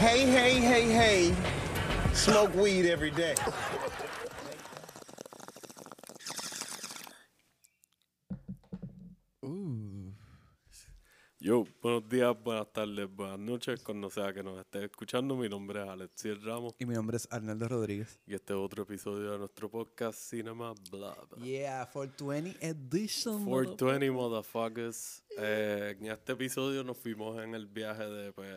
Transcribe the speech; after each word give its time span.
Hey, 0.00 0.24
hey, 0.24 0.54
hey, 0.60 0.86
hey. 0.90 1.34
Smoke 2.14 2.54
weed 2.54 2.86
every 2.86 3.10
day. 3.10 3.34
Yo, 11.42 11.64
buenos 11.80 12.06
días, 12.06 12.36
buenas 12.44 12.70
tardes, 12.70 13.08
buenas 13.10 13.38
noches, 13.38 13.82
cuando 13.82 14.10
sea 14.10 14.30
que 14.34 14.42
nos 14.42 14.60
estés 14.60 14.84
escuchando. 14.84 15.34
Mi 15.36 15.48
nombre 15.48 15.82
es 15.82 15.88
Alexis 15.88 16.42
Ramos 16.44 16.74
Y 16.78 16.84
mi 16.84 16.94
nombre 16.94 17.16
es 17.16 17.26
Arnaldo 17.30 17.66
Rodríguez. 17.66 18.20
y 18.26 18.34
este 18.34 18.52
es 18.52 18.58
otro 18.58 18.82
episodio 18.82 19.32
de 19.32 19.38
nuestro 19.38 19.70
podcast 19.70 20.18
Cinema 20.18 20.74
Blab. 20.90 21.38
Yeah, 21.38 21.88
420 21.90 22.58
edition. 22.60 23.46
420 23.46 24.10
motherfuckers. 24.10 25.24
Eh, 25.38 25.96
en 25.98 26.06
este 26.08 26.32
episodio 26.32 26.84
nos 26.84 26.98
fuimos 26.98 27.42
en 27.42 27.54
el 27.54 27.66
viaje 27.66 28.04
de, 28.06 28.32
pues, 28.34 28.54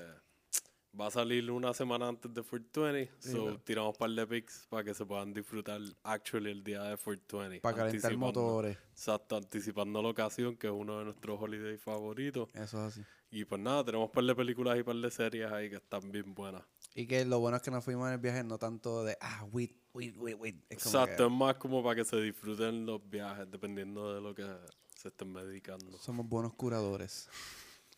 va 0.99 1.07
a 1.07 1.11
salir 1.11 1.49
una 1.49 1.73
semana 1.73 2.07
antes 2.07 2.33
de 2.33 2.41
420, 2.41 3.11
so 3.19 3.59
tiramos 3.59 3.93
un 3.93 3.97
par 3.97 4.09
de 4.11 4.27
pics 4.27 4.67
para 4.69 4.83
que 4.83 4.93
se 4.93 5.05
puedan 5.05 5.33
disfrutar 5.33 5.81
actually 6.03 6.51
el 6.51 6.63
día 6.63 6.83
de 6.83 6.97
420. 6.97 7.61
Para 7.61 7.77
calentar 7.77 8.15
motores. 8.17 8.77
Exacto, 8.91 9.37
anticipando 9.37 10.01
la 10.01 10.09
ocasión, 10.09 10.55
que 10.55 10.67
es 10.67 10.73
uno 10.73 10.99
de 10.99 11.05
nuestros 11.05 11.41
holidays 11.41 11.81
favoritos. 11.81 12.49
Eso 12.53 12.87
es 12.87 12.93
así. 12.97 13.01
Y 13.31 13.45
pues 13.45 13.59
nada, 13.59 13.83
tenemos 13.83 14.09
un 14.09 14.11
par 14.11 14.23
de 14.23 14.35
películas 14.35 14.75
y 14.75 14.79
un 14.79 14.85
par 14.85 14.95
de 14.95 15.09
series 15.09 15.51
ahí 15.51 15.69
que 15.69 15.77
están 15.77 16.11
bien 16.11 16.35
buenas. 16.35 16.61
Y 16.93 17.07
que 17.07 17.25
lo 17.25 17.39
bueno 17.39 17.57
es 17.57 17.63
que 17.63 17.71
nos 17.71 17.83
fuimos 17.83 18.07
en 18.07 18.13
el 18.13 18.19
viaje 18.19 18.43
no 18.43 18.59
tanto 18.59 19.03
de, 19.03 19.17
ah, 19.19 19.43
weed, 19.51 19.71
weed. 19.95 20.13
Es 20.69 20.83
como 20.83 20.97
Exacto, 20.99 21.17
que 21.17 21.23
es 21.23 21.31
más 21.31 21.55
como 21.55 21.83
para 21.83 21.95
que 21.95 22.05
se 22.05 22.21
disfruten 22.21 22.85
los 22.85 23.01
viajes, 23.09 23.49
dependiendo 23.49 24.13
de 24.13 24.21
lo 24.21 24.35
que 24.35 24.45
se 24.95 25.07
estén 25.07 25.33
dedicando. 25.33 25.97
somos 25.97 26.27
buenos 26.29 26.53
curadores. 26.53 27.27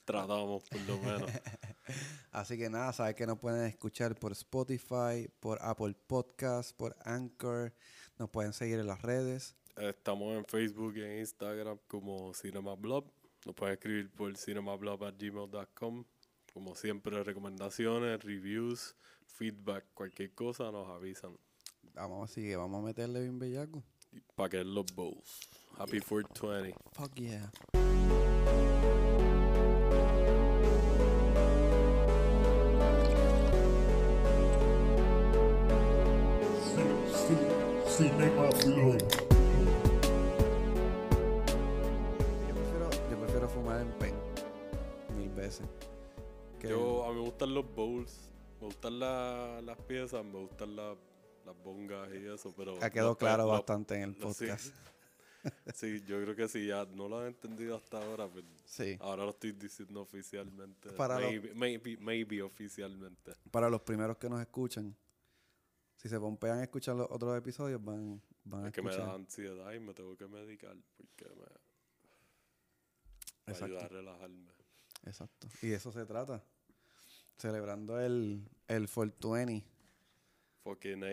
Tratamos, 0.06 0.64
por 0.70 0.82
lo 0.82 0.98
menos. 1.00 1.30
Así 2.32 2.58
que 2.58 2.70
nada, 2.70 2.94
sabes 2.94 3.16
que 3.16 3.26
nos 3.26 3.40
pueden 3.40 3.66
escuchar 3.66 4.16
por 4.16 4.32
Spotify, 4.34 5.28
por 5.40 5.58
Apple 5.62 5.96
Podcast, 6.08 6.76
por 6.76 6.96
Anchor. 7.04 7.74
Nos 8.18 8.30
pueden 8.30 8.54
seguir 8.54 8.80
en 8.80 8.88
las 8.88 9.02
redes. 9.02 9.56
Estamos 9.76 10.38
en 10.38 10.46
Facebook 10.46 10.96
y 10.98 11.04
en 11.04 11.20
Instagram 11.20 11.80
como 11.88 12.34
CinemaBlob. 12.34 13.12
Nos 13.46 13.56
pueden 13.56 13.74
escribir 13.74 14.12
por 14.12 14.38
cinemablob.gmail.com. 14.38 16.06
Como 16.54 16.76
siempre, 16.76 17.24
recomendaciones, 17.24 18.24
reviews, 18.24 18.96
feedback, 19.26 19.86
cualquier 19.94 20.34
cosa, 20.34 20.72
nos 20.72 20.88
avisan. 20.88 21.38
Vamos, 21.94 22.32
así 22.32 22.42
que 22.42 22.56
vamos 22.56 22.84
a 22.84 22.86
meterle 22.86 23.22
bien 23.22 23.40
bellaco. 23.40 23.84
Para 24.36 24.50
que 24.50 24.64
los 24.64 24.86
bowls. 24.94 25.40
Happy 25.78 26.00
420. 26.00 26.74
Fuck 26.94 27.16
yeah. 27.16 27.52
Cinema. 37.96 38.50
Yo 38.50 38.98
prefiero, 42.54 42.90
yo 43.10 43.20
prefiero 43.20 43.50
fumar 43.50 43.82
en 43.82 43.92
pen. 44.00 44.14
Mil 45.16 45.30
veces. 45.30 45.66
Que- 46.60 46.70
Yo, 46.70 47.06
a 47.06 47.10
mí 47.10 47.16
me 47.16 47.22
gustan 47.22 47.54
los 47.54 47.66
bowls, 47.74 48.32
me 48.60 48.68
gustan 48.68 49.00
la- 49.00 49.62
las 49.64 49.78
piezas, 49.82 50.26
me 50.26 50.40
gustan 50.40 50.76
la- 50.76 50.96
las 51.46 51.64
bongas 51.64 52.10
y 52.14 52.26
eso, 52.28 52.54
pero... 52.58 52.76
ha 52.84 52.90
quedado 52.90 53.16
claro 53.18 53.48
bastante 53.48 53.96
en 53.96 54.02
el 54.04 54.16
podcast. 54.16 54.74
Sí, 55.76 56.02
yo 56.08 56.20
creo 56.24 56.36
que 56.36 56.48
sí, 56.48 56.66
ya 56.66 56.86
no 56.96 57.08
lo 57.08 57.20
han 57.20 57.28
entendido 57.28 57.76
hasta 57.76 58.02
ahora, 58.04 58.28
pero 58.34 58.48
Sí. 58.66 58.98
ahora 59.00 59.26
lo 59.26 59.30
estoy 59.30 59.52
diciendo 59.52 60.02
oficialmente. 60.02 60.90
Para 60.94 61.20
los- 61.20 61.30
maybe, 61.30 61.54
maybe, 61.54 61.98
maybe 61.98 62.42
oficialmente. 62.42 63.32
Para 63.52 63.70
los 63.70 63.82
primeros 63.82 64.18
que 64.18 64.28
nos 64.28 64.42
escuchan, 64.42 64.96
si 66.06 66.10
se 66.10 66.20
pompean 66.20 66.60
a 66.60 66.64
escuchar 66.64 66.96
los 66.96 67.08
otros 67.10 67.36
episodios, 67.36 67.84
van, 67.84 68.22
van 68.44 68.66
a 68.66 68.68
Es 68.68 68.74
que 68.74 68.84
me 68.84 68.92
escuchar. 68.92 69.10
da 69.10 69.16
ansiedad 69.16 69.74
y 69.74 69.80
me 69.80 69.92
tengo 69.96 70.16
que 70.16 70.28
medicar 70.28 70.76
porque 70.96 71.26
me, 71.30 71.36
me 73.48 73.54
Exacto. 73.54 73.66
ayuda 73.66 73.86
a 73.86 73.88
relajarme. 73.88 74.52
Exacto. 75.04 75.48
Y 75.64 75.68
de 75.70 75.76
eso 75.78 75.92
se 75.92 76.06
trata. 76.06 76.44
Celebrando 77.38 78.00
el, 78.00 78.48
el 78.68 78.88
420. 78.88 79.66
Fucking 80.64 81.04
A, 81.04 81.12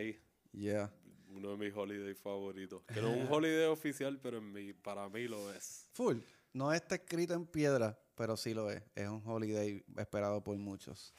Yeah. 0.53 0.93
uno 1.29 1.53
de 1.53 1.57
mis 1.57 1.75
holidays 1.75 2.19
favoritos. 2.19 2.83
Que 2.85 3.01
no 3.01 3.09
es 3.15 3.27
un 3.27 3.33
holiday 3.33 3.65
oficial, 3.69 4.19
pero 4.21 4.37
en 4.39 4.53
mi, 4.53 4.75
para 4.75 5.09
mí 5.09 5.27
lo 5.27 5.51
es. 5.55 5.89
Full. 5.95 6.19
No 6.53 6.71
está 6.71 6.97
escrito 6.97 7.33
en 7.33 7.47
piedra, 7.47 7.99
pero 8.15 8.37
sí 8.37 8.53
lo 8.53 8.71
es. 8.71 8.83
Es 8.95 9.09
un 9.09 9.23
holiday 9.27 9.83
esperado 9.97 10.45
por 10.45 10.59
muchos. 10.59 11.15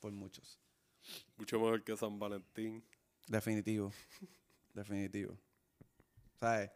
Por 0.00 0.10
muchos. 0.10 0.58
Mucho 1.36 1.58
mejor 1.58 1.82
que 1.82 1.96
San 1.96 2.18
Valentín. 2.18 2.82
Definitivo. 3.26 3.92
Definitivo. 4.74 5.36
¿Sabes? 6.38 6.70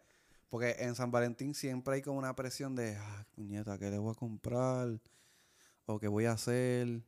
Porque 0.48 0.76
en 0.78 0.94
San 0.94 1.10
Valentín 1.10 1.54
siempre 1.54 1.94
hay 1.94 2.02
como 2.02 2.18
una 2.18 2.34
presión 2.36 2.74
de, 2.76 2.96
ah, 2.96 3.26
puñeta, 3.34 3.78
¿qué 3.78 3.90
le 3.90 3.98
voy 3.98 4.12
a 4.12 4.14
comprar? 4.14 5.00
O 5.86 5.98
qué 5.98 6.08
voy 6.08 6.26
a 6.26 6.32
hacer. 6.32 7.02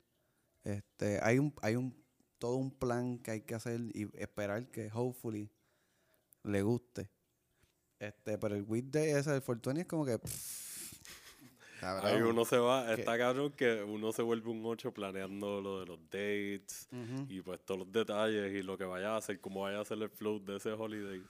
Este, 0.65 1.21
hay 1.23 1.39
un, 1.39 1.55
hay 1.63 1.77
un, 1.77 1.97
todo 2.39 2.57
un 2.57 2.71
plan 2.71 3.19
que 3.19 3.31
hay 3.31 3.41
que 3.43 3.55
hacer 3.55 3.81
y 3.95 4.09
esperar 4.21 4.71
que 4.71 4.91
hopefully 4.93 5.51
le 6.43 6.63
guste. 6.63 7.09
Este, 7.99 8.37
pero 8.37 8.57
el 8.57 8.63
weekday 8.63 9.11
ese 9.11 9.31
del 9.31 9.43
Fortuny 9.43 9.81
es 9.81 9.87
como 9.87 10.05
que. 10.05 10.19
pff, 10.19 10.66
cabrón. 11.95 12.07
Ahí 12.15 12.23
uno 12.23 12.45
se 12.45 12.59
va, 12.59 12.93
está 12.93 13.17
cabrón 13.19 13.53
que 13.53 13.83
uno 13.83 14.13
se 14.13 14.23
vuelve 14.23 14.51
un 14.51 14.65
8 14.65 14.93
planeando 14.93 15.61
lo 15.61 15.81
de 15.81 15.87
los 15.87 15.99
dates 16.11 16.89
y 17.29 17.41
pues 17.43 17.61
todos 17.65 17.81
los 17.81 17.93
detalles 17.93 18.53
y 18.53 18.63
lo 18.63 18.77
que 18.79 18.85
vaya 18.85 19.15
a 19.15 19.17
hacer, 19.19 19.41
cómo 19.41 19.63
vaya 19.63 19.79
a 19.79 19.83
hacer 19.83 20.01
el 20.03 20.11
flow 20.11 20.39
de 20.45 20.57
ese 20.57 20.73
holiday. 20.73 21.23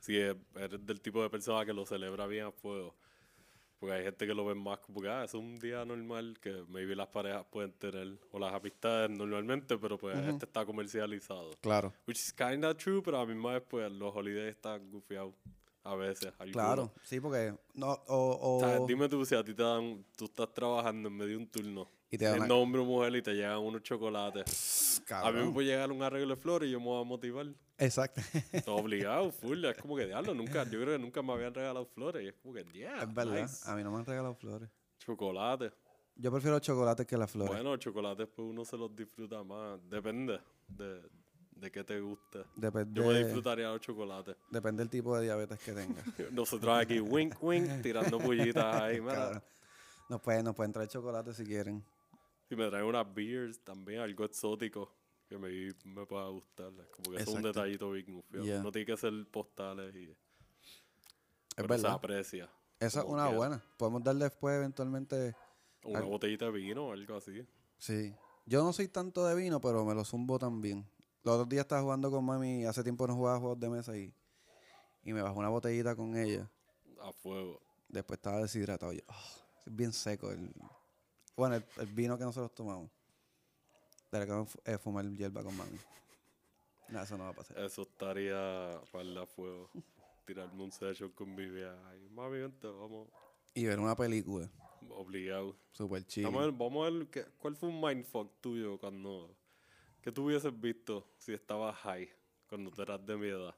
Si 0.00 0.16
es- 0.16 0.36
eres 0.56 0.84
del 0.84 1.00
tipo 1.00 1.22
de 1.22 1.30
persona 1.30 1.64
que 1.64 1.72
lo 1.72 1.84
celebra 1.86 2.26
bien 2.26 2.46
a 2.46 2.52
fuego. 2.52 2.94
Porque 3.78 3.96
hay 3.96 4.04
gente 4.04 4.28
que 4.28 4.32
lo 4.34 4.44
ve 4.44 4.54
más 4.54 4.78
como 4.78 5.00
que 5.02 5.08
ah, 5.08 5.24
es 5.24 5.34
un 5.34 5.58
día 5.58 5.84
normal 5.84 6.38
que 6.40 6.62
maybe 6.68 6.94
las 6.94 7.08
parejas 7.08 7.44
pueden 7.50 7.72
tener 7.72 8.16
o 8.30 8.38
las 8.38 8.52
amistades 8.54 9.10
normalmente, 9.10 9.76
pero 9.76 9.98
pues 9.98 10.16
este 10.18 10.44
está 10.44 10.64
comercializado. 10.64 11.50
Claro. 11.60 11.92
Which 12.06 12.18
is 12.18 12.32
kinda 12.32 12.76
true, 12.76 13.02
pero 13.02 13.18
a 13.18 13.26
misma 13.26 13.54
vez 13.54 13.62
pues 13.68 13.90
los 13.90 14.14
holidays 14.14 14.50
están 14.54 14.88
gufiados 14.88 15.34
a 15.84 15.94
veces. 15.94 16.32
Claro. 16.52 16.92
Sí, 17.02 17.20
porque. 17.20 17.54
No, 17.74 17.92
o, 17.92 18.16
o, 18.16 18.56
O 18.56 18.60
sea, 18.60 18.78
dime 18.86 19.08
tú 19.08 19.24
si 19.24 19.34
a 19.34 19.42
ti 19.42 19.54
te 19.54 19.62
dan, 19.62 20.04
tú 20.16 20.26
estás 20.26 20.52
trabajando 20.52 21.08
en 21.08 21.16
medio 21.16 21.30
de 21.30 21.36
un 21.38 21.48
turno, 21.48 21.88
Y 22.10 22.18
te 22.18 22.24
dan 22.24 22.50
hombre 22.50 22.80
o 22.80 22.84
mujer 22.84 23.16
y 23.16 23.22
te 23.22 23.34
llegan 23.34 23.58
unos 23.58 23.82
chocolates. 23.82 25.02
A 25.10 25.30
mí 25.32 25.44
me 25.44 25.52
puede 25.52 25.68
llegar 25.68 25.90
un 25.90 26.02
arreglo 26.02 26.34
de 26.34 26.40
flores 26.40 26.68
y 26.68 26.72
yo 26.72 26.80
me 26.80 26.86
voy 26.86 27.00
a 27.00 27.04
motivar. 27.04 27.46
Exacto. 27.78 28.20
Todo 28.64 28.76
obligado, 28.76 29.30
full. 29.32 29.64
Es 29.64 29.76
como 29.76 29.96
que 29.96 30.06
diablo, 30.06 30.34
nunca, 30.34 30.64
yo 30.64 30.80
creo 30.80 30.96
que 30.96 30.98
nunca 30.98 31.22
me 31.22 31.32
habían 31.32 31.52
regalado 31.52 31.84
flores. 31.86 32.24
Y 32.24 32.28
es 32.28 32.34
como 32.34 32.54
que, 32.54 32.64
yeah, 32.72 33.02
es 33.02 33.12
verdad. 33.12 33.42
nice. 33.42 33.68
A 33.68 33.74
mí 33.74 33.82
no 33.82 33.90
me 33.90 33.98
han 33.98 34.06
regalado 34.06 34.34
flores. 34.34 34.68
Chocolate. 34.98 35.72
Yo 36.14 36.30
prefiero 36.30 36.58
chocolate 36.60 37.06
que 37.06 37.16
las 37.16 37.30
flores. 37.30 37.52
Bueno, 37.52 37.76
chocolates 37.76 38.28
pues 38.28 38.46
uno 38.48 38.64
se 38.64 38.76
los 38.76 38.94
disfruta 38.94 39.42
más. 39.42 39.80
Depende 39.88 40.38
de, 40.68 41.02
de 41.62 41.70
qué 41.70 41.84
te. 41.84 42.02
Depende, 42.56 43.00
Yo 43.00 43.06
me 43.06 43.18
disfrutaría 43.22 43.68
los 43.70 43.80
chocolates. 43.80 44.36
depende 44.50 44.82
del 44.82 44.90
tipo 44.90 45.16
de 45.16 45.22
diabetes 45.24 45.58
que 45.60 45.72
tenga. 45.72 46.02
Nosotros 46.32 46.76
aquí, 46.76 47.00
wink, 47.00 47.40
wink, 47.40 47.80
tirando 47.82 48.18
pullitas 48.18 48.82
ahí. 48.82 49.00
Mira. 49.00 49.42
Nos 50.08 50.20
pueden, 50.20 50.44
nos 50.44 50.54
pueden 50.54 50.72
traer 50.72 50.88
chocolate 50.88 51.32
si 51.32 51.44
quieren. 51.44 51.82
Si 52.48 52.56
me 52.56 52.68
traen 52.68 52.84
unas 52.84 53.14
beers 53.14 53.60
también, 53.60 54.00
algo 54.00 54.24
exótico 54.24 54.92
que 55.28 55.38
me, 55.38 55.48
me 55.84 56.04
pueda 56.04 56.28
gustar. 56.28 56.72
Como 56.90 57.16
que 57.16 57.22
es 57.22 57.28
un 57.28 57.42
detallito 57.42 57.92
bien. 57.92 58.22
Yeah. 58.42 58.62
No 58.62 58.72
tiene 58.72 58.84
que 58.84 58.96
ser 58.96 59.12
postales 59.30 59.94
y 59.94 60.14
Es 61.56 61.80
se 61.80 61.86
aprecia. 61.86 62.50
Esa 62.80 63.00
es 63.00 63.06
una 63.06 63.22
quiera. 63.26 63.36
buena. 63.38 63.62
Podemos 63.76 64.02
dar 64.02 64.16
después 64.16 64.56
eventualmente. 64.56 65.34
Una 65.84 66.00
botellita 66.00 66.46
de 66.46 66.50
vino 66.50 66.88
o 66.88 66.92
algo 66.92 67.16
así. 67.16 67.46
Sí. 67.78 68.14
Yo 68.44 68.62
no 68.64 68.72
soy 68.72 68.88
tanto 68.88 69.24
de 69.24 69.36
vino, 69.36 69.60
pero 69.60 69.84
me 69.84 69.94
lo 69.94 70.04
zumbo 70.04 70.38
también. 70.38 70.84
Los 71.24 71.34
otros 71.34 71.48
días 71.48 71.62
estaba 71.62 71.82
jugando 71.82 72.10
con 72.10 72.24
mami. 72.24 72.64
Hace 72.64 72.82
tiempo 72.82 73.06
no 73.06 73.14
jugaba 73.14 73.38
juegos 73.38 73.60
de 73.60 73.68
mesa 73.68 73.96
y, 73.96 74.12
y 75.04 75.12
me 75.12 75.22
bajó 75.22 75.38
una 75.38 75.48
botellita 75.48 75.94
con 75.94 76.16
ella. 76.16 76.50
A 77.00 77.12
fuego. 77.12 77.60
Después 77.88 78.18
estaba 78.18 78.40
deshidratado. 78.40 78.92
Yo, 78.92 79.00
"Ah, 79.08 79.24
es 79.66 79.74
bien 79.76 79.92
seco. 79.92 80.30
El, 80.32 80.50
bueno, 81.36 81.56
el, 81.56 81.64
el 81.78 81.86
vino 81.86 82.18
que 82.18 82.24
nosotros 82.24 82.54
tomamos. 82.54 82.90
Pero 84.10 84.26
que 84.26 84.50
fu- 84.50 84.58
eh, 84.64 84.78
fumar 84.78 85.04
hierba 85.10 85.42
con 85.42 85.56
mami. 85.56 85.78
No, 86.88 87.00
eso 87.02 87.16
no 87.16 87.24
va 87.24 87.30
a 87.30 87.34
pasar. 87.34 87.58
Eso 87.58 87.82
estaría 87.82 88.80
para 88.90 89.02
el 89.02 89.16
a 89.16 89.26
fuego. 89.26 89.70
Tirarme 90.26 90.62
un 90.62 90.72
session 90.72 91.10
con 91.10 91.34
mi 91.34 91.42
Ay, 91.44 92.08
mami, 92.10 92.38
vente, 92.40 92.66
vamos. 92.66 93.08
Y 93.54 93.64
ver 93.64 93.78
una 93.80 93.96
película. 93.96 94.50
Obligado. 94.90 95.56
Super 95.72 96.04
chill. 96.06 96.24
Vamos 96.24 96.42
a 96.42 96.44
ver, 96.46 96.54
vamos 96.54 96.86
a 96.86 96.90
ver 96.90 97.06
qué- 97.08 97.24
cuál 97.38 97.56
fue 97.56 97.68
un 97.68 97.80
mindfuck 97.80 98.30
tuyo 98.40 98.78
cuando. 98.78 99.34
¿Qué 100.02 100.10
tú 100.10 100.24
hubieses 100.26 100.52
visto 100.60 101.08
si 101.16 101.32
estabas 101.32 101.76
high 101.76 102.10
cuando 102.48 102.70
tú 102.72 102.82
eras 102.82 103.04
de 103.06 103.16
mi 103.16 103.28
edad? 103.28 103.54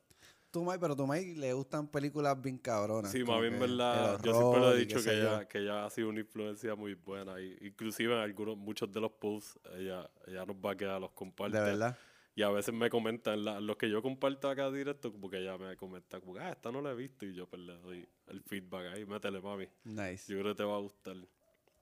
Tumay, 0.51 0.79
pero 0.79 0.95
Tumay 0.95 1.35
le 1.35 1.53
gustan 1.55 1.89
películas 1.89 2.41
bien 2.41 2.59
cabronas. 2.59 3.11
Sí, 3.11 3.23
bien, 3.23 3.41
que 3.55 3.59
¿verdad? 3.59 4.21
Yo 4.23 4.35
siempre 4.35 4.61
le 4.61 4.69
he 4.69 4.77
dicho 4.77 5.03
que 5.03 5.07
yo. 5.07 5.13
ella, 5.13 5.49
que 5.49 5.59
ella 5.59 5.87
ha 5.87 5.91
sido 5.91 6.11
una 6.11 6.21
influencia 6.21 6.75
muy 6.77 6.95
buena. 6.95 7.41
Y, 7.41 7.57
inclusive 7.63 8.13
en 8.15 8.21
algunos, 8.21 8.57
muchos 8.57 8.93
de 8.93 9.01
los 9.01 9.11
posts, 9.13 9.59
ella, 9.75 10.09
ella 10.27 10.45
nos 10.45 10.57
va 10.57 10.73
a 10.73 10.77
quedar, 10.77 11.01
los 11.01 11.11
comparte. 11.13 11.57
De 11.59 11.65
verdad. 11.65 11.99
Y 12.37 12.43
a 12.43 12.51
veces 12.51 12.75
me 12.75 12.91
comentan, 12.91 13.45
la- 13.45 13.61
los 13.61 13.77
que 13.77 13.89
yo 13.89 14.03
comparto 14.03 14.49
acá 14.51 14.71
directo, 14.71 15.11
como 15.11 15.31
que 15.31 15.39
ella 15.39 15.57
me 15.57 15.77
comenta, 15.77 16.21
como 16.21 16.37
ah, 16.37 16.51
esta 16.51 16.71
no 16.71 16.83
la 16.83 16.91
he 16.93 16.95
visto. 16.95 17.25
Y 17.25 17.35
yo 17.35 17.49
pues 17.49 17.63
le 17.63 17.75
doy 17.79 18.09
el 18.27 18.43
feedback 18.43 18.93
ahí, 18.95 19.07
métele, 19.07 19.41
mami. 19.41 19.67
Nice. 19.85 20.31
Yo 20.33 20.39
creo 20.41 20.53
que 20.53 20.59
te 20.59 20.65
va 20.65 20.77
a 20.77 20.81
gustar. 20.81 21.17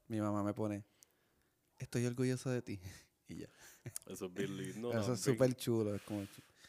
Mi 0.07 0.21
mamá 0.21 0.43
me 0.43 0.55
pone, 0.55 0.85
estoy 1.79 2.07
orgulloso 2.07 2.49
de 2.51 2.63
ti. 2.63 2.81
y 3.29 3.37
ya. 3.37 3.49
Eso 4.07 4.27
es 4.27 4.35
bien 4.35 4.57
lindo. 4.57 4.93
Eso 4.93 5.13
es 5.15 5.21
súper 5.21 5.55
chulo. 5.55 5.95
Es 5.95 6.03
como, 6.03 6.27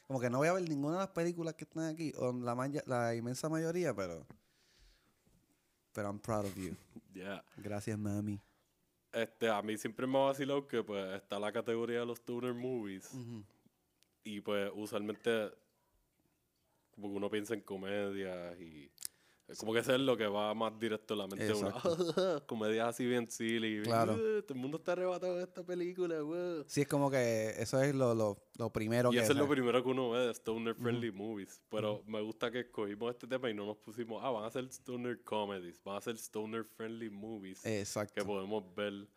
como 0.08 0.20
que 0.20 0.30
no 0.30 0.40
voy 0.40 0.48
a 0.48 0.54
ver 0.54 0.68
ninguna 0.68 0.94
de 0.96 1.00
las 1.00 1.10
películas 1.10 1.54
que 1.56 1.64
están 1.66 1.86
aquí, 1.94 2.14
o 2.18 2.32
la, 2.34 2.56
maya- 2.56 2.84
la 2.86 3.16
inmensa 3.16 3.50
mayoría, 3.50 3.94
pero... 3.94 4.26
Pero 5.94 6.08
I'm 6.10 6.20
proud 6.20 6.46
of 6.46 6.56
you. 6.56 6.76
Yeah. 7.14 7.44
Gracias, 7.58 7.96
mami. 8.00 8.40
Este, 9.12 9.48
a 9.48 9.62
mí 9.62 9.78
siempre 9.78 10.08
me 10.08 10.18
ha 10.18 10.22
vacilado 10.26 10.68
que 10.68 10.82
pues 10.84 11.14
está 11.16 11.38
la 11.40 11.52
categoría 11.52 12.00
de 12.00 12.06
los 12.08 12.20
tuner 12.26 12.56
movies. 12.56 13.12
Y 14.24 14.42
pues 14.42 14.72
usualmente 14.74 15.52
como 16.96 17.10
que 17.10 17.16
uno 17.18 17.30
piensa 17.30 17.54
en 17.54 17.62
comedias 17.62 18.60
y 18.60 18.90
es 19.54 19.60
como 19.60 19.74
que 19.74 19.80
eso 19.80 19.94
es 19.94 20.02
lo 20.02 20.18
que 20.18 20.28
va 20.28 20.54
más 20.54 20.78
directo 20.80 21.14
a 21.14 21.18
la 21.18 21.28
mente 21.28 21.46
de 21.46 21.54
uno. 21.54 21.74
comedias 22.48 22.90
así 22.90 23.06
bien 23.06 23.30
silly. 23.30 23.82
Claro. 23.84 24.14
"Uh, 24.14 24.42
todo 24.42 24.54
el 24.54 24.60
mundo 24.60 24.78
está 24.78 24.92
arrebatado 24.94 25.38
de 25.38 25.44
esta 25.44 25.64
película, 25.64 26.22
wow". 26.22 26.64
Sí, 26.68 26.82
es 26.82 26.88
como 26.88 27.10
que 27.10 27.52
eso 27.58 27.82
es 27.82 27.96
lo, 27.96 28.14
lo, 28.14 28.38
lo 28.58 28.72
primero 28.72 29.10
Y 29.12 29.16
que... 29.16 29.22
eso 29.22 29.32
es 29.32 29.38
lo 29.38 29.48
primero 29.48 29.82
que 29.84 29.90
uno 29.90 30.10
ve 30.10 30.20
de 30.28 30.32
Stoner 30.34 30.76
Friendly 30.76 31.12
Movies. 31.12 31.62
Pero 31.70 32.04
me 32.08 32.22
gusta 32.22 32.52
que 32.52 32.62
escogimos 32.62 33.12
este 33.12 33.28
tema 33.28 33.50
y 33.50 33.54
no 33.54 33.66
nos 33.66 33.78
pusimos, 33.78 34.22
ah, 34.24 34.32
van 34.32 34.44
a 34.46 34.50
ser 34.52 34.66
Stoner 34.66 35.24
Comedies, 35.24 35.82
van 35.84 35.98
a 35.98 36.02
ser 36.02 36.16
Stoner 36.18 36.64
Friendly 36.66 37.10
Movies 37.10 37.66
Exacto. 37.66 38.14
que 38.16 38.26
podemos 38.26 38.64
ver 38.76 39.08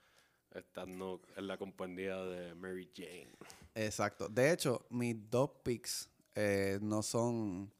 estando 0.54 1.20
en 1.36 1.46
la 1.46 1.58
compañía 1.58 2.16
de 2.24 2.54
Mary 2.54 2.90
Jane. 2.94 3.32
Exacto. 3.74 4.28
De 4.28 4.52
hecho, 4.52 4.86
mis 4.90 5.16
dos 5.30 5.50
picks 5.62 6.08
eh, 6.34 6.78
no 6.82 7.02
son 7.02 7.70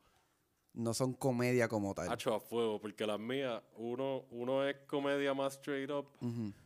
no 0.77 0.95
son 0.95 1.15
comedia 1.15 1.69
como 1.69 1.95
tal. 1.95 2.11
Hacho 2.11 2.35
a 2.35 2.39
fuego, 2.41 2.81
porque 2.81 3.07
las 3.07 3.19
mías, 3.19 3.63
uno, 3.77 4.27
uno 4.31 4.65
es 4.69 4.77
comedia 4.87 5.35
más 5.35 5.55
straight 5.55 5.91
up 5.91 6.07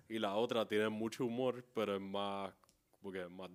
y 0.08 0.18
la 0.18 0.34
otra 0.34 0.66
tiene 0.66 0.88
mucho 0.88 1.24
humor, 1.24 1.64
pero 1.74 1.94
es 1.94 2.00
más, 2.02 2.52
porque 3.00 3.22
es 3.22 3.30
más 3.30 3.50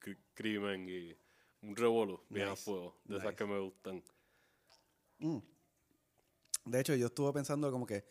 cri- 0.00 0.18
crimen 0.34 0.88
y 0.88 1.14
un 1.62 1.76
revolú 1.76 2.18
bien 2.30 2.48
a 2.48 2.56
fuego, 2.56 2.96
de 3.04 3.18
esas 3.18 3.34
que 3.34 3.44
me 3.44 3.58
gustan. 3.58 4.02
De 6.64 6.80
hecho, 6.80 6.94
yo 6.94 7.06
estuve 7.06 7.32
pensando 7.32 7.70
como 7.70 7.86
que 7.86 8.04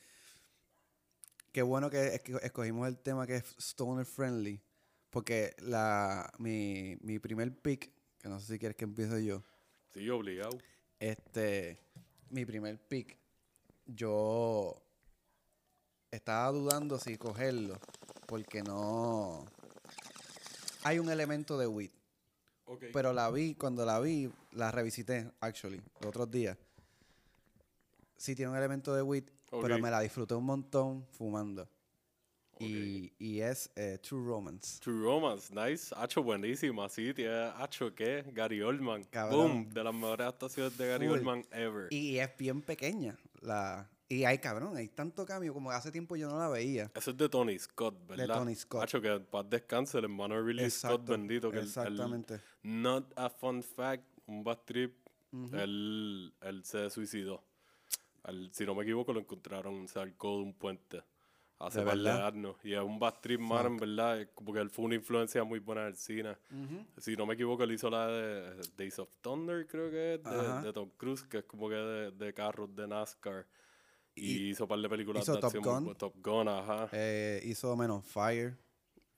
qué 1.51 1.61
bueno 1.63 1.89
que 1.89 2.21
escogimos 2.43 2.87
el 2.87 2.99
tema 2.99 3.25
que 3.25 3.37
es 3.37 3.55
stoner 3.57 4.05
friendly, 4.05 4.61
porque 5.09 5.55
la 5.59 6.31
mi, 6.37 6.97
mi 7.01 7.17
primer 7.17 7.57
pick, 7.59 7.91
que 8.19 8.29
no 8.29 8.39
sé 8.39 8.53
si 8.53 8.59
quieres 8.59 8.75
que 8.77 8.85
empiece 8.85 9.25
yo, 9.25 9.41
Sí, 9.91 10.07
obligado. 10.09 10.55
Este 10.99 11.79
mi 12.29 12.45
primer 12.45 12.77
pick, 12.77 13.17
yo 13.85 14.81
estaba 16.11 16.51
dudando 16.51 16.99
si 16.99 17.17
cogerlo, 17.17 17.79
porque 18.27 18.61
no 18.61 19.45
hay 20.83 20.99
un 20.99 21.09
elemento 21.09 21.57
de. 21.57 21.91
Ok. 22.65 22.85
Pero 22.93 23.13
la 23.13 23.29
vi, 23.31 23.55
cuando 23.55 23.85
la 23.85 23.99
vi, 23.99 24.31
la 24.51 24.71
revisité, 24.71 25.31
actually, 25.39 25.81
los 26.01 26.09
otros 26.09 26.29
días. 26.29 26.57
Sí 28.17 28.35
tiene 28.35 28.51
un 28.51 28.57
elemento 28.57 28.93
de 28.93 29.01
wit, 29.01 29.29
pero 29.49 29.79
me 29.79 29.89
la 29.89 30.01
disfruté 30.01 30.35
un 30.35 30.45
montón 30.45 31.07
fumando. 31.11 31.67
Y, 32.59 33.13
y 33.19 33.41
es 33.41 33.71
eh, 33.75 33.97
True 34.01 34.25
Romance. 34.25 34.79
True 34.81 35.01
Romance, 35.03 35.53
nice. 35.53 35.93
Hacho, 35.97 36.21
buenísima. 36.21 36.89
Sí, 36.89 37.13
tiene 37.13 37.51
Hacho, 37.57 37.93
¿qué? 37.95 38.25
Gary 38.33 38.61
Oldman. 38.61 39.03
Cabrón. 39.05 39.37
Boom, 39.39 39.69
de 39.73 39.83
las 39.83 39.93
mejores 39.93 40.27
actuaciones 40.27 40.77
de 40.77 40.87
Gary 40.87 41.07
Full. 41.07 41.17
Oldman 41.19 41.45
ever. 41.51 41.87
Y 41.91 42.17
es 42.19 42.29
bien 42.37 42.61
pequeña. 42.61 43.17
La, 43.41 43.89
y 44.09 44.23
hay 44.25 44.39
cabrón, 44.39 44.75
hay 44.75 44.87
tanto 44.89 45.25
cambio 45.25 45.53
como 45.53 45.71
hace 45.71 45.91
tiempo 45.91 46.15
yo 46.15 46.29
no 46.29 46.37
la 46.39 46.49
veía. 46.49 46.91
Eso 46.95 47.11
es 47.11 47.17
de 47.17 47.29
Tony 47.29 47.57
Scott, 47.59 47.95
¿verdad? 48.07 48.39
Tony 48.39 48.55
Scott. 48.55 48.83
Hacho, 48.83 48.99
que 49.01 49.19
paz 49.19 49.49
descanse, 49.49 49.97
el 49.99 50.05
hermano 50.05 50.35
de 50.35 50.41
Ridley 50.41 50.69
Scott, 50.69 51.05
bendito. 51.07 51.51
Que 51.51 51.57
el- 51.59 51.63
el- 51.63 51.67
exactamente. 51.69 52.41
not 52.63 53.13
a 53.15 53.29
fun 53.29 53.61
fact, 53.63 54.03
un 54.25 54.43
bad 54.43 54.57
trip, 54.65 54.95
él, 55.53 56.33
él 56.41 56.63
se 56.65 56.89
suicidó. 56.89 57.43
Él, 58.25 58.49
si 58.51 58.65
no 58.65 58.75
me 58.75 58.83
equivoco, 58.83 59.13
lo 59.13 59.19
encontraron, 59.19 59.87
se 59.87 59.99
de 59.99 60.13
un 60.21 60.53
puente 60.53 61.01
hace 61.59 61.79
¿De 61.79 61.85
par 61.85 61.97
de 61.97 62.03
verdad? 62.03 62.27
años. 62.27 62.55
Y 62.63 62.73
es 62.73 62.79
un 62.81 62.97
bad 62.99 63.15
trip, 63.21 63.39
man, 63.39 63.65
en 63.65 63.77
verdad, 63.77 64.21
es 64.21 64.29
como 64.33 64.53
que 64.53 64.59
él 64.59 64.69
fue 64.69 64.85
una 64.85 64.95
influencia 64.95 65.43
muy 65.43 65.59
buena 65.59 65.85
del 65.85 65.95
cine. 65.95 66.37
Si 66.97 67.15
no 67.15 67.25
me 67.25 67.33
equivoco, 67.33 67.63
él 67.63 67.71
hizo 67.73 67.89
la 67.89 68.07
de 68.07 68.61
Days 68.77 68.97
of 68.99 69.09
Thunder, 69.21 69.67
creo 69.67 69.91
que 69.91 70.15
es, 70.15 70.23
de, 70.23 70.61
de 70.61 70.73
Tom 70.73 70.89
Cruise, 70.97 71.23
que 71.23 71.39
es 71.39 71.43
como 71.45 71.69
que 71.69 71.75
de, 71.75 72.11
de 72.11 72.33
carros 72.33 72.73
de 72.75 72.87
NASCAR. 72.87 73.45
Y, 74.15 74.31
Y 74.31 74.49
hizo 74.49 74.63
un 74.65 74.69
par 74.69 74.79
de 74.79 74.89
películas 74.89 75.23
hizo 75.23 75.33
de 75.35 75.39
Top 75.39 75.55
acción 75.55 75.83
Gun. 75.85 75.95
Top 75.95 76.13
Gun, 76.23 76.47
ajá. 76.47 76.89
Eh, 76.93 77.41
hizo 77.45 77.75
Men 77.75 77.91
on 77.91 78.03
Fire. 78.03 78.57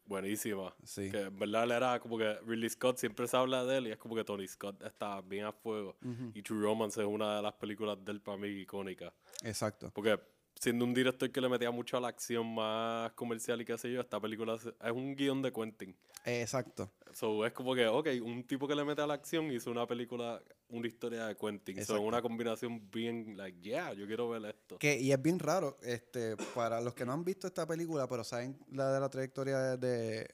Buenísima. 0.06 0.76
Sí. 0.84 1.10
Que 1.10 1.22
en 1.22 1.40
verdad 1.40 1.64
él 1.64 1.72
era 1.72 2.00
como 2.00 2.18
que 2.18 2.34
Ridley 2.46 2.70
Scott 2.70 2.98
siempre 2.98 3.28
se 3.28 3.38
habla 3.38 3.64
de 3.64 3.78
él 3.78 3.88
y 3.88 3.92
es 3.92 3.98
como 3.98 4.14
que 4.14 4.24
Tony 4.26 4.46
Scott 4.48 4.82
está 4.84 5.22
bien 5.22 5.46
a 5.46 5.54
fuego. 5.54 5.96
Y 6.34 6.42
True 6.42 6.62
Romance 6.62 7.00
es 7.00 7.08
una 7.08 7.38
de 7.38 7.42
las 7.42 7.54
películas 7.54 8.04
de 8.04 8.12
él 8.12 8.20
para 8.22 8.38
mí 8.38 8.48
icónica. 8.48 9.14
Exacto. 9.44 9.90
Porque 9.94 10.20
siendo 10.62 10.86
un 10.86 10.94
director 10.94 11.32
que 11.32 11.42
le 11.42 11.50
metía 11.50 11.72
mucho 11.72 11.98
a 11.98 12.00
la 12.00 12.10
acción 12.10 12.54
más 12.54 13.12
comercial 13.14 13.60
y 13.62 13.66
qué 13.66 13.76
sé 13.80 13.92
yo, 13.92 14.00
esta 14.00 14.20
película 14.20 14.56
es 14.56 14.92
un 14.92 15.16
guion 15.16 15.42
de 15.42 15.52
Quentin. 15.52 15.96
Exacto. 16.24 16.92
So, 17.14 17.44
es 17.48 17.52
como 17.52 17.74
que, 17.74 17.88
ok, 17.88 18.08
un 18.24 18.44
tipo 18.44 18.68
que 18.68 18.76
le 18.76 18.86
mete 18.86 19.02
a 19.02 19.08
la 19.08 19.16
acción 19.16 19.52
hizo 19.52 19.72
una 19.72 19.88
película, 19.88 20.40
una 20.70 20.88
historia 20.88 21.26
de 21.26 21.36
Quentin. 21.36 21.84
So, 21.84 21.96
es 21.96 22.02
una 22.02 22.22
combinación 22.22 22.92
bien, 22.92 23.36
like, 23.36 23.60
yeah, 23.60 23.92
yo 23.94 24.06
quiero 24.06 24.30
ver 24.30 24.46
esto. 24.46 24.78
Que, 24.78 25.00
y 25.00 25.12
es 25.12 25.20
bien 25.20 25.40
raro, 25.40 25.80
este, 25.82 26.38
para 26.54 26.80
los 26.80 26.94
que 26.94 27.06
no 27.06 27.14
han 27.14 27.26
visto 27.26 27.48
esta 27.48 27.66
película, 27.66 28.08
pero 28.08 28.24
saben 28.24 28.60
la 28.72 28.94
de 28.94 29.00
la 29.00 29.10
trayectoria 29.10 29.78
de, 29.78 30.30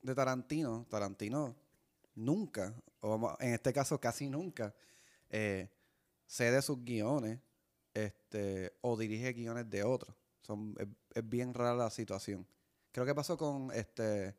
de, 0.00 0.14
Tarantino, 0.14 0.86
Tarantino 0.88 1.56
nunca, 2.14 2.72
o 3.00 3.36
en 3.40 3.54
este 3.54 3.72
caso 3.72 3.98
casi 3.98 4.28
nunca, 4.28 4.72
eh, 5.28 5.68
cede 6.24 6.62
sus 6.62 6.84
guiones 6.84 7.40
este, 8.36 8.72
o 8.82 8.96
dirige 8.96 9.32
guiones 9.32 9.68
de 9.70 9.82
otros. 9.82 10.14
Son, 10.42 10.74
es, 10.78 10.86
es 11.14 11.28
bien 11.28 11.54
rara 11.54 11.74
la 11.74 11.90
situación. 11.90 12.46
Creo 12.92 13.06
que 13.06 13.14
pasó 13.14 13.36
con 13.36 13.70
este, 13.72 14.34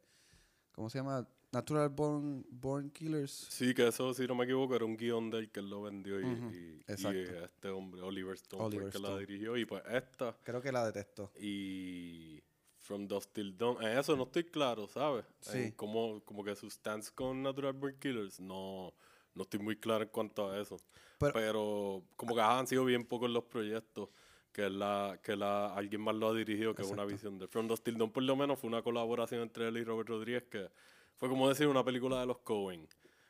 ¿cómo 0.72 0.90
se 0.90 1.00
llama? 1.00 1.28
Natural 1.52 1.90
Born, 1.90 2.46
Born 2.50 2.90
Killers. 2.92 3.32
Sí, 3.32 3.74
que 3.74 3.88
eso, 3.88 4.14
si 4.14 4.28
no 4.28 4.36
me 4.36 4.44
equivoco, 4.44 4.76
era 4.76 4.86
un 4.86 4.98
guion 4.98 5.30
de 5.32 5.40
él 5.40 5.52
que 5.52 5.62
él 5.62 5.70
lo 5.70 5.84
vendió 5.84 6.20
y, 6.20 6.84
este 6.86 7.70
hombre, 7.70 8.02
Oliver 8.02 8.36
Stone, 8.36 8.76
fue 8.76 8.86
el 8.86 8.92
que 8.92 9.00
la 9.00 9.18
dirigió. 9.18 9.58
Y 9.58 9.66
pues 9.66 9.82
esta 9.90 10.36
Creo 10.44 10.62
que 10.62 10.72
la 10.72 10.86
detestó. 10.86 11.32
y 11.40 12.44
From 12.80 13.08
Dust 13.08 13.34
Till 13.34 13.58
Dawn. 13.58 13.82
En 13.82 13.98
eso 13.98 14.16
no 14.16 14.24
estoy 14.24 14.46
claro, 14.46 14.88
¿sabes? 14.88 15.26
En 15.48 15.70
Sí. 15.70 15.72
Como, 15.74 16.24
como 16.24 16.44
que 16.44 16.56
su 16.56 16.70
stance 16.70 17.12
con 17.14 17.42
Natural 17.42 17.74
Born 17.74 17.98
Killers, 18.00 18.40
no, 18.40 18.94
no 19.34 19.44
estoy 19.44 19.60
muy 19.60 19.78
claro 19.78 20.04
en 20.04 20.10
cuanto 20.10 20.50
a 20.50 20.60
eso. 20.62 20.78
Pero- 21.18 21.34
Pero, 21.34 22.04
como 22.16 22.36
que 22.36 22.42
han 22.42 22.68
sido 22.68 22.86
bien 22.86 23.06
pocos 23.06 23.30
los 23.30 23.44
proyectos 23.46 24.10
que 24.52 24.70
la 24.70 25.20
que 25.22 25.36
la 25.36 25.74
alguien 25.76 26.02
más 26.02 26.16
lo 26.16 26.30
ha 26.30 26.34
dirigido 26.34 26.74
que 26.74 26.82
una 26.82 26.92
Exacto. 26.94 27.12
visión 27.12 27.38
de 27.40 27.48
From 27.48 27.68
Dust 27.68 27.84
Till 27.84 27.98
Dawn 27.98 28.12
por 28.12 28.24
lo 28.24 28.36
menos 28.36 28.60
fue 28.60 28.68
una 28.70 28.82
colaboración 28.82 29.42
entre 29.42 29.68
él 29.68 29.78
y 29.78 29.84
Robert 29.84 30.10
Rodríguez 30.10 30.46
que 30.50 30.70
fue 31.16 31.30
como 31.30 31.48
decir 31.48 31.68
una 31.68 31.84
película 31.84 32.20
de 32.20 32.26
los 32.26 32.40
Coen 32.40 32.88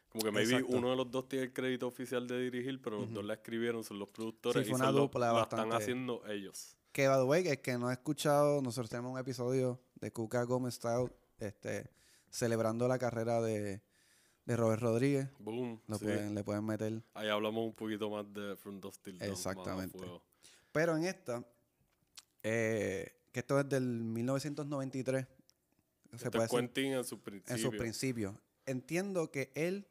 como 0.09 0.23
que 0.23 0.31
maybe 0.31 0.53
Exacto. 0.53 0.77
uno 0.77 0.91
de 0.91 0.95
los 0.95 1.11
dos 1.11 1.27
tiene 1.27 1.45
el 1.45 1.53
crédito 1.53 1.87
oficial 1.87 2.27
de 2.27 2.39
dirigir 2.39 2.81
pero 2.81 2.99
los 2.99 3.11
dos 3.13 3.25
la 3.25 3.33
escribieron 3.33 3.83
son 3.83 3.99
los 3.99 4.09
productores 4.09 4.63
Sí, 4.65 4.69
y 4.69 4.71
fue 4.71 4.79
una 4.79 4.91
los- 4.91 5.01
dupla 5.01 5.33
la 5.33 5.41
están 5.41 5.73
haciendo 5.73 6.25
ellos 6.27 6.77
Que, 6.93 7.07
by 7.09 7.17
the 7.19 7.23
way, 7.25 7.47
el 7.47 7.59
que 7.61 7.77
no 7.77 7.89
ha 7.89 7.93
escuchado, 7.93 8.61
nosotros 8.61 8.89
tenemos 8.89 9.11
un 9.11 9.19
episodio 9.19 9.79
de 9.95 10.11
Cuca 10.13 10.43
Gómez 10.43 10.75
Style 10.75 11.11
este, 11.39 11.91
celebrando 12.29 12.87
la 12.87 12.97
carrera 12.97 13.41
de, 13.41 13.81
de 14.47 14.55
Robert 14.55 14.81
Rodríguez. 14.81 15.29
boom 15.39 15.79
Lo 15.87 15.97
sí. 15.97 16.05
pueden, 16.05 16.33
le 16.33 16.43
pueden 16.43 16.65
meter. 16.65 17.03
ahí 17.13 17.27
hablamos 17.27 17.65
un 17.65 17.73
poquito 17.73 18.09
más 18.09 18.25
de 18.33 18.55
From 18.55 18.79
Dust 18.79 19.03
Till 19.03 19.21
Exactamente. 19.21 19.99
Pero 20.71 20.95
en 20.95 21.03
esta, 21.03 21.45
eh, 22.43 23.11
que 23.33 23.41
esto 23.41 23.59
es 23.59 23.67
del 23.67 23.83
1993, 23.83 25.25
se 25.25 26.15
Este 26.15 26.31
puede 26.31 26.45
es 26.45 26.51
Quentin 26.51 26.93
en 26.93 26.97
en 26.99 27.03
sus 27.59 27.75
principios. 27.75 28.35
Entiendo 28.65 29.31
que 29.31 29.51
él 29.53 29.85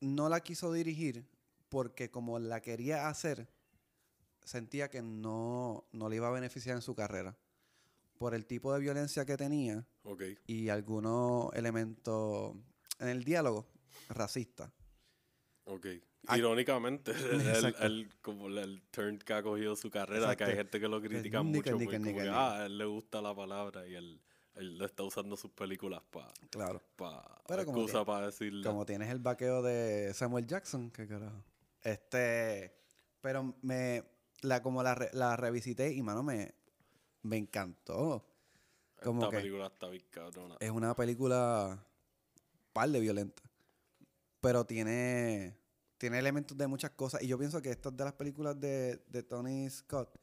no 0.00 0.28
la 0.28 0.40
quiso 0.40 0.70
dirigir 0.70 1.26
porque 1.70 2.10
como 2.10 2.38
la 2.38 2.60
quería 2.60 3.08
hacer, 3.08 3.48
sentía 4.44 4.90
que 4.90 5.00
no, 5.00 5.86
no 5.92 6.10
le 6.10 6.16
iba 6.16 6.28
a 6.28 6.32
beneficiar 6.32 6.76
en 6.76 6.82
su 6.82 6.94
carrera. 6.94 7.38
Por 8.18 8.34
el 8.34 8.44
tipo 8.44 8.72
de 8.74 8.80
violencia 8.80 9.24
que 9.24 9.36
tenía 9.38 9.86
y 10.46 10.68
algunos 10.68 11.52
elementos 11.54 12.54
en 12.98 13.08
el 13.08 13.24
diálogo 13.24 13.66
racista. 14.08 14.70
Ok. 15.64 15.86
Irónicamente, 16.34 17.12
el, 17.80 18.08
como 18.22 18.48
el, 18.48 18.82
turn 18.90 19.18
que 19.18 19.34
ha 19.34 19.42
cogido 19.42 19.76
su 19.76 19.90
carrera, 19.90 20.34
que 20.36 20.44
hay 20.44 20.56
gente 20.56 20.80
que 20.80 20.88
lo 20.88 21.00
critica 21.00 21.42
mucho, 21.42 21.76
porque 21.78 22.28
ah, 22.30 22.60
a 22.60 22.66
él 22.66 22.78
le 22.78 22.86
gusta 22.86 23.20
la 23.20 23.34
palabra 23.34 23.86
y 23.86 23.94
él, 23.94 24.20
él 24.54 24.80
está 24.80 25.02
usando 25.02 25.36
sus 25.36 25.50
películas 25.50 26.00
para 26.10 26.32
Claro. 26.50 26.80
pa, 26.96 27.42
Pero 27.46 27.66
como 27.66 27.82
excusa 27.82 28.04
para 28.06 28.26
decirle. 28.26 28.66
Como 28.66 28.86
tienes 28.86 29.10
el 29.10 29.18
vaqueo 29.18 29.60
de 29.60 30.14
Samuel 30.14 30.46
Jackson, 30.46 30.90
qué 30.90 31.06
carajo. 31.06 31.44
Este, 31.82 32.74
pero 33.20 33.54
me, 33.60 34.02
la, 34.40 34.62
como 34.62 34.82
la, 34.82 34.96
la 35.12 35.36
revisité 35.36 35.92
y, 35.92 36.02
mano, 36.02 36.22
me, 36.22 36.54
me 37.22 37.36
encantó. 37.36 38.24
Como 39.02 39.24
Esta 39.24 39.36
que 39.36 39.42
película 39.42 39.66
está 39.66 39.88
bien 39.90 40.04
cabrona. 40.10 40.56
es 40.58 40.70
una 40.70 40.94
película 40.96 41.84
par 42.74 42.90
de 42.90 43.00
violenta. 43.00 43.42
Pero 44.42 44.66
tiene, 44.66 45.56
tiene 45.96 46.18
elementos 46.18 46.56
de 46.58 46.66
muchas 46.66 46.90
cosas. 46.90 47.22
Y 47.22 47.28
yo 47.28 47.38
pienso 47.38 47.62
que 47.62 47.70
estas 47.70 47.96
de 47.96 48.04
las 48.04 48.12
películas 48.12 48.60
de, 48.60 49.02
de 49.08 49.22
Tony 49.22 49.70
Scott, 49.70 50.14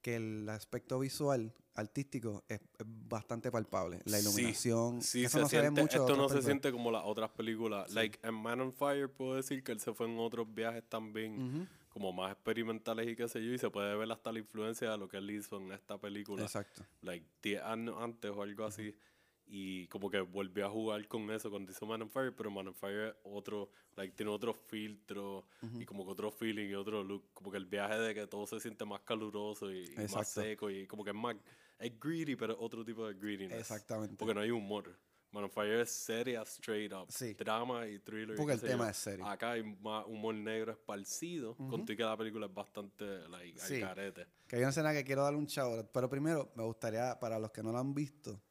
que 0.00 0.14
el 0.16 0.48
aspecto 0.48 0.98
visual, 1.00 1.52
artístico, 1.74 2.44
es, 2.48 2.60
es 2.60 2.86
bastante 2.86 3.50
palpable. 3.50 4.00
La 4.04 4.18
Sí, 4.18 4.22
iluminación. 4.28 5.02
Sí, 5.02 5.24
eso 5.24 5.38
se 5.38 5.42
no 5.42 5.48
se 5.48 5.56
ve 5.56 5.62
siente- 5.62 5.80
mucho 5.82 5.96
en 5.96 6.02
esto 6.02 6.16
no 6.16 6.28
se 6.28 6.42
siente 6.42 6.70
como 6.70 6.90
las 6.92 7.02
otras 7.04 7.30
películas. 7.30 7.90
Like, 7.92 8.20
en 8.22 8.34
Man 8.34 8.60
on 8.60 8.72
Fire 8.72 9.10
puedo 9.10 9.34
decir 9.36 9.64
que 9.64 9.72
él 9.72 9.80
se 9.80 9.92
fue 9.92 10.06
en 10.06 10.18
otros 10.18 10.52
viajes 10.54 10.84
también, 10.88 11.68
como 11.88 12.12
más 12.12 12.32
experimentales 12.32 13.08
y 13.08 13.16
qué 13.16 13.26
sé 13.28 13.44
yo, 13.44 13.52
y 13.52 13.58
se 13.58 13.70
puede 13.70 13.94
ver 13.96 14.10
hasta 14.12 14.30
la 14.32 14.38
influencia 14.38 14.90
de 14.90 14.98
lo 14.98 15.08
que 15.08 15.16
él 15.18 15.30
hizo 15.30 15.56
en 15.58 15.72
esta 15.72 15.98
película. 15.98 16.42
Exacto. 16.42 16.84
like 17.02 17.26
10 17.42 17.62
años 17.62 17.96
antes 18.00 18.30
o 18.30 18.42
algo 18.42 18.64
así. 18.64 18.94
Y 19.46 19.86
como 19.88 20.08
que 20.10 20.20
volvió 20.20 20.66
a 20.66 20.70
jugar 20.70 21.06
con 21.08 21.30
eso 21.30 21.50
cuando 21.50 21.70
hizo 21.72 21.84
Man 21.84 22.02
on 22.02 22.08
Fire, 22.10 22.34
pero 22.34 22.50
Man 22.50 22.68
on 22.68 22.74
Fire 22.74 23.14
otro, 23.24 23.70
like, 23.96 24.14
tiene 24.14 24.30
otro 24.32 24.54
filtro 24.54 25.44
y 25.78 25.84
como 25.84 26.04
que 26.06 26.12
otro 26.12 26.30
feeling 26.30 26.70
y 26.70 26.74
otro 26.74 27.02
look. 27.04 27.24
Como 27.34 27.50
que 27.50 27.58
el 27.58 27.66
viaje 27.66 27.98
de 27.98 28.14
que 28.14 28.26
todo 28.26 28.46
se 28.46 28.60
siente 28.60 28.84
más 28.84 29.00
caluroso 29.02 29.70
y, 29.70 29.84
y 29.84 30.14
más 30.14 30.28
seco 30.28 30.70
y 30.70 30.86
como 30.86 31.04
que 31.04 31.10
es 31.10 31.16
más, 31.16 31.36
es 31.78 31.98
greedy, 32.00 32.34
pero 32.36 32.58
otro 32.58 32.84
tipo 32.84 33.06
de 33.06 33.14
greediness. 33.14 33.58
Exactamente. 33.60 34.16
Porque 34.16 34.32
no 34.34 34.40
hay 34.40 34.50
humor. 34.50 34.96
Man 35.32 35.44
on 35.44 35.50
Fire 35.50 35.80
es 35.80 35.90
seria, 35.90 36.42
straight 36.42 36.92
up. 36.92 37.06
Sí. 37.10 37.32
Drama 37.32 37.86
y 37.88 37.98
thriller. 37.98 38.34
y 38.34 38.36
Porque 38.36 38.58
qué 38.58 38.66
el 38.66 38.70
tema 38.72 38.84
yo. 38.84 38.90
es 38.90 38.96
serio. 38.98 39.26
Acá 39.26 39.52
hay 39.52 39.62
más 39.62 40.04
humor 40.06 40.34
negro 40.34 40.72
esparcido, 40.72 41.56
con 41.56 41.84
todo 41.86 41.92
y 41.92 41.96
que 41.96 42.02
la 42.04 42.16
película 42.18 42.46
es 42.46 42.52
bastante, 42.54 43.26
like, 43.30 43.58
al 43.60 43.66
Sí. 43.66 43.80
carete. 43.80 44.26
Que 44.46 44.56
hay 44.56 44.62
una 44.62 44.68
escena 44.70 44.92
que 44.92 45.02
quiero 45.04 45.22
darle 45.22 45.38
un 45.38 45.46
shout 45.46 45.86
Pero 45.90 46.10
primero, 46.10 46.52
me 46.54 46.62
gustaría, 46.64 47.18
para 47.18 47.38
los 47.38 47.50
que 47.50 47.62
no 47.62 47.72
lo 47.72 47.78
han 47.78 47.94
visto, 47.94 48.42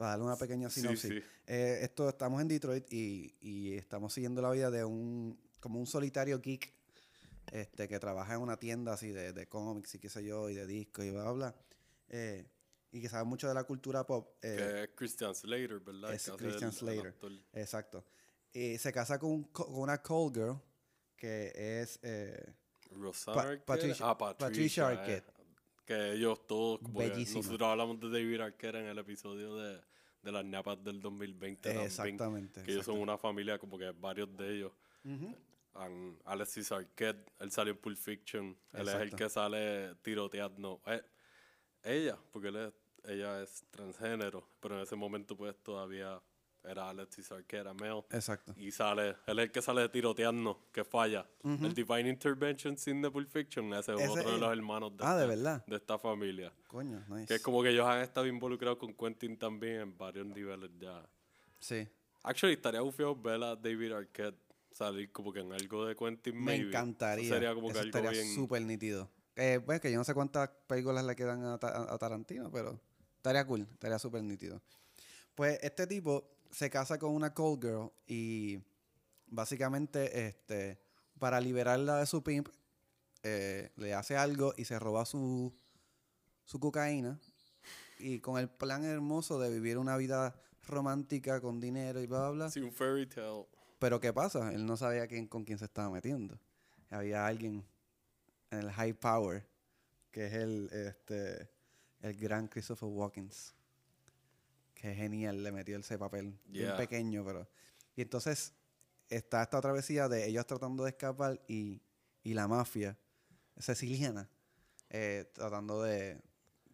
va 0.00 0.06
a 0.06 0.10
darle 0.10 0.24
una 0.26 0.36
pequeña 0.36 0.68
Sí, 0.70 0.80
sinopsis. 0.80 1.10
sí. 1.10 1.22
Eh, 1.46 1.78
esto, 1.82 2.08
estamos 2.08 2.40
en 2.42 2.48
Detroit 2.48 2.92
y, 2.92 3.36
y 3.40 3.74
estamos 3.74 4.12
siguiendo 4.12 4.42
la 4.42 4.50
vida 4.50 4.70
de 4.70 4.84
un, 4.84 5.38
como 5.60 5.78
un 5.80 5.86
solitario 5.86 6.40
geek 6.40 6.72
este, 7.52 7.88
que 7.88 7.98
trabaja 7.98 8.34
en 8.34 8.40
una 8.40 8.56
tienda 8.58 8.92
así 8.94 9.10
de, 9.10 9.32
de 9.32 9.46
cómics 9.48 9.94
y 9.94 9.98
qué 9.98 10.08
sé 10.08 10.24
yo, 10.24 10.50
y 10.50 10.54
de 10.54 10.66
discos 10.66 11.04
y 11.04 11.10
bla, 11.10 11.22
bla, 11.22 11.32
bla. 11.32 11.54
Eh, 12.08 12.46
y 12.92 13.00
que 13.00 13.08
sabe 13.08 13.24
mucho 13.24 13.46
de 13.48 13.54
la 13.54 13.64
cultura 13.64 14.04
pop. 14.06 14.36
eh, 14.42 14.56
Que 14.56 14.82
es 14.84 14.88
Christian 14.94 15.34
Slater, 15.34 15.80
¿verdad? 15.80 16.14
es 16.14 16.30
Christian 16.36 16.72
Slater. 16.72 17.14
Exacto. 17.52 18.04
Y 18.52 18.78
se 18.78 18.92
casa 18.92 19.18
con, 19.18 19.30
un 19.30 19.44
co- 19.44 19.66
con 19.66 19.80
una 19.80 20.02
call 20.02 20.30
girl 20.32 20.56
que 21.16 21.52
es... 21.82 21.98
eh, 22.02 22.54
Arquette. 23.40 23.64
Patricia- 23.64 24.08
ah, 24.08 24.16
Patricia, 24.16 24.46
Patricia 24.46 24.88
Arquette. 24.88 25.32
Que 25.86 26.12
ellos 26.12 26.46
todos, 26.46 26.80
nosotros 27.38 27.68
hablamos 27.68 28.00
de 28.00 28.08
David 28.10 28.40
Arquette 28.40 28.74
en 28.76 28.86
el 28.86 28.98
episodio 28.98 29.54
de, 29.56 29.80
de 30.22 30.32
las 30.32 30.44
ñapas 30.44 30.82
del 30.82 31.00
2020 31.00 31.70
también, 31.70 31.86
exactamente. 31.86 32.62
Que 32.64 32.72
ellos 32.72 32.84
son 32.84 32.98
una 33.02 33.16
familia, 33.16 33.58
como 33.58 33.78
que 33.78 33.90
varios 33.92 34.36
de 34.36 34.54
ellos. 34.56 34.72
And 35.74 36.18
Alexis 36.24 36.72
Arquette, 36.72 37.30
él 37.38 37.50
salió 37.52 37.72
en 37.74 37.78
Pulp 37.78 37.96
Fiction. 37.98 38.56
Él 38.72 38.80
es 38.88 38.94
el 38.94 39.10
que 39.16 39.28
sale 39.28 39.94
tiroteando. 40.02 40.80
Eh, 40.86 41.02
ella, 41.84 42.18
porque 42.32 42.48
él 42.48 42.56
es- 42.56 42.74
ella 43.04 43.42
es 43.42 43.64
transgénero, 43.70 44.48
pero 44.58 44.76
en 44.76 44.82
ese 44.82 44.96
momento 44.96 45.36
pues 45.36 45.54
todavía 45.62 46.20
era 46.66 46.90
Alexis 46.90 47.30
Arquette, 47.32 47.60
era 47.60 47.74
male. 47.74 48.04
Exacto. 48.10 48.54
Y 48.56 48.70
sale, 48.72 49.16
él 49.26 49.38
es 49.38 49.44
el 49.46 49.50
que 49.52 49.62
sale 49.62 49.88
tiroteando, 49.88 50.68
que 50.72 50.84
falla. 50.84 51.26
El 51.44 51.72
Divine 51.74 52.08
Intervention 52.10 52.76
sin 52.76 53.00
de 53.02 53.10
Pulp 53.10 53.28
Fiction, 53.30 53.72
ese 53.74 53.94
es 53.94 54.08
otro 54.10 54.32
de 54.32 54.38
los 54.38 54.52
hermanos 54.52 54.96
de, 54.96 55.04
Ah, 55.04 55.14
¿de 55.16 55.22
esta, 55.24 55.34
verdad? 55.36 55.64
de 55.66 55.76
esta 55.76 55.98
familia. 55.98 56.52
Coño, 56.68 57.04
nice. 57.08 57.26
Que 57.26 57.34
es 57.34 57.42
como 57.42 57.62
que 57.62 57.70
ellos 57.70 57.86
han 57.86 58.00
estado 58.02 58.26
involucrados 58.26 58.78
con 58.78 58.94
Quentin 58.94 59.38
también 59.38 59.80
en 59.80 59.96
varios 59.98 60.26
niveles 60.26 60.70
ya. 60.78 61.06
Sí. 61.58 61.86
Actually, 62.22 62.54
estaría 62.54 62.80
bufiado 62.80 63.14
ver 63.14 63.42
a 63.42 63.54
David 63.56 63.92
Arquette 63.92 64.36
salir 64.72 65.10
como 65.12 65.32
que 65.32 65.40
en 65.40 65.52
algo 65.52 65.86
de 65.86 65.94
Quentin, 65.96 66.34
Me 66.36 66.40
maybe. 66.42 66.60
Eso 66.62 66.68
encantaría. 66.70 67.28
sería 67.28 67.54
como 67.54 67.68
que 67.68 67.72
Eso 67.72 67.80
algo 67.82 67.98
estaría 67.98 68.10
bien... 68.10 68.34
súper 68.34 68.62
nítido. 68.62 69.10
Eh, 69.36 69.60
pues 69.64 69.80
que 69.80 69.90
yo 69.92 69.98
no 69.98 70.04
sé 70.04 70.14
cuántas 70.14 70.48
películas 70.66 71.04
le 71.04 71.14
quedan 71.14 71.44
a, 71.44 71.58
Ta- 71.58 71.92
a 71.92 71.98
Tarantino, 71.98 72.50
pero 72.50 72.80
estaría 73.16 73.46
cool, 73.46 73.68
estaría 73.72 73.98
súper 73.98 74.22
nítido. 74.22 74.60
Pues 75.34 75.58
este 75.62 75.86
tipo 75.86 76.35
se 76.56 76.70
casa 76.70 76.98
con 76.98 77.14
una 77.14 77.34
call 77.34 77.58
girl 77.60 77.92
y 78.06 78.58
básicamente 79.26 80.26
este 80.26 80.80
para 81.18 81.38
liberarla 81.38 81.98
de 81.98 82.06
su 82.06 82.22
pimp 82.22 82.48
eh, 83.22 83.72
le 83.76 83.92
hace 83.92 84.16
algo 84.16 84.54
y 84.56 84.64
se 84.64 84.78
roba 84.78 85.04
su, 85.04 85.54
su 86.46 86.58
cocaína 86.58 87.20
y 87.98 88.20
con 88.20 88.38
el 88.38 88.48
plan 88.48 88.84
hermoso 88.84 89.38
de 89.38 89.50
vivir 89.50 89.76
una 89.76 89.98
vida 89.98 90.34
romántica 90.66 91.42
con 91.42 91.60
dinero 91.60 92.00
y 92.00 92.06
bla 92.06 92.20
bla 92.20 92.30
bla. 92.30 92.50
Sí, 92.50 92.60
un 92.60 92.72
fairy 92.72 93.06
tale. 93.06 93.46
Pero 93.78 94.00
¿qué 94.00 94.14
pasa? 94.14 94.50
Él 94.54 94.64
no 94.64 94.78
sabía 94.78 95.06
quién, 95.06 95.26
con 95.26 95.44
quién 95.44 95.58
se 95.58 95.66
estaba 95.66 95.90
metiendo. 95.90 96.40
Había 96.88 97.26
alguien 97.26 97.66
en 98.50 98.60
el 98.60 98.70
high 98.70 98.94
power, 98.94 99.46
que 100.10 100.26
es 100.26 100.32
el, 100.32 100.70
este, 100.72 101.50
el 102.00 102.16
gran 102.16 102.48
Christopher 102.48 102.88
Walkens. 102.88 103.54
Que 104.76 104.94
genial, 104.94 105.42
le 105.42 105.50
metió 105.50 105.78
ese 105.78 105.98
papel. 105.98 106.38
Bien 106.44 106.76
pequeño, 106.76 107.24
pero... 107.24 107.48
Y 107.96 108.02
entonces 108.02 108.54
está 109.08 109.42
esta 109.42 109.60
travesía 109.60 110.08
de 110.08 110.28
ellos 110.28 110.46
tratando 110.46 110.84
de 110.84 110.90
escapar 110.90 111.40
y, 111.48 111.80
y 112.22 112.34
la 112.34 112.46
mafia 112.46 112.98
siciliana 113.58 114.28
eh, 114.90 115.24
tratando 115.32 115.82
de, 115.82 116.20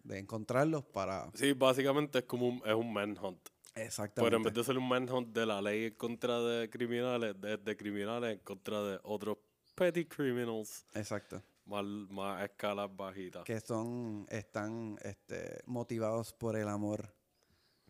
de 0.02 0.18
encontrarlos 0.18 0.84
para... 0.84 1.30
Sí, 1.34 1.52
básicamente 1.52 2.18
es 2.18 2.24
como 2.24 2.48
un, 2.48 2.62
es 2.66 2.74
un 2.74 2.92
manhunt. 2.92 3.48
Exactamente. 3.74 4.26
Pero 4.26 4.36
en 4.36 4.42
vez 4.42 4.52
de 4.52 4.64
ser 4.64 4.76
un 4.76 4.88
manhunt 4.88 5.28
de 5.28 5.46
la 5.46 5.62
ley 5.62 5.86
en 5.86 5.94
contra 5.94 6.40
de 6.40 6.68
criminales, 6.68 7.40
de, 7.40 7.56
de 7.56 7.76
criminales 7.76 8.32
en 8.34 8.38
contra 8.40 8.82
de 8.82 9.00
otros 9.04 9.38
petty 9.76 10.04
criminals, 10.06 10.84
Exacto. 10.92 11.40
más, 11.64 11.84
más 11.84 12.42
escalas 12.42 12.94
bajitas. 12.94 13.44
que 13.44 13.60
son 13.60 14.26
están 14.28 14.98
este, 15.02 15.62
motivados 15.66 16.32
por 16.34 16.56
el 16.56 16.68
amor 16.68 17.14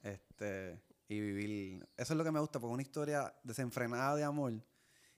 este 0.03 0.81
y 1.09 1.21
vivir 1.21 1.87
eso 1.97 2.13
es 2.15 2.17
lo 2.17 2.25
que 2.25 2.33
me 2.33 2.41
gusta 2.41 2.59
porque 2.59 2.75
una 2.75 2.83
historia 2.83 3.35
desenfrenada 3.43 4.17
de 4.17 4.25
amor 4.25 4.53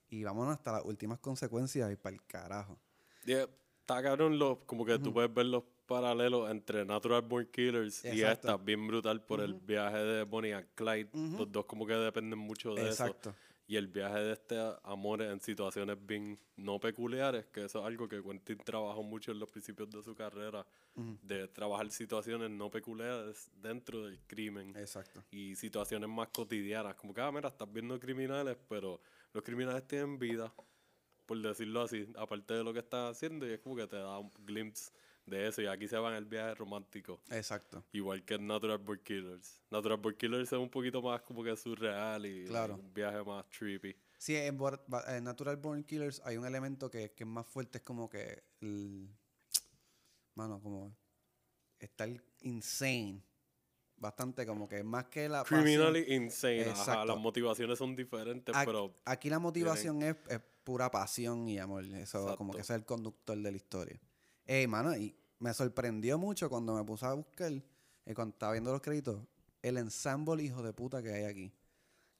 y 0.08 0.24
vámonos 0.24 0.54
hasta 0.54 0.72
las 0.72 0.84
últimas 0.84 1.18
consecuencias 1.18 1.92
y 1.92 1.96
para 1.96 2.14
el 2.14 2.24
carajo. 2.26 2.78
Yeah, 3.24 3.48
está 3.80 4.02
cabrón 4.02 4.38
los, 4.38 4.58
como 4.66 4.84
que 4.84 4.98
tú 4.98 5.12
puedes 5.12 5.32
ver 5.32 5.46
los 5.46 5.64
paralelos 5.86 6.50
entre 6.50 6.84
Natural 6.84 7.22
Born 7.22 7.46
Killers 7.46 8.04
y 8.04 8.22
esta, 8.22 8.56
bien 8.56 8.86
brutal 8.86 9.24
por 9.24 9.40
el 9.40 9.54
viaje 9.54 9.98
de 9.98 10.24
Bonnie 10.24 10.54
and 10.54 10.68
Clyde. 10.74 11.10
Los 11.12 11.50
dos 11.50 11.64
como 11.66 11.86
que 11.86 11.94
dependen 11.94 12.38
mucho 12.38 12.74
de 12.74 12.86
exacto. 12.86 13.30
eso. 13.30 13.38
Y 13.66 13.76
el 13.76 13.88
viaje 13.88 14.18
de 14.18 14.32
este 14.34 14.56
amor 14.82 15.22
en 15.22 15.40
situaciones 15.40 15.96
bien 16.04 16.38
no 16.56 16.78
peculiares, 16.78 17.46
que 17.46 17.64
eso 17.64 17.80
es 17.80 17.86
algo 17.86 18.06
que 18.06 18.22
Quentin 18.22 18.58
trabajó 18.58 19.02
mucho 19.02 19.32
en 19.32 19.38
los 19.38 19.50
principios 19.50 19.90
de 19.90 20.02
su 20.02 20.14
carrera, 20.14 20.66
de 20.94 21.48
trabajar 21.48 21.90
situaciones 21.90 22.50
no 22.50 22.70
peculiares 22.70 23.50
dentro 23.56 24.04
del 24.04 24.20
crimen 24.26 24.76
exacto 24.76 25.24
y 25.30 25.56
situaciones 25.56 26.08
más 26.10 26.28
cotidianas. 26.28 26.94
Como 26.94 27.14
que, 27.14 27.22
ah, 27.22 27.32
mira, 27.32 27.48
estás 27.48 27.72
viendo 27.72 27.98
criminales, 27.98 28.58
pero 28.68 29.00
los 29.32 29.42
criminales 29.42 29.86
tienen 29.88 30.18
vida, 30.18 30.52
por 31.24 31.40
decirlo 31.40 31.82
así, 31.82 32.06
aparte 32.16 32.54
de 32.54 32.64
lo 32.64 32.72
que 32.72 32.80
están 32.80 33.10
haciendo, 33.10 33.46
y 33.46 33.52
es 33.52 33.60
como 33.60 33.76
que 33.76 33.86
te 33.86 33.96
da 33.96 34.18
un 34.18 34.30
glimpse 34.44 34.92
de 35.26 35.48
eso. 35.48 35.62
Y 35.62 35.66
aquí 35.66 35.88
se 35.88 35.96
va 35.96 36.10
en 36.10 36.16
el 36.16 36.24
viaje 36.26 36.54
romántico. 36.54 37.20
exacto 37.30 37.84
Igual 37.92 38.24
que 38.24 38.34
en 38.34 38.46
Natural 38.46 38.78
Born 38.78 39.00
Killers. 39.02 39.60
Natural 39.70 39.98
Born 39.98 40.16
Killers 40.16 40.52
es 40.52 40.58
un 40.58 40.70
poquito 40.70 41.00
más 41.02 41.22
como 41.22 41.42
que 41.42 41.56
surreal 41.56 42.26
y 42.26 42.44
Claro. 42.46 42.74
un 42.76 42.92
viaje 42.92 43.22
más 43.24 43.48
trippy. 43.50 43.94
sí 44.18 44.36
en, 44.36 44.56
Natural 45.22 45.56
Born 45.56 45.84
Killers 45.84 46.20
hay 46.24 46.36
un 46.36 46.46
elemento 46.46 46.90
que, 46.90 47.12
que 47.12 47.24
es 47.24 47.28
más 47.28 47.46
fuerte 47.46 47.78
es 47.78 47.84
como 47.84 48.08
que 48.08 48.42
el, 48.60 49.08
mano 50.34 50.60
como 50.60 50.96
estar 51.78 52.08
insane 52.40 53.22
bastante 53.96 54.44
como 54.46 54.68
que 54.68 54.82
más 54.82 55.06
que 55.06 55.28
la 55.28 55.42
pasión. 55.44 55.62
Criminally 55.62 56.04
insane. 56.14 56.62
Ajá, 56.62 56.70
Exacto. 56.70 57.04
las 57.06 57.16
motivaciones 57.18 57.78
son 57.78 57.94
diferentes, 57.96 58.54
Ac- 58.54 58.64
pero 58.66 58.94
Aquí 59.04 59.30
la 59.30 59.38
motivación 59.38 60.02
es, 60.02 60.16
es 60.28 60.40
pura 60.64 60.90
pasión 60.90 61.48
y 61.48 61.58
amor. 61.58 61.84
Eso 61.84 62.36
como 62.36 62.52
Exacto. 62.52 62.52
que 62.56 62.60
ese 62.60 62.72
es 62.74 62.78
el 62.80 62.84
conductor 62.84 63.36
de 63.38 63.50
la 63.50 63.56
historia. 63.56 64.00
Ey, 64.46 64.66
mano, 64.66 64.94
y 64.96 65.14
me 65.38 65.52
sorprendió 65.54 66.18
mucho 66.18 66.48
cuando 66.48 66.74
me 66.74 66.84
puse 66.84 67.06
a 67.06 67.14
buscar, 67.14 67.50
eh, 67.52 68.14
cuando 68.14 68.34
estaba 68.34 68.52
viendo 68.52 68.72
los 68.72 68.80
créditos, 68.82 69.20
el 69.62 69.78
ensemble 69.78 70.42
hijo 70.42 70.62
de 70.62 70.72
puta 70.72 71.02
que 71.02 71.12
hay 71.12 71.24
aquí. 71.24 71.52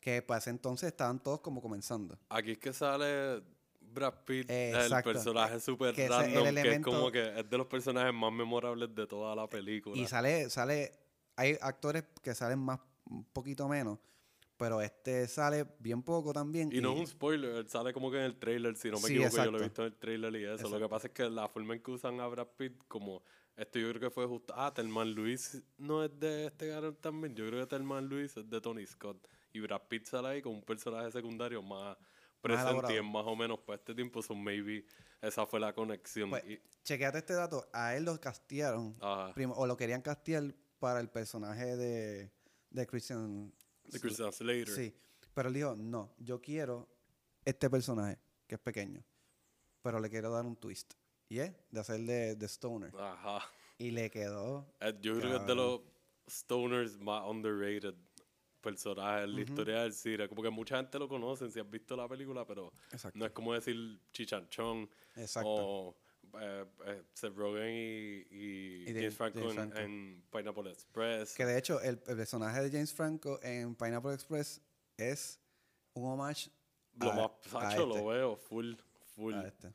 Que 0.01 0.23
para 0.23 0.39
ese 0.39 0.51
entonces 0.51 0.89
estaban 0.89 1.23
todos 1.23 1.41
como 1.41 1.61
comenzando. 1.63 2.19
Aquí 2.31 2.53
es 2.53 2.59
que 2.59 2.73
sale 2.73 3.43
Brad 3.81 4.15
Pitt, 4.25 4.51
el 4.51 4.89
personaje 5.03 5.59
que 5.95 6.05
ese- 6.05 6.05
el 6.05 6.11
random, 6.11 6.43
que 6.43 6.49
elemento- 6.49 6.91
es 6.91 6.97
como 6.97 7.11
que 7.13 7.41
es 7.41 7.49
de 7.51 7.59
los 7.59 7.67
personajes 7.67 8.13
más 8.15 8.33
memorables 8.33 8.95
de 8.95 9.07
toda 9.07 9.35
la 9.37 9.49
película. 9.49 9.97
Y 10.01 10.07
sale, 10.07 10.49
sale, 10.51 10.93
hay 11.37 11.57
actores 11.61 12.05
que 12.23 12.35
salen 12.35 12.59
más, 12.59 12.81
un 13.07 13.25
poquito 13.25 13.69
menos, 13.69 13.99
pero 14.57 14.81
este 14.81 15.27
sale 15.27 15.67
bien 15.79 16.03
poco 16.03 16.33
también. 16.33 16.71
Y 16.73 16.81
no 16.81 16.93
es 16.95 17.01
un 17.01 17.07
spoiler, 17.07 17.57
él 17.57 17.69
sale 17.69 17.93
como 17.93 18.11
que 18.11 18.19
en 18.19 18.25
el 18.25 18.37
trailer, 18.39 18.77
si 18.77 18.91
no 18.91 18.99
me 19.01 19.09
Sí, 19.09 19.15
equivoco, 19.17 19.45
yo 19.45 19.51
lo 19.51 19.59
he 19.59 19.63
visto 19.63 19.83
en 19.83 19.93
el 19.93 19.99
trailer 19.99 20.35
y 20.37 20.45
eso. 20.45 20.69
Lo 20.69 20.79
que 20.79 20.89
pasa 20.89 21.09
es 21.09 21.13
que 21.13 21.29
la 21.29 21.49
forma 21.49 21.75
en 21.75 21.83
que 21.83 21.91
usan 21.91 22.21
a 22.21 22.27
Brad 22.27 22.49
Pitt, 22.57 22.83
como 22.89 23.23
esto 23.57 23.79
yo 23.79 23.89
creo 23.91 24.01
que 24.01 24.11
fue 24.11 24.27
justo. 24.27 24.55
Ah, 24.57 24.73
Telman 24.75 25.13
Luis 25.13 25.63
no 25.79 26.05
es 26.05 26.19
de 26.19 26.47
este 26.47 26.69
cabrón 26.71 26.97
también. 27.01 27.35
Yo 27.35 27.47
creo 27.47 27.61
que 27.61 27.67
Telman 27.67 28.07
Luis 28.09 28.37
es 28.37 28.49
de 28.49 28.61
Tony 28.61 28.87
Scott. 28.87 29.27
Y 29.53 29.61
Brad 29.61 29.83
Pitt 29.89 30.07
sale 30.07 30.29
ahí 30.29 30.43
como 30.43 30.57
un 30.57 30.63
personaje 30.65 31.11
secundario 31.13 31.63
más 31.63 31.97
presente 32.41 33.01
más 33.01 33.25
o 33.27 33.35
menos 33.37 33.59
para 33.61 33.77
este 33.77 33.95
tiempo. 33.95 34.23
So 34.23 34.35
maybe 34.35 34.85
esa 35.23 35.47
fue 35.47 35.61
la 35.61 35.73
conexión. 35.73 36.31
Pues, 36.31 36.45
Y- 36.45 36.61
chequeate 36.85 37.19
este 37.19 37.35
dato, 37.35 37.67
a 37.73 37.95
él 37.97 38.05
lo 38.05 38.21
castearon, 38.21 38.97
o 39.01 39.67
lo 39.67 39.77
querían 39.77 40.03
castear 40.03 40.55
para 40.79 41.01
el 41.01 41.09
personaje 41.09 41.77
de, 41.77 42.31
de 42.71 42.87
Christian. 42.87 43.53
Christian 44.01 44.33
Slater. 44.33 44.69
Sí, 44.69 44.95
pero 45.35 45.49
él 45.49 45.55
dijo, 45.55 45.75
no, 45.77 46.15
yo 46.19 46.41
quiero 46.41 46.89
este 47.45 47.69
personaje, 47.71 48.19
que 48.47 48.55
es 48.57 48.61
pequeño, 48.61 49.05
pero 49.83 50.01
le 50.01 50.09
quiero 50.11 50.31
dar 50.31 50.45
un 50.47 50.57
twist. 50.57 50.95
Y 51.29 51.39
es 51.39 51.53
de 51.71 51.81
hacer 51.81 52.01
de, 52.01 52.37
de 52.37 52.47
Stoner. 52.47 52.95
Ajá. 52.97 53.41
Y 53.79 53.91
le 53.91 54.11
quedó 54.11 54.67
Eh, 54.81 54.95
Yo 55.01 55.19
creo 55.19 55.31
que 55.33 55.37
es 55.39 55.47
de 55.47 55.55
los 55.55 55.81
stoners 56.29 56.99
más 57.01 57.25
underrated 57.29 57.95
personajes 58.61 59.25
en 59.25 59.35
la 59.35 59.41
historia 59.43 59.83
del 59.83 59.93
cine. 59.93 60.29
Como 60.29 60.43
que 60.43 60.49
mucha 60.51 60.77
gente 60.79 60.99
lo 60.99 61.09
conoce 61.09 61.51
si 61.51 61.61
has 61.61 61.69
visto 61.69 61.97
la 61.97 62.09
película, 62.09 62.47
pero 62.47 62.73
Exacto. 62.93 63.19
no 63.19 63.27
es 63.27 63.33
como 63.33 63.53
decir 63.53 64.01
Chichanchón 64.13 64.89
Exacto. 65.17 65.49
o 65.51 65.97
eh, 66.41 66.65
eh, 66.87 67.03
Seth 67.15 67.35
Rogen 67.37 67.69
y, 67.71 68.27
y 68.31 68.85
Y 68.89 68.93
de- 68.93 69.01
James 69.01 69.15
Franco, 69.17 69.39
James 69.41 69.51
en- 69.57 69.71
Franco. 69.71 69.79
En, 69.79 70.25
Pineapple 70.31 70.71
Express. 70.71 71.35
Que 71.35 71.45
de 71.47 71.59
hecho, 71.59 71.81
el, 71.81 72.01
el 72.07 72.17
personaje 72.17 72.61
de 72.63 72.71
James 72.71 72.93
Franco 72.93 73.39
en 73.43 73.75
Pineapple 73.75 74.15
Express 74.15 74.61
es 74.97 75.41
un 75.95 76.07
homage 76.11 76.51
lo 77.01 77.11
a, 77.11 77.15
más 77.15 77.31
a 77.47 77.49
Sacho 77.71 77.83
este, 77.83 77.87
lo 77.99 78.07
veo 78.07 78.37
full, 78.37 78.75
full. 79.15 79.35
a 79.35 79.47
este. 79.47 79.73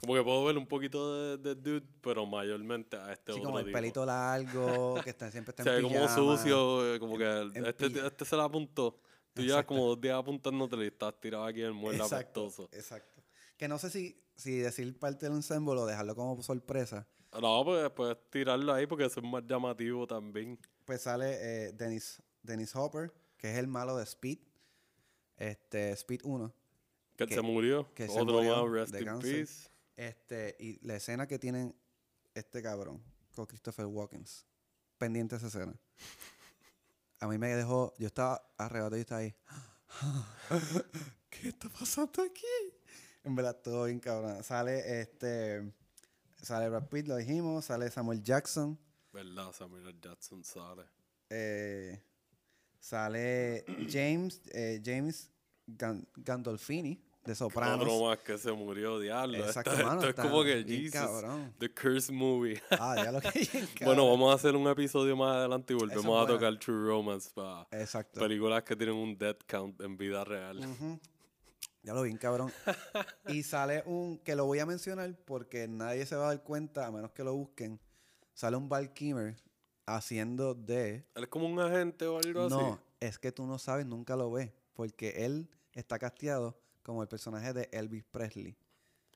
Como 0.00 0.14
que 0.14 0.22
puedo 0.22 0.44
ver 0.44 0.58
un 0.58 0.66
poquito 0.66 1.36
de, 1.38 1.38
de 1.38 1.54
Dude, 1.54 1.86
pero 2.02 2.26
mayormente 2.26 2.96
a 2.96 3.12
este 3.12 3.32
Sí, 3.32 3.38
otro 3.38 3.44
como 3.50 3.58
el 3.60 3.64
tipo. 3.66 3.78
pelito 3.78 4.04
largo, 4.04 5.00
que 5.02 5.10
está, 5.10 5.30
siempre 5.30 5.52
está 5.52 5.62
Se 5.64 5.70
en 5.70 5.76
ve 5.76 5.82
como 5.82 5.94
pijama. 5.94 6.14
sucio, 6.14 6.94
eh, 6.94 6.98
como 7.00 7.16
que 7.16 7.24
En 7.54 7.64
este, 7.66 7.88
pija- 7.90 8.06
este 8.08 8.24
se 8.26 8.36
la 8.36 8.44
apuntó. 8.44 8.98
Tú 9.32 9.42
llevas 9.42 9.64
como 9.64 9.86
dos 9.88 10.00
días 10.00 10.16
apuntándote 10.16 10.76
y 10.76 10.86
estás 10.88 11.18
tirado 11.20 11.44
aquí 11.44 11.60
en 11.60 11.66
el 11.68 11.72
mueble 11.72 12.02
apestoso. 12.02 12.68
exacto. 12.72 13.22
Que 13.56 13.68
no 13.68 13.78
sé 13.78 13.90
si, 13.90 14.20
si 14.36 14.58
decir 14.58 14.98
parte 14.98 15.26
del 15.26 15.34
ensemble 15.36 15.74
o 15.80 15.86
dejarlo 15.86 16.14
como 16.14 16.42
sorpresa. 16.42 17.06
No, 17.40 17.64
pues 17.64 17.90
puedes 17.90 18.16
tirarlo 18.30 18.72
ahí 18.72 18.86
porque 18.86 19.04
eso 19.06 19.20
es 19.20 19.26
más 19.26 19.44
llamativo 19.46 20.06
también. 20.06 20.58
Pues 20.84 21.02
sale 21.02 21.36
eh, 21.68 21.72
Dennis, 21.72 22.22
Dennis 22.42 22.74
Hopper, 22.76 23.12
que 23.36 23.50
es 23.52 23.58
el 23.58 23.66
malo 23.66 23.96
de 23.96 24.04
Speed. 24.04 24.38
Este, 25.36 25.90
Speed 25.92 26.20
1. 26.24 26.54
Que, 27.16 27.26
Que- 27.26 27.34
se 27.34 27.42
murió. 27.42 27.92
que 27.94 28.06
se 28.08 28.20
Otro 28.20 28.34
murió 28.36 28.64
más, 28.66 28.72
rest 28.72 28.94
in 29.00 29.04
cáncer. 29.04 29.32
peace. 29.36 29.68
Este, 29.96 30.56
y 30.58 30.84
la 30.86 30.96
escena 30.96 31.26
que 31.26 31.38
tienen 31.38 31.74
este 32.34 32.62
cabrón 32.62 33.02
con 33.34 33.46
Christopher 33.46 33.86
Walkens. 33.86 34.46
Pendiente 34.98 35.36
esa 35.36 35.46
escena. 35.48 35.74
A 37.20 37.26
mí 37.28 37.38
me 37.38 37.48
dejó, 37.54 37.94
yo 37.98 38.06
estaba 38.08 38.44
arrebatado 38.58 38.96
y 38.96 39.00
estaba 39.00 39.20
ahí. 39.20 39.34
¿Qué 41.30 41.48
está 41.48 41.68
pasando 41.68 42.22
aquí? 42.22 42.46
En 43.24 43.34
verdad, 43.34 43.56
todo 43.62 43.84
bien 43.86 44.00
cabrón. 44.00 44.42
Sale 44.44 45.00
este, 45.00 45.72
sale 46.42 46.68
Brad 46.68 46.88
Pitt, 46.88 47.06
lo 47.08 47.16
dijimos, 47.16 47.64
sale 47.64 47.90
Samuel 47.90 48.22
Jackson, 48.22 48.78
¿Verdad? 49.12 49.52
Samuel. 49.52 49.98
Jackson 50.00 50.42
sale. 50.44 50.82
eh, 51.30 52.02
sale 52.80 53.64
James, 53.90 54.42
eh, 54.52 54.80
James 54.84 55.30
Gan- 55.66 56.06
Gandolfini 56.16 57.00
de 57.24 57.34
Sopranos. 57.34 57.80
Otro 57.86 58.06
más 58.06 58.18
que 58.18 58.36
se 58.36 58.52
murió, 58.52 58.98
diablo. 58.98 59.38
Exacto, 59.38 59.70
Esto, 59.72 59.84
mano, 59.86 60.02
esto 60.02 60.20
es 60.20 60.28
como 60.28 60.44
que 60.44 60.62
Jesus. 60.64 60.92
cabrón. 60.92 61.54
The 61.58 61.72
Curse 61.72 62.12
Movie. 62.12 62.60
Ah, 62.72 62.96
ya 63.02 63.10
lo 63.12 63.20
que 63.22 63.84
bueno, 63.84 64.06
vamos 64.10 64.30
a 64.30 64.34
hacer 64.34 64.54
un 64.54 64.68
episodio 64.68 65.16
más 65.16 65.34
adelante 65.36 65.72
y 65.72 65.76
volvemos 65.76 66.22
a 66.22 66.26
tocar 66.26 66.58
True 66.58 66.86
Romance 66.88 67.30
para 67.34 67.66
películas 68.12 68.62
que 68.64 68.76
tienen 68.76 68.96
un 68.96 69.16
death 69.16 69.40
count 69.46 69.80
en 69.80 69.96
vida 69.96 70.22
real. 70.24 70.58
Ujú. 70.58 71.00
Ya 71.84 71.92
lo 71.94 72.02
vi, 72.02 72.14
cabrón. 72.16 72.50
y 73.28 73.42
sale 73.42 73.82
un, 73.86 74.18
que 74.18 74.34
lo 74.34 74.46
voy 74.46 74.58
a 74.58 74.66
mencionar 74.66 75.14
porque 75.26 75.68
nadie 75.68 76.06
se 76.06 76.16
va 76.16 76.24
a 76.24 76.28
dar 76.34 76.42
cuenta, 76.42 76.86
a 76.86 76.90
menos 76.90 77.12
que 77.12 77.22
lo 77.22 77.34
busquen. 77.34 77.78
Sale 78.32 78.56
un 78.56 78.68
Val 78.68 78.92
Kilmer 78.94 79.36
haciendo 79.86 80.54
de... 80.54 81.04
Él 81.14 81.22
es 81.24 81.28
como 81.28 81.46
un 81.46 81.60
agente 81.60 82.06
o 82.06 82.18
algo 82.18 82.48
No, 82.48 82.72
así. 82.72 82.80
es 83.00 83.18
que 83.18 83.32
tú 83.32 83.46
no 83.46 83.58
sabes, 83.58 83.86
nunca 83.86 84.16
lo 84.16 84.32
ves. 84.32 84.50
Porque 84.72 85.24
él 85.26 85.48
está 85.74 85.98
casteado 85.98 86.58
como 86.82 87.02
el 87.02 87.08
personaje 87.08 87.52
de 87.52 87.68
Elvis 87.70 88.02
Presley. 88.04 88.56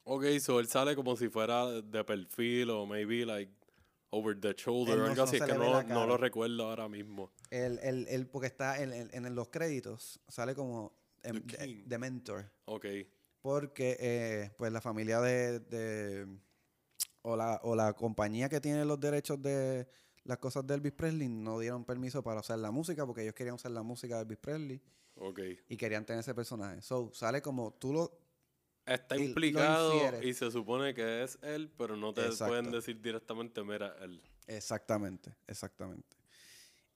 Ok, 0.05 0.25
so 0.41 0.61
él 0.61 0.69
sale 0.69 0.95
como 0.95 1.17
si 1.17 1.29
fuera 1.29 1.67
de 1.67 2.05
perfil 2.05 2.71
o 2.71 2.87
maybe 2.87 3.25
like 3.27 3.53
over 4.11 4.39
the 4.39 4.53
shoulder 4.55 4.95
o 4.95 4.99
no- 4.99 5.05
algo 5.07 5.17
no 5.17 5.23
así. 5.25 5.37
Es 5.37 5.43
que 5.43 5.55
no, 5.55 5.83
no 5.83 6.07
lo 6.07 6.17
recuerdo 6.17 6.69
ahora 6.69 6.89
mismo. 6.89 7.33
Él, 7.51 7.79
él- 7.83 8.07
él- 8.09 8.27
porque 8.27 8.47
está 8.47 8.81
en, 8.83 8.93
en- 8.93 9.25
en 9.27 9.35
los 9.35 9.49
créditos, 9.49 10.21
sale 10.29 10.55
como 10.55 10.93
em, 11.23 11.43
The 11.47 11.67
de, 11.87 11.99
mentor. 11.99 12.51
Ok. 12.67 12.87
Porque 13.41 13.97
eh, 14.01 14.51
pues 14.59 14.73
la 14.73 14.81
familia 14.81 15.21
de, 15.21 15.61
de- 15.61 16.27
o, 17.23 17.37
la, 17.37 17.61
o 17.63 17.75
la 17.77 17.93
compañía 17.95 18.49
que 18.49 18.61
tiene 18.61 18.85
los 18.85 18.99
derechos 19.01 19.41
de 19.43 19.89
las 20.25 20.39
cosas 20.39 20.67
de 20.67 20.75
Elvis 20.75 20.93
Presley 20.93 21.29
no 21.29 21.59
dieron 21.59 21.85
permiso 21.85 22.23
para 22.23 22.41
usar 22.41 22.59
la 22.59 22.71
música 22.71 23.07
porque 23.07 23.23
ellos 23.23 23.35
querían 23.35 23.55
usar 23.55 23.71
la 23.71 23.83
música 23.83 24.17
de 24.17 24.23
Elvis 24.23 24.39
Presley 24.39 24.83
Ok. 25.17 25.41
y 25.69 25.77
querían 25.77 26.05
tener 26.05 26.21
ese 26.21 26.35
personaje. 26.35 26.83
So, 26.83 27.11
sale 27.15 27.41
como 27.43 27.73
tú 27.75 27.93
lo... 27.93 28.21
Está 28.85 29.17
implicado 29.19 30.23
y 30.23 30.33
se 30.33 30.51
supone 30.51 30.95
que 30.95 31.23
es 31.23 31.39
él, 31.43 31.71
pero 31.77 31.97
no 31.97 32.15
te 32.15 32.23
Exacto. 32.25 32.47
pueden 32.53 32.71
decir 32.71 33.01
directamente, 33.01 33.63
mira, 33.63 33.95
él. 34.01 34.23
Exactamente, 34.47 35.35
exactamente. 35.47 36.17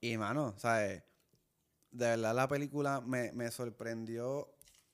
Y 0.00 0.16
mano, 0.16 0.54
¿sabes? 0.58 1.02
De 1.92 2.06
verdad 2.06 2.34
la 2.34 2.48
película 2.48 3.00
me, 3.00 3.30
me 3.32 3.50
sorprendió 3.50 4.48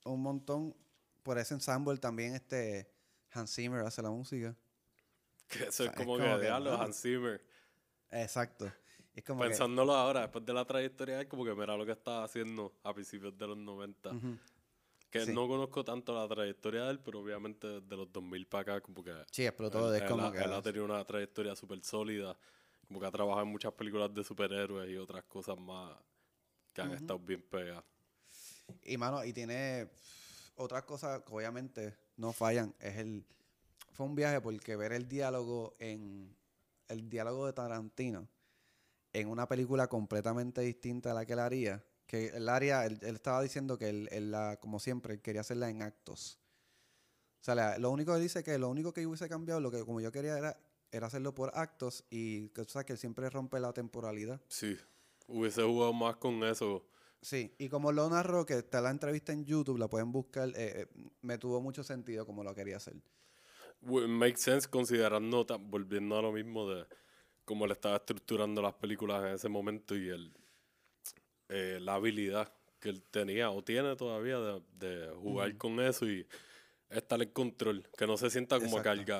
un 0.05 0.21
montón 0.21 0.75
por 1.23 1.37
ese 1.37 1.53
ensemble. 1.55 1.97
También 1.97 2.35
este 2.35 2.91
Hans 3.31 3.53
Zimmer 3.55 3.81
hace 3.85 4.01
la 4.01 4.09
música. 4.11 4.55
Que 5.47 5.63
eso 5.63 5.71
sea, 5.71 5.85
es 5.87 5.91
es 5.93 5.97
como, 5.97 6.17
que, 6.17 6.23
que, 6.23 6.39
diablo. 6.41 6.79
Hans 6.79 7.01
Zimmer. 7.01 7.41
Exacto. 8.11 8.71
Es 9.15 9.23
como 9.23 9.41
que- 9.41 9.47
Pensándolo 9.49 9.93
ahora, 9.93 10.21
después 10.21 10.45
de 10.45 10.53
la 10.53 10.65
trayectoria, 10.65 11.21
es 11.21 11.27
como 11.27 11.43
que 11.45 11.55
mira 11.55 11.75
lo 11.75 11.85
que 11.85 11.91
estaba 11.93 12.23
haciendo 12.23 12.73
a 12.83 12.93
principios 12.93 13.37
de 13.37 13.47
los 13.47 13.57
90. 13.57 14.11
Ujú. 14.11 14.37
Que 15.09 15.25
Sí. 15.25 15.33
no 15.33 15.47
conozco 15.47 15.83
tanto 15.83 16.13
la 16.13 16.27
trayectoria 16.27 16.83
de 16.83 16.91
él, 16.91 16.99
pero 16.99 17.19
obviamente 17.21 17.65
desde 17.81 17.95
los 17.95 18.11
2000 18.11 18.45
para 18.45 18.61
acá, 18.75 18.81
como 18.81 19.03
que. 19.03 19.11
Sí, 19.31 19.43
explotó. 19.45 19.93
él, 19.93 20.03
él 20.03 20.07
como 20.07 20.25
ha, 20.27 20.31
que... 20.31 20.37
él 20.39 20.53
ha 20.53 20.61
tenido 20.61 20.85
una 20.85 21.03
trayectoria 21.03 21.55
súper 21.55 21.83
sólida. 21.83 22.37
Como 22.87 22.99
que 22.99 23.05
ha 23.07 23.11
trabajado 23.11 23.43
en 23.43 23.51
muchas 23.51 23.73
películas 23.73 24.13
de 24.13 24.23
superhéroes 24.23 24.89
y 24.89 24.97
otras 24.97 25.23
cosas 25.23 25.57
más 25.57 25.95
que 26.87 26.93
han 26.93 26.97
estado 27.01 27.19
bien 27.19 27.41
pegadas. 27.41 27.83
Y 28.83 28.97
mano, 28.97 29.23
y 29.25 29.33
tiene 29.33 29.89
otras 30.55 30.83
cosas 30.83 31.21
que 31.23 31.33
obviamente 31.33 31.95
no 32.17 32.33
fallan. 32.33 32.73
Es 32.79 32.97
el. 32.97 33.25
Fue 33.93 34.05
un 34.05 34.15
viaje 34.15 34.39
porque 34.41 34.75
ver 34.75 34.93
el 34.93 35.07
diálogo 35.07 35.75
en. 35.79 36.35
El 36.87 37.07
diálogo 37.09 37.45
de 37.45 37.53
Tarantino 37.53 38.27
en 39.13 39.27
una 39.27 39.47
película 39.47 39.87
completamente 39.87 40.61
distinta 40.61 41.11
a 41.11 41.13
la 41.13 41.25
que 41.25 41.33
él 41.33 41.39
haría. 41.39 41.83
Que 42.07 42.27
él 42.29 42.49
haría, 42.49 42.85
él, 42.85 42.97
él 43.03 43.15
estaba 43.15 43.41
diciendo 43.43 43.77
que 43.77 43.89
él, 43.89 44.09
él 44.11 44.31
la, 44.31 44.57
como 44.59 44.79
siempre, 44.79 45.13
él 45.13 45.21
quería 45.21 45.41
hacerla 45.41 45.69
en 45.69 45.83
actos. 45.83 46.39
O 47.41 47.43
sea, 47.43 47.53
la- 47.55 47.77
lo 47.77 47.91
único 47.91 48.13
que 48.15 48.19
dice 48.21 48.43
que 48.43 48.57
lo 48.57 48.69
único 48.69 48.91
que 48.91 49.03
yo 49.03 49.09
hubiese 49.09 49.29
cambiado, 49.29 49.59
lo 49.61 49.69
que 49.71 49.85
como 49.85 50.01
yo 50.01 50.11
quería 50.11 50.35
era, 50.37 50.57
era 50.91 51.05
hacerlo 51.07 51.35
por 51.35 51.51
actos 51.55 52.03
y 52.09 52.49
que 52.49 52.63
tú 52.65 52.71
sabes 52.71 52.85
que 52.87 52.93
él 52.93 52.99
siempre 52.99 53.29
rompe 53.29 53.59
la 53.59 53.71
temporalidad. 53.73 54.41
Sí, 54.47 54.75
hubiese 55.29 55.63
jugado 55.63 55.93
más 55.93 56.17
con 56.17 56.43
eso. 56.43 56.85
Sí, 57.21 57.53
y 57.57 57.67
como 57.69 57.91
lo 57.91 58.09
narró, 58.09 58.45
que 58.45 58.53
está 58.55 58.81
la 58.81 58.91
entrevista 58.91 59.33
en 59.33 59.45
YouTube, 59.45 59.77
la 59.77 59.89
pueden 59.89 60.11
buscar, 60.11 60.49
eh, 60.49 60.53
eh, 60.55 60.87
me 61.21 61.37
tuvo 61.37 61.61
mucho 61.61 61.83
sentido 61.83 62.25
como 62.25 62.43
lo 62.43 62.55
quería 62.55 62.77
hacer. 62.77 62.95
W- 63.81 64.07
Make 64.07 64.37
sense 64.37 64.69
considerando, 64.69 65.45
volviendo 65.59 66.17
a 66.17 66.21
lo 66.21 66.31
mismo 66.31 66.69
de 66.69 66.85
cómo 67.45 67.65
él 67.65 67.71
estaba 67.71 67.97
estructurando 67.97 68.61
las 68.61 68.73
películas 68.75 69.23
en 69.23 69.33
ese 69.33 69.49
momento 69.49 69.95
y 69.95 70.09
el, 70.09 70.33
eh, 71.49 71.79
la 71.81 71.95
habilidad 71.95 72.53
que 72.79 72.89
él 72.89 73.03
tenía 73.03 73.51
o 73.51 73.63
tiene 73.63 73.95
todavía 73.95 74.39
de, 74.39 74.61
de 74.77 75.09
jugar 75.15 75.57
con 75.57 75.79
eso 75.81 76.07
y 76.07 76.25
estar 76.89 77.21
en 77.21 77.29
control, 77.31 77.87
que 77.97 78.07
no 78.07 78.17
se 78.17 78.29
sienta 78.29 78.59
como 78.59 78.81
que 78.81 78.89
al 78.89 78.99
Exacto. 78.99 79.11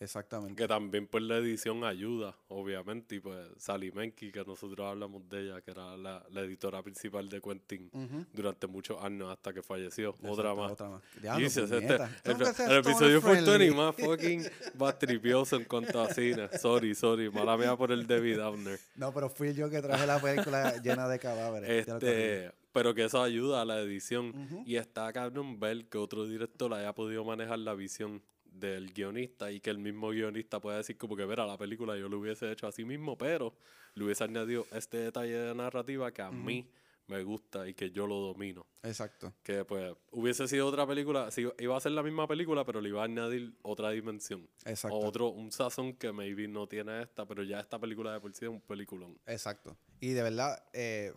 Exactamente. 0.00 0.60
Que 0.62 0.66
también 0.66 1.06
pues 1.06 1.22
la 1.24 1.36
edición 1.36 1.84
ayuda, 1.84 2.34
obviamente, 2.48 3.16
y 3.16 3.20
pues 3.20 3.38
Sally 3.58 3.92
Menke, 3.92 4.32
que 4.32 4.42
nosotros 4.44 4.86
hablamos 4.86 5.28
de 5.28 5.42
ella, 5.42 5.60
que 5.60 5.72
era 5.72 5.94
la, 5.98 6.24
la 6.30 6.40
editora 6.40 6.82
principal 6.82 7.28
de 7.28 7.40
Quentin 7.42 7.90
durante 8.32 8.66
muchos 8.66 9.02
años 9.02 9.30
hasta 9.30 9.52
que 9.52 9.62
falleció. 9.62 10.14
otra 10.26 10.54
más. 10.54 10.72
otra 10.72 10.88
más. 10.88 11.02
Diablo, 11.20 11.46
este- 11.46 11.60
el, 11.64 12.76
episodio 12.78 13.20
fue 13.20 13.42
Tony 13.42 13.70
más 13.70 13.94
fucking 13.94 14.42
batripioso 14.74 15.56
en 15.56 15.64
cuanto 15.64 16.00
a 16.00 16.08
cine. 16.14 16.48
Sorry, 16.58 16.94
sorry, 16.94 17.30
mala 17.30 17.58
mía 17.58 17.76
por 17.76 17.92
el 17.92 18.06
David 18.06 18.38
Downer. 18.38 18.80
No, 18.96 19.12
pero 19.12 19.28
fui 19.28 19.52
yo 19.52 19.68
que 19.68 19.82
traje 19.82 20.06
la 20.06 20.18
película 20.18 20.78
llena 20.82 21.08
de 21.08 21.18
cadáveres. 21.18 21.86
Este, 21.86 22.52
pero 22.72 22.94
que 22.94 23.04
eso 23.04 23.22
ayuda 23.22 23.60
a 23.60 23.64
la 23.66 23.80
edición. 23.80 24.64
Y 24.64 24.76
está 24.76 25.12
cabrón 25.12 25.60
ver 25.60 25.86
que 25.90 25.98
otro 25.98 26.26
director 26.26 26.72
haya 26.72 26.94
podido 26.94 27.22
manejar 27.22 27.58
la 27.58 27.74
visión 27.74 28.22
del 28.52 28.92
guionista 28.92 29.50
y 29.50 29.60
que 29.60 29.70
el 29.70 29.78
mismo 29.78 30.10
guionista 30.10 30.60
pueda 30.60 30.78
decir 30.78 30.96
como 30.96 31.16
que, 31.16 31.24
verá, 31.24 31.46
la 31.46 31.58
película 31.58 31.96
yo 31.96 32.08
lo 32.08 32.18
hubiese 32.18 32.50
hecho 32.50 32.66
así 32.66 32.84
mismo, 32.84 33.16
pero 33.16 33.54
le 33.94 34.04
hubiese 34.04 34.24
añadido 34.24 34.66
este 34.72 34.98
detalle 34.98 35.36
de 35.38 35.54
narrativa 35.54 36.12
que 36.12 36.22
a 36.22 36.30
mí 36.30 36.68
me 37.10 37.24
gusta 37.24 37.68
y 37.68 37.74
que 37.74 37.90
yo 37.90 38.06
lo 38.06 38.16
domino. 38.20 38.64
Exacto. 38.82 39.34
Que 39.42 39.64
pues 39.64 39.92
hubiese 40.12 40.46
sido 40.46 40.66
otra 40.68 40.86
película, 40.86 41.30
si 41.30 41.46
iba 41.58 41.76
a 41.76 41.80
ser 41.80 41.92
la 41.92 42.02
misma 42.02 42.28
película, 42.28 42.64
pero 42.64 42.80
le 42.80 42.88
iba 42.88 43.02
a 43.02 43.04
añadir 43.04 43.52
otra 43.62 43.90
dimensión. 43.90 44.48
Exacto. 44.64 44.96
O 44.96 45.06
otro, 45.06 45.28
un 45.28 45.50
sazón 45.50 45.94
que 45.94 46.12
maybe 46.12 46.46
no 46.46 46.68
tiene 46.68 47.02
esta, 47.02 47.26
pero 47.26 47.42
ya 47.42 47.58
esta 47.58 47.78
película 47.78 48.12
de 48.12 48.20
por 48.20 48.32
sí 48.32 48.44
es 48.44 48.50
un 48.50 48.60
peliculón. 48.60 49.18
Exacto. 49.26 49.76
Y 50.00 50.12
de 50.12 50.22
verdad, 50.22 50.62
eh, 50.72 51.12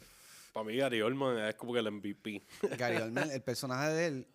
Para 0.52 0.66
mí 0.66 0.76
Gary 0.76 1.02
Oldman 1.02 1.38
es 1.48 1.56
como 1.56 1.74
que 1.74 1.80
el 1.80 1.92
MVP. 1.92 2.44
Gary 2.78 2.98
Oldman, 3.02 3.30
el 3.30 3.42
personaje 3.44 3.90
de 3.92 4.08
él, 4.08 4.28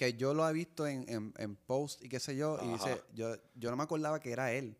que 0.00 0.14
yo 0.14 0.32
lo 0.32 0.48
he 0.48 0.52
visto 0.54 0.86
en, 0.86 1.06
en, 1.10 1.34
en 1.36 1.56
post 1.56 2.02
y 2.02 2.08
qué 2.08 2.18
sé 2.20 2.34
yo, 2.34 2.58
y 2.64 2.68
dice, 2.68 2.92
Ajá. 2.92 3.02
yo, 3.12 3.36
yo 3.54 3.68
no 3.70 3.76
me 3.76 3.82
acordaba 3.82 4.18
que 4.18 4.32
era 4.32 4.50
él. 4.50 4.74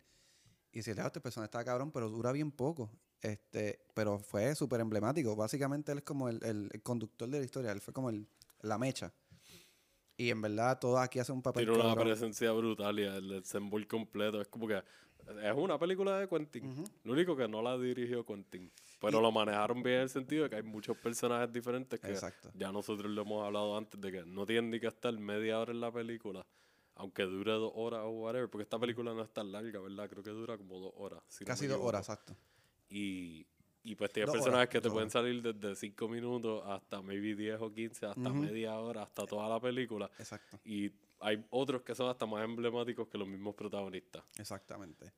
Y 0.71 0.77
dice, 0.79 0.93
"Claro, 0.95 1.07
este 1.07 1.21
personaje 1.21 1.45
está 1.45 1.63
cabrón, 1.63 1.91
pero 1.91 2.09
dura 2.09 2.31
bien 2.31 2.49
poco. 2.51 2.89
Este, 3.21 3.85
pero 3.93 4.17
fue 4.17 4.55
súper 4.55 4.79
emblemático. 4.81 5.35
Básicamente 5.35 5.91
él 5.91 5.99
es 5.99 6.03
como 6.03 6.27
el, 6.27 6.43
el- 6.43 6.71
el 6.73 6.81
conductor 6.81 7.29
de 7.29 7.37
la 7.37 7.45
historia, 7.45 7.71
él 7.71 7.81
fue 7.81 7.93
como 7.93 8.09
el, 8.09 8.25
la 8.61 8.79
mecha. 8.79 9.13
Y 10.17 10.31
en 10.31 10.41
verdad 10.41 10.79
todo 10.79 10.97
aquí 10.97 11.19
hace 11.19 11.31
un 11.31 11.43
papel 11.43 11.65
Tiene 11.65 11.79
una 11.79 11.89
cabrón. 11.89 12.07
presencia 12.07 12.51
brutal 12.53 12.97
y 12.99 13.03
el 13.03 13.31
ensemble 13.31 13.87
completo. 13.87 14.41
Es 14.41 14.47
como 14.47 14.67
que 14.67 14.77
es 14.77 15.53
una 15.55 15.77
película 15.77 16.17
de 16.19 16.27
Quentin. 16.27 16.83
Lo 17.03 17.13
único 17.13 17.35
que 17.37 17.47
no 17.47 17.61
la 17.61 17.77
dirigió 17.77 18.25
Quentin. 18.25 18.71
Pero 19.01 19.19
lo 19.19 19.31
manejaron 19.31 19.81
bien 19.81 19.95
en 19.97 20.01
el 20.03 20.09
sentido 20.09 20.43
de 20.43 20.49
que 20.51 20.55
hay 20.57 20.63
muchos 20.63 20.95
personajes 20.97 21.51
diferentes 21.51 21.99
que 21.99 22.11
Exacto. 22.11 22.51
ya 22.53 22.71
nosotros 22.71 23.11
lo 23.11 23.23
hemos 23.23 23.43
hablado 23.45 23.75
antes 23.77 23.99
de 23.99 24.11
que 24.11 24.23
no 24.25 24.45
tienen 24.45 24.69
ni 24.69 24.79
que 24.79 24.87
estar 24.87 25.11
media 25.17 25.59
hora 25.59 25.71
en 25.71 25.81
la 25.81 25.91
película. 25.91 26.45
Aunque 26.95 27.23
dure 27.23 27.51
dos 27.53 27.71
horas 27.75 28.01
o 28.03 28.09
whatever, 28.11 28.47
porque 28.49 28.63
esta 28.63 28.77
película 28.77 29.13
no 29.13 29.23
es 29.23 29.31
tan 29.33 29.51
larga, 29.51 29.79
¿verdad? 29.79 30.07
Creo 30.07 30.21
que 30.21 30.29
dura 30.29 30.57
como 30.57 30.79
dos 30.79 30.93
horas. 30.95 31.19
si 31.27 31.43
Casi 31.43 31.65
dos 31.65 31.79
horas, 31.81 32.01
exacto. 32.01 32.35
Y, 32.89 33.47
y 33.83 33.95
pues 33.95 34.11
tiene 34.11 34.27
Dos 34.27 34.35
personajes 34.35 34.59
horas, 34.67 34.69
que 34.69 34.81
te 34.81 34.89
pueden 34.89 35.03
horas. 35.07 35.13
salir 35.13 35.41
desde 35.41 35.75
cinco 35.75 36.07
minutos 36.07 36.61
hasta 36.67 37.01
maybe 37.01 37.33
10 37.35 37.59
o 37.61 37.73
15, 37.73 38.05
hasta 38.05 38.29
media 38.29 38.77
hora, 38.77 39.01
hasta 39.03 39.25
toda 39.25 39.49
la 39.49 39.59
película. 39.59 40.11
Exacto. 40.19 40.59
Y 40.63 40.91
hay 41.21 41.43
otros 41.49 41.81
que 41.81 41.95
son 41.95 42.07
hasta 42.09 42.25
más 42.27 42.43
emblemáticos 42.43 43.07
que 43.07 43.17
los 43.17 43.27
mismos 43.27 43.55
protagonistas. 43.55 44.23
Exactamente. 44.37 45.11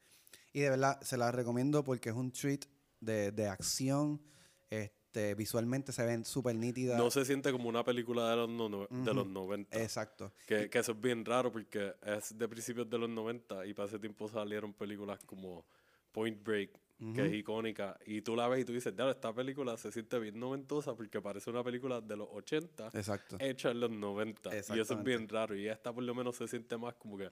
Y 0.54 0.62
de 0.62 0.70
verdad, 0.70 1.02
se 1.02 1.18
la 1.18 1.32
recomiendo 1.32 1.84
porque 1.84 2.10
es 2.10 2.16
un 2.16 2.32
treat 2.32 2.66
de, 3.04 3.32
de 3.32 3.48
acción. 3.48 4.22
Este, 4.70 5.36
visualmente 5.36 5.92
se 5.92 6.04
ven 6.06 6.26
súper 6.26 6.56
nítidas. 6.56 6.98
No 6.98 7.12
se 7.12 7.24
siente 7.26 7.52
como 7.52 7.70
una 7.70 7.84
película 7.84 8.30
de 8.32 8.36
los, 8.36 8.50
no- 8.50 8.88
de 8.90 9.14
los 9.14 9.28
90. 9.28 9.80
Exacto. 9.82 10.34
Que, 10.48 10.70
que 10.70 10.80
eso 10.80 10.94
es 10.94 11.00
bien 11.02 11.24
raro 11.24 11.52
porque 11.52 11.94
es 12.04 12.36
de 12.38 12.48
principios 12.48 12.90
de 12.90 12.98
los 12.98 13.10
90 13.10 13.66
y 13.68 13.74
para 13.74 13.88
ese 13.88 14.00
tiempo 14.00 14.28
salieron 14.28 14.74
películas 14.74 15.24
como 15.26 15.66
Point 16.12 16.44
Break, 16.44 16.72
que 17.14 17.26
es 17.28 17.34
icónica. 17.34 17.98
Y 18.06 18.22
tú 18.22 18.36
la 18.36 18.48
ves 18.48 18.62
y 18.62 18.66
tú 18.66 18.72
dices, 18.74 18.96
"Diablo, 18.96 19.12
esta 19.12 19.34
película 19.34 19.76
se 19.78 19.92
siente 19.92 20.18
bien 20.20 20.40
noventosa 20.40 20.96
porque 20.96 21.22
parece 21.22 21.50
una 21.50 21.64
película 21.64 22.00
de 22.02 22.16
los 22.18 22.30
80 22.32 22.88
Exacto. 22.94 23.36
hecha 23.40 23.70
en 23.72 23.82
los 23.82 23.92
90. 23.92 24.50
Y 24.56 24.80
eso 24.80 24.94
es 24.94 25.04
bien 25.04 25.28
raro. 25.28 25.56
Y 25.56 25.68
esta 25.68 25.94
por 25.94 26.04
lo 26.04 26.16
menos 26.16 26.38
se 26.38 26.48
siente 26.48 26.78
más 26.78 26.94
como 26.96 27.18
que 27.18 27.30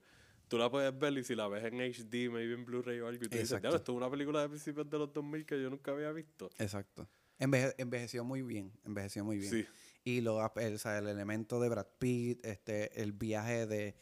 tú 0.51 0.57
la 0.57 0.69
puedes 0.69 0.99
ver 0.99 1.17
y 1.17 1.23
si 1.23 1.33
la 1.33 1.47
ves 1.47 1.63
en 1.63 1.79
HD, 1.79 2.29
maybe 2.29 2.53
en 2.55 2.65
Blu-ray 2.65 2.99
o 2.99 3.07
algo, 3.07 3.23
y 3.23 3.29
tú 3.29 3.37
dices. 3.37 3.61
"Diablo, 3.61 3.77
esto 3.77 3.93
es 3.93 3.95
una 3.97 4.09
película 4.11 4.41
de 4.41 4.49
principios 4.49 4.89
de 4.89 4.97
los 4.99 5.13
2000 5.13 5.45
que 5.45 5.61
yo 5.61 5.69
nunca 5.69 5.91
había 5.93 6.11
visto. 6.11 6.49
Exacto. 6.57 7.07
Enveje- 7.39 7.73
envejeció 7.77 8.25
muy 8.25 8.41
bien. 8.41 8.69
Envejeció 8.83 9.23
muy 9.23 9.37
bien. 9.37 9.49
Sí. 9.49 9.65
Y 10.03 10.19
lo, 10.19 10.39
el, 10.57 10.73
o 10.75 10.77
sea, 10.77 10.97
el 10.97 11.07
elemento 11.07 11.61
de 11.61 11.69
Brad 11.69 11.87
Pitt, 11.99 12.45
este, 12.45 13.01
el 13.01 13.13
viaje 13.13 13.65
de, 13.65 13.95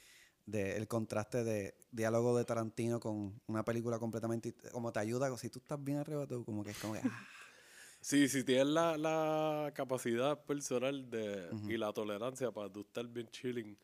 de- 0.47 0.75
el 0.77 0.87
contraste 0.87 1.43
de 1.43 1.75
diálogo 1.91 2.35
de 2.35 2.45
Tarantino 2.45 2.99
con 2.99 3.39
una 3.45 3.63
película 3.63 3.99
completamente 3.99 4.55
como 4.71 4.91
te 4.91 4.99
ayuda 4.99 5.35
si 5.37 5.49
tú 5.49 5.59
estás 5.59 5.83
bien 5.83 5.97
arriba 5.99 6.25
tú 6.25 6.43
como 6.45 6.63
que 6.63 6.71
es 6.71 6.77
como 6.79 6.93
que 6.93 7.01
ah, 7.03 7.27
Sí, 8.01 8.27
si 8.29 8.43
tienes 8.43 8.67
la, 8.67 8.97
la 8.97 9.71
capacidad 9.75 10.39
personal 10.45 11.09
de, 11.09 11.49
y 11.67 11.77
la 11.77 11.91
tolerancia 11.93 12.49
para 12.51 12.71
tú 12.71 12.81
estar 12.81 13.05
bien 13.07 13.27
chilling 13.27 13.77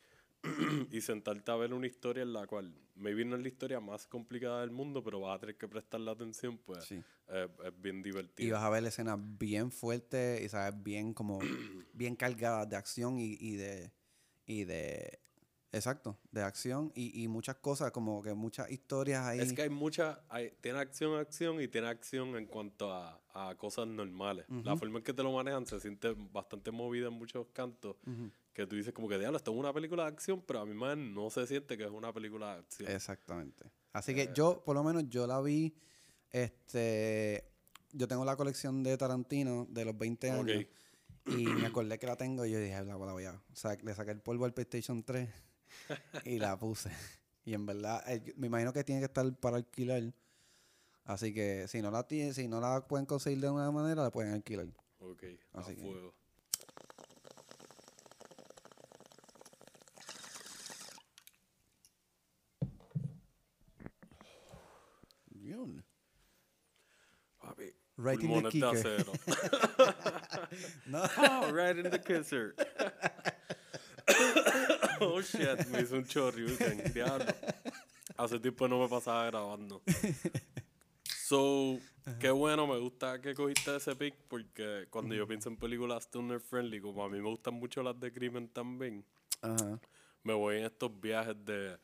y 0.92 1.02
sentarte 1.02 1.52
a 1.52 1.56
ver 1.56 1.74
una 1.74 1.88
historia 1.88 2.24
en 2.24 2.34
la 2.34 2.46
cual 2.48 2.74
maybe 2.96 3.26
no 3.26 3.36
es 3.36 3.42
la 3.42 3.48
historia 3.48 3.80
más 3.80 4.08
complicada 4.08 4.62
del 4.62 4.72
mundo, 4.72 5.04
pero 5.04 5.20
vas 5.20 5.38
a 5.38 5.40
tener 5.40 5.58
que 5.58 5.68
prestarle 5.68 6.12
atención, 6.12 6.58
pues 6.58 6.86
Sí. 6.86 7.02
eh, 7.30 7.48
es 7.66 7.82
bien 7.82 8.00
y 8.00 8.04
divertido. 8.04 8.56
vas 8.56 8.64
a 8.64 8.70
ver 8.70 8.86
escenas 8.86 9.20
bien 9.20 9.72
fuertes 9.72 10.42
y 10.42 10.50
sabes 10.50 10.82
bien 10.84 11.14
como 11.14 11.40
bien 11.94 12.16
cargadas 12.16 12.70
de 12.70 12.76
acción 12.76 13.18
y, 13.20 13.36
y 13.40 13.56
de 13.56 13.92
y 14.46 14.64
de 14.64 15.20
exacto 15.72 16.18
de 16.32 16.42
acción 16.42 16.92
y, 16.96 17.24
y 17.24 17.28
muchas 17.28 17.56
cosas 17.56 17.92
como 17.92 18.22
que 18.22 18.34
muchas 18.34 18.70
historias 18.72 19.26
ahí 19.26 19.40
Es 19.40 19.52
que 19.54 19.64
hay 19.64 19.70
mucha, 19.70 20.24
hay, 20.30 20.52
tiene 20.62 20.80
acción, 20.80 21.18
acción 21.20 21.60
y 21.62 21.68
tiene 21.68 21.88
acción 21.88 22.36
en 22.38 22.46
cuanto 22.46 22.94
a, 22.94 23.20
a 23.34 23.56
cosas 23.56 23.88
normales. 23.88 24.46
La 24.64 24.78
forma 24.78 25.00
en 25.00 25.04
que 25.04 25.14
te 25.14 25.24
lo 25.24 25.32
manejan 25.34 25.66
se 25.66 25.80
siente 25.80 26.14
bastante 26.32 26.72
movida 26.72 27.08
en 27.08 27.14
muchos 27.14 27.48
cantos. 27.52 27.98
Que 28.56 28.66
tú 28.66 28.76
dices 28.78 28.94
como 28.94 29.08
que, 29.10 29.20
diablo, 29.20 29.38
esto 29.38 29.52
es 29.52 29.58
una 29.58 29.72
película 29.74 30.04
de 30.04 30.10
acción, 30.10 30.42
pero 30.42 30.62
a 30.62 30.66
mi 30.66 30.74
madre 30.74 30.96
no 30.96 31.30
se 31.30 31.46
siente 31.46 31.78
que 31.78 31.84
es 31.84 31.92
una 31.92 32.12
película 32.14 32.54
de 32.54 32.60
acción. 32.62 32.90
Exactamente. 32.90 33.66
Así 33.92 34.14
Eh. 34.14 34.16
que 34.16 34.34
yo, 34.34 34.64
por 34.64 34.76
lo 34.76 34.84
menos, 34.84 35.04
yo 35.10 35.28
la 35.28 35.42
vi. 35.42 35.76
Este. 36.32 37.44
Yo 37.92 38.08
tengo 38.08 38.26
la 38.26 38.36
colección 38.36 38.82
de 38.84 38.98
Tarantino 38.98 39.68
de 39.70 39.86
los 39.86 39.98
20 39.98 40.32
Ok. 40.32 40.38
años. 40.50 40.66
Y 41.28 41.46
me 41.48 41.66
acordé 41.68 41.98
que 41.98 42.06
la 42.08 42.16
tengo 42.16 42.46
y 42.46 42.52
yo 42.52 42.60
dije, 42.60 42.74
la, 42.84 42.84
la 42.84 42.96
voy 43.14 43.26
a. 43.26 43.34
O 43.34 43.56
sea, 43.56 43.76
le 43.82 43.94
saqué 43.94 44.12
el 44.12 44.22
polvo 44.22 44.46
al 44.46 44.54
PlayStation 44.54 45.04
3 45.04 45.30
y 46.24 46.40
la 46.40 46.58
puse. 46.60 46.92
Y 47.46 47.54
en 47.54 47.66
verdad, 47.66 48.04
eh, 48.12 48.34
me 48.38 48.48
imagino 48.48 48.72
que 48.74 48.84
tiene 48.84 49.02
que 49.02 49.06
estar 49.06 49.32
para 49.38 49.58
alquilar. 49.58 50.14
Así 51.04 51.34
que 51.34 51.68
si 51.68 51.82
no 51.82 51.92
la 51.92 52.08
tiene, 52.08 52.34
si 52.34 52.48
no 52.48 52.60
la 52.62 52.88
pueden 52.88 53.06
conseguir 53.06 53.40
de 53.42 53.50
una 53.50 53.72
manera, 53.72 54.02
la 54.04 54.12
pueden 54.12 54.34
alquilar. 54.34 54.68
Ok, 55.00 55.24
Así 55.54 55.72
a 55.72 55.76
que- 55.76 55.82
fuego. 55.82 56.14
Papi, 67.44 67.72
Right 67.98 68.20
in 68.20 68.44
the 68.44 68.50
kicker. 68.50 69.04
No. 70.88 71.08
Oh, 71.18 71.52
right 71.52 71.78
in 71.78 71.90
the 71.90 72.00
kisser. 72.00 72.56
oh 75.02 75.22
shit, 75.22 75.68
me 75.70 75.80
hizo 75.80 75.96
un 75.96 76.04
chorriuken, 76.06 76.94
diablo. 76.94 77.34
Hace 78.18 78.40
tiempo 78.40 78.68
no 78.68 78.80
me 78.82 78.88
pasaba 78.88 79.26
grabando. 79.32 79.82
So, 81.28 81.80
qué 82.20 82.30
bueno, 82.30 82.68
me 82.68 82.78
gusta 82.80 83.20
que 83.20 83.34
cogiste 83.34 83.76
ese 83.76 83.96
pick 83.96 84.16
porque 84.28 84.86
cuando 84.90 85.16
yo 85.16 85.26
pienso 85.28 85.50
en 85.50 85.58
películas 85.58 86.04
stoner 86.04 86.40
friendly, 86.40 86.80
como 86.82 87.04
a 87.04 87.10
mí 87.10 87.18
me 87.20 87.30
gustan 87.30 87.56
mucho 87.56 87.82
las 87.82 88.00
de 88.00 88.12
crimen 88.12 88.48
también, 88.50 89.04
Ajá. 89.42 89.80
me 90.24 90.34
voy 90.34 90.58
en 90.58 90.66
estos 90.66 90.92
viajes 91.02 91.36
de, 91.44 91.78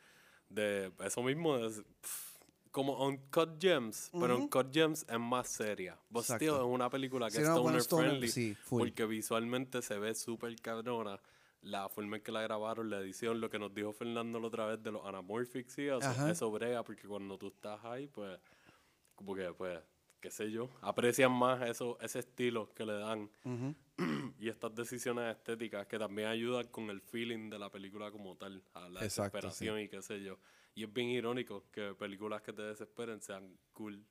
de 0.50 0.92
eso 1.04 1.24
mismo, 1.24 1.58
de, 1.58 1.70
pf, 1.82 2.31
como 2.72 3.06
Uncut 3.06 3.62
Gems, 3.62 4.10
pero 4.20 4.38
Uncut 4.38 4.74
Gems 4.74 5.06
es 5.10 5.20
más 5.20 5.48
seria. 5.50 5.98
Still, 6.22 6.48
es 6.56 6.62
una 6.62 6.90
película 6.90 7.28
que 7.28 7.36
Sí, 7.38 7.42
es 7.42 7.50
no, 7.50 7.62
bueno, 7.62 7.78
stoner 7.80 7.82
stoner, 7.82 8.10
friendly 8.10 8.28
sí, 8.30 8.58
porque 8.70 9.06
visualmente 9.06 9.82
se 9.82 10.00
ve 10.00 10.16
súper 10.16 10.56
cabrona. 10.62 11.20
La 11.62 11.90
forma 11.90 12.18
en 12.18 12.24
que 12.24 12.32
la 12.32 12.42
grabaron, 12.42 12.90
la 12.90 13.00
edición, 13.00 13.40
lo 13.40 13.50
que 13.50 13.60
nos 13.60 13.72
dijo 13.72 13.92
Fernando 13.92 14.40
la 14.40 14.48
otra 14.48 14.66
vez 14.66 14.82
de 14.82 14.92
los 14.92 15.06
anamorphics 15.06 15.78
Ajá. 16.02 16.32
eso 16.32 16.50
brega 16.50 16.84
porque 16.84 17.08
cuando 17.08 17.38
tú 17.38 17.50
estás 17.50 17.84
ahí, 17.86 18.08
pues, 18.08 18.40
como 19.14 19.36
que, 19.36 19.54
pues, 19.54 19.80
qué 20.20 20.32
sé 20.32 20.50
yo, 20.50 20.70
aprecian 20.82 21.32
más 21.32 21.62
eso, 21.70 22.00
ese 22.02 22.20
estilo 22.20 22.74
que 22.74 22.84
le 22.86 22.94
dan 22.94 23.30
y 24.40 24.50
estas 24.50 24.74
decisiones 24.74 25.36
estéticas 25.38 25.86
que 25.86 26.00
también 26.00 26.30
ayudan 26.30 26.68
con 26.68 26.90
el 26.90 27.00
feeling 27.02 27.50
de 27.52 27.60
la 27.60 27.70
película 27.70 28.10
como 28.12 28.36
tal, 28.38 28.64
a 28.74 28.90
la 28.90 29.04
Exacto, 29.04 29.38
desesperación 29.38 29.80
y 29.82 29.88
qué 29.88 30.02
sé 30.02 30.24
yo. 30.24 30.40
Y 30.74 30.84
es 30.84 30.94
bien 30.94 31.10
irónico 31.10 31.66
que 31.72 31.94
películas 31.96 32.42
que 32.42 32.54
te 32.54 32.62
desesperen 32.62 33.22
sean 33.22 33.58
cool 33.74 34.06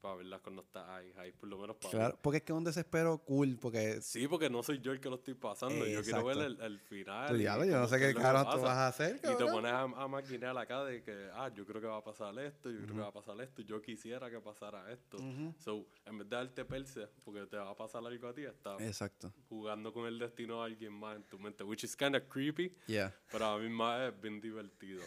para 0.00 0.16
verlas 0.16 0.40
cuando 0.42 0.60
está 0.60 0.96
ahí, 0.96 1.10
ahí 1.16 1.32
por 1.32 1.48
lo 1.48 1.56
menos 1.56 1.76
para 1.76 1.90
Claro, 1.90 2.18
porque 2.20 2.36
es 2.36 2.42
que 2.42 2.52
es 2.52 2.56
un 2.58 2.62
desespero 2.62 3.16
cool, 3.24 3.56
porque 3.58 4.02
Sí, 4.02 4.28
porque 4.28 4.50
no 4.50 4.62
soy 4.62 4.78
yo 4.80 4.92
el 4.92 5.00
que 5.00 5.08
lo 5.08 5.14
estoy 5.16 5.32
pasando. 5.32 5.86
Yo 5.86 6.02
quiero 6.02 6.22
ver 6.26 6.36
el, 6.36 6.60
el 6.60 6.78
final. 6.78 7.38
Diablo, 7.38 7.64
yo 7.64 7.78
no 7.80 7.88
sé 7.88 7.98
qué 7.98 8.12
carajo 8.12 8.54
tú 8.54 8.60
vas 8.60 8.76
a 8.76 8.88
hacer, 8.88 9.16
Y 9.16 9.34
te 9.38 9.46
pones 9.46 9.72
a, 9.72 9.80
a 9.84 10.06
maquinar 10.06 10.58
acá 10.58 10.84
de 10.84 11.02
que, 11.02 11.30
ah, 11.32 11.50
yo 11.54 11.64
creo 11.64 11.80
que 11.80 11.86
va 11.86 11.96
a 11.96 12.04
pasar 12.04 12.38
esto, 12.38 12.70
yo 12.70 12.82
creo 12.82 12.94
que 12.96 13.00
va 13.00 13.08
a 13.08 13.12
pasar 13.12 13.40
esto, 13.40 13.62
yo 13.62 13.80
quisiera 13.80 14.28
que 14.30 14.38
pasara 14.40 14.92
esto. 14.92 15.16
So, 15.56 15.86
en 16.04 16.18
vez 16.18 16.28
de 16.28 16.36
darte 16.36 16.66
perse, 16.66 17.08
porque 17.24 17.46
te 17.46 17.56
va 17.56 17.70
a 17.70 17.74
pasar 17.74 18.04
algo 18.06 18.28
a 18.28 18.34
ti, 18.34 18.42
estás 18.44 18.82
Exacto. 18.82 19.32
jugando 19.48 19.90
con 19.90 20.06
el 20.06 20.18
destino 20.18 20.58
de 20.58 20.66
alguien 20.66 20.92
más 20.92 21.16
en 21.16 21.22
tu 21.24 21.38
mente, 21.38 21.64
which 21.64 21.82
is 21.82 21.96
kind 21.96 22.14
of 22.14 22.24
creepy, 22.28 22.76
Yeah. 22.88 23.10
pero 23.32 23.46
a 23.46 23.58
mí 23.58 23.70
más 23.70 24.12
es 24.12 24.20
bien 24.20 24.38
divertido. 24.38 25.02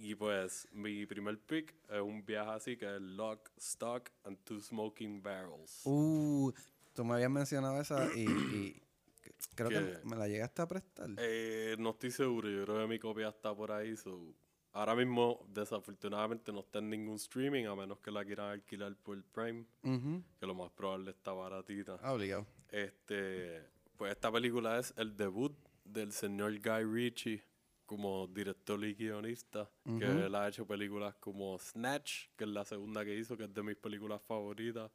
Y 0.00 0.14
pues, 0.14 0.68
mi 0.70 1.06
primer 1.06 1.38
pick 1.40 1.74
es 1.90 2.00
un 2.00 2.24
viaje 2.24 2.50
así 2.50 2.76
que 2.76 2.86
es 2.96 3.00
Lock, 3.02 3.50
Stock 3.56 4.08
and 4.24 4.38
Two 4.44 4.60
Smoking 4.60 5.20
Barrels. 5.22 5.82
Uh, 5.84 6.52
tú 6.94 7.04
me 7.04 7.14
habías 7.14 7.30
mencionado 7.30 7.80
esa 7.80 8.06
y, 8.14 8.22
y 8.22 8.82
creo 9.56 9.68
que 9.70 9.98
me 10.04 10.14
la 10.16 10.28
llegaste 10.28 10.62
a 10.62 10.68
prestar. 10.68 11.10
Eh, 11.18 11.74
no 11.80 11.90
estoy 11.90 12.12
seguro, 12.12 12.48
yo 12.48 12.64
creo 12.64 12.82
que 12.82 12.86
mi 12.86 12.98
copia 13.00 13.28
está 13.28 13.54
por 13.54 13.72
ahí. 13.72 13.96
so, 13.96 14.34
Ahora 14.72 14.94
mismo, 14.94 15.44
desafortunadamente, 15.48 16.52
no 16.52 16.60
está 16.60 16.78
en 16.78 16.90
ningún 16.90 17.16
streaming, 17.16 17.64
a 17.64 17.74
menos 17.74 17.98
que 17.98 18.12
la 18.12 18.24
quieran 18.24 18.50
alquilar 18.50 18.94
por 18.96 19.20
Prime, 19.24 19.64
Ujú. 19.82 20.22
que 20.38 20.46
lo 20.46 20.54
más 20.54 20.70
probable 20.70 21.10
está 21.10 21.32
baratita. 21.32 21.98
Ah, 22.02 22.12
obligado. 22.12 22.46
Este, 22.70 23.62
pues 23.96 24.12
esta 24.12 24.30
película 24.30 24.78
es 24.78 24.94
el 24.96 25.16
debut 25.16 25.52
del 25.84 26.12
señor 26.12 26.52
Guy 26.60 26.84
Ritchie 26.84 27.42
como 27.88 28.26
director 28.26 28.84
y 28.84 28.94
guionista, 28.94 29.68
que 29.98 30.04
él 30.04 30.34
ha 30.34 30.46
hecho 30.46 30.66
películas 30.66 31.14
como 31.16 31.58
Snatch, 31.58 32.26
que 32.36 32.44
es 32.44 32.50
la 32.50 32.62
segunda 32.66 33.02
que 33.02 33.16
hizo, 33.16 33.34
que 33.34 33.44
es 33.44 33.54
de 33.54 33.62
mis 33.62 33.76
películas 33.76 34.20
favoritas. 34.20 34.90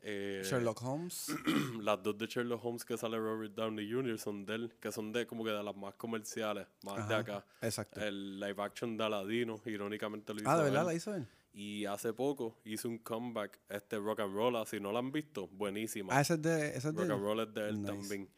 Eh, 0.00 0.40
Sherlock 0.42 0.82
Holmes. 0.82 1.26
las 1.82 2.02
dos 2.02 2.16
de 2.16 2.26
Sherlock 2.26 2.64
Holmes 2.64 2.84
que 2.84 2.96
sale 2.96 3.18
Robert 3.18 3.54
Downey 3.54 3.90
Jr. 3.92 4.18
son 4.18 4.46
de 4.46 4.54
él, 4.54 4.72
que 4.80 4.90
son 4.90 5.12
de 5.12 5.26
como 5.26 5.44
que 5.44 5.50
de 5.50 5.62
las 5.62 5.76
más 5.76 5.94
comerciales, 5.96 6.66
más 6.82 7.06
de 7.06 7.14
acá. 7.14 7.44
Exacto. 7.60 8.00
El 8.00 8.40
live 8.40 8.62
action 8.62 8.96
de 8.96 9.04
Aladino, 9.04 9.60
irónicamente 9.66 10.32
lo 10.32 10.40
hizo 10.40 10.50
ah, 10.50 10.56
¿de 10.56 10.64
verdad 10.64 10.80
él. 10.80 10.86
la 10.86 10.94
hizo 10.94 11.14
él? 11.14 11.28
Y 11.52 11.84
hace 11.84 12.14
poco 12.14 12.58
hizo 12.64 12.88
un 12.88 12.98
comeback, 12.98 13.60
este 13.68 13.98
Rock 13.98 14.20
and 14.20 14.34
Roll, 14.34 14.66
si 14.66 14.80
no 14.80 14.92
lo 14.92 14.98
han 14.98 15.12
visto, 15.12 15.46
buenísima. 15.48 16.16
Ah, 16.16 16.22
ese 16.22 16.34
es 16.34 16.42
de, 16.42 16.68
ese 16.70 16.88
es 16.88 16.94
Rock 16.94 17.10
and 17.10 17.22
Roll 17.22 17.40
es 17.40 17.52
de 17.54 17.68
él 17.68 17.82
Nice. 17.82 17.92
también. 17.92 18.30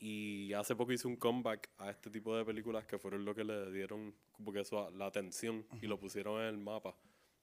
Y 0.00 0.52
hace 0.52 0.76
poco 0.76 0.92
hizo 0.92 1.08
un 1.08 1.16
comeback 1.16 1.70
a 1.78 1.90
este 1.90 2.08
tipo 2.10 2.36
de 2.36 2.44
películas 2.44 2.86
que 2.86 2.98
fueron 2.98 3.24
lo 3.24 3.34
que 3.34 3.42
le 3.44 3.72
dieron 3.72 4.14
como 4.32 4.52
que 4.52 4.64
su- 4.64 4.76
la 4.96 5.06
atención 5.06 5.66
y 5.82 5.86
lo 5.86 5.98
pusieron 5.98 6.40
en 6.40 6.46
el 6.48 6.58
mapa. 6.58 6.94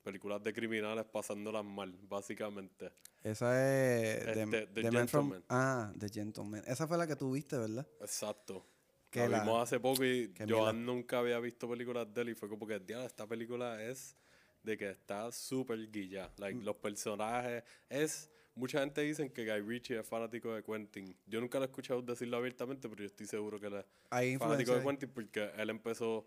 Películas 0.03 0.41
de 0.43 0.53
criminales 0.53 1.03
pasándolas 1.05 1.65
mal, 1.65 1.91
básicamente. 2.07 2.91
Esa 3.23 3.55
es 3.61 4.23
The, 4.23 4.41
Este, 4.43 4.67
The 4.67 4.81
The 4.83 4.91
Man 4.91 5.07
from- 5.07 5.25
Gentleman. 5.31 5.43
Ah, 5.49 5.91
The 5.99 6.09
Gentleman. 6.09 6.63
Esa 6.67 6.87
fue 6.87 6.97
la 6.97 7.07
que 7.07 7.15
tú 7.15 7.31
viste, 7.31 7.57
¿verdad? 7.57 7.87
Exacto. 7.99 8.65
Que 9.09 9.21
la 9.21 9.29
la- 9.29 9.43
vimos 9.43 9.63
hace 9.63 9.79
poco 9.79 10.05
y 10.05 10.31
mira- 10.39 10.71
nunca 10.73 11.19
había 11.19 11.39
visto 11.39 11.67
películas 11.69 12.13
de 12.13 12.21
él 12.21 12.29
y 12.29 12.35
fue 12.35 12.47
como 12.47 12.65
que, 12.67 12.79
"Diablo, 12.79 13.05
esta 13.07 13.25
película 13.27 13.81
es 13.83 14.15
de 14.63 14.77
que 14.77 14.91
está 14.91 15.31
súper 15.31 15.89
guilla. 15.91 16.31
Like, 16.37 16.59
Mm. 16.59 16.63
los 16.63 16.75
personajes 16.77 17.63
es... 17.89 18.31
Mucha 18.55 18.79
gente 18.79 19.01
dice 19.01 19.31
que 19.33 19.43
Guy 19.45 19.61
Ritchie 19.61 19.99
es 19.99 20.07
fanático 20.07 20.53
de 20.53 20.63
Quentin. 20.63 21.13
Yo 21.27 21.41
nunca 21.41 21.59
lo 21.59 21.65
he 21.65 21.67
escuchado 21.67 22.01
decirlo 22.01 22.37
abiertamente, 22.37 22.87
pero 22.87 23.01
yo 23.01 23.07
estoy 23.07 23.27
seguro 23.27 23.59
que 23.59 23.67
él 23.67 23.75
es 23.75 24.39
fanático 24.39 24.73
de 24.73 24.81
Quentin 24.81 25.09
porque 25.09 25.51
él 25.57 25.69
empezó 25.69 26.25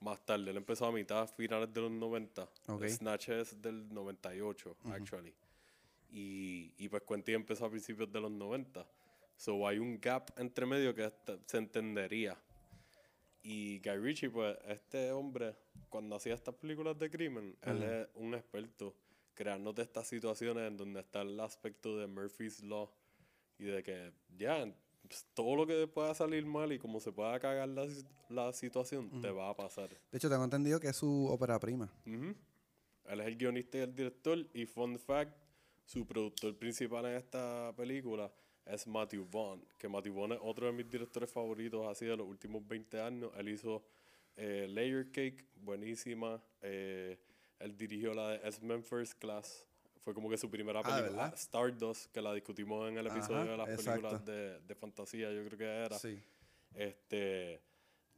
más 0.00 0.24
tarde. 0.24 0.50
Él 0.50 0.56
empezó 0.56 0.86
a 0.86 0.92
mitad, 0.92 1.28
finales 1.36 1.72
de 1.72 1.80
los 1.82 1.90
90. 1.90 2.48
Ok. 2.68 2.88
Snatch 2.88 3.28
es 3.28 3.60
del 3.60 3.92
98, 3.92 4.76
actually. 4.90 5.34
Y, 6.10 6.72
y 6.78 6.88
pues 6.88 7.02
Quentin 7.02 7.34
empezó 7.34 7.66
a 7.66 7.70
principios 7.70 8.10
de 8.10 8.20
los 8.20 8.30
90. 8.30 8.86
So 9.36 9.68
hay 9.68 9.78
un 9.78 10.00
gap 10.00 10.30
entre 10.38 10.64
medio 10.64 10.94
que 10.94 11.12
se 11.46 11.58
entendería. 11.58 12.38
Y 13.42 13.80
Guy 13.80 13.98
Ritchie, 13.98 14.30
pues, 14.30 14.56
este 14.66 15.12
hombre, 15.12 15.54
cuando 15.88 16.16
hacía 16.16 16.34
estas 16.34 16.54
películas 16.54 16.98
de 16.98 17.10
crimen, 17.10 17.56
él 17.62 17.82
es 17.82 18.08
un 18.14 18.34
experto 18.34 18.94
creándote 19.36 19.82
estas 19.82 20.08
situaciones 20.08 20.66
en 20.66 20.76
donde 20.76 21.00
está 21.00 21.22
el 21.22 21.38
aspecto 21.38 21.96
de 21.96 22.08
Murphy's 22.08 22.62
Law 22.62 22.90
y 23.58 23.64
de 23.64 23.82
que 23.82 24.12
ya 24.36 24.66
pues, 25.06 25.26
todo 25.34 25.54
lo 25.54 25.66
que 25.66 25.86
pueda 25.86 26.14
salir 26.14 26.44
mal 26.44 26.72
y 26.72 26.78
como 26.78 26.98
se 26.98 27.12
pueda 27.12 27.38
cagar 27.38 27.68
la, 27.68 27.86
la 28.28 28.52
situación, 28.52 29.20
te 29.20 29.30
va 29.30 29.50
a 29.50 29.56
pasar. 29.56 29.90
De 30.10 30.18
hecho, 30.18 30.28
tengo 30.28 30.42
entendido 30.42 30.80
que 30.80 30.88
es 30.88 30.96
su 30.96 31.28
ópera 31.30 31.60
prima. 31.60 31.92
Ujú. 32.06 32.34
Él 33.04 33.20
es 33.20 33.26
el 33.26 33.36
guionista 33.36 33.78
y 33.78 33.80
el 33.82 33.94
director. 33.94 34.38
Y 34.52 34.66
fun 34.66 34.98
fact, 34.98 35.36
su 35.84 36.06
productor 36.06 36.56
principal 36.56 37.06
en 37.06 37.16
esta 37.16 37.72
película 37.76 38.32
es 38.64 38.86
Matthew 38.86 39.28
Vaughn. 39.30 39.64
Que 39.78 39.88
Matthew 39.88 40.14
Vaughn 40.14 40.32
es 40.32 40.38
otro 40.42 40.66
de 40.66 40.72
mis 40.72 40.90
directores 40.90 41.30
favoritos 41.30 41.86
así 41.86 42.06
de 42.06 42.16
los 42.16 42.26
últimos 42.26 42.66
20 42.66 43.00
años. 43.00 43.30
Él 43.36 43.50
hizo 43.50 43.84
eh, 44.36 44.66
Layer 44.68 45.10
Cake, 45.12 45.44
buenísima. 45.62 46.42
Eh, 46.62 47.18
él 47.60 47.76
dirigió 47.76 48.14
la 48.14 48.30
de 48.30 48.48
S-Men 48.48 48.82
First 48.84 49.14
Class. 49.18 49.66
Fue 50.00 50.14
como 50.14 50.28
que 50.30 50.36
su 50.38 50.48
primera 50.50 50.80
Ah, 50.84 50.96
¿de 50.96 51.02
película. 51.02 51.26
Ah, 51.26 51.34
Stardust, 51.34 52.12
que 52.12 52.22
la 52.22 52.32
discutimos 52.32 52.88
en 52.88 52.96
el 52.98 53.06
Ajá, 53.08 53.16
episodio 53.18 53.50
de 53.50 53.56
las 53.56 53.68
exacto. 53.70 53.90
películas 54.02 54.24
de, 54.24 54.60
de 54.60 54.74
fantasía, 54.74 55.32
yo 55.32 55.44
creo 55.46 55.58
que 55.58 55.64
era. 55.64 55.98
Sí. 55.98 56.20
Este, 56.74 57.60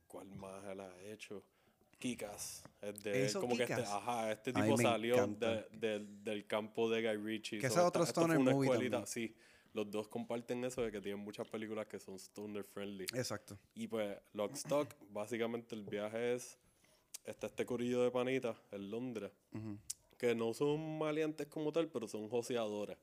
¿cuál 0.06 0.28
más 0.34 0.64
él 0.66 0.80
ha 0.80 0.92
hecho? 1.04 1.42
Kikas. 1.98 2.62
Es 2.80 3.02
de 3.02 3.20
él, 3.22 3.26
¿Hizo 3.26 3.40
como 3.40 3.56
que 3.56 3.62
este, 3.64 3.74
ajá, 3.82 4.30
este 4.32 4.52
tipo 4.52 4.76
salió 4.76 5.14
encanta. 5.16 5.66
de- 5.72 5.98
del- 6.22 6.46
campo 6.46 6.88
de 6.90 7.02
Guy 7.02 7.16
Ritchie. 7.24 7.58
Que 7.58 7.66
ese 7.66 7.78
es 7.80 7.84
otro 7.84 8.02
esta- 8.04 8.20
stoner 8.20 8.38
movie 8.38 8.68
escuelita, 8.68 8.96
también. 8.98 9.06
Sí, 9.06 9.34
los 9.72 9.90
dos 9.90 10.06
comparten 10.08 10.64
eso 10.64 10.82
de 10.82 10.92
que 10.92 11.00
tienen 11.00 11.20
muchas 11.24 11.48
películas 11.48 11.86
que 11.86 11.98
son 11.98 12.14
stoner 12.16 12.62
friendly. 12.64 13.04
Exacto. 13.14 13.58
Y 13.74 13.88
pues, 13.88 14.16
Lockstock, 14.32 14.94
básicamente 15.10 15.74
el 15.74 15.82
viaje 15.84 16.34
es, 16.34 16.56
está 17.24 17.46
este 17.46 17.64
corillo 17.66 18.02
de 18.02 18.10
panitas 18.10 18.56
en 18.72 18.90
Londres, 18.90 19.30
que 20.16 20.34
no 20.34 20.52
son 20.54 20.98
maleantes 20.98 21.46
como 21.46 21.72
tal, 21.72 21.88
pero 21.88 22.08
son 22.08 22.28
joseadores. 22.28 22.96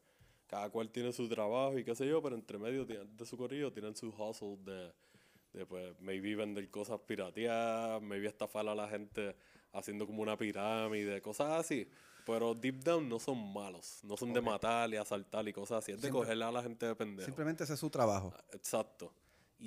Cada 0.48 0.70
cual 0.70 0.90
tiene 0.92 1.12
su 1.12 1.28
trabajo 1.28 1.78
y 1.78 1.84
qué 1.84 1.96
sé 1.96 2.08
yo, 2.08 2.22
pero 2.22 2.36
entre 2.36 2.58
medio 2.60 2.86
de 2.86 3.26
su 3.26 3.36
corillo 3.38 3.72
tienen 3.72 3.96
su 3.96 4.10
hustle 4.10 4.58
de, 4.64 4.92
de 5.54 5.66
pues, 5.66 6.00
maybe 6.00 6.36
vender 6.36 6.70
cosas 6.70 7.00
pirateadas, 7.00 8.02
maybe 8.02 8.28
estafar 8.28 8.68
a 8.68 8.76
la 8.76 8.88
gente 8.88 9.36
haciendo 9.74 10.06
como 10.06 10.22
una 10.22 10.38
pirámide, 10.38 11.22
cosas 11.22 11.52
así. 11.52 11.88
Pero 12.26 12.54
deep 12.56 12.84
down 12.84 13.08
no 13.08 13.20
son 13.20 13.54
malos, 13.54 14.00
no 14.04 14.18
son 14.18 14.34
de 14.34 14.42
matar 14.42 14.90
y 14.92 14.98
asaltar 14.98 15.48
y 15.48 15.54
cosas 15.54 15.84
así, 15.84 15.92
es 15.92 16.02
de 16.02 16.08
Simple- 16.10 16.22
cogerle 16.22 16.44
a 16.46 16.52
la 16.52 16.64
gente 16.64 16.86
de 16.88 16.96
pendejo. 16.96 17.26
Simplemente 17.26 17.64
ese 17.64 17.74
es 17.74 17.80
su 17.80 17.90
trabajo. 17.90 18.34
Exacto. 18.52 19.12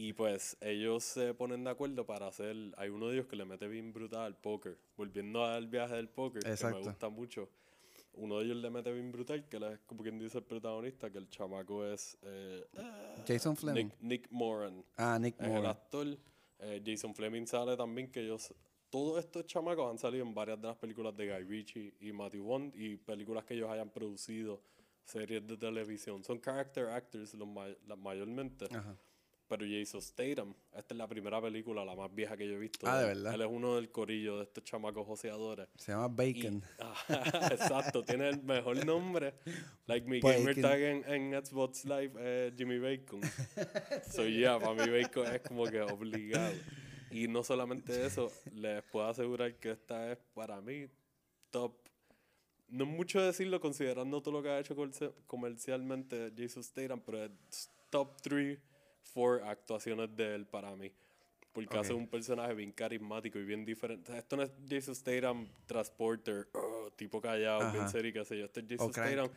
Y 0.01 0.13
pues 0.13 0.57
ellos 0.61 1.03
se 1.03 1.35
ponen 1.35 1.65
de 1.65 1.71
acuerdo 1.71 2.07
para 2.07 2.29
hacer. 2.29 2.55
Hay 2.77 2.89
uno 2.89 3.09
de 3.09 3.15
ellos 3.15 3.27
que 3.27 3.35
le 3.35 3.45
mete 3.45 3.67
bien 3.67 3.93
brutal 3.93 4.21
al 4.27 4.37
póker. 4.37 4.79
Volviendo 4.97 5.45
al 5.45 5.67
viaje 5.67 5.97
del 5.97 6.09
póker, 6.09 6.41
que 6.45 6.51
Exacto. 6.51 6.79
me 6.79 6.85
gusta 6.85 7.09
mucho. 7.09 7.49
Uno 8.13 8.39
de 8.39 8.45
ellos 8.45 8.59
le 8.59 8.71
mete 8.71 8.93
bien 8.93 9.11
brutal, 9.11 9.49
que 9.49 9.57
es 9.57 9.81
como 9.87 10.05
quien 10.05 10.17
dice 10.21 10.39
el 10.39 10.45
protagonista, 10.45 11.11
que 11.11 11.19
el 11.19 11.29
chamaco 11.29 11.85
es 11.85 12.17
eh, 12.23 12.65
Jason 13.27 13.57
Fleming. 13.57 13.87
Nick, 13.87 14.01
Nick 14.01 14.31
Moran. 14.31 14.85
Ah, 14.97 15.19
Nick 15.21 15.35
Es 15.41 15.49
el 15.49 15.67
actor. 15.67 16.07
Eh, 16.61 16.81
Jason 16.87 17.13
Fleming 17.13 17.47
sale 17.47 17.77
también, 17.77 18.13
que 18.13 18.21
ellos. 18.21 18.55
Todos 18.91 19.19
estos 19.19 19.47
chamacos 19.47 19.91
han 19.91 19.99
salido 19.99 20.25
en 20.25 20.33
varias 20.33 20.61
de 20.63 20.69
las 20.69 20.77
películas 20.77 21.17
de 21.17 21.27
Guy 21.29 21.43
Ritchie 21.45 21.95
y 22.01 22.13
Matthew 22.13 22.45
Vaughn 22.47 22.73
y 22.77 22.97
películas 22.99 23.45
que 23.45 23.55
ellos 23.55 23.69
hayan 23.69 23.91
producido, 23.91 24.63
series 25.05 25.45
de 25.45 25.57
televisión. 25.57 26.23
Son 26.23 26.41
character 26.41 26.87
actors 26.87 27.35
los 27.35 27.49
may- 27.49 27.77
mayormente. 27.99 28.67
Ajá. 28.71 28.97
Pero 29.49 29.65
Jason 29.67 30.03
Statham, 30.03 30.55
esta 30.77 30.93
es 30.95 30.99
la 30.99 31.09
primera 31.09 31.41
película, 31.41 31.83
la 31.85 31.95
más 31.97 32.15
vieja 32.15 32.37
que 32.37 32.47
yo 32.47 32.55
he 32.57 32.59
visto. 32.59 32.87
Ah, 32.87 32.99
¿de 33.01 33.07
verdad? 33.07 33.35
Él 33.35 33.41
es 33.41 33.49
uno 33.51 33.77
del 33.77 33.91
corillo 33.91 34.37
de 34.37 34.43
estos 34.45 34.63
chamacos 34.63 35.07
joseadores. 35.07 35.69
Se 35.77 35.93
llama 35.93 36.07
Y- 36.23 36.35
Bacon. 36.43 36.63
Ajá, 36.79 37.49
exacto, 37.55 38.05
tiene 38.05 38.29
el 38.29 38.43
mejor 38.43 38.85
nombre. 38.85 39.35
Like 39.87 40.07
mi 40.07 40.21
Bacon. 40.21 40.45
gamer 40.45 40.61
tag 40.61 40.81
en, 40.83 41.05
en 41.33 41.45
Xbox 41.47 41.87
Live 41.87 42.13
es 42.49 42.55
Jimmy 42.59 42.79
Bacon. 42.79 43.21
so 44.13 44.27
yeah, 44.27 44.59
para 44.59 44.75
mí 44.87 44.91
Bacon 45.03 45.27
es 45.35 45.41
como 45.41 45.65
que 45.65 45.81
obligado. 45.81 46.53
Y 47.11 47.27
no 47.27 47.43
solamente 47.43 48.05
eso, 48.05 48.31
les 48.55 48.83
puedo 48.85 49.07
asegurar 49.09 49.55
que 49.55 49.71
esta 49.71 50.13
es 50.13 50.19
para 50.35 50.61
mí 50.61 50.89
top. 51.51 51.73
No 52.69 52.85
es 52.85 52.91
mucho 52.91 53.23
decirlo 53.23 53.61
considerando 53.63 54.21
todo 54.21 54.35
lo 54.35 54.43
que 54.43 54.51
ha 54.51 54.59
hecho 54.61 54.77
comerci- 54.77 55.15
comercialmente 55.27 56.31
Jason 56.37 56.63
Statham, 56.63 57.01
pero 57.01 57.25
es 57.25 57.71
top 57.89 58.21
3, 58.21 58.59
4 59.13 59.45
actuaciones 59.49 60.15
de 60.17 60.35
él 60.35 60.47
para 60.47 60.75
mí. 60.77 60.93
Porque 61.53 61.77
hace 61.77 61.93
Ok. 61.93 61.99
un 61.99 62.09
personaje 62.09 62.55
bien 62.55 62.73
carismático 62.73 63.39
y 63.39 63.45
bien 63.45 63.65
diferente. 63.65 64.17
Esto 64.17 64.37
no 64.37 64.43
es 64.43 64.53
Jason 64.69 64.95
Statham 64.95 65.49
transporter, 65.67 66.49
oh, 66.53 66.91
tipo 66.95 67.21
callado, 67.21 67.71
bien 67.73 67.85
Ajá. 67.85 67.89
serio, 67.89 68.13
qué 68.13 68.25
sé 68.25 68.39
yo. 68.39 68.45
Este 68.45 68.61
es 68.61 68.67
Jason 68.69 68.93
Crank. 68.93 69.13
Statham 69.13 69.31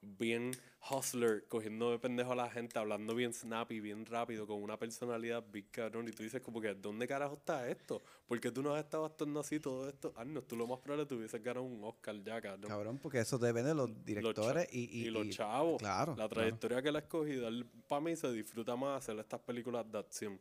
bien 0.00 0.52
hustler, 0.90 1.46
cogiendo 1.48 1.90
de 1.90 1.98
pendejo 1.98 2.32
a 2.32 2.36
la 2.36 2.50
gente, 2.50 2.78
hablando 2.78 3.14
bien 3.14 3.32
snappy, 3.32 3.80
bien 3.80 4.06
rápido, 4.06 4.46
con 4.46 4.62
una 4.62 4.78
personalidad 4.78 5.44
big 5.50 5.70
cabrón. 5.70 6.08
Y 6.08 6.12
tú 6.12 6.22
dices 6.22 6.40
como 6.40 6.60
que, 6.60 6.74
¿dónde 6.74 7.06
carajo 7.06 7.34
está 7.34 7.68
esto? 7.68 8.02
¿Por 8.26 8.40
qué 8.40 8.50
tú 8.50 8.62
no 8.62 8.74
has 8.74 8.84
estado 8.84 9.04
actuando 9.04 9.40
así 9.40 9.58
todo 9.60 9.88
esto? 9.88 10.12
Años, 10.16 10.46
tú 10.46 10.56
lo 10.56 10.66
más 10.66 10.78
probable 10.80 11.06
te 11.06 11.14
hubieses 11.14 11.42
ganado 11.42 11.64
un 11.64 11.82
Oscar 11.84 12.22
ya, 12.22 12.40
cabrón. 12.40 12.68
Cabrón, 12.68 12.98
porque 12.98 13.20
eso 13.20 13.38
depende 13.38 13.70
de 13.70 13.74
los 13.74 14.04
directores 14.04 14.68
y, 14.72 15.06
y, 15.06 15.10
los 15.10 15.28
chavos. 15.30 15.78
Claro. 15.78 16.12
La 16.12 16.16
claro. 16.16 16.34
trayectoria 16.34 16.82
que 16.82 16.88
él 16.88 16.96
ha 16.96 17.00
escogido, 17.00 17.48
para 17.88 18.00
mí 18.00 18.16
se 18.16 18.30
disfruta 18.32 18.76
más 18.76 18.98
hacer 18.98 19.18
estas 19.18 19.40
películas 19.40 19.90
de 19.90 19.98
acción. 19.98 20.38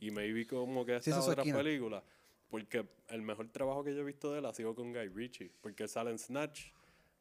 Y 0.00 0.10
maybe 0.10 0.46
como 0.46 0.84
que 0.84 0.96
estas 0.96 1.26
otras 1.28 1.46
películas. 1.46 2.02
Porque 2.48 2.86
el 3.08 3.22
mejor 3.22 3.48
trabajo 3.48 3.82
que 3.82 3.94
yo 3.94 4.02
he 4.02 4.04
visto 4.04 4.30
de 4.30 4.40
él 4.40 4.44
ha 4.44 4.52
sido 4.52 4.74
con 4.74 4.92
Guy 4.92 5.08
Ritchie. 5.08 5.50
Porque 5.62 5.84
él 5.84 5.88
sale 5.88 6.10
en 6.10 6.18
Snatch. 6.18 6.66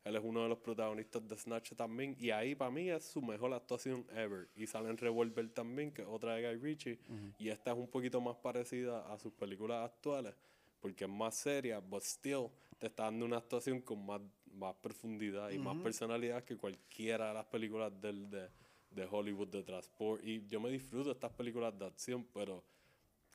Él 0.04 0.16
es 0.16 0.24
uno 0.24 0.44
de 0.44 0.50
los 0.50 0.58
protagonistas 0.58 1.28
de 1.28 1.38
Snatch 1.38 1.74
también. 1.74 2.16
Y 2.20 2.32
ahí 2.32 2.56
para 2.56 2.72
mí 2.72 2.90
es 2.90 3.04
su 3.04 3.22
mejor 3.22 3.54
actuación 3.54 4.06
ever. 4.16 4.50
Y 4.56 4.66
sale 4.66 4.90
en 4.90 4.98
Revolver 4.98 5.48
también, 5.50 5.92
que 5.92 6.02
es 6.02 6.08
otra 6.08 6.36
de 6.36 6.48
Guy 6.48 6.62
Ritchie. 6.62 7.00
Y 7.38 7.50
esta 7.50 7.72
es 7.72 7.78
un 7.78 7.88
poquito 7.88 8.20
más 8.20 8.36
parecida 8.38 9.12
a 9.12 9.18
sus 9.20 9.32
películas 9.34 9.86
actuales. 9.86 10.36
Porque 10.80 11.04
es 11.04 11.10
más 11.10 11.36
seria, 11.36 11.80
but 11.80 12.02
still 12.02 12.50
te 12.80 12.88
está 12.88 13.04
dando 13.04 13.26
una 13.26 13.38
actuación 13.38 13.82
con 13.82 14.04
más, 14.04 14.22
más 14.54 14.74
profundidad 14.76 15.52
y 15.52 15.60
más 15.60 15.78
personalidad 15.78 16.44
que 16.44 16.58
cualquiera 16.58 17.28
de 17.28 17.34
las 17.36 17.46
películas 17.46 17.94
del, 18.02 18.28
de, 18.28 18.50
de 18.90 19.08
Hollywood 19.10 19.50
de 19.50 19.62
transport. 19.62 20.24
Y 20.26 20.48
yo 20.48 20.60
me 20.60 20.72
disfruto 20.72 21.10
de 21.10 21.14
estas 21.14 21.32
películas 21.32 21.78
de 21.78 21.86
acción, 21.86 22.26
pero 22.34 22.64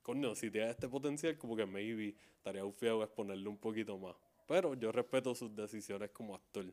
coño, 0.03 0.35
si 0.35 0.51
tiene 0.51 0.71
este 0.71 0.89
potencial, 0.89 1.39
como 1.39 1.55
que 1.55 1.65
maybe 1.65 2.17
estaría 2.37 2.65
un 2.65 2.73
feo 2.73 3.05
exponerle 3.05 3.49
un 3.49 3.59
poquito 3.59 3.97
más. 3.97 4.17
Pero 4.47 4.75
yo 4.75 4.93
respeto 4.93 5.35
sus 5.35 5.55
decisiones 5.55 6.11
como 6.11 6.35
actor. 6.35 6.67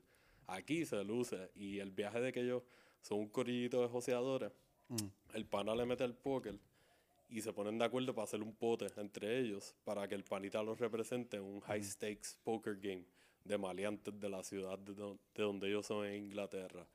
Aquí 0.47 0.85
se 0.85 1.03
luce 1.03 1.49
y 1.55 1.79
el 1.79 1.91
viaje 1.91 2.19
de 2.21 2.31
que 2.31 2.41
ellos 2.41 2.63
son 3.01 3.19
un 3.19 3.27
corillito 3.29 3.81
de 3.81 3.87
joseadores, 3.87 4.51
el 5.33 5.45
pana 5.45 5.73
le 5.75 5.85
mete 5.85 6.03
el 6.03 6.13
póker 6.13 6.59
y 7.29 7.41
se 7.41 7.51
ponen 7.51 7.79
de 7.79 7.85
acuerdo 7.85 8.13
para 8.13 8.25
hacer 8.25 8.41
un 8.43 8.53
pote 8.53 8.87
entre 8.97 9.39
ellos 9.39 9.73
para 9.83 10.07
que 10.07 10.13
el 10.15 10.23
panita 10.23 10.61
los 10.61 10.79
represente 10.79 11.37
en 11.37 11.43
un 11.43 11.61
high 11.61 11.83
stakes 11.83 12.37
poker 12.43 12.75
game 12.75 13.05
de 13.43 13.57
maleantes 13.57 14.19
de 14.19 14.29
la 14.29 14.43
ciudad 14.43 14.77
de, 14.77 14.93
don- 14.93 15.19
de 15.33 15.43
donde 15.43 15.67
ellos 15.67 15.85
son 15.87 16.05
en 16.05 16.25
Inglaterra. 16.25 16.85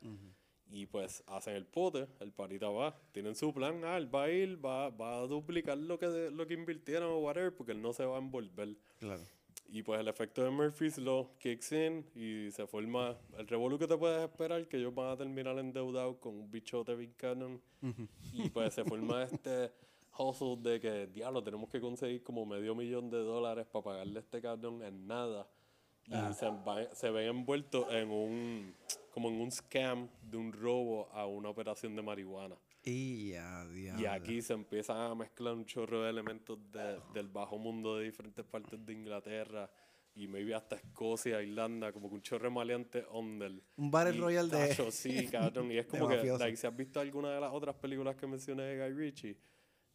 Y 0.70 0.84
pues 0.86 1.22
hacen 1.26 1.54
el 1.56 1.64
pote, 1.64 2.06
el 2.20 2.30
panita 2.30 2.68
va, 2.68 2.94
tienen 3.12 3.34
su 3.34 3.52
plan, 3.54 3.82
ah, 3.84 3.96
él 3.96 4.14
va 4.14 4.24
a 4.24 4.30
ir, 4.30 4.62
va, 4.64 4.90
va 4.90 5.18
a 5.18 5.26
duplicar 5.26 5.78
lo 5.78 5.98
que, 5.98 6.30
lo 6.30 6.46
que 6.46 6.54
invirtieron 6.54 7.10
o 7.10 7.18
whatever, 7.20 7.54
porque 7.54 7.72
él 7.72 7.80
no 7.82 7.92
se 7.94 8.04
va 8.04 8.16
a 8.16 8.18
envolver. 8.20 8.76
Claro. 8.98 9.22
Y 9.70 9.82
pues 9.82 10.00
el 10.00 10.08
efecto 10.08 10.42
de 10.42 10.50
Murphy's 10.50 10.96
Law 10.98 11.28
kicks 11.38 11.72
in 11.72 12.04
y 12.14 12.50
se 12.52 12.66
forma 12.66 13.16
el 13.36 13.46
revolú 13.46 13.78
que 13.78 13.86
te 13.86 13.96
puedes 13.98 14.22
esperar, 14.22 14.66
que 14.66 14.78
ellos 14.78 14.94
van 14.94 15.10
a 15.10 15.16
terminar 15.16 15.58
endeudados 15.58 16.16
con 16.16 16.34
un 16.34 16.50
bichote 16.50 16.94
Big 16.94 17.14
Cannon. 17.16 17.60
Y 18.32 18.48
pues 18.48 18.72
se 18.74 18.84
forma 18.84 19.22
este 19.30 19.70
hustle 20.18 20.56
de 20.56 20.80
que, 20.80 21.06
diablo, 21.08 21.42
tenemos 21.42 21.68
que 21.68 21.80
conseguir 21.80 22.22
como 22.22 22.46
medio 22.46 22.74
millón 22.74 23.10
de 23.10 23.18
dólares 23.18 23.66
para 23.70 23.84
pagarle 23.84 24.18
a 24.18 24.22
este 24.22 24.40
cabrón 24.40 24.82
en 24.82 25.06
nada. 25.06 25.46
Y 26.06 26.34
se, 26.34 26.46
va- 26.48 26.94
se 26.94 27.10
ven 27.10 27.28
envueltos 27.28 27.86
en 27.92 28.10
un, 28.10 28.74
como 29.12 29.28
en 29.28 29.38
un 29.40 29.52
scam 29.52 30.08
de 30.22 30.38
un 30.38 30.50
robo 30.54 31.10
a 31.12 31.26
una 31.26 31.50
operación 31.50 31.94
de 31.94 32.00
marihuana. 32.00 32.56
Y 32.88 33.30
ya, 33.32 33.66
diablo. 33.68 34.02
Y 34.02 34.06
aquí 34.06 34.40
se 34.42 34.52
empiezan 34.54 34.96
a 34.98 35.14
mezclar 35.14 35.54
un 35.54 35.64
chorro 35.66 36.02
de 36.02 36.10
elementos 36.10 36.58
de- 36.72 36.98
del 37.12 37.28
bajo 37.28 37.58
mundo 37.58 37.96
de 37.96 38.04
diferentes 38.04 38.44
partes 38.44 38.84
de 38.84 38.92
Inglaterra 38.92 39.70
y 40.14 40.26
maybe 40.26 40.54
hasta 40.54 40.76
Escocia, 40.76 41.42
Irlanda, 41.42 41.92
como 41.92 42.08
que 42.08 42.14
un 42.16 42.22
chorro 42.22 42.44
de 42.44 42.50
maleante 42.50 43.04
under. 43.12 43.52
Un 43.76 43.90
Battle 43.90 44.16
Y, 44.16 44.20
Royale 44.20 44.48
de- 44.50 44.68
tacho, 44.68 44.90
sí, 44.90 45.26
cabrón. 45.32 45.70
Y 45.70 45.78
es 45.78 45.86
de 45.86 45.98
como 45.98 46.08
que, 46.08 46.16
like, 46.24 46.56
si 46.56 46.66
has 46.66 46.76
visto 46.76 46.98
alguna 47.00 47.30
de 47.34 47.40
las 47.40 47.52
otras 47.52 47.76
películas 47.76 48.16
que 48.16 48.26
mencioné 48.26 48.62
de 48.64 48.88
Guy 48.88 48.94
Ritchie, 48.98 49.36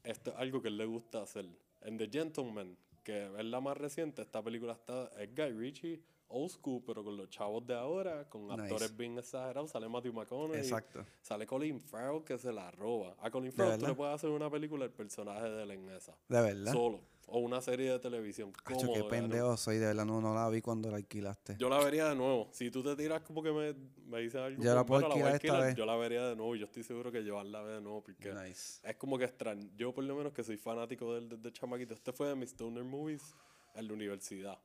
esto 0.04 0.32
es 0.32 0.38
algo 0.38 0.62
que 0.62 0.68
él 0.70 0.78
le 0.78 0.86
gusta 0.86 1.22
hacer. 1.24 1.46
En 1.82 1.98
The 1.98 2.08
Gentleman, 2.10 2.78
que 3.04 3.26
es 3.38 3.46
la 3.46 3.60
más 3.60 3.76
reciente, 3.76 4.22
esta 4.22 4.42
película 4.42 4.74
está, 4.74 5.10
es 5.22 5.34
Guy 5.36 5.52
Ritchie, 5.52 6.02
old 6.34 6.50
school, 6.50 6.82
pero 6.86 7.04
con 7.04 7.15
los 7.15 7.30
chavos 7.30 7.65
de 7.65 7.76
ahora, 7.76 8.28
con 8.30 8.48
Nice. 8.48 8.62
actores 8.63 8.98
bien 8.98 9.17
exagerados. 9.17 9.72
Sale 9.72 9.88
Matthew 9.88 10.13
McConaughey. 10.13 10.60
Exacto. 10.60 11.06
Sale 11.22 11.46
Colin 11.46 11.80
Farrell 11.80 12.24
que 12.24 12.38
se 12.38 12.52
la 12.52 12.72
roba. 12.72 13.15
A 13.22 13.30
Colin 13.30 13.52
Farrell 13.52 13.80
tú 13.80 13.88
le 13.88 13.93
puedes 13.93 14.15
hacer 14.15 14.30
una 14.32 14.50
película 14.50 14.86
el 14.86 14.91
personaje 14.91 15.50
de 15.50 15.63
él 15.63 15.72
en 15.72 15.89
esa. 15.91 16.13
De 16.28 16.41
verdad. 16.41 16.74
Solo. 16.74 17.00
O 17.28 17.39
una 17.39 17.62
serie 17.62 17.89
de 17.89 18.00
televisión. 18.00 18.52
Cacho, 18.52 18.91
qué 18.93 19.02
pendejo 19.06 19.56
soy, 19.56 19.78
de 19.78 19.86
verdad, 19.88 20.06
no, 20.06 20.19
no 20.19 20.36
la 20.36 20.50
vi 20.50 20.62
cuando 20.62 20.91
la 20.91 20.98
alquilaste. 20.98 21.56
Yo 21.58 21.69
la 21.69 21.78
vería 21.84 22.10
de 22.10 22.15
nuevo. 22.15 22.50
Si 22.52 22.69
tú 22.69 22.84
te 22.84 22.96
tiras 22.98 23.22
como 23.22 23.41
que 23.41 23.52
me, 23.52 23.74
me 24.08 24.19
dices 24.19 24.41
algo. 24.41 24.62
Yo 24.62 24.69
la 24.76 24.82
como, 24.82 24.86
puedo 24.88 25.02
"Bueno, 25.08 25.15
voy 25.15 25.24
a 25.24 25.34
alquilar 25.34 25.36
esta 25.36 25.48
alquilar", 25.54 25.67
vez. 25.67 25.76
Yo 25.78 25.86
la 25.86 25.96
vería 25.96 26.28
de 26.28 26.36
nuevo. 26.36 26.56
Yo 26.56 26.65
estoy 26.65 26.84
seguro 26.84 27.12
que 27.13 27.24
Joan 27.28 27.52
la 27.52 27.62
ve 27.62 27.76
de 27.76 27.82
nuevo. 27.82 28.04
Porque 28.04 28.34
Nice. 28.34 28.82
es 28.84 28.96
como 28.98 29.17
que 29.17 29.24
extraño. 29.24 29.69
Yo, 29.78 29.93
por 29.93 30.04
lo 30.04 30.15
menos, 30.15 30.34
que 30.34 30.43
soy 30.43 30.58
fanático 30.58 31.13
de 31.13 31.19
él 31.19 31.30
desde 31.30 31.52
chamaquito. 31.54 31.93
Este 31.93 32.12
fue 32.12 32.28
de 32.28 32.36
mis 32.36 32.50
Stoner 32.52 32.84
Movies 32.84 33.34
en 33.74 33.88
la 33.88 33.93
universidad. 33.93 34.60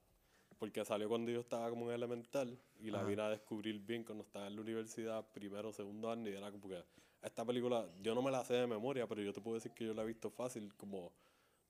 Porque 0.59 0.85
salió 0.85 1.09
cuando 1.09 1.31
yo 1.31 1.40
estaba 1.40 1.71
como 1.71 1.88
en 1.88 1.94
elemental. 1.94 2.59
Y 2.81 2.90
la 2.90 3.05
vine 3.05 3.23
a 3.23 3.29
descubrir 3.31 3.79
bien 3.81 4.05
cuando 4.05 4.25
estaba 4.25 4.47
en 4.47 4.57
la 4.57 4.61
universidad, 4.62 5.25
primero, 5.33 5.73
segundo 5.73 6.11
año. 6.11 6.31
Y 6.31 6.35
era 6.35 6.51
como 6.51 6.68
que 6.68 6.83
esta 7.23 7.44
película, 7.44 7.87
yo 8.03 8.14
no 8.14 8.23
me 8.23 8.31
la 8.31 8.44
sé 8.44 8.55
de 8.55 8.66
memoria, 8.66 9.07
pero 9.07 9.23
yo 9.23 9.33
te 9.33 9.40
puedo 9.40 9.55
decir 9.55 9.73
que 9.73 9.85
yo 9.85 9.94
la 9.94 10.03
he 10.03 10.07
visto 10.07 10.31
fácil 10.31 10.75
como 10.77 11.12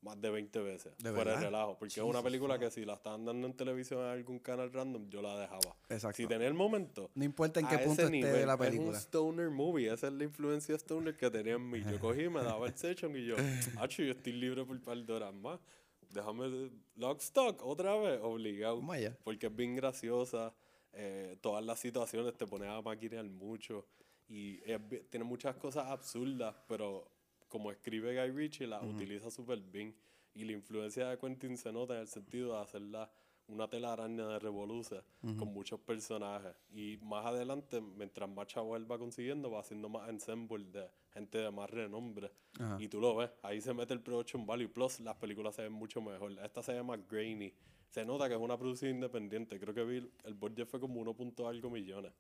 más 0.01 0.21
de 0.21 0.31
20 0.31 0.61
veces. 0.61 0.93
¿De 0.99 1.13
fuera 1.13 1.33
de 1.39 1.47
relajo. 1.47 1.77
Porque 1.79 1.95
es 1.95 2.07
una 2.07 2.23
película 2.23 2.59
que 2.59 2.71
si 2.71 2.85
la 2.85 2.95
estaban 2.95 3.25
dando 3.25 3.47
en 3.47 3.55
televisión 3.55 4.01
en 4.01 4.11
algún 4.11 4.39
canal 4.39 4.73
random, 4.73 5.09
yo 5.11 5.21
la 5.23 5.39
dejaba. 5.39 5.77
Exacto. 5.89 6.17
Si 6.17 6.27
tenía 6.27 6.47
el 6.47 6.55
momento. 6.55 7.11
No 7.15 7.25
importa 7.25 7.61
en 7.61 7.67
qué 7.67 7.79
punto 7.79 8.03
esté 8.03 8.13
nivel, 8.13 8.47
la 8.47 8.55
Es 8.55 8.61
un 8.61 8.67
película. 8.67 8.99
stoner 8.99 9.51
movie. 9.51 9.93
Esa 9.93 10.07
es 10.09 10.13
la 10.13 10.25
influencia 10.25 10.75
stoner 10.77 11.17
que 11.17 11.31
tenía 11.31 11.55
en 11.55 11.69
mí. 11.69 11.83
Yo 11.91 11.99
cogí, 11.99 12.29
me 12.29 12.43
daba 12.43 12.67
el 12.67 12.77
session 12.77 13.17
y 13.17 13.25
yo, 13.27 13.37
hacho, 13.81 14.03
yo 14.03 14.13
estoy 14.13 14.35
libre 14.35 14.65
por 14.65 14.77
un 14.77 14.83
par 14.83 14.97
de 14.99 15.13
horas 15.13 15.35
más. 15.35 15.59
Déjame 16.11 16.71
Lockstock 16.97 17.63
otra 17.65 17.97
vez, 17.97 18.21
obligado. 18.23 18.81
Porque 19.25 19.47
es 19.47 19.55
bien 19.55 19.77
graciosa. 19.77 20.55
eh, 20.93 21.37
todas 21.41 21.65
las 21.65 21.79
situaciones 21.79 22.37
te 22.37 22.47
ponen 22.47 22.71
a 22.71 22.81
maquinear 22.81 23.25
mucho. 23.25 23.87
Y 24.29 24.61
es 24.71 24.81
tiene 25.11 25.25
muchas 25.25 25.57
cosas 25.57 25.87
absurdas, 25.87 26.55
pero 26.67 27.11
como 27.49 27.71
escribe 27.71 28.15
Guy 28.15 28.31
Ritchie, 28.37 28.67
las 28.67 28.83
utiliza 28.83 29.31
súper 29.31 29.61
bien. 29.61 29.95
Y 30.35 30.45
la 30.45 30.53
influencia 30.53 31.09
de 31.09 31.19
Quentin 31.19 31.57
se 31.57 31.73
nota 31.73 31.95
en 31.95 32.01
el 32.01 32.09
sentido 32.09 32.55
de 32.55 32.63
hacerla 32.63 33.11
una 33.49 33.69
telaraña 33.69 34.27
de 34.27 34.39
revolución 34.39 35.03
con 35.39 35.53
muchos 35.53 35.81
personajes. 35.81 36.55
Y 36.71 36.99
más 37.03 37.27
adelante, 37.27 37.81
mientras 37.81 38.29
más 38.29 38.47
chavo 38.47 38.77
él 38.77 38.91
va 38.91 38.99
consiguiendo, 38.99 39.51
va 39.51 39.61
haciendo 39.61 39.89
más 39.89 40.09
ensemble 40.09 40.65
de 40.71 40.89
gente 41.11 41.39
de 41.39 41.51
más 41.51 41.69
renombre. 41.71 42.31
Ajá. 42.59 42.77
Y 42.81 42.89
tú 42.89 43.01
lo 43.01 43.17
ves, 43.17 43.31
ahí 43.43 43.61
se 43.61 43.75
mete 43.75 43.95
el 43.95 44.01
production 44.01 44.47
value. 44.47 44.69
Plus, 44.69 45.01
las 45.01 45.17
películas 45.17 45.55
se 45.55 45.63
ven 45.63 45.73
mucho 45.73 46.01
mejor. 46.01 46.33
Esta 46.43 46.63
se 46.63 46.75
llama 46.75 46.97
Grainy. 46.97 47.53
Se 47.89 48.05
nota 48.05 48.29
que 48.29 48.35
es 48.35 48.41
una 48.41 48.59
producción 48.59 48.91
independiente. 48.91 49.59
Creo 49.59 49.75
que 49.75 49.85
vi, 49.85 50.11
el 50.25 50.35
budget 50.35 50.67
fue 50.69 50.79
como 50.79 51.01
1. 51.01 51.15
punto 51.15 51.49
algo 51.49 51.71
millones. 51.71 52.13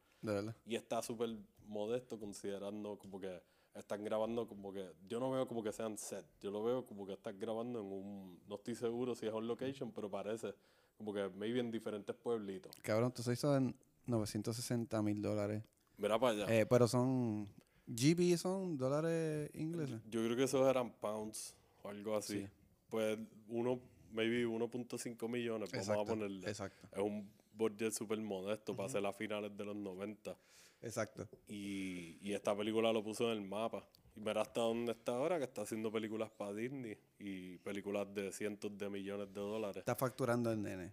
Y 0.64 0.74
está 0.74 1.02
súper 1.02 1.36
modesto 1.66 2.18
considerando 2.18 2.98
como 2.98 3.20
que 3.20 3.42
están 3.74 4.02
grabando 4.02 4.48
como 4.48 4.72
que... 4.72 4.92
Yo 5.06 5.20
no 5.20 5.30
veo 5.30 5.46
como 5.46 5.62
que 5.62 5.72
sean 5.72 5.96
set. 5.98 6.24
Yo 6.40 6.50
lo 6.50 6.64
veo 6.64 6.86
como 6.86 7.06
que 7.06 7.12
están 7.12 7.38
grabando 7.38 7.80
en 7.80 7.86
un... 7.86 8.40
No 8.48 8.56
estoy 8.56 8.74
seguro 8.74 9.14
si 9.14 9.26
es 9.26 9.32
on 9.32 9.46
location, 9.46 9.92
pero 9.92 10.10
parece 10.10 10.54
como 10.98 11.14
que 11.14 11.28
maybe 11.30 11.60
en 11.60 11.70
diferentes 11.70 12.14
pueblitos. 12.14 12.74
Cabrón, 12.82 13.12
tú 13.12 13.22
hizo 13.30 13.56
en 13.56 13.74
960 14.06 15.00
mil 15.02 15.22
dólares. 15.22 15.62
Mira 15.96 16.18
para 16.18 16.44
allá. 16.44 16.54
Eh, 16.54 16.66
pero 16.66 16.86
son. 16.88 17.48
GB 17.86 18.36
son 18.36 18.76
dólares 18.76 19.50
ingleses. 19.54 20.00
Yo 20.10 20.22
creo 20.22 20.36
que 20.36 20.44
esos 20.44 20.68
eran 20.68 20.90
pounds 20.90 21.54
o 21.82 21.88
algo 21.88 22.16
así. 22.16 22.40
Sí. 22.40 22.46
Pues 22.90 23.18
uno, 23.48 23.80
maybe 24.12 24.46
1.5 24.46 25.28
millones, 25.28 25.70
vamos 25.72 25.88
a 25.88 26.04
ponerle. 26.04 26.48
exacto. 26.48 26.86
Es 26.92 26.98
un 26.98 27.30
budget 27.54 27.92
súper 27.92 28.18
modesto 28.20 28.76
para 28.76 28.88
hacer 28.88 29.04
a 29.06 29.12
finales 29.12 29.56
de 29.56 29.64
los 29.64 29.76
90. 29.76 30.36
Exacto. 30.82 31.28
Y, 31.48 32.18
y 32.20 32.32
esta 32.32 32.54
película 32.56 32.92
lo 32.92 33.02
puso 33.02 33.32
en 33.32 33.38
el 33.38 33.48
mapa. 33.48 33.86
Y 34.18 34.20
mira 34.20 34.40
hasta 34.42 34.60
dónde 34.60 34.92
está 34.92 35.12
ahora, 35.12 35.38
que 35.38 35.44
está 35.44 35.62
haciendo 35.62 35.92
películas 35.92 36.30
para 36.30 36.52
Disney 36.52 36.96
y 37.18 37.58
películas 37.58 38.12
de 38.12 38.32
cientos 38.32 38.76
de 38.76 38.88
millones 38.90 39.32
de 39.32 39.40
dólares. 39.40 39.76
Está 39.76 39.94
facturando 39.94 40.50
el 40.50 40.60
nene. 40.60 40.92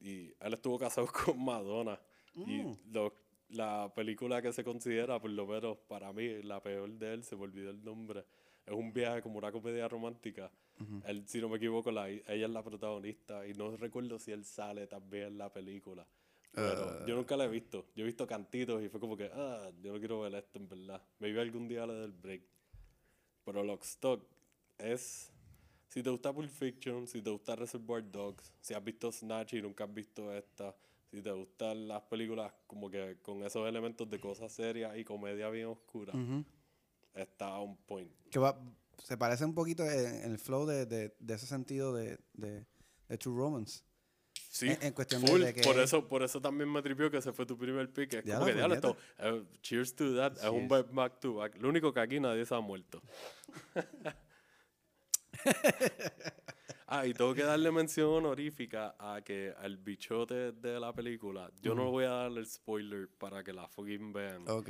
Y 0.00 0.32
él 0.40 0.54
estuvo 0.54 0.78
casado 0.78 1.06
con 1.24 1.42
Madonna. 1.44 1.98
Mm. 2.34 2.50
Y 2.50 2.78
lo- 2.92 3.14
la 3.48 3.92
película 3.94 4.40
que 4.40 4.52
se 4.52 4.62
considera, 4.62 5.20
por 5.20 5.30
lo 5.30 5.44
menos 5.44 5.76
para 5.88 6.12
mí, 6.12 6.40
la 6.42 6.62
peor 6.62 6.88
de 6.92 7.14
él, 7.14 7.24
se 7.24 7.34
me 7.34 7.42
olvidó 7.42 7.70
el 7.70 7.82
nombre. 7.82 8.24
Es 8.64 8.72
un 8.72 8.92
viaje 8.92 9.22
como 9.22 9.38
una 9.38 9.50
comedia 9.50 9.88
romántica. 9.88 10.50
Él, 11.04 11.26
si 11.26 11.40
no 11.40 11.48
me 11.48 11.56
equivoco, 11.56 11.90
la, 11.90 12.08
ella 12.08 12.46
es 12.46 12.50
la 12.50 12.62
protagonista. 12.62 13.44
Y 13.46 13.52
no 13.54 13.76
recuerdo 13.76 14.18
si 14.20 14.30
él 14.32 14.44
sale 14.44 14.86
también 14.86 15.24
en 15.26 15.38
la 15.38 15.52
película. 15.52 16.06
Pero 16.52 17.06
yo 17.06 17.14
nunca 17.14 17.36
la 17.36 17.44
he 17.44 17.48
visto. 17.48 17.86
Yo 17.94 18.02
he 18.02 18.06
visto 18.06 18.26
cantitos 18.26 18.82
y 18.82 18.88
fue 18.88 18.98
como 19.00 19.16
que, 19.16 19.30
ah, 19.32 19.70
yo 19.82 19.92
no 19.92 19.98
quiero 19.98 20.20
ver 20.20 20.34
esto 20.34 20.58
en 20.58 20.68
verdad. 20.68 21.02
Maybe 21.20 21.40
algún 21.40 21.68
día 21.68 21.86
le 21.86 21.94
dé 21.94 22.04
el 22.04 22.12
break. 22.12 22.42
Pero 23.44 23.62
Lockstock 23.62 24.24
es. 24.78 25.32
Si 25.88 26.02
te 26.02 26.10
gusta 26.10 26.32
Pulp 26.32 26.50
Fiction, 26.50 27.08
si 27.08 27.20
te 27.20 27.30
gusta 27.30 27.56
Reservoir 27.56 28.08
Dogs, 28.10 28.52
si 28.60 28.74
has 28.74 28.84
visto 28.84 29.10
Snatch 29.10 29.54
y 29.54 29.62
nunca 29.62 29.84
has 29.84 29.92
visto 29.92 30.32
esta, 30.32 30.72
si 31.10 31.20
te 31.20 31.32
gustan 31.32 31.88
las 31.88 32.02
películas 32.02 32.52
como 32.68 32.88
que 32.88 33.18
con 33.22 33.42
esos 33.42 33.68
elementos 33.68 34.08
de 34.08 34.20
cosas 34.20 34.52
serias 34.52 34.96
y 34.96 35.04
comedia 35.04 35.50
bien 35.50 35.66
oscura, 35.66 36.14
Ujú. 36.14 36.44
está 37.12 37.58
on 37.58 37.76
point. 37.76 38.08
Que 38.30 38.38
va, 38.38 38.56
se 38.98 39.16
parece 39.16 39.44
un 39.44 39.52
poquito 39.52 39.84
en 39.84 40.30
el 40.30 40.38
flow 40.38 40.64
de, 40.64 40.86
de, 40.86 41.16
de 41.18 41.34
ese 41.34 41.46
sentido 41.46 41.92
de, 41.92 42.18
de, 42.34 42.64
de 43.08 43.18
True 43.18 43.36
Romance. 43.36 43.82
Sí, 44.52 44.68
En- 44.68 44.82
en 44.82 44.92
cuestión 44.92 45.22
full. 45.24 45.42
de 45.42 45.54
que 45.54 45.62
por, 45.62 45.76
es- 45.76 45.84
eso, 45.84 46.08
por 46.08 46.24
eso 46.24 46.40
también 46.40 46.68
me 46.72 46.82
tripió 46.82 47.08
que 47.08 47.18
ese 47.18 47.32
fue 47.32 47.46
tu 47.46 47.56
primer 47.56 47.88
pick. 47.92 48.14
Es 48.14 48.24
Ya 48.24 48.34
como 48.34 48.46
lo 48.48 48.52
que, 48.52 48.58
diablo, 48.58 48.80
puñeta. 48.80 48.98
esto, 49.20 49.36
eh, 49.38 49.44
cheers 49.62 49.94
to 49.94 50.16
that. 50.16 50.32
Es 50.38 50.44
un 50.50 50.66
back 50.66 51.20
to 51.20 51.34
back. 51.34 51.56
Lo 51.60 51.68
único 51.68 51.94
que 51.94 52.00
aquí 52.00 52.18
nadie 52.18 52.44
se 52.44 52.52
ha 52.56 52.60
muerto. 52.60 53.00
ah, 56.86 57.06
y 57.06 57.14
tengo 57.14 57.34
que 57.34 57.44
darle 57.44 57.70
mención 57.70 58.08
honorífica 58.10 58.96
a 58.98 59.20
que 59.22 59.54
al 59.58 59.76
bichote 59.76 60.52
de 60.52 60.80
la 60.80 60.92
película, 60.92 61.50
yo 61.62 61.74
no 61.74 61.90
voy 61.90 62.04
a 62.04 62.10
darle 62.10 62.40
el 62.40 62.46
spoiler 62.46 63.08
para 63.08 63.42
que 63.44 63.52
la 63.52 63.68
fucking 63.68 64.12
vean, 64.12 64.44
Ok. 64.48 64.68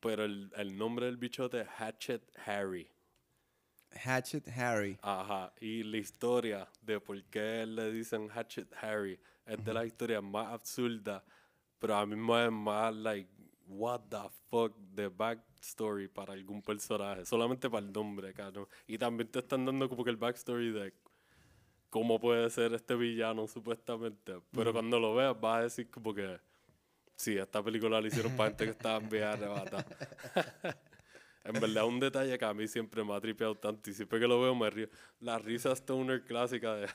pero 0.00 0.24
el, 0.24 0.50
el 0.56 0.76
nombre 0.76 1.06
del 1.06 1.16
bichote 1.18 1.60
es 1.60 1.68
Hatchet 1.78 2.22
Harry. 2.46 2.88
Hatchet 4.04 4.48
Harry. 4.56 4.98
Ajá, 5.02 5.52
y 5.60 5.82
la 5.82 5.98
historia 5.98 6.68
de 6.80 7.00
por 7.00 7.22
qué 7.24 7.66
le 7.66 7.92
dicen 7.92 8.28
Hatchet 8.30 8.72
Harry 8.80 9.18
es 9.46 9.64
de 9.64 9.74
las 9.74 9.86
historias 9.86 10.22
más 10.22 10.52
absurdas, 10.52 11.22
pero 11.78 11.96
a 11.96 12.06
mí 12.06 12.16
me 12.16 12.46
es 12.46 12.52
más 12.52 12.94
like, 12.94 13.28
what 13.66 14.00
the 14.08 14.28
fuck, 14.50 14.74
the 14.94 15.08
backstory 15.08 16.08
para 16.08 16.32
algún 16.32 16.62
personaje, 16.62 17.24
solamente 17.24 17.68
para 17.68 17.86
el 17.86 17.92
nombre, 17.92 18.32
cabrón. 18.32 18.66
Y 18.86 18.98
también 18.98 19.28
te 19.30 19.40
están 19.40 19.64
dando 19.64 19.88
como 19.88 20.04
que 20.04 20.10
el 20.10 20.16
backstory 20.16 20.72
de 20.72 20.94
cómo 21.90 22.18
puede 22.18 22.48
ser 22.50 22.72
este 22.74 22.94
villano, 22.94 23.46
supuestamente. 23.46 24.40
Pero 24.50 24.72
cuando 24.72 24.98
lo 24.98 25.14
veas, 25.14 25.38
vas 25.38 25.58
a 25.58 25.62
decir 25.64 25.90
como 25.90 26.14
que, 26.14 26.40
sí, 27.16 27.36
esta 27.36 27.62
película 27.62 28.00
la 28.00 28.06
hicieron 28.06 28.36
para 28.36 28.50
gente 28.50 28.64
que 28.64 28.70
estaba 28.70 28.98
en 28.98 29.08
vía 29.08 29.32
arrebata. 29.32 29.84
En 31.44 31.52
verdad, 31.60 31.84
un 31.86 31.98
detalle 31.98 32.38
que 32.38 32.44
a 32.44 32.54
mí 32.54 32.68
siempre 32.68 33.02
me 33.04 33.14
ha 33.14 33.20
tripeado 33.20 33.56
tanto 33.56 33.90
y 33.90 33.94
siempre 33.94 34.20
que 34.20 34.26
lo 34.28 34.40
veo 34.40 34.54
me 34.54 34.70
río. 34.70 34.88
La 35.20 35.38
risa 35.38 35.72
stoner 35.72 36.24
clásica 36.24 36.74
de... 36.74 36.86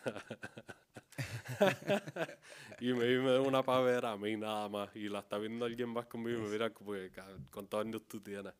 y 2.79 2.93
me, 2.93 3.19
me 3.19 3.31
da 3.31 3.41
una 3.41 3.63
pavera 3.63 4.11
a 4.11 4.17
mí 4.17 4.37
nada 4.37 4.69
más. 4.69 4.95
Y 4.95 5.09
la 5.09 5.19
está 5.19 5.37
viendo 5.37 5.65
alguien 5.65 5.89
más 5.89 6.05
conmigo 6.05 6.39
y 6.39 6.41
me 6.43 6.49
mira 6.49 6.69
como 6.73 6.93
que, 6.93 7.11
"Ca- 7.11 7.27
¿cuántos 7.51 7.81
años 7.85 8.03
tú 8.07 8.21
tienes? 8.21 8.53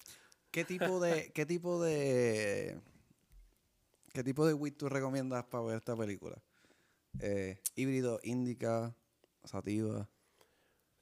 ¿Qué 0.52 0.66
tipo 0.66 1.00
de, 1.00 1.32
qué 1.34 1.46
tipo 1.46 1.82
de, 1.82 2.80
qué 4.14 4.24
tipo 4.24 4.46
de 4.46 4.54
weed 4.54 4.74
tú 4.76 4.90
recomiendas 4.90 5.46
para 5.46 5.64
ver 5.64 5.78
esta 5.78 5.96
película? 5.96 6.42
Eh, 7.20 7.60
híbrido, 7.76 8.20
indica, 8.24 8.96
sativa. 9.44 10.10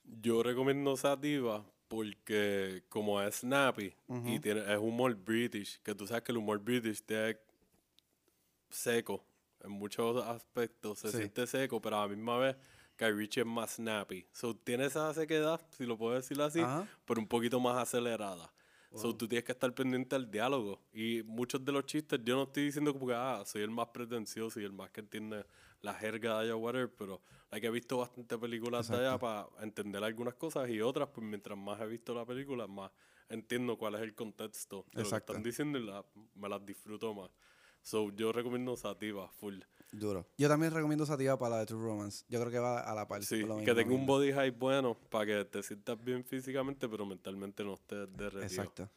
Yo 0.04 0.44
recomiendo 0.44 0.96
Sativa 0.98 1.66
porque 1.96 2.84
como 2.90 3.22
es 3.22 3.36
snappy 3.38 3.94
y 4.26 4.40
tiene, 4.40 4.62
es 4.72 4.78
humor 4.78 5.16
british, 5.16 5.80
que 5.82 5.96
tú 5.96 6.06
sabes 6.06 6.24
que 6.24 6.32
el 6.34 6.38
humor 6.38 6.60
british 6.60 7.02
es 7.08 7.38
seco 8.70 9.24
en 9.64 9.72
muchos 9.72 10.24
aspectos, 10.26 11.00
se 11.00 11.12
Sí. 11.12 11.18
siente 11.18 11.48
seco, 11.48 11.82
pero 11.82 11.98
a 11.98 12.02
la 12.02 12.08
misma 12.14 12.38
vez 12.38 12.56
Guy 13.00 13.12
Ritchie 13.12 13.42
es 13.42 13.48
más 13.48 13.76
snappy. 13.76 14.26
So, 14.32 14.56
tiene 14.56 14.86
esa 14.86 15.14
sequedad, 15.14 15.60
si 15.72 15.86
lo 15.86 15.98
puedo 15.98 16.16
decir 16.16 16.40
así, 16.42 16.60
Ajá. 16.62 16.88
pero 17.06 17.20
un 17.22 17.28
poquito 17.28 17.60
más 17.60 17.78
acelerada. 17.78 18.52
So, 18.94 19.14
tú 19.14 19.28
tienes 19.28 19.44
que 19.44 19.52
estar 19.52 19.74
pendiente 19.76 20.16
al 20.16 20.32
diálogo. 20.32 20.80
Y 20.94 21.22
muchos 21.26 21.66
de 21.66 21.72
los 21.74 21.86
chistes, 21.86 22.18
yo 22.24 22.38
no 22.38 22.44
estoy 22.44 22.64
diciendo 22.66 22.94
como 22.94 23.08
que, 23.08 23.14
ah, 23.14 23.44
soy 23.46 23.62
el 23.64 23.70
más 23.70 23.88
pretencioso 23.90 24.62
y 24.62 24.64
el 24.64 24.72
más 24.72 24.90
que 24.92 25.02
entiende 25.02 25.46
la 25.86 25.94
jerga 25.94 26.40
de 26.40 26.46
allá, 26.46 26.56
whatever, 26.56 26.92
pero 26.94 27.22
hay 27.52 27.62
que 27.62 27.68
he 27.68 27.72
visto 27.72 27.98
bastante 27.98 28.38
películas 28.38 28.90
de 28.90 28.98
allá 28.98 29.18
para 29.20 29.48
entender 29.62 30.04
algunas 30.04 30.34
cosas 30.34 30.68
y 30.70 30.82
otras, 30.82 31.10
pues 31.10 31.26
mientras 31.26 31.58
más 31.58 31.80
he 31.80 31.86
visto 31.86 32.14
la 32.14 32.26
película, 32.26 32.68
más 32.68 32.92
entiendo 33.30 33.78
cuál 33.78 33.96
es 33.96 34.02
el 34.02 34.14
contexto 34.16 34.86
de 34.94 35.02
Exacto. 35.04 35.34
lo 35.34 35.38
que 35.38 35.40
están 35.40 35.44
diciendo 35.44 35.80
y 35.80 35.86
la- 35.86 36.04
me 36.36 36.50
las 36.50 36.66
disfruto 36.66 37.14
más. 37.14 37.30
So, 37.82 38.10
yo 38.16 38.32
recomiendo 38.32 38.76
Sativa, 38.76 39.30
full. 39.30 39.60
Duro. 39.92 40.28
Yo 40.38 40.48
también 40.50 40.74
recomiendo 40.74 41.06
sativa 41.06 41.38
para 41.38 41.52
la 41.56 41.60
de 41.60 41.68
True 41.68 41.82
Romance. 41.82 42.26
Yo 42.28 42.40
creo 42.40 42.52
que 42.52 42.60
va 42.60 42.80
a 42.80 42.96
la 42.96 43.08
par. 43.08 43.24
Sí, 43.24 43.44
lo 43.44 43.58
que 43.58 43.74
tenga 43.76 43.94
un 43.94 44.06
body 44.08 44.34
hype 44.34 44.52
bueno 44.52 44.96
para 45.10 45.26
que 45.28 45.46
te 45.46 45.62
sientas 45.64 46.04
bien 46.04 46.24
físicamente, 46.26 46.90
pero 46.90 47.06
mentalmente 47.06 47.64
no 47.64 47.76
estés 47.76 48.12
derretido. 48.18 48.44
Exacto. 48.44 48.90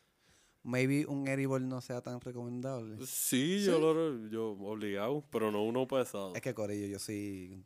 Maybe 0.63 1.07
un 1.07 1.29
edible 1.29 1.61
no 1.61 1.81
sea 1.81 2.01
tan 2.03 2.21
recomendable. 2.21 2.97
Sí, 3.07 3.63
yo 3.65 3.79
lo 3.79 4.29
yo 4.29 4.51
obligado, 4.51 5.25
pero 5.31 5.51
no 5.51 5.63
uno 5.65 5.87
pesado. 5.87 6.35
Es 6.35 6.43
que 6.43 6.53
Corillo, 6.53 6.87
yo 6.87 6.99
soy 6.99 7.65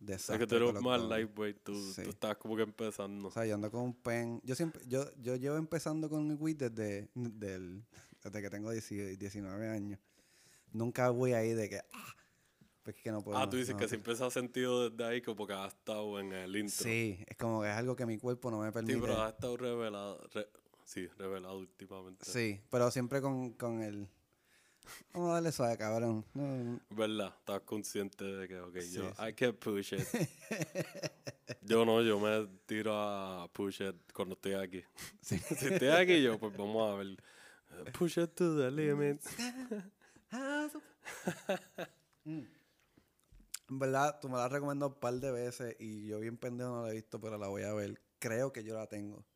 Es 0.00 0.06
desastre 0.06 0.38
que 0.38 0.46
tú 0.46 0.56
eres 0.68 0.80
más 0.82 1.00
lightweight, 1.02 1.58
tú, 1.62 1.74
Sí. 1.92 2.02
tú 2.02 2.10
estás 2.10 2.36
como 2.38 2.56
que 2.56 2.62
empezando. 2.62 3.28
O 3.28 3.30
sea, 3.30 3.44
yo 3.46 3.54
ando 3.54 3.70
con 3.70 3.82
un 3.82 3.94
pen. 3.94 4.40
Yo 4.42 4.54
siempre, 4.54 4.82
yo, 4.88 5.04
yo 5.20 5.36
llevo 5.36 5.56
empezando 5.56 6.08
con 6.08 6.30
el 6.30 6.36
weed 6.38 6.56
desde, 6.56 7.08
del, 7.14 7.84
desde 8.24 8.42
que 8.42 8.50
tengo 8.50 8.70
10 8.70 9.18
19 9.18 9.68
años. 9.68 10.00
Nunca 10.72 11.10
voy 11.10 11.32
ahí 11.34 11.52
de 11.52 11.68
que. 11.68 11.78
Ah, 11.92 12.14
pues 12.82 12.96
es 12.96 13.02
que 13.02 13.12
no 13.12 13.22
puedo. 13.22 13.36
ah, 13.38 13.48
tú 13.48 13.56
no- 13.56 13.60
dices 13.60 13.74
no- 13.74 13.80
que 13.80 13.88
siempre 13.88 14.16
se 14.16 14.24
ha 14.24 14.30
sentido 14.30 14.88
desde 14.90 15.04
ahí 15.04 15.20
como 15.22 15.46
que 15.46 15.52
has 15.52 15.74
estado 15.74 16.18
en 16.20 16.32
el 16.32 16.56
intro. 16.56 16.84
Sí, 16.84 17.22
es 17.26 17.36
como 17.36 17.60
que 17.62 17.68
es 17.68 17.74
algo 17.74 17.94
que 17.96 18.06
mi 18.06 18.18
cuerpo 18.18 18.50
no 18.50 18.60
me 18.60 18.68
Sí, 18.68 18.72
permite. 18.72 19.00
pero 19.00 19.22
has 19.22 19.34
estado 19.34 19.56
revelado. 19.56 20.20
re- 20.32 20.48
sí, 20.88 21.06
revelado 21.18 21.58
últimamente. 21.58 22.24
Sí, 22.24 22.60
pero 22.70 22.90
siempre 22.90 23.20
con, 23.20 23.52
con 23.52 23.82
el. 23.82 24.08
Vamos 25.12 25.30
a 25.30 25.34
darle 25.34 25.52
suave, 25.52 25.76
cabrón. 25.76 26.24
No, 26.32 26.42
no, 26.46 26.80
¿Verdad? 26.88 27.34
Estás 27.38 27.60
consciente 27.60 28.24
de 28.24 28.48
que, 28.48 28.58
ok, 28.58 28.74
yo, 28.90 29.12
Sí, 29.12 29.44
I 29.44 29.52
push 29.52 29.92
it. 29.92 30.00
yo 31.62 31.84
no, 31.84 32.00
yo 32.00 32.18
me 32.18 32.48
tiro 32.64 32.94
a 32.94 33.52
push 33.52 33.82
it 33.82 33.96
cuando 34.14 34.34
estoy 34.34 34.54
aquí. 34.54 34.82
si 35.20 35.34
estoy 35.34 35.88
aquí, 35.88 36.22
yo, 36.22 36.38
pues 36.38 36.56
vamos 36.56 36.90
a 36.90 36.96
ver. 36.96 37.22
Push 37.92 38.18
it 38.18 38.34
to 38.34 38.56
the 38.56 38.70
limit. 38.70 39.20
En 42.24 43.78
verdad, 43.78 44.18
tú 44.20 44.30
me 44.30 44.38
la 44.38 44.46
has 44.46 44.52
recomendado 44.52 44.92
un 44.92 44.98
par 44.98 45.14
de 45.14 45.30
veces 45.30 45.76
y 45.78 46.06
yo 46.06 46.18
bien 46.20 46.38
pendejo 46.38 46.70
no 46.70 46.82
la 46.84 46.90
he 46.90 46.94
visto, 46.94 47.20
pero 47.20 47.36
la 47.36 47.48
voy 47.48 47.64
a 47.64 47.74
ver. 47.74 48.00
Creo 48.18 48.50
que 48.54 48.64
yo 48.64 48.74
la 48.74 48.86
tengo. 48.86 49.26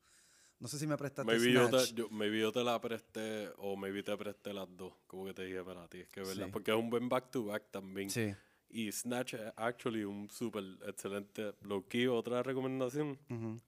No 0.63 0.69
sé 0.69 0.79
si 0.79 0.87
me 0.87 0.97
prestaste 0.97 1.29
Maybe 1.29 1.53
yo, 1.53 1.69
te, 1.69 1.81
Snatch. 1.81 1.95
yo, 1.95 2.09
maybe 2.11 2.39
yo 2.39 2.53
te 2.53 2.63
la 2.63 2.81
presté 2.81 3.51
o 3.57 3.75
maybe 3.75 4.01
te 4.05 4.17
presté 4.17 4.53
las 4.53 4.69
dos. 4.77 4.95
Como 5.09 5.25
que 5.25 5.35
te 5.35 5.45
dije 5.45 5.61
para 5.65 5.89
ti, 5.89 5.99
es 5.99 6.09
que 6.09 6.21
verdad. 6.21 6.47
Sí. 6.47 6.53
Porque 6.53 6.71
es 6.71 6.77
un 6.77 6.89
buen 6.89 7.09
back 7.09 7.33
to 7.33 7.47
back 7.47 7.65
también. 7.73 8.09
Sí. 8.09 8.33
Y 8.71 8.93
Snatch 8.93 9.35
es 9.35 9.53
actually 9.57 10.05
un 10.05 10.31
súper 10.31 10.63
excelente. 10.87 11.53
Low 11.63 11.85
key, 11.89 12.07
otra 12.07 12.45
recomendación. 12.45 13.19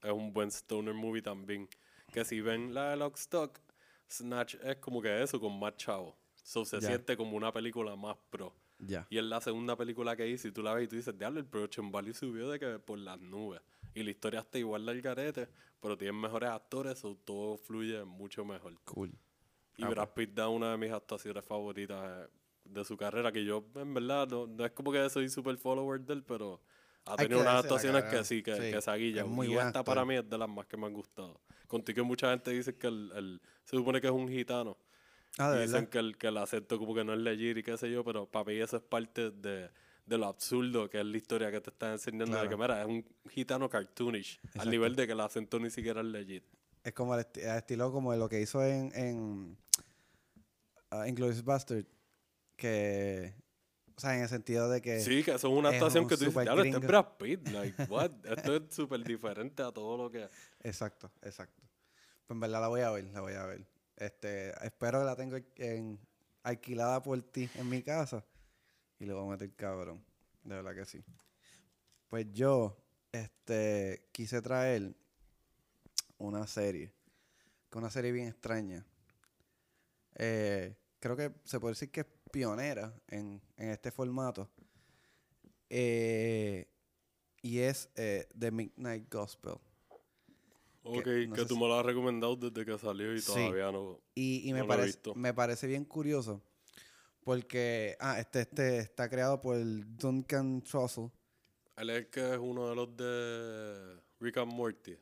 Es 0.01 0.11
un 0.11 0.31
buen 0.31 0.47
stoner 0.47 0.93
movie 0.93 1.21
también. 1.21 1.67
Que 2.13 2.23
si 2.23 2.39
ven 2.39 2.73
la 2.73 2.91
de 2.91 2.95
Lockstock, 2.95 3.59
Snatch 4.09 4.55
es 4.63 4.77
como 4.77 5.01
que 5.01 5.21
eso, 5.21 5.37
con 5.37 5.59
más 5.59 5.75
chavo. 5.75 6.15
So 6.43 6.63
se 6.63 6.79
siente 6.79 7.17
como 7.17 7.35
una 7.35 7.51
película 7.51 7.97
más 7.97 8.15
pro. 8.29 8.55
Ya. 8.79 9.05
Y 9.09 9.17
es 9.17 9.23
la 9.25 9.41
segunda 9.41 9.75
película 9.75 10.15
que 10.15 10.29
hice 10.29 10.47
y 10.47 10.51
tú 10.53 10.63
la 10.63 10.73
ves 10.73 10.85
y 10.85 10.87
tú 10.87 10.95
dices, 10.95 11.17
diablo, 11.17 11.41
el 11.41 11.45
production 11.45 11.91
value 11.91 12.13
subió 12.13 12.49
de 12.49 12.57
que 12.57 12.79
por 12.79 12.97
las 12.97 13.19
nubes. 13.19 13.61
Y 13.95 14.03
la 14.03 14.11
historia 14.11 14.41
está 14.41 14.59
igual 14.59 14.85
del 14.85 15.01
garete, 15.01 15.47
pero 15.81 15.97
tienen 15.97 16.19
mejores 16.19 16.49
actores, 16.49 16.99
so 16.99 17.15
todo 17.23 17.57
fluye 17.57 18.03
mucho 18.03 18.43
mejor. 18.45 18.73
Cool. 18.83 19.11
Y 19.77 19.83
Ah, 19.83 19.89
Brad 19.89 20.09
Pitt 20.13 20.31
da 20.33 20.47
una 20.49 20.71
de 20.71 20.77
mis 20.77 20.91
actuaciones 20.91 21.43
favoritas 21.43 22.27
eh, 22.27 22.29
de 22.65 22.83
su 22.85 22.97
carrera, 22.97 23.31
que 23.31 23.43
yo, 23.43 23.63
en 23.75 23.93
verdad, 23.93 24.27
no, 24.27 24.47
no 24.47 24.65
es 24.65 24.71
como 24.73 24.91
que 24.91 25.09
soy 25.09 25.29
super 25.29 25.57
follower 25.57 26.01
de 26.01 26.13
él, 26.13 26.23
pero 26.23 26.61
ha 27.05 27.15
tenido 27.15 27.39
unas 27.41 27.63
actuaciones 27.63 28.03
que 28.05 28.23
sí, 28.23 28.43
que, 28.43 28.55
Sí, 28.55 28.61
que 28.71 28.81
se 28.81 28.91
aguillan. 28.91 29.25
es 29.25 29.31
muy 29.31 29.47
y 29.47 29.55
esta 29.57 29.83
para 29.83 30.03
mí 30.05 30.15
es 30.15 30.29
de 30.29 30.37
las 30.37 30.49
más 30.49 30.65
que 30.65 30.75
me 30.77 30.87
han 30.87 30.93
gustado. 30.93 31.39
Contigo 31.67 32.03
mucha 32.03 32.29
gente 32.31 32.51
dice 32.51 32.77
que 32.77 32.87
el, 32.87 33.11
el- 33.15 33.41
se 33.63 33.77
supone 33.77 34.01
que 34.01 34.07
es 34.07 34.13
un 34.13 34.27
gitano. 34.27 34.77
Ah, 35.37 35.51
de 35.51 35.59
y 35.59 35.67
dicen 35.67 35.87
que 35.87 35.97
el, 35.99 36.17
que 36.17 36.27
el 36.27 36.37
acento 36.37 36.79
como 36.79 36.95
que 36.95 37.03
no 37.03 37.13
es 37.13 37.19
legit 37.19 37.57
y 37.57 37.63
qué 37.63 37.77
sé 37.77 37.91
yo, 37.91 38.03
pero 38.03 38.25
para 38.25 38.45
mí 38.45 38.53
eso 38.55 38.77
es 38.77 38.83
parte 38.83 39.31
de, 39.31 39.69
de 40.05 40.17
lo 40.17 40.27
absurdo 40.27 40.89
que 40.89 40.99
es 40.99 41.05
la 41.05 41.17
historia 41.17 41.51
que 41.51 41.61
te 41.61 41.69
están 41.71 41.93
enseñando. 41.93 42.25
De 42.25 42.31
Claro. 42.31 42.49
que, 42.49 42.57
mira, 42.57 42.81
es 42.81 42.87
un 42.87 43.05
gitano 43.29 43.69
cartoonish, 43.69 44.39
al 44.59 44.69
nivel 44.69 44.95
de 44.95 45.05
que 45.07 45.13
el 45.13 45.19
acento 45.19 45.59
ni 45.59 45.69
siquiera 45.69 46.01
es 46.01 46.07
legit. 46.07 46.43
Es 46.83 46.93
como 46.93 47.15
el, 47.15 47.21
esti- 47.25 47.41
el 47.41 47.57
estilo 47.57 47.91
como 47.91 48.11
de 48.11 48.17
lo 48.19 48.29
que 48.29 48.39
hizo 48.41 48.63
en, 48.63 48.91
en 48.95 49.57
ah, 50.91 51.07
Inglourious 51.07 51.43
Bastard. 51.43 51.85
Que. 52.55 53.33
O 53.97 53.99
sea, 53.99 54.15
en 54.15 54.23
el 54.23 54.29
sentido 54.29 54.69
de 54.69 54.81
que. 54.81 54.99
Sí, 54.99 55.23
que 55.23 55.31
eso 55.33 55.47
es 55.47 55.53
una 55.53 55.69
es 55.69 55.75
actuación 55.75 56.03
un 56.03 56.09
que 56.09 56.17
tú 56.17 56.25
dices, 56.25 56.43
diablo, 56.43 56.63
este 56.63 56.69
es 56.69 56.75
gringo". 56.75 56.87
Brad 56.87 57.17
Pitt, 57.17 57.47
like, 57.51 57.83
what? 57.89 58.11
Esto 58.25 58.55
es 58.57 58.61
súper 58.75 59.03
diferente 59.03 59.63
a 59.63 59.71
todo 59.71 59.97
lo 59.97 60.11
que... 60.11 60.27
Exacto, 60.61 61.11
exacto. 61.21 61.63
Pues 62.27 62.35
en 62.35 62.39
verdad 62.39 62.61
la 62.61 62.67
voy 62.67 62.81
a 62.81 62.91
ver, 62.91 63.05
la 63.05 63.21
voy 63.21 63.33
a 63.33 63.45
ver. 63.45 63.65
Este, 63.97 64.49
espero 64.65 64.99
que 64.99 65.05
la 65.05 65.15
tenga 65.15 65.41
en, 65.57 65.99
alquilada 66.43 67.01
por 67.01 67.21
ti 67.23 67.49
en 67.55 67.69
mi 67.69 67.81
casa. 67.81 68.23
Y 68.99 69.05
le 69.05 69.13
voy 69.13 69.25
a 69.27 69.31
meter 69.31 69.53
cabrón. 69.55 70.03
De 70.43 70.55
verdad 70.55 70.73
que 70.75 70.85
sí. 70.85 71.03
Pues 72.09 72.27
yo, 72.33 72.77
este, 73.11 74.07
quise 74.11 74.41
traer 74.41 74.95
una 76.17 76.45
serie. 76.47 76.93
Que 77.69 77.77
una 77.77 77.89
serie 77.89 78.11
bien 78.11 78.27
extraña. 78.27 78.85
Eh, 80.15 80.75
creo 80.99 81.15
que 81.17 81.31
se 81.43 81.59
puede 81.59 81.73
decir 81.73 81.91
que 81.91 82.01
es 82.01 82.07
pionera 82.31 82.93
en, 83.07 83.41
en 83.57 83.69
este 83.69 83.91
formato. 83.91 84.49
Eh, 85.69 86.67
y 87.41 87.59
es 87.59 87.89
eh, 87.95 88.27
The 88.37 88.51
Midnight 88.51 89.11
Gospel. 89.11 89.55
Ok, 90.83 91.03
que 91.03 91.27
no 91.27 91.35
que 91.35 91.41
sé 91.41 91.47
tú 91.47 91.55
si- 91.55 91.59
me 91.59 91.67
lo 91.67 91.79
has 91.79 91.85
recomendado 91.85 92.35
desde 92.35 92.63
que 92.63 92.77
salió 92.77 93.13
y 93.13 93.19
Sí. 93.19 93.33
todavía 93.33 93.71
no. 93.71 93.99
Y, 94.13 94.47
y 94.47 94.53
me, 94.53 94.59
No 94.59 94.65
lo 94.67 94.73
he 94.73 94.77
parece, 94.77 94.99
me 95.15 95.33
parece 95.33 95.67
bien 95.67 95.83
curioso 95.83 96.41
porque 97.25 97.97
ah, 97.99 98.19
este, 98.19 98.41
este 98.41 98.77
está 98.77 99.09
creado 99.09 99.41
por 99.41 99.57
Duncan 99.97 100.61
Trussell. 100.61 101.09
Él 101.75 101.89
es 101.89 102.05
que 102.05 102.33
es 102.33 102.37
uno 102.37 102.69
de 102.69 102.75
los 102.75 102.95
de 102.95 103.99
Rick 104.21 104.37
and 104.37 104.53
Morty. 104.53 104.95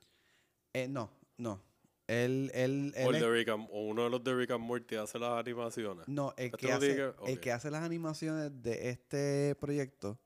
Eh, 0.74 0.88
no, 0.88 1.12
no. 1.38 1.62
Él, 2.08 2.50
él, 2.54 2.94
O, 2.96 3.00
él 3.00 3.08
el 3.10 3.16
es- 3.16 3.22
de 3.22 3.30
Rick 3.30 3.50
and- 3.50 3.68
o 3.72 3.88
uno 3.88 4.06
de 4.06 4.10
los 4.10 4.24
de 4.24 4.34
Rick 4.36 4.52
and 4.52 4.64
Morty 4.64 4.96
hace 4.96 5.20
las 5.20 5.38
animaciones. 5.38 6.08
no, 6.08 6.34
el 6.38 6.52
que, 6.54 6.72
hace, 6.72 7.14
el 7.28 7.40
que 7.40 7.52
hace 7.52 7.70
las 7.70 7.84
animaciones 7.84 8.52
de 8.64 8.90
este 8.90 9.56
proyecto 9.60 10.18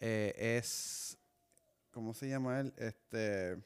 eh, 0.00 0.32
es. 0.56 1.18
¿Cómo 1.90 2.14
se 2.14 2.28
llama 2.28 2.60
él? 2.60 2.72
Este. 2.76 3.58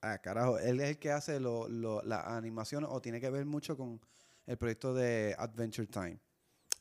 Ah, 0.00 0.18
carajo. 0.18 0.58
Él 0.58 0.80
es 0.80 0.88
el 0.90 0.98
que 0.98 1.10
hace 1.12 1.38
lo, 1.38 1.68
lo- 1.68 2.02
las 2.02 2.26
animaciones 2.26 2.88
o 2.90 3.00
tiene 3.02 3.20
que 3.20 3.28
ver 3.30 3.44
mucho 3.44 3.76
con 3.76 4.00
el 4.46 4.56
proyecto 4.56 4.94
de 4.94 5.36
Adventure 5.38 5.86
Time. 5.86 6.18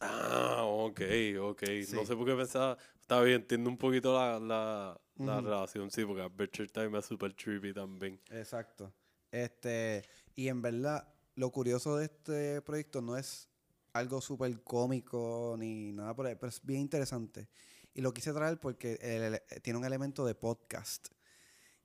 Ah, 0.01 0.63
ok, 0.63 1.01
ok. 1.41 1.61
No 1.61 2.01
Sí. 2.01 2.05
sé 2.05 2.15
por 2.15 2.25
qué 2.25 2.35
pensaba. 2.35 2.77
Está 2.99 3.21
bien, 3.21 3.41
entiendo 3.41 3.69
un 3.69 3.77
poquito 3.77 4.13
la, 4.17 4.39
la, 4.39 5.01
la 5.17 5.41
relación, 5.41 5.91
sí, 5.91 6.03
porque 6.05 6.21
Adventure 6.23 6.67
Time 6.69 6.97
es 6.97 7.05
super 7.05 7.33
trippy 7.33 7.73
también. 7.73 8.19
Exacto. 8.29 8.91
Este, 9.31 10.03
y 10.35 10.47
en 10.47 10.61
verdad, 10.61 11.07
lo 11.35 11.51
curioso 11.51 11.97
de 11.97 12.05
este 12.05 12.61
proyecto 12.61 13.01
no 13.01 13.17
es 13.17 13.47
algo 13.93 14.21
súper 14.21 14.61
cómico 14.63 15.55
ni 15.59 15.91
nada 15.91 16.15
por 16.15 16.25
ahí, 16.25 16.35
pero 16.35 16.49
es 16.49 16.65
bien 16.65 16.81
interesante. 16.81 17.47
Y 17.93 18.01
lo 18.01 18.13
quise 18.13 18.31
traer 18.33 18.59
porque 18.59 18.97
el- 19.01 19.35
el- 19.49 19.61
tiene 19.61 19.77
un 19.79 19.85
elemento 19.85 20.25
de 20.25 20.33
podcast. 20.33 21.09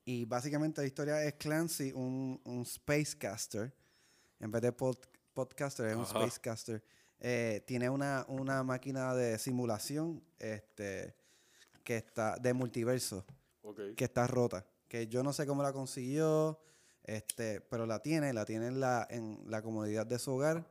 Y 0.04 0.24
básicamente 0.24 0.80
la 0.80 0.86
historia 0.86 1.24
es 1.24 1.34
Clancy, 1.34 1.92
un, 1.92 2.40
un 2.44 2.64
spacecaster, 2.64 3.74
en 4.38 4.50
vez 4.52 4.62
de 4.62 4.72
pod- 4.76 5.08
podcaster, 5.34 5.86
es 5.86 5.96
un 5.96 6.02
Ajá. 6.02 6.10
spacecaster. 6.10 6.82
Eh, 7.20 7.64
tiene 7.66 7.88
una, 7.88 8.24
una 8.28 8.62
máquina 8.62 9.14
de 9.14 9.38
simulación 9.38 10.22
este, 10.38 11.16
que 11.82 11.96
está 11.96 12.36
de 12.36 12.52
multiverso 12.52 13.24
que 13.96 14.04
está 14.04 14.26
rota. 14.26 14.66
Que 14.88 15.08
yo 15.08 15.22
no 15.22 15.32
sé 15.32 15.46
cómo 15.46 15.62
la 15.62 15.72
consiguió, 15.72 16.60
este, 17.02 17.60
pero 17.60 17.86
la 17.86 18.00
tiene, 18.00 18.32
la 18.32 18.44
tiene 18.44 18.68
en 18.68 18.80
la, 18.80 19.06
en 19.10 19.42
la 19.46 19.62
comodidad 19.62 20.06
de 20.06 20.18
su 20.18 20.32
hogar. 20.32 20.68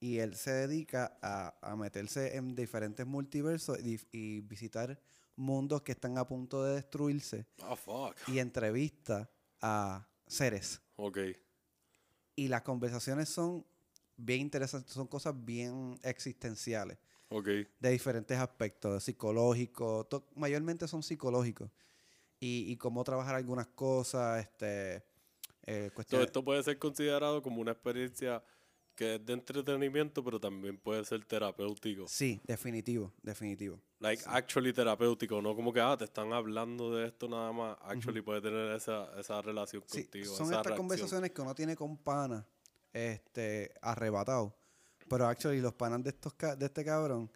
Y 0.00 0.18
él 0.18 0.36
se 0.36 0.50
dedica 0.52 1.16
a, 1.22 1.54
a 1.62 1.76
meterse 1.76 2.36
en 2.36 2.54
diferentes 2.54 3.06
multiversos 3.06 3.78
y, 3.80 3.98
y 4.12 4.40
visitar 4.40 5.00
mundos 5.36 5.82
que 5.82 5.92
están 5.92 6.18
a 6.18 6.26
punto 6.26 6.62
de 6.62 6.74
destruirse. 6.74 7.46
Ah, 7.62 7.76
fuck. 7.76 8.14
Y 8.28 8.38
entrevista 8.38 9.30
a 9.62 10.06
seres. 10.26 10.82
Ok. 10.96 11.18
Y 12.36 12.48
las 12.48 12.62
conversaciones 12.62 13.28
son 13.30 13.64
bien 14.16 14.40
interesantes, 14.40 14.92
son 14.92 15.06
cosas 15.06 15.34
bien 15.44 15.98
existenciales 16.02 16.98
Ok. 17.28 17.46
de 17.46 17.90
diferentes 17.90 18.38
aspectos, 18.38 19.02
psicológicos, 19.04 20.06
mayormente 20.34 20.86
son 20.88 21.02
psicológicos. 21.02 21.70
Y, 22.40 22.70
y 22.70 22.76
cómo 22.76 23.02
trabajar 23.04 23.34
algunas 23.36 23.68
cosas, 23.68 24.40
este, 24.40 25.02
eh, 25.66 25.90
So, 26.08 26.20
esto 26.22 26.44
puede 26.44 26.62
ser 26.62 26.78
considerado 26.78 27.40
como 27.42 27.60
una 27.60 27.72
experiencia 27.72 28.42
que 28.94 29.16
es 29.16 29.26
de 29.26 29.32
entretenimiento, 29.32 30.22
pero 30.22 30.38
también 30.38 30.76
puede 30.78 31.04
ser 31.04 31.24
terapéutico. 31.24 32.06
Sí, 32.06 32.40
definitivo, 32.44 33.12
definitivo. 33.22 33.80
Like, 33.98 34.22
actually 34.26 34.72
terapéutico, 34.72 35.40
no 35.40 35.56
como 35.56 35.72
que, 35.72 35.80
ah, 35.80 35.96
te 35.96 36.04
están 36.04 36.32
hablando 36.32 36.94
de 36.94 37.06
esto 37.06 37.28
nada 37.28 37.50
más. 37.52 37.76
Actually 37.82 38.20
puede 38.20 38.40
tener 38.42 38.72
esa, 38.72 39.18
esa 39.18 39.40
relación 39.40 39.82
Sí, 39.86 40.02
contigo, 40.02 40.26
son 40.26 40.46
esa 40.46 40.56
estas 40.56 40.64
reacción. 40.64 40.76
conversaciones 40.76 41.30
que 41.32 41.40
uno 41.40 41.54
tiene 41.54 41.74
con 41.74 41.96
panas, 41.96 42.44
este, 42.94 43.74
arrebatado. 43.82 44.56
Pero 45.08 45.26
actually 45.26 45.60
los 45.60 45.74
panas 45.74 46.02
de 46.02 46.10
estos 46.10 46.34
de 46.58 46.64
este 46.64 46.84
cabrón 46.84 47.30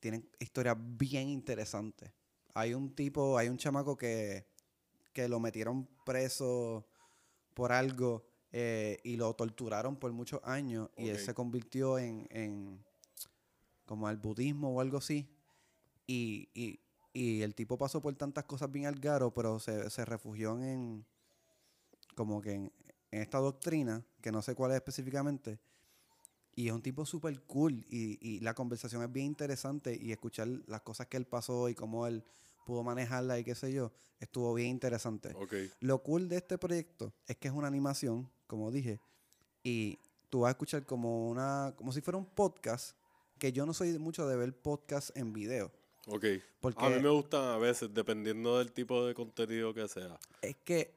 tienen 0.00 0.26
historias 0.38 0.76
bien 0.78 1.28
interesantes. 1.28 2.10
Hay 2.54 2.72
un 2.72 2.94
tipo, 2.94 3.36
hay 3.36 3.48
un 3.48 3.58
chamaco 3.58 3.96
que, 3.96 4.46
que 5.12 5.28
lo 5.28 5.40
metieron 5.40 5.86
preso 6.06 6.86
por 7.52 7.72
algo 7.72 8.24
eh, 8.52 8.98
y 9.02 9.16
lo 9.16 9.34
torturaron 9.34 9.96
por 9.96 10.12
muchos 10.12 10.40
años 10.44 10.88
y 10.96 11.08
él 11.08 11.18
se 11.18 11.34
convirtió 11.34 11.98
en, 11.98 12.26
en 12.30 12.84
como 13.84 14.06
al 14.06 14.16
budismo 14.16 14.70
o 14.70 14.80
algo 14.80 14.98
así. 14.98 15.28
Y, 16.06 16.48
y, 16.54 16.80
y 17.12 17.42
el 17.42 17.54
tipo 17.54 17.76
pasó 17.76 18.00
por 18.00 18.14
tantas 18.14 18.44
cosas 18.44 18.70
bien 18.70 18.86
al 18.86 19.00
garo, 19.00 19.32
pero 19.34 19.58
se, 19.58 19.90
se 19.90 20.04
refugió 20.04 20.58
en 20.62 21.04
como 22.14 22.40
que 22.40 22.52
en, 22.52 22.72
en 23.14 23.22
esta 23.22 23.38
doctrina, 23.38 24.04
que 24.20 24.32
no 24.32 24.42
sé 24.42 24.54
cuál 24.54 24.72
es 24.72 24.76
específicamente. 24.76 25.58
Y 26.56 26.68
es 26.68 26.72
un 26.72 26.82
tipo 26.82 27.04
súper 27.04 27.40
cool 27.42 27.84
y, 27.88 28.18
y 28.20 28.40
la 28.40 28.54
conversación 28.54 29.02
es 29.02 29.12
bien 29.12 29.26
interesante 29.26 29.96
y 30.00 30.12
escuchar 30.12 30.48
las 30.66 30.82
cosas 30.82 31.06
que 31.08 31.16
él 31.16 31.26
pasó 31.26 31.68
y 31.68 31.74
cómo 31.74 32.06
él 32.06 32.24
pudo 32.64 32.82
manejarla 32.82 33.38
y 33.38 33.44
qué 33.44 33.54
sé 33.54 33.72
yo, 33.72 33.92
estuvo 34.20 34.54
bien 34.54 34.70
interesante. 34.70 35.32
Ok. 35.34 35.54
Lo 35.80 36.02
cool 36.02 36.28
de 36.28 36.36
este 36.36 36.58
proyecto 36.58 37.12
es 37.26 37.36
que 37.36 37.48
es 37.48 37.54
una 37.54 37.68
animación, 37.68 38.30
como 38.46 38.70
dije, 38.70 39.00
y 39.62 39.98
tú 40.30 40.40
vas 40.40 40.48
a 40.48 40.52
escuchar 40.52 40.84
como 40.84 41.28
una, 41.28 41.74
como 41.76 41.92
si 41.92 42.00
fuera 42.00 42.18
un 42.18 42.26
podcast, 42.26 42.96
que 43.38 43.52
yo 43.52 43.66
no 43.66 43.74
soy 43.74 43.98
mucho 43.98 44.26
de 44.26 44.36
ver 44.36 44.56
podcast 44.56 45.16
en 45.16 45.32
video. 45.32 45.70
Ok. 46.06 46.24
Porque 46.60 46.84
A 46.84 46.90
mí 46.90 47.00
me 47.00 47.08
gustan 47.08 47.44
a 47.44 47.58
veces, 47.58 47.92
dependiendo 47.92 48.58
del 48.58 48.72
tipo 48.72 49.04
de 49.06 49.14
contenido 49.14 49.72
que 49.74 49.86
sea. 49.88 50.18
es 50.42 50.56
que, 50.64 50.94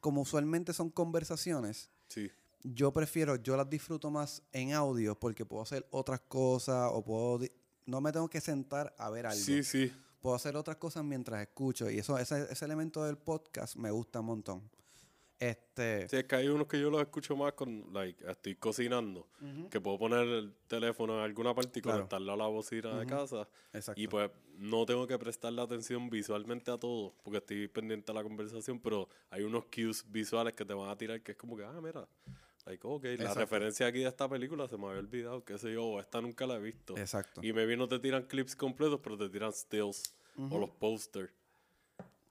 como 0.00 0.20
usualmente 0.22 0.72
son 0.72 0.90
conversaciones, 0.90 1.90
Sí. 2.08 2.30
yo 2.62 2.92
prefiero, 2.92 3.36
yo 3.36 3.56
las 3.56 3.68
disfruto 3.68 4.10
más 4.10 4.42
en 4.52 4.72
audio 4.72 5.18
porque 5.18 5.44
puedo 5.44 5.62
hacer 5.62 5.86
otras 5.90 6.20
cosas 6.20 6.90
o 6.92 7.02
puedo, 7.04 7.40
no 7.86 8.00
me 8.00 8.12
tengo 8.12 8.28
que 8.28 8.40
sentar 8.40 8.94
a 8.98 9.10
ver 9.10 9.26
algo. 9.26 9.40
Sí, 9.40 9.62
sí. 9.62 9.92
Puedo 10.20 10.34
hacer 10.36 10.56
otras 10.56 10.76
cosas 10.78 11.04
mientras 11.04 11.40
escucho 11.42 11.88
y 11.90 11.98
eso, 11.98 12.18
ese, 12.18 12.46
ese 12.50 12.64
elemento 12.64 13.04
del 13.04 13.16
podcast 13.18 13.76
me 13.76 13.90
gusta 13.90 14.20
un 14.20 14.26
montón. 14.26 14.70
Este, 15.38 16.08
Sí, 16.08 16.16
es 16.16 16.24
que 16.24 16.36
hay 16.36 16.48
unos 16.48 16.66
que 16.66 16.80
yo 16.80 16.90
los 16.90 17.00
escucho 17.02 17.36
más 17.36 17.52
con, 17.52 17.92
like, 17.92 18.24
estoy 18.30 18.54
cocinando, 18.56 19.28
que 19.70 19.80
puedo 19.80 19.98
poner 19.98 20.26
el 20.26 20.54
teléfono 20.66 21.14
en 21.18 21.20
alguna 21.24 21.54
parte 21.54 21.78
y 21.78 21.82
Claro. 21.82 21.98
conectarlo 21.98 22.32
a 22.32 22.36
la 22.36 22.46
bocina 22.46 22.98
de 22.98 23.06
casa. 23.06 23.48
exacto. 23.72 24.00
Y 24.00 24.08
pues 24.08 24.30
no 24.56 24.86
tengo 24.86 25.06
que 25.06 25.18
prestarle 25.18 25.60
atención 25.60 26.08
visualmente 26.08 26.70
a 26.70 26.78
todo, 26.78 27.14
porque 27.22 27.38
estoy 27.38 27.68
pendiente 27.68 28.10
a 28.12 28.14
la 28.14 28.22
conversación, 28.22 28.80
pero 28.80 29.08
hay 29.30 29.42
unos 29.42 29.66
cues 29.66 30.10
visuales 30.10 30.54
que 30.54 30.64
te 30.64 30.72
van 30.72 30.88
a 30.88 30.96
tirar 30.96 31.20
que 31.22 31.32
es 31.32 31.38
como 31.38 31.54
que, 31.56 31.64
ah, 31.64 31.78
mira, 31.82 32.08
like, 32.64 32.86
ok, 32.86 33.04
la 33.18 33.34
referencia 33.34 33.86
aquí 33.86 33.98
de 33.98 34.08
esta 34.08 34.28
película 34.28 34.66
se 34.68 34.78
me 34.78 34.86
había 34.86 35.00
olvidado, 35.00 35.44
qué 35.44 35.58
sé 35.58 35.72
yo, 35.74 36.00
esta 36.00 36.22
nunca 36.22 36.46
la 36.46 36.54
he 36.56 36.60
visto. 36.60 36.96
Exacto. 36.96 37.42
Y 37.44 37.52
me 37.52 37.76
no 37.76 37.86
te 37.88 37.98
tiran 37.98 38.22
clips 38.22 38.56
completos, 38.56 39.00
pero 39.02 39.18
te 39.18 39.28
tiran 39.28 39.52
stills 39.52 40.14
o 40.38 40.58
los 40.58 40.70
posters. 40.70 41.30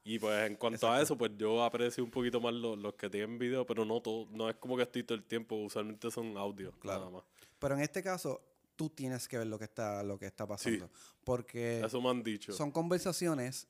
Y 0.08 0.20
pues 0.20 0.46
en 0.48 0.54
cuanto 0.54 0.88
a 0.88 1.02
eso, 1.02 1.18
pues 1.18 1.32
yo 1.36 1.64
aprecio 1.64 2.04
un 2.04 2.10
poquito 2.12 2.40
más 2.40 2.54
los, 2.54 2.78
los 2.78 2.94
que 2.94 3.10
tienen 3.10 3.38
video, 3.38 3.66
pero 3.66 3.84
no 3.84 4.00
todo, 4.00 4.28
no 4.30 4.48
es 4.48 4.54
como 4.54 4.76
que 4.76 4.84
estoy 4.84 5.02
todo 5.02 5.18
el 5.18 5.24
tiempo, 5.24 5.56
usualmente 5.56 6.10
son 6.12 6.36
audio, 6.38 6.70
Claro. 6.78 7.00
nada 7.00 7.10
más. 7.10 7.24
Pero 7.58 7.74
en 7.74 7.80
este 7.80 8.04
caso, 8.04 8.40
tú 8.76 8.88
tienes 8.88 9.26
que 9.26 9.36
ver 9.38 9.48
lo 9.48 9.58
que 9.58 9.64
está, 9.64 10.04
lo 10.04 10.16
que 10.16 10.26
está 10.26 10.46
pasando. 10.46 10.88
Porque 11.24 11.80
Eso 11.84 12.00
me 12.00 12.08
han 12.10 12.22
dicho. 12.22 12.52
son 12.52 12.70
conversaciones, 12.70 13.66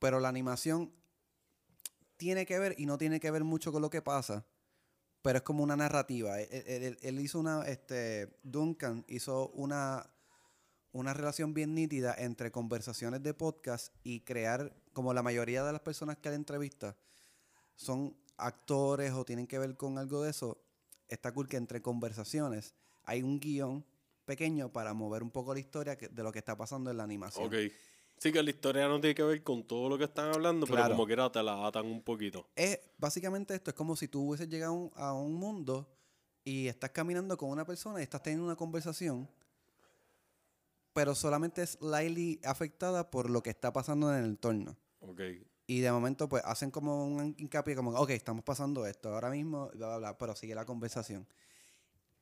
pero 0.00 0.18
la 0.18 0.28
animación 0.28 0.90
tiene 2.16 2.46
que 2.46 2.58
ver 2.58 2.74
y 2.78 2.86
no 2.86 2.98
tiene 2.98 3.20
que 3.20 3.30
ver 3.30 3.44
mucho 3.44 3.70
con 3.70 3.80
lo 3.82 3.90
que 3.90 4.02
pasa. 4.02 4.44
Pero 5.22 5.38
es 5.38 5.42
como 5.44 5.62
una 5.62 5.76
narrativa. 5.76 6.40
Él, 6.40 6.48
él- 6.66 6.82
él- 6.82 6.98
él 7.00 7.20
hizo 7.20 7.38
una, 7.38 7.62
este, 7.62 8.28
Duncan 8.42 9.04
hizo 9.08 9.48
una, 9.50 10.10
una 10.94 11.12
relación 11.12 11.54
bien 11.54 11.74
nítida 11.74 12.14
entre 12.16 12.52
conversaciones 12.52 13.20
de 13.22 13.34
podcast 13.34 13.92
y 14.04 14.20
crear, 14.20 14.72
como 14.92 15.12
la 15.12 15.22
mayoría 15.24 15.64
de 15.64 15.72
las 15.72 15.80
personas 15.80 16.16
que 16.18 16.28
él 16.28 16.34
entrevista 16.36 16.96
son 17.74 18.16
actores 18.36 19.12
o 19.12 19.24
tienen 19.24 19.46
que 19.48 19.58
ver 19.58 19.76
con 19.76 19.98
algo 19.98 20.22
de 20.22 20.30
eso, 20.30 20.56
está 21.08 21.32
cool 21.32 21.48
que 21.48 21.56
entre 21.56 21.82
conversaciones 21.82 22.74
hay 23.02 23.22
un 23.24 23.40
guion 23.40 23.84
pequeño 24.24 24.72
para 24.72 24.94
mover 24.94 25.22
un 25.24 25.30
poco 25.32 25.52
la 25.52 25.60
historia 25.60 25.96
que- 25.98 26.08
de 26.08 26.22
lo 26.22 26.30
que 26.32 26.38
está 26.38 26.56
pasando 26.56 26.90
en 26.92 26.96
la 26.96 27.02
animación. 27.04 27.44
Ok. 27.46 27.54
Sí 28.16 28.30
que 28.32 28.40
la 28.42 28.50
historia 28.50 28.86
no 28.86 29.00
tiene 29.00 29.16
que 29.16 29.24
ver 29.24 29.42
con 29.42 29.64
todo 29.66 29.88
lo 29.88 29.98
que 29.98 30.04
están 30.04 30.32
hablando, 30.32 30.64
pero 30.66 30.88
como 30.90 31.06
quiera 31.06 31.30
te 31.32 31.42
la 31.42 31.66
atan 31.66 31.86
un 31.86 32.02
poquito. 32.02 32.46
Es, 32.54 32.78
básicamente 32.96 33.52
esto 33.56 33.70
es 33.72 33.74
como 33.76 33.96
si 33.96 34.06
tú 34.06 34.28
hubieses 34.28 34.48
llegado 34.48 34.72
a 34.72 34.76
un, 34.76 34.90
a 34.94 35.12
un 35.12 35.34
mundo 35.34 35.88
y 36.44 36.68
estás 36.68 36.90
caminando 36.90 37.36
con 37.36 37.50
una 37.50 37.64
persona 37.66 37.98
y 37.98 38.04
estás 38.04 38.22
teniendo 38.22 38.46
una 38.46 38.54
conversación, 38.54 39.28
pero 40.94 41.14
solamente 41.14 41.62
es 41.62 41.70
slightly 41.72 42.40
afectada 42.44 43.10
por 43.10 43.28
lo 43.28 43.42
que 43.42 43.50
está 43.50 43.72
pasando 43.72 44.10
en 44.12 44.20
el 44.20 44.24
entorno. 44.30 44.76
Ok. 45.00 45.20
Y 45.66 45.80
de 45.80 45.90
momento, 45.92 46.28
pues, 46.28 46.42
hacen 46.44 46.70
como 46.70 47.06
un 47.06 47.34
hincapié, 47.36 47.74
como, 47.74 47.90
ok, 47.92 48.10
estamos 48.10 48.44
pasando 48.44 48.86
esto 48.86 49.10
ahora 49.12 49.28
mismo, 49.30 49.70
bla, 49.74 49.88
bla, 49.88 49.98
bla, 49.98 50.18
pero 50.18 50.36
sigue 50.36 50.54
la 50.54 50.64
conversación. 50.64 51.26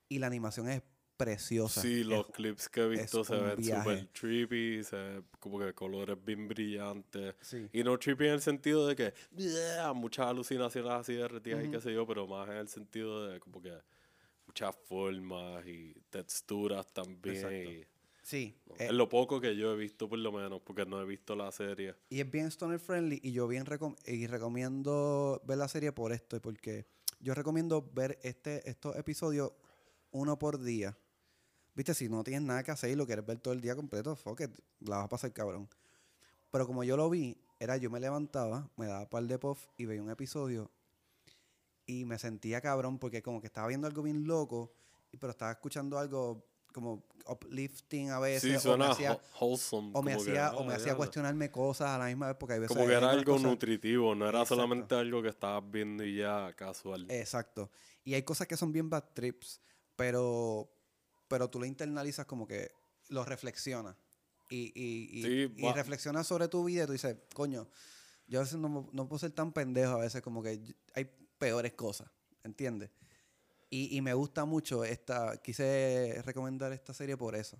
Y 0.08 0.18
la 0.18 0.26
animación 0.26 0.68
es 0.68 0.82
preciosa. 1.16 1.82
Sí, 1.82 2.02
los 2.02 2.26
Es- 2.28 2.34
clips 2.34 2.68
que 2.68 2.80
he 2.80 2.88
visto 2.88 3.24
se 3.24 3.36
ven 3.36 3.62
súper 3.62 4.06
trippy, 4.08 4.82
se 4.84 4.96
ve 4.96 5.22
como 5.38 5.58
que 5.58 5.74
colores 5.74 6.16
bien 6.24 6.48
brillantes. 6.48 7.34
Sí. 7.42 7.68
Y 7.72 7.84
no 7.84 7.98
trippy 7.98 8.26
en 8.26 8.32
el 8.34 8.40
sentido 8.40 8.86
de 8.88 8.96
que 8.96 9.14
"Yeah", 9.36 9.92
muchas 9.92 10.26
alucinaciones 10.26 10.90
así 10.90 11.14
derretidas 11.14 11.64
y 11.64 11.70
qué 11.70 11.80
sé 11.80 11.92
yo, 11.92 12.06
pero 12.06 12.26
más 12.26 12.48
en 12.48 12.56
el 12.56 12.68
sentido 12.68 13.26
de 13.28 13.38
como 13.38 13.60
que 13.60 13.76
muchas 14.46 14.74
formas 14.88 15.64
y 15.66 15.94
texturas 16.10 16.86
también. 16.92 17.36
Exacto. 17.36 17.88
Sí, 18.22 18.56
no, 18.66 18.74
eh, 18.76 18.86
es 18.86 18.92
lo 18.92 19.08
poco 19.08 19.40
que 19.40 19.56
yo 19.56 19.72
he 19.72 19.76
visto 19.76 20.08
por 20.08 20.18
lo 20.18 20.30
menos, 20.32 20.60
porque 20.62 20.86
no 20.86 21.00
he 21.00 21.04
visto 21.04 21.34
la 21.34 21.50
serie. 21.52 21.94
y 22.08 22.20
es 22.20 22.30
bien 22.30 22.46
stoner 22.46 22.78
friendly 22.78 23.20
y 23.22 23.32
yo 23.32 23.48
bien 23.48 23.66
recom- 23.66 23.96
y 24.06 24.26
recomiendo 24.26 25.42
ver 25.44 25.58
la 25.58 25.68
serie 25.68 25.92
por 25.92 26.12
esto, 26.12 26.40
porque 26.40 26.86
yo 27.20 27.34
recomiendo 27.34 27.82
ver 27.94 28.18
este 28.22 28.68
estos 28.70 28.96
episodios 28.96 29.52
uno 30.12 30.38
por 30.38 30.60
día. 30.62 30.96
Viste, 31.74 31.94
si 31.94 32.08
no 32.08 32.22
tienes 32.22 32.42
nada 32.42 32.62
que 32.62 32.70
hacer 32.70 32.90
y 32.90 32.94
lo 32.96 33.06
quieres 33.06 33.24
ver 33.26 33.38
todo 33.38 33.54
el 33.54 33.60
día 33.60 33.74
completo, 33.74 34.14
fuck 34.14 34.40
it, 34.42 34.50
la 34.80 34.96
vas 34.98 35.04
a 35.06 35.08
pasar 35.08 35.32
cabrón. 35.32 35.68
Pero 36.50 36.66
como 36.66 36.84
yo 36.84 36.96
lo 36.98 37.08
vi, 37.08 37.36
era 37.58 37.76
yo 37.78 37.90
me 37.90 37.98
levantaba, 37.98 38.68
me 38.76 38.86
daba 38.86 39.08
par 39.08 39.24
de 39.24 39.38
puff 39.38 39.66
y 39.78 39.86
veía 39.86 40.02
un 40.02 40.10
episodio 40.10 40.70
y 41.86 42.04
me 42.04 42.18
sentía 42.18 42.60
cabrón 42.60 42.98
porque 42.98 43.22
como 43.22 43.40
que 43.40 43.46
estaba 43.46 43.68
viendo 43.68 43.86
algo 43.86 44.02
bien 44.02 44.26
loco, 44.26 44.72
y- 45.10 45.16
pero 45.16 45.30
estaba 45.32 45.50
escuchando 45.52 45.98
algo 45.98 46.44
como 46.72 47.04
uplifting 47.26 48.10
a 48.10 48.18
veces. 48.18 48.42
Sí, 48.42 48.48
o 48.50 48.52
me 48.54 48.58
suena 48.60 48.90
hacía- 48.90 49.12
wh- 49.12 49.40
wholesome. 49.40 49.90
o 49.94 50.02
me 50.02 50.12
como 50.14 50.24
que, 50.24 50.30
hacía, 50.32 50.52
o 50.56 50.64
me 50.64 50.72
ah, 50.72 50.76
hacía 50.76 50.94
cuestionarme 50.96 51.50
cosas 51.50 51.90
a 51.90 51.98
la 51.98 52.06
misma 52.06 52.26
vez 52.28 52.36
porque 52.38 52.54
hay 52.54 52.60
veces 52.60 52.74
Como 52.76 52.88
que 52.88 52.94
era 52.94 53.10
algo 53.10 53.32
cosas- 53.34 53.46
nutritivo, 53.50 54.14
no 54.14 54.28
era 54.28 54.40
Exacto. 54.40 54.54
solamente 54.56 54.94
algo 54.94 55.22
que 55.22 55.28
estabas 55.28 55.62
viendo 55.70 56.04
y 56.04 56.16
ya 56.16 56.52
casual. 56.54 57.06
Exacto. 57.10 57.70
Y 58.04 58.14
hay 58.14 58.22
cosas 58.22 58.46
que 58.48 58.56
son 58.56 58.72
bien 58.72 58.90
bad 58.90 59.04
trips, 59.14 59.60
pero, 59.96 60.68
pero 61.28 61.48
tú 61.48 61.60
lo 61.60 61.66
internalizas 61.66 62.26
como 62.26 62.46
que 62.46 62.72
lo 63.08 63.24
reflexionas. 63.24 63.96
Y, 64.50 64.72
y, 64.74 65.18
y, 65.20 65.22
Sí, 65.22 65.54
y 65.56 65.72
reflexionas 65.72 66.26
sobre 66.26 66.48
tu 66.48 66.64
vida 66.64 66.82
y 66.84 66.86
tú 66.86 66.92
dices, 66.92 67.16
coño, 67.34 67.68
yo 68.26 68.40
a 68.40 68.42
veces 68.42 68.58
no, 68.58 68.88
no 68.92 69.08
puedo 69.08 69.18
ser 69.18 69.30
tan 69.30 69.52
pendejo, 69.52 69.92
a 69.92 69.98
veces 69.98 70.20
como 70.22 70.42
que 70.42 70.60
hay 70.94 71.10
peores 71.38 71.72
cosas, 71.72 72.10
¿entiendes? 72.44 72.90
Y, 73.74 74.02
me 74.02 74.12
gusta 74.12 74.44
mucho 74.44 74.84
esta, 74.84 75.38
quise 75.38 76.20
recomendar 76.26 76.74
esta 76.74 76.92
serie 76.92 77.16
por 77.16 77.34
eso. 77.34 77.58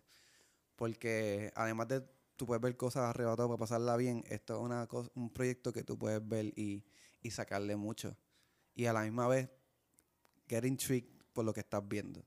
Porque 0.77 1.51
además 1.55 1.89
de 1.89 2.03
tú 2.37 2.45
puedes 2.45 2.61
ver 2.61 2.77
cosas 2.77 3.05
arrebatadas 3.05 3.49
para 3.49 3.59
pasarla 3.59 3.97
bien, 3.97 4.23
esto 4.29 4.57
es 4.59 4.61
una 4.63 4.87
cosa, 4.87 5.11
un 5.15 5.31
proyecto 5.31 5.73
que 5.73 5.85
tú 5.85 5.99
puedes 5.99 6.21
ver 6.29 6.53
y, 6.55 6.85
y 7.23 7.31
sacarle 7.31 7.77
mucho. 7.77 8.15
Y 8.75 8.85
a 8.85 8.93
la 8.93 9.05
misma 9.05 9.27
vez, 9.27 9.49
get 10.47 10.67
intrigued 10.67 11.09
por 11.33 11.47
lo 11.47 11.55
que 11.55 11.61
estás 11.61 11.89
viendo. 11.89 12.23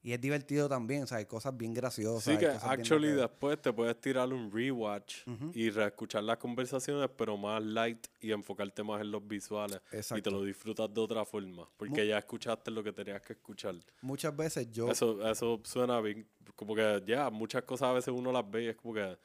Y 0.00 0.12
es 0.12 0.20
divertido 0.20 0.68
también, 0.68 1.02
o 1.02 1.06
sea, 1.06 1.18
hay 1.18 1.26
cosas 1.26 1.56
bien 1.56 1.74
graciosas. 1.74 2.22
Sí, 2.22 2.38
que 2.38 2.46
actually 2.46 3.10
después 3.10 3.60
te 3.60 3.72
puedes 3.72 4.00
tirar 4.00 4.32
un 4.32 4.50
rewatch 4.50 5.26
y 5.54 5.70
reescuchar 5.70 6.22
las 6.22 6.38
conversaciones, 6.38 7.10
pero 7.16 7.36
más 7.36 7.62
light 7.62 8.06
y 8.20 8.30
enfocarte 8.30 8.82
más 8.84 9.00
en 9.00 9.10
los 9.10 9.26
visuales. 9.26 9.80
Y 9.88 9.90
te 9.90 9.96
Exacto. 9.98 10.30
lo 10.30 10.44
disfrutas 10.44 10.92
de 10.92 11.00
otra 11.00 11.24
forma, 11.24 11.68
porque 11.76 12.06
ya 12.06 12.18
escuchaste 12.18 12.70
lo 12.70 12.82
que 12.84 12.92
tenías 12.92 13.20
que 13.22 13.32
escuchar. 13.32 13.74
Muchas 14.02 14.36
veces 14.36 14.70
yo... 14.70 14.88
Eso, 14.88 15.28
eso 15.28 15.60
suena 15.64 16.00
bien, 16.00 16.28
como 16.54 16.76
que 16.76 17.02
ya, 17.04 17.28
muchas 17.30 17.64
cosas 17.64 17.88
a 17.88 17.92
veces 17.92 18.14
uno 18.14 18.30
las 18.30 18.48
ve 18.48 18.64
y 18.64 18.66
es 18.68 18.76
como 18.76 18.94
que 18.94 19.18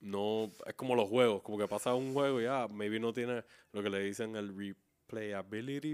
no, 0.00 0.50
es 0.66 0.74
como 0.74 0.94
los 0.94 1.08
juegos, 1.08 1.42
como 1.42 1.58
que 1.58 1.68
pasa 1.68 1.94
un 1.94 2.12
juego 2.12 2.40
y 2.40 2.44
ya, 2.44 2.68
maybe 2.68 3.00
no 3.00 3.12
tiene 3.12 3.44
lo 3.72 3.82
que 3.82 3.90
le 3.90 4.00
dicen 4.00 4.36
el 4.36 4.48
replayability 4.48 4.89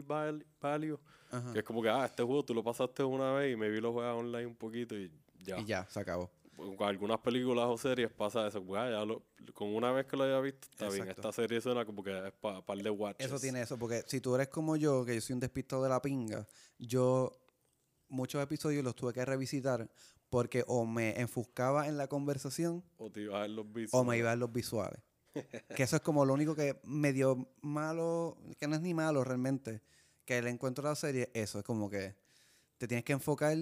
val- 0.06 0.46
value, 0.60 0.98
Ajá. 1.30 1.52
que 1.52 1.58
es 1.60 1.64
como 1.64 1.82
que, 1.82 1.88
ah, 1.88 2.04
este 2.06 2.22
juego 2.22 2.44
tú 2.44 2.54
lo 2.54 2.62
pasaste 2.62 3.02
una 3.04 3.32
vez 3.32 3.52
y 3.52 3.56
maybe 3.56 3.80
lo 3.80 3.92
juegas 3.92 4.14
online 4.16 4.46
un 4.46 4.56
poquito 4.56 4.96
y 4.96 5.10
ya. 5.42 5.58
Y 5.58 5.64
ya, 5.64 5.86
se 5.88 6.00
acabó. 6.00 6.30
Con 6.56 6.88
algunas 6.88 7.18
películas 7.18 7.66
o 7.68 7.76
series 7.76 8.10
pasa 8.10 8.46
eso, 8.48 8.62
pues, 8.64 8.80
ah, 8.80 8.90
ya 8.90 9.04
lo- 9.04 9.22
con 9.52 9.74
una 9.74 9.92
vez 9.92 10.06
que 10.06 10.16
lo 10.16 10.24
haya 10.24 10.40
visto, 10.40 10.66
está 10.70 10.86
bien. 10.88 11.02
Exacto. 11.02 11.20
Esta 11.20 11.32
serie 11.32 11.60
suena 11.60 11.84
como 11.84 12.02
que 12.02 12.26
es 12.28 12.32
para 12.40 12.62
par 12.62 12.78
de 12.78 12.90
watches. 12.90 13.26
Eso 13.26 13.38
tiene 13.38 13.60
eso, 13.60 13.78
porque 13.78 14.02
si 14.06 14.20
tú 14.20 14.34
eres 14.34 14.48
como 14.48 14.76
yo, 14.76 15.04
que 15.04 15.14
yo 15.14 15.20
soy 15.20 15.34
un 15.34 15.40
despistado 15.40 15.82
de 15.82 15.90
la 15.90 16.00
pinga, 16.00 16.46
yo 16.78 17.36
muchos 18.08 18.42
episodios 18.42 18.82
los 18.84 18.94
tuve 18.94 19.12
que 19.12 19.24
revisitar 19.24 19.88
porque 20.30 20.64
o 20.66 20.86
me 20.86 21.20
enfuscaba 21.20 21.86
en 21.88 21.96
la 21.96 22.08
conversación 22.08 22.82
O 22.98 23.10
te 23.10 23.22
ibas 23.22 23.36
a 23.36 23.40
ver 23.42 23.50
los 23.50 23.66
o 23.92 24.04
me 24.04 24.16
iba 24.18 24.30
a 24.30 24.32
ver 24.32 24.38
los 24.40 24.52
visuales. 24.52 25.00
Que 25.74 25.82
eso 25.82 25.96
es 25.96 26.02
como 26.02 26.24
lo 26.24 26.34
único 26.34 26.54
que 26.54 26.80
medio 26.84 27.48
malo, 27.62 28.36
que 28.58 28.66
no 28.66 28.76
es 28.76 28.82
ni 28.82 28.94
malo 28.94 29.24
realmente, 29.24 29.82
que 30.24 30.40
le 30.42 30.50
encuentro 30.50 30.86
a 30.86 30.90
la 30.90 30.96
serie, 30.96 31.30
eso 31.34 31.58
es 31.58 31.64
como 31.64 31.88
que 31.88 32.16
te 32.78 32.86
tienes 32.86 33.04
que 33.04 33.12
enfocar 33.12 33.56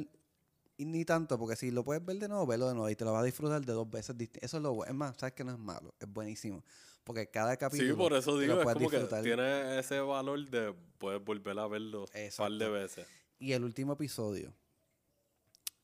y 0.77 0.85
ni 0.87 1.05
tanto, 1.05 1.39
porque 1.39 1.57
si 1.57 1.71
lo 1.71 1.85
puedes 1.85 2.05
ver 2.05 2.19
de 2.19 2.29
nuevo, 2.29 2.47
verlo 2.47 2.69
de 2.69 2.75
nuevo 2.75 2.91
y 2.91 2.97
te 2.97 3.05
lo 3.05 3.13
vas 3.13 3.23
a 3.23 3.25
disfrutar 3.25 3.65
de 3.65 3.73
dos 3.73 3.89
veces 3.89 4.17
distintas. 4.19 4.49
Eso 4.49 4.57
es 4.57 4.63
lo 4.63 4.75
bueno. 4.75 4.91
Es 4.91 4.97
más, 4.97 5.17
sabes 5.17 5.35
que 5.35 5.45
no 5.45 5.53
es 5.53 5.59
malo, 5.59 5.95
es 6.01 6.09
buenísimo. 6.09 6.65
Porque 7.05 7.31
cada 7.31 7.57
capítulo. 7.57 7.91
Sí, 7.91 7.97
por 7.97 8.13
eso 8.15 8.39
digo, 8.39 8.55
es 8.55 8.65
puedes 8.65 8.79
como 8.79 8.91
que 8.91 9.23
tiene 9.23 9.79
ese 9.79 10.01
valor 10.01 10.49
de 10.49 10.75
poder 10.99 11.21
volver 11.21 11.59
a 11.59 11.67
verlo 11.67 12.03
un 12.03 12.37
par 12.37 12.53
de 12.53 12.69
veces. 12.69 13.07
Y 13.39 13.53
el 13.53 13.63
último 13.63 13.93
episodio 13.93 14.53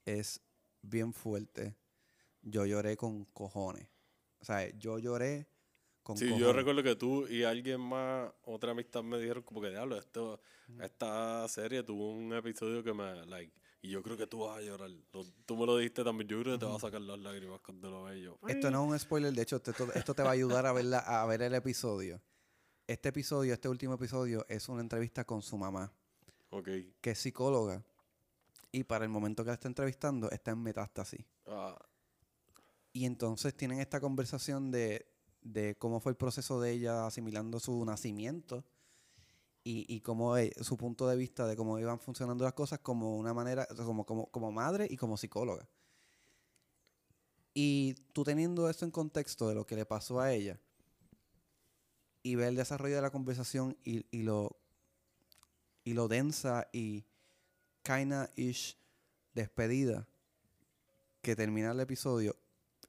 es 0.05 0.41
bien 0.83 1.13
fuerte. 1.13 1.77
Yo 2.43 2.65
lloré 2.67 2.97
con 2.97 3.27
cojones. 3.27 3.87
O 4.41 4.45
sea, 4.45 4.69
yo 4.71 4.99
lloré 4.99 5.47
con 6.03 6.17
Sí, 6.17 6.25
cojones. 6.27 6.41
yo 6.47 6.53
recuerdo 6.53 6.83
que 6.83 6.97
tú 6.97 7.27
y 7.29 7.43
alguien 7.45 7.81
más, 7.81 8.33
otra 8.45 8.73
amistad 8.73 9.03
me 9.03 9.19
dijeron 9.19 9.43
como 9.43 9.61
que, 9.61 9.71
diablo, 9.71 9.97
esto, 9.99 10.41
esta 10.81 11.47
serie 11.49 11.83
tuvo 11.83 12.11
un 12.13 12.33
episodio 12.33 12.83
que 12.83 12.93
me, 12.95 13.27
like, 13.27 13.53
y 13.83 13.91
yo 13.91 14.03
creo 14.03 14.17
que 14.17 14.27
tú 14.27 14.41
vas 14.41 14.59
a 14.59 14.61
llorar. 14.63 14.91
Lo- 14.91 15.25
tú 15.47 15.57
me 15.57 15.67
lo 15.67 15.77
dijiste 15.77 16.03
también, 16.05 16.29
yo 16.29 16.41
creo 16.41 16.55
que 16.55 16.61
te 16.61 16.67
vas 16.67 16.77
a 16.77 16.87
sacar 16.87 17.01
las 17.01 17.19
lágrimas 17.19 17.61
cuando 17.61 17.91
lo 17.91 18.05
veas 18.05 18.19
yo. 18.21 18.39
Esto 18.49 18.71
no 18.71 18.85
es 18.85 18.91
un 18.93 18.99
spoiler, 18.99 19.33
de 19.33 19.43
hecho, 19.43 19.57
esto, 19.57 19.73
esto 19.95 20.15
te 20.15 20.23
va 20.23 20.31
a 20.31 20.33
ayudar 20.33 20.67
a, 20.67 20.73
verla, 20.73 20.99
a 20.99 21.25
ver 21.27 21.43
el 21.43 21.55
episodio. 21.55 22.21
Este 22.87 23.11
episodio, 23.11 23.53
este 23.55 23.69
último 23.69 23.95
episodio, 23.95 24.45
es 24.49 24.69
una 24.69 24.81
entrevista 24.83 25.25
con 25.25 25.43
su 25.43 25.57
mamá, 25.57 25.93
Ok. 26.51 26.69
que 27.01 27.11
es 27.13 27.19
psicóloga. 27.19 27.85
Y 28.73 28.85
para 28.85 29.05
el 29.05 29.11
momento 29.11 29.43
que 29.45 29.49
la 29.49 29.55
está 29.55 29.69
entrevistando, 29.69 30.31
está 30.31 30.51
en 30.53 30.63
metástasis. 30.63 31.25
Ah, 31.47 31.77
Y 32.93 33.05
entonces 33.05 33.55
tienen 33.57 33.79
esta 33.81 34.01
conversación 34.01 34.71
de, 34.73 35.07
de 35.43 35.77
cómo 35.77 36.01
fue 36.01 36.13
el 36.13 36.17
proceso 36.17 36.61
de 36.61 36.73
ella 36.73 37.07
asimilando 37.07 37.61
su 37.61 37.85
nacimiento 37.85 38.65
y, 39.65 39.85
y 39.89 40.01
cómo 40.01 40.37
e- 40.37 40.53
su 40.63 40.77
punto 40.77 41.09
de 41.09 41.17
vista 41.17 41.47
de 41.47 41.57
cómo 41.57 41.79
iban 41.79 41.99
funcionando 41.99 42.45
las 42.45 42.55
cosas 42.55 42.79
como 42.81 43.17
una 43.17 43.35
manera, 43.35 43.67
como, 43.67 44.05
como, 44.05 44.27
como 44.27 44.53
madre 44.53 44.87
y 44.91 44.97
como 44.97 45.17
psicóloga. 45.17 45.69
Y 47.55 47.95
tú 48.13 48.25
teniendo 48.25 48.71
eso 48.71 48.85
en 48.85 48.91
contexto 48.91 49.49
de 49.49 49.55
lo 49.55 49.67
que 49.67 49.77
le 49.77 49.85
pasó 49.85 50.21
a 50.21 50.33
ella 50.33 50.59
y 52.23 52.35
ver 52.35 52.49
el 52.49 52.57
desarrollo 52.57 52.97
de 52.97 53.03
la 53.03 53.11
conversación 53.11 53.77
y, 53.85 54.07
y 54.11 54.23
lo 54.23 54.57
y 55.85 55.95
lo 55.95 56.09
densa 56.09 56.69
y 56.73 57.05
kinda 57.83 58.31
ish 58.37 58.77
despedida 59.35 60.07
que 61.23 61.37
termina 61.37 61.73
el 61.73 61.81
episodio 61.81 62.37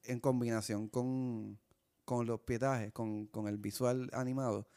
en 0.04 0.20
combinación 0.20 0.88
con, 0.88 1.60
con 2.06 2.26
los 2.26 2.42
pietajes, 2.42 2.92
con, 2.94 3.28
con 3.28 3.48
el 3.48 3.58
visual 3.58 4.10
animado, 4.14 4.68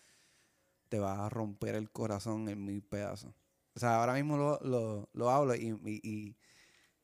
te 0.89 0.99
va 0.99 1.27
a 1.27 1.29
romper 1.29 1.75
el 1.75 1.91
corazón 1.91 2.49
en 2.49 2.65
mil 2.65 2.83
pedazos. 2.83 3.35
O 3.75 3.81
sea, 3.81 4.01
ahora 4.01 4.15
mismo 4.15 4.37
lo, 4.37 4.61
lo, 4.61 5.09
lo 5.13 5.31
hablo 5.31 5.55
y, 5.55 5.69
y- 5.85 6.01
y 6.09 6.37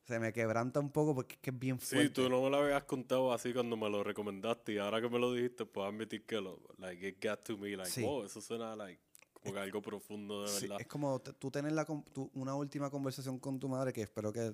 se 0.03 0.19
me 0.19 0.31
quebranta 0.33 0.79
un 0.79 0.89
poco 0.91 1.13
porque 1.15 1.35
es 1.35 1.41
que 1.41 1.49
es 1.49 1.59
bien 1.59 1.79
fuerte. 1.79 2.07
sí, 2.07 2.13
tú 2.13 2.29
no 2.29 2.41
me 2.41 2.49
lo 2.49 2.57
habías 2.57 2.83
contado 2.83 3.33
así 3.33 3.53
cuando 3.53 3.75
me 3.77 3.89
lo 3.89 4.03
recomendaste 4.03 4.73
y 4.73 4.77
ahora 4.77 5.01
que 5.01 5.09
me 5.09 5.19
lo 5.19 5.33
dijiste, 5.33 5.65
puedo 5.65 5.87
admitir 5.87 6.25
que 6.25 6.39
lo, 6.39 6.59
like, 6.77 7.07
it 7.07 7.23
got 7.23 7.43
to 7.43 7.57
me, 7.57 7.75
like, 7.75 7.89
Sí. 7.89 8.01
wow, 8.01 8.23
eso 8.23 8.39
suena, 8.41 8.75
like, 8.75 9.01
como 9.33 9.53
que 9.53 9.59
algo 9.59 9.81
profundo 9.81 10.43
de 10.43 10.51
Sí, 10.59 10.65
verdad. 10.65 10.81
es 10.81 10.87
como 10.87 11.19
tú 11.19 11.51
tener 11.51 11.71
la, 11.73 11.85
tu- 11.85 12.29
una 12.33 12.55
última 12.55 12.89
conversación 12.89 13.39
con 13.39 13.59
tu 13.59 13.67
madre, 13.67 13.91
que 13.93 14.01
espero 14.01 14.31
que 14.31 14.53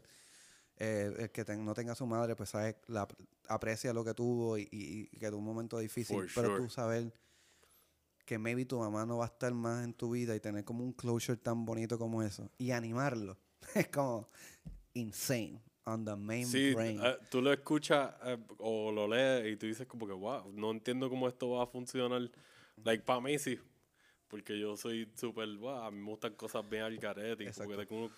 eh, 0.79 1.13
el 1.17 1.31
que 1.31 1.43
ten- 1.45 1.65
no 1.65 1.73
tenga 1.73 1.95
su 1.95 2.05
madre, 2.05 2.35
pues 2.35 2.49
sabes, 2.49 2.75
la, 2.87 3.07
aprecia 3.47 3.93
lo 3.93 4.03
que 4.03 4.13
tuvo 4.13 4.57
y, 4.57 4.63
y- 4.71 5.09
y 5.11 5.19
que 5.19 5.27
tuvo 5.29 5.39
un 5.39 5.45
momento 5.45 5.77
difícil, 5.79 6.27
For 6.29 6.29
pero 6.35 6.47
sure. 6.49 6.63
tú 6.63 6.69
saber 6.69 7.13
que 8.25 8.37
maybe 8.37 8.65
tu 8.65 8.79
mamá 8.79 9.05
no 9.05 9.17
va 9.19 9.25
a 9.25 9.27
estar 9.29 9.53
más 9.53 9.83
en 9.85 9.93
tu 9.93 10.11
vida 10.11 10.35
y 10.35 10.39
tener 10.39 10.63
como 10.65 10.83
un 10.83 10.91
closure 10.93 11.37
tan 11.37 11.65
bonito 11.65 11.97
como 11.97 12.21
eso 12.21 12.49
y 12.57 12.71
animarlo, 12.71 13.37
es 13.75 13.87
como 13.87 14.27
insane 14.93 15.61
on 15.85 16.03
the 16.03 16.15
main 16.15 16.45
Sí, 16.45 16.73
brain. 16.73 16.99
eh, 17.03 17.17
tú 17.29 17.41
lo 17.41 17.53
escuchas 17.53 18.13
eh, 18.25 18.37
o 18.59 18.91
lo 18.91 19.07
lees 19.07 19.53
y 19.53 19.55
tú 19.57 19.65
dices 19.65 19.87
como 19.87 20.05
que, 20.05 20.13
wow, 20.13 20.51
no 20.53 20.71
entiendo 20.71 21.09
cómo 21.09 21.27
esto 21.27 21.49
va 21.51 21.63
a 21.63 21.67
funcionar. 21.67 22.29
Like, 22.83 23.03
para 23.03 23.21
mí 23.21 23.39
sí, 23.39 23.57
porque 24.27 24.59
yo 24.59 24.75
soy 24.75 25.09
súper, 25.15 25.47
wow, 25.57 25.83
a 25.83 25.91
mí 25.91 25.99
me 25.99 26.09
gustan 26.11 26.33
cosas 26.35 26.67
bien 26.69 26.83
al 26.83 26.97
garete 26.97 27.45
y 27.45 27.51
como 27.51 27.69
que 27.69 27.85
tengo- 27.85 28.09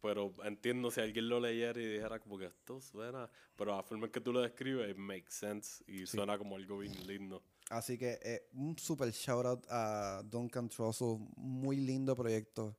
pero 0.00 0.32
entiendo 0.44 0.90
si 0.90 1.00
alguien 1.00 1.28
lo 1.28 1.40
leyera 1.40 1.80
y 1.80 1.86
dijera 1.86 2.18
como 2.18 2.38
que 2.38 2.46
esto 2.46 2.80
suena, 2.80 3.28
pero 3.56 3.76
la 3.76 3.82
forma 3.82 4.06
en 4.06 4.12
que 4.12 4.20
tú 4.20 4.32
lo 4.32 4.40
describes, 4.40 4.90
it 4.90 4.96
makes 4.96 5.30
sense 5.30 5.84
y 5.86 6.06
suena 6.06 6.36
como 6.38 6.56
algo 6.56 6.78
bien 6.78 7.06
lindo. 7.06 7.42
Así 7.70 7.96
que 7.98 8.18
eh, 8.22 8.48
un 8.54 8.76
super 8.78 9.10
shout 9.10 9.46
out 9.46 9.66
a 9.70 10.22
Duncan 10.24 10.68
Trussell, 10.68 11.18
muy 11.36 11.76
lindo 11.76 12.16
proyecto. 12.16 12.76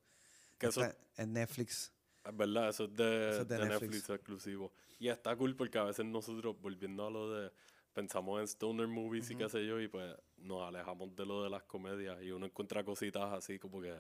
Que 0.57 0.67
eso- 0.67 0.84
en 1.17 1.34
Netflix. 1.34 1.91
Es 2.24 2.36
verdad, 2.38 2.69
eso 2.69 2.84
es 2.86 2.95
de, 2.95 3.30
Eso 3.32 3.41
es 3.41 3.47
de 3.47 3.55
de 3.57 3.61
Netflix. 3.65 3.82
Netflix. 3.93 4.09
exclusivo. 4.09 4.72
Y 4.99 5.07
está 5.07 5.36
cool 5.36 5.55
porque 5.55 5.78
a 5.80 5.84
veces 5.84 6.05
nosotros, 6.05 6.55
volviendo 6.61 7.07
a 7.07 7.09
lo 7.11 7.32
de. 7.34 7.51
Pensamos 7.93 8.39
en 8.39 8.47
stoner 8.47 8.88
movies 8.88 9.32
y 9.32 9.36
qué 9.36 9.49
sé 9.49 9.65
yo, 9.65 9.82
y 9.82 9.88
pues 9.89 10.15
nos 10.38 10.61
alejamos 10.67 11.13
de 11.15 11.26
lo 11.26 11.43
de 11.43 11.49
las 11.49 11.63
comedias. 11.63 12.22
Y 12.22 12.32
uno 12.32 12.45
encuentra 12.45 12.84
cositas 12.86 13.34
así 13.34 13.59
como 13.59 13.82
que 13.82 13.93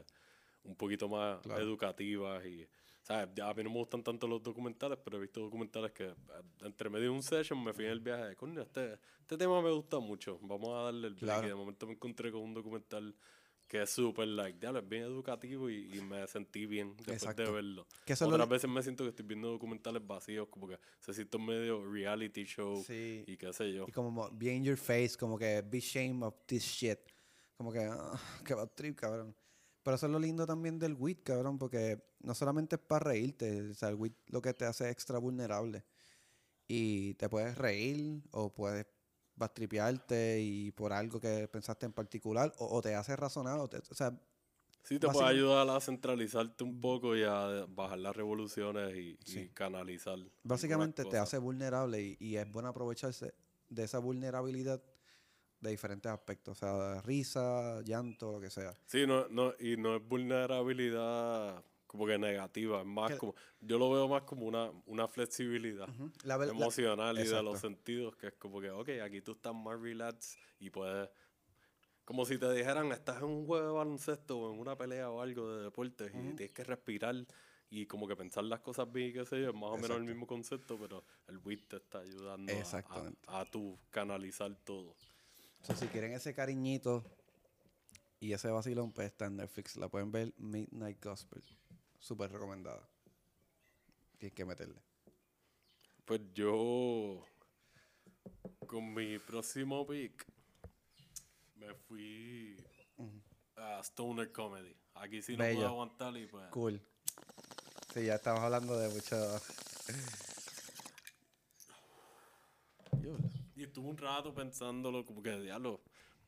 un 0.63 0.75
poquito 0.75 1.07
más 1.09 1.39
Claro. 1.41 1.61
educativas. 1.61 2.45
y 2.45 2.67
¿sabes? 3.03 3.29
Ya 3.35 3.49
A 3.49 3.53
mí 3.53 3.63
no 3.63 3.69
me 3.71 3.77
gustan 3.77 4.03
tanto 4.03 4.27
los 4.27 4.43
documentales, 4.43 4.97
pero 5.03 5.17
he 5.17 5.21
visto 5.21 5.39
documentales 5.41 5.91
que 5.91 6.13
entre 6.61 6.89
medio 6.89 7.05
de 7.05 7.09
un 7.09 7.23
session 7.23 7.61
me 7.63 7.73
fui 7.73 7.85
en 7.85 7.91
el 7.91 7.99
viaje 7.99 8.25
de, 8.27 8.35
coño, 8.35 8.61
este, 8.61 8.99
este 9.19 9.37
tema 9.37 9.61
me 9.61 9.71
gusta 9.71 9.99
mucho, 9.99 10.37
vamos 10.41 10.69
a 10.69 10.83
darle 10.83 11.07
el 11.07 11.13
break. 11.15 11.23
Claro. 11.25 11.45
Y 11.45 11.49
de 11.49 11.55
momento 11.55 11.87
me 11.87 11.93
encontré 11.93 12.31
con 12.31 12.41
un 12.41 12.53
documental 12.53 13.15
que 13.67 13.81
es 13.83 13.89
súper 13.89 14.27
like, 14.27 14.59
diablo, 14.59 14.79
es 14.79 14.87
bien 14.89 15.03
educativo 15.03 15.69
y, 15.69 15.89
y 15.97 16.01
me 16.01 16.27
sentí 16.27 16.65
bien 16.65 16.89
después 16.97 17.07
de 17.07 17.13
Exacto. 17.31 17.53
verlo. 17.53 17.87
Que 18.05 18.13
eso 18.13 18.25
es 18.25 18.29
lo 18.29 18.35
Otras 18.35 18.49
li- 18.49 18.53
veces 18.53 18.69
me 18.69 18.83
siento 18.83 19.03
que 19.05 19.09
estoy 19.11 19.25
viendo 19.25 19.47
documentales 19.49 20.05
vacíos, 20.05 20.47
como 20.49 20.67
que 20.67 20.77
se 20.99 21.13
siente 21.13 21.37
medio 21.39 21.83
reality 21.89 22.43
show 22.43 22.83
Sí. 22.85 23.23
y 23.25 23.37
qué 23.37 23.51
sé 23.53 23.71
yo. 23.73 23.85
Y 23.87 23.91
como 23.93 24.11
mo- 24.11 24.29
bien 24.31 24.57
in 24.57 24.63
your 24.65 24.77
face, 24.77 25.13
como 25.17 25.37
que 25.39 25.61
be 25.61 25.79
shame 25.79 26.21
of 26.23 26.35
this 26.45 26.63
shit. 26.63 26.99
Como 27.55 27.71
que, 27.71 27.79
ah, 27.79 28.19
qué 28.45 28.53
bad 28.53 28.69
trip, 28.75 28.95
cabrón. 28.99 29.33
Pero 29.83 29.95
eso 29.95 30.05
es 30.05 30.11
lo 30.11 30.19
lindo 30.19 30.45
también 30.45 30.77
del 30.77 30.93
weed, 30.93 31.17
cabrón, 31.23 31.57
porque 31.57 32.03
no 32.21 32.35
solamente 32.35 32.75
es 32.75 32.81
para 32.81 33.05
reírte, 33.05 33.69
o 33.71 33.73
sea, 33.73 33.89
el 33.89 33.95
weed 33.95 34.13
lo 34.27 34.41
que 34.41 34.53
te 34.53 34.65
hace 34.65 34.85
es 34.85 34.91
extra 34.91 35.17
vulnerable. 35.17 35.83
Y 36.67 37.15
te 37.15 37.27
puedes 37.29 37.57
reír 37.57 38.21
o 38.31 38.53
puedes 38.53 38.85
bastripearte 39.35 40.39
y 40.41 40.71
por 40.71 40.93
algo 40.93 41.19
que 41.19 41.47
pensaste 41.47 41.85
en 41.85 41.93
particular 41.93 42.53
o, 42.59 42.77
o 42.77 42.81
te 42.81 42.95
hace 42.95 43.15
razonar, 43.15 43.59
o, 43.59 43.67
te- 43.67 43.79
o 43.89 43.95
sea, 43.95 44.17
Sí, 44.83 44.97
te 44.97 45.07
puede 45.09 45.27
ayudar 45.27 45.69
a 45.69 45.79
centralizarte 45.79 46.63
un 46.63 46.81
poco 46.81 47.15
y 47.15 47.23
a 47.23 47.65
bajar 47.69 47.99
las 47.99 48.15
revoluciones 48.15 48.95
y, 48.97 49.47
canalizar. 49.49 50.17
básicamente 50.43 51.05
te 51.05 51.17
hace 51.17 51.37
vulnerable 51.37 52.01
y, 52.01 52.17
y 52.19 52.35
es 52.37 52.51
bueno 52.51 52.69
aprovecharse 52.69 53.33
de 53.69 53.83
esa 53.83 53.99
vulnerabilidad 53.99 54.81
de 55.61 55.69
diferentes 55.69 56.11
aspectos, 56.11 56.57
o 56.57 56.59
sea, 56.59 57.01
risa, 57.03 57.81
llanto, 57.83 58.31
lo 58.33 58.41
que 58.41 58.49
sea. 58.49 58.73
Sí, 58.87 59.05
no, 59.07 59.27
no, 59.29 59.53
y 59.59 59.77
no 59.77 59.95
es 59.95 60.03
vulnerabilidad 60.07 61.63
como 61.85 62.05
que 62.07 62.17
negativa, 62.17 62.79
es 62.81 62.85
más 62.85 63.11
Que- 63.11 63.17
como, 63.17 63.35
yo 63.59 63.77
lo 63.77 63.91
veo 63.91 64.07
más 64.07 64.23
como 64.23 64.45
una, 64.45 64.71
una 64.85 65.07
flexibilidad 65.07 65.87
la- 66.23 66.43
emocional 66.45 67.19
y 67.19 67.23
de 67.27 67.43
los 67.43 67.59
sentidos, 67.59 68.15
que 68.15 68.27
es 68.27 68.33
como 68.33 68.59
que, 68.61 68.71
ok, 68.71 68.89
aquí 69.03 69.21
tú 69.21 69.33
estás 69.33 69.53
más 69.53 69.79
relax 69.79 70.37
y 70.59 70.69
puedes, 70.69 71.09
como 72.05 72.25
si 72.25 72.37
te 72.39 72.51
dijeran, 72.53 72.91
estás 72.91 73.17
en 73.17 73.25
un 73.25 73.45
juego 73.45 73.67
de 73.67 73.73
baloncesto 73.73 74.39
o 74.39 74.53
en 74.53 74.59
una 74.59 74.75
pelea 74.77 75.09
o 75.11 75.21
algo 75.21 75.53
de 75.55 75.63
deportes 75.65 76.11
y 76.15 76.33
tienes 76.33 76.53
que 76.53 76.63
respirar 76.63 77.15
y 77.69 77.85
como 77.85 78.07
que 78.07 78.15
pensar 78.15 78.43
las 78.45 78.61
cosas 78.61 78.91
bien 78.91 79.09
y 79.09 79.13
qué 79.13 79.25
sé 79.25 79.41
yo, 79.41 79.49
es 79.49 79.53
más 79.53 79.71
o 79.71 79.77
menos 79.77 79.97
el 79.97 80.03
mismo 80.05 80.25
concepto, 80.25 80.77
pero 80.79 81.03
el 81.27 81.37
WIT 81.37 81.67
te 81.67 81.75
está 81.77 81.99
ayudando 81.99 82.51
a- 82.51 82.55
a, 82.55 82.59
Exactamente. 82.59 83.19
a, 83.27 83.45
tu 83.45 83.77
canalizar 83.89 84.53
todo. 84.63 84.95
So, 85.61 85.75
si 85.75 85.87
quieren 85.87 86.13
ese 86.13 86.33
cariñito 86.33 87.03
y 88.19 88.33
ese 88.33 88.49
vacilón, 88.49 88.91
pues 88.91 89.07
está 89.07 89.25
en 89.25 89.37
Netflix. 89.37 89.75
La 89.77 89.89
pueden 89.89 90.11
ver 90.11 90.33
Midnight 90.37 91.03
Gospel. 91.03 91.43
Súper 91.99 92.31
recomendada. 92.31 92.87
Tienes 94.17 94.35
que 94.35 94.45
meterle. 94.45 94.81
Pues 96.05 96.21
yo, 96.33 97.23
con 98.65 98.93
mi 98.93 99.19
próximo 99.19 99.85
pick, 99.85 100.25
me 101.55 101.73
fui 101.73 102.57
a 103.55 103.79
Stoner 103.83 104.31
Comedy. 104.31 104.75
Aquí 104.95 105.21
sí 105.21 105.33
no 105.37 105.43
Bello. 105.43 105.55
puedo 105.57 105.69
aguantar 105.69 106.17
y 106.17 106.25
pues... 106.27 106.49
Cool. 106.49 106.81
Sí, 107.93 108.05
ya 108.05 108.15
estamos 108.15 108.41
hablando 108.41 108.77
de 108.77 108.89
mucho. 108.89 109.41
Estuve 113.71 113.87
un 113.87 113.97
rato 113.97 114.33
pensándolo, 114.33 115.05
como 115.05 115.23
que, 115.23 115.39
diablo, 115.39 115.79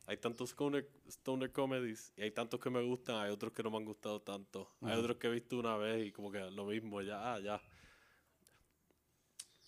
hay 0.06 0.16
tantos 0.16 0.52
stoner, 0.52 0.88
stoner 1.06 1.52
comedies 1.52 2.10
y 2.16 2.22
hay 2.22 2.30
tantos 2.30 2.58
que 2.58 2.70
me 2.70 2.82
gustan, 2.82 3.16
hay 3.16 3.30
otros 3.30 3.52
que 3.52 3.62
no 3.62 3.70
me 3.70 3.76
han 3.76 3.84
gustado 3.84 4.22
tanto. 4.22 4.70
Hay 4.80 4.98
otros 4.98 5.18
que 5.18 5.26
he 5.26 5.30
visto 5.30 5.58
una 5.58 5.76
vez 5.76 6.06
y 6.06 6.10
como 6.10 6.32
que 6.32 6.38
lo 6.38 6.64
mismo, 6.64 7.02
ya, 7.02 7.34
ah, 7.34 7.40
ya. 7.40 7.60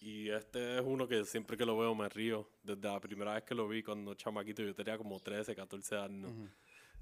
Y 0.01 0.31
este 0.31 0.79
es 0.79 0.83
uno 0.87 1.07
que 1.07 1.27
siempre 1.27 1.59
que 1.59 1.67
lo 1.67 1.77
veo 1.77 1.95
me 1.95 2.09
río. 2.09 2.49
Desde 2.63 2.89
la 2.89 2.99
primera 2.99 3.35
vez 3.35 3.45
que 3.45 3.55
lo 3.55 3.69
vi 3.69 3.83
cuando 3.83 4.15
chamaquito, 4.15 4.63
yo 4.63 4.75
tenía 4.75 4.97
como 4.97 5.21
13, 5.21 5.55
14 5.55 5.97
años. 5.97 6.33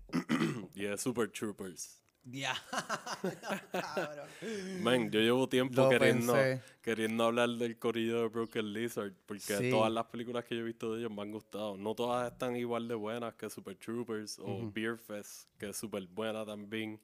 y 0.75 0.87
es 0.87 1.01
Super 1.01 1.31
Troopers. 1.31 2.04
Ya. 2.25 2.55
Man, 4.81 5.11
yo 5.11 5.21
llevo 5.21 5.49
tiempo 5.49 5.83
Lo 5.83 5.89
queriendo, 5.91 6.33
pensé. 6.33 6.63
queriendo 6.83 7.25
hablar 7.25 7.51
del 7.51 7.79
corillo 7.79 8.23
de 8.23 8.29
Broken 8.29 8.73
Lizard, 8.73 9.13
porque 9.27 9.57
Sí. 9.59 9.71
todas 9.71 9.93
las 9.93 10.07
películas 10.07 10.45
que 10.45 10.55
yo 10.55 10.63
he 10.63 10.65
visto 10.65 10.93
de 10.95 11.01
ellos 11.01 11.11
me 11.11 11.23
han 11.23 11.31
gustado. 11.31 11.77
No 11.77 11.95
todas 11.95 12.31
están 12.33 12.57
igual 12.57 12.89
de 12.89 12.95
buenas 12.95 13.35
que 13.35 13.51
Super 13.51 13.77
Troopers 13.77 14.39
o 14.39 14.71
Beer 14.73 14.97
Fest, 14.99 15.49
que 15.59 15.71
es 15.71 15.77
súper 15.77 16.07
buena 16.07 16.45
también. 16.45 17.01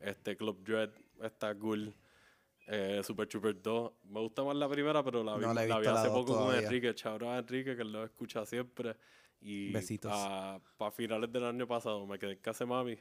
Este 0.00 0.36
Club 0.36 0.62
Dread 0.64 0.90
está 1.22 1.54
cool. 1.54 1.94
Eh, 2.66 3.00
Super 3.04 3.28
Troopers 3.28 3.62
2. 3.62 3.92
Me 4.04 4.20
gusta 4.20 4.42
más 4.42 4.56
la 4.56 4.68
primera, 4.68 5.02
pero 5.04 5.22
la 5.22 5.36
vi, 5.36 5.42
No 5.46 5.54
la 5.54 5.64
vi 5.78 5.86
hace 5.86 6.08
poco 6.08 6.36
con. 6.36 6.54
Enrique. 6.54 6.94
Chabro 6.94 7.30
a 7.30 7.38
Enrique, 7.38 7.76
que 7.76 7.84
lo 7.84 8.04
escucha 8.04 8.44
siempre. 8.44 8.96
Y 9.40 9.70
Besitos. 9.70 10.10
para 10.76 10.90
finales 10.90 11.30
del 11.30 11.44
año 11.44 11.66
pasado 11.68 12.04
me 12.06 12.18
quedé 12.18 12.32
en 12.32 12.38
casa 12.38 12.64
de 12.64 12.70
mami 12.70 12.98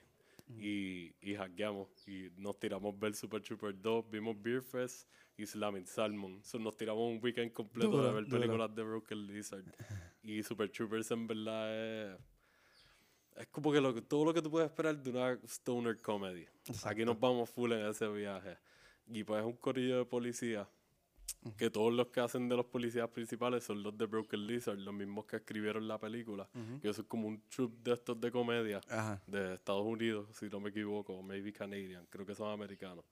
y, 0.48 1.14
y 1.22 1.36
hackeamos. 1.36 1.90
Y 2.08 2.30
nos 2.38 2.58
tiramos 2.60 2.98
ver 3.00 3.14
Super 3.16 3.42
Trooper 3.42 3.80
2, 3.82 4.10
vimos 4.10 4.42
Beer 4.42 4.62
Fest 4.62 5.10
y 5.38 5.46
Slamming 5.46 5.86
Salmon. 5.88 6.44
So, 6.44 6.60
nos 6.60 6.78
tiramos 6.78 7.02
un 7.12 7.20
weekend 7.22 7.52
completo 7.52 7.92
Duro, 7.92 8.04
de 8.08 8.14
ver 8.14 8.26
duro. 8.26 8.40
películas 8.40 8.76
de 8.76 8.84
Broken 8.84 9.28
Lizard. 9.28 9.66
y 10.24 10.42
Super 10.44 10.70
Troopers 10.70 11.12
en 11.12 11.28
verdad 11.28 12.14
es... 12.14 12.20
Es 13.38 13.48
como 13.48 13.70
que 13.74 13.82
lo, 13.82 13.94
que- 13.94 14.02
todo 14.02 14.24
lo 14.24 14.34
que 14.34 14.42
tú 14.42 14.50
puedes 14.50 14.70
esperar 14.70 14.98
de 14.98 15.10
una 15.10 15.34
stoner 15.44 16.02
comedy. 16.02 16.46
Aquí 16.86 17.04
nos 17.04 17.20
vamos 17.20 17.50
full 17.50 17.72
en 17.74 17.86
ese 17.86 18.08
viaje. 18.08 18.58
Y 19.08 19.26
pues 19.26 19.42
es 19.42 19.46
un 19.46 19.58
corillo 19.58 19.98
de 19.98 20.06
policía. 20.06 20.68
Que 21.58 21.70
todos 21.70 21.94
los 21.94 22.08
que 22.08 22.20
hacen 22.22 22.50
de 22.50 22.56
los 22.56 22.66
policías 22.66 23.08
principales 23.10 23.64
son 23.64 23.84
los 23.84 23.96
de 23.98 24.06
Broken 24.06 24.48
Lizard, 24.48 24.78
los 24.80 24.94
mismos 24.94 25.26
que 25.26 25.36
escribieron 25.38 25.88
la 25.88 26.00
película. 26.00 26.50
Que 26.82 26.90
eso 26.90 27.02
es 27.02 27.08
como 27.08 27.28
un 27.28 27.42
troupe 27.50 27.78
de 27.84 27.94
estos 27.94 28.20
de 28.20 28.32
comedia 28.32 28.82
Ajá. 28.90 29.22
de 29.28 29.54
Estados 29.54 29.86
Unidos, 29.86 30.28
si 30.34 30.48
no 30.50 30.60
me 30.60 30.70
equivoco, 30.70 31.22
maybe 31.22 31.54
Canadian, 31.54 32.06
creo 32.10 32.26
que 32.26 32.34
son 32.36 32.52
americanos. 32.52 33.06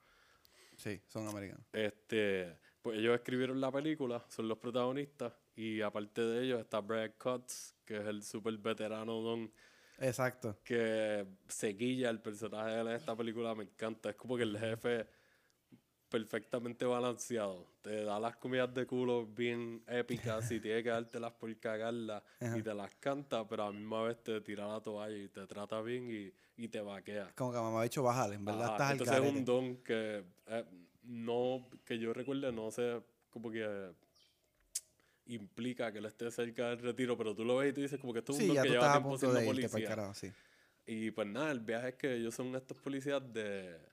Sí, 0.78 1.00
son 1.08 1.28
americanos. 1.28 1.64
Este, 1.72 2.58
pues 2.82 2.98
ellos 2.98 3.14
escribieron 3.16 3.62
la 3.62 3.72
película, 3.72 4.26
son 4.30 4.48
los 4.48 4.58
protagonistas, 4.58 5.34
y 5.56 5.82
aparte 5.82 6.22
de 6.22 6.44
ellos 6.44 6.60
está 6.60 6.80
Brad 6.82 7.12
Cutts, 7.18 7.76
que 7.86 7.98
es 7.98 8.06
el 8.06 8.24
super 8.24 8.58
veterano 8.58 9.22
don 9.22 9.52
Exacto. 10.00 10.58
que 10.64 11.26
seguilla 11.48 12.10
el 12.10 12.20
personaje 12.20 12.84
de 12.84 12.96
esta 12.96 13.16
película, 13.16 13.54
me 13.54 13.66
encanta. 13.66 14.10
Es 14.10 14.16
como 14.16 14.36
que 14.36 14.44
el 14.44 14.58
jefe 14.58 15.08
perfectamente 16.14 16.86
balanceado. 16.86 17.66
Te 17.82 18.04
da 18.04 18.20
las 18.20 18.36
comidas 18.36 18.72
de 18.72 18.86
culo 18.86 19.26
bien 19.26 19.82
épicas 19.88 20.52
y 20.52 20.60
tiene 20.60 20.84
que 20.84 20.90
dártelas 20.90 21.32
por 21.34 21.58
cagarlas 21.58 22.22
y 22.40 22.62
te 22.62 22.72
las 22.72 22.94
canta, 23.00 23.48
pero 23.48 23.64
a 23.64 23.66
la 23.72 23.72
misma 23.72 24.04
vez 24.04 24.22
te 24.22 24.40
tira 24.42 24.68
la 24.68 24.80
toalla 24.80 25.18
y 25.18 25.28
te 25.30 25.48
trata 25.48 25.82
bien 25.82 26.08
y, 26.12 26.32
y 26.56 26.68
te 26.68 26.82
vaquea. 26.82 27.32
Como 27.36 27.52
que 27.52 27.58
mamá 27.58 27.80
ha 27.80 27.84
dicho 27.84 28.04
bájale, 28.04 28.36
en 28.36 28.46
verdad 28.46 28.62
Ajá, 28.62 28.74
estás 28.74 28.88
al 28.90 28.92
Entonces 29.00 29.24
es 29.24 29.34
un 29.34 29.44
don 29.44 29.78
que 29.78 30.24
eh, 30.46 30.66
no, 31.02 31.68
que 31.84 31.98
yo 31.98 32.14
recuerde, 32.14 32.52
no 32.52 32.70
sé, 32.70 33.02
como 33.32 33.50
que 33.50 33.92
implica 35.26 35.92
que 35.92 35.98
él 35.98 36.06
esté 36.06 36.30
cerca 36.30 36.70
del 36.70 36.78
retiro, 36.78 37.18
pero 37.18 37.34
tú 37.34 37.44
lo 37.44 37.58
ves 37.58 37.72
y 37.72 37.74
tú 37.74 37.82
dices 37.82 38.00
como 38.00 38.14
que 38.14 38.20
esto 38.20 38.34
es 38.34 38.40
un 38.40 38.46
Sí, 38.46 38.54
don 38.54 38.62
que 38.62 38.70
lleva 38.70 38.92
tiempo 38.92 39.18
siendo 39.18 39.44
policía. 39.44 40.14
sí. 40.14 40.32
Y 40.86 41.10
pues 41.10 41.28
nada, 41.28 41.52
el 41.52 41.62
viaje 41.62 41.90
es 41.90 41.96
que 41.96 42.14
ellos 42.18 42.36
son 42.36 42.56
estos 42.56 42.78
policías 42.78 43.22
de. 43.34 43.93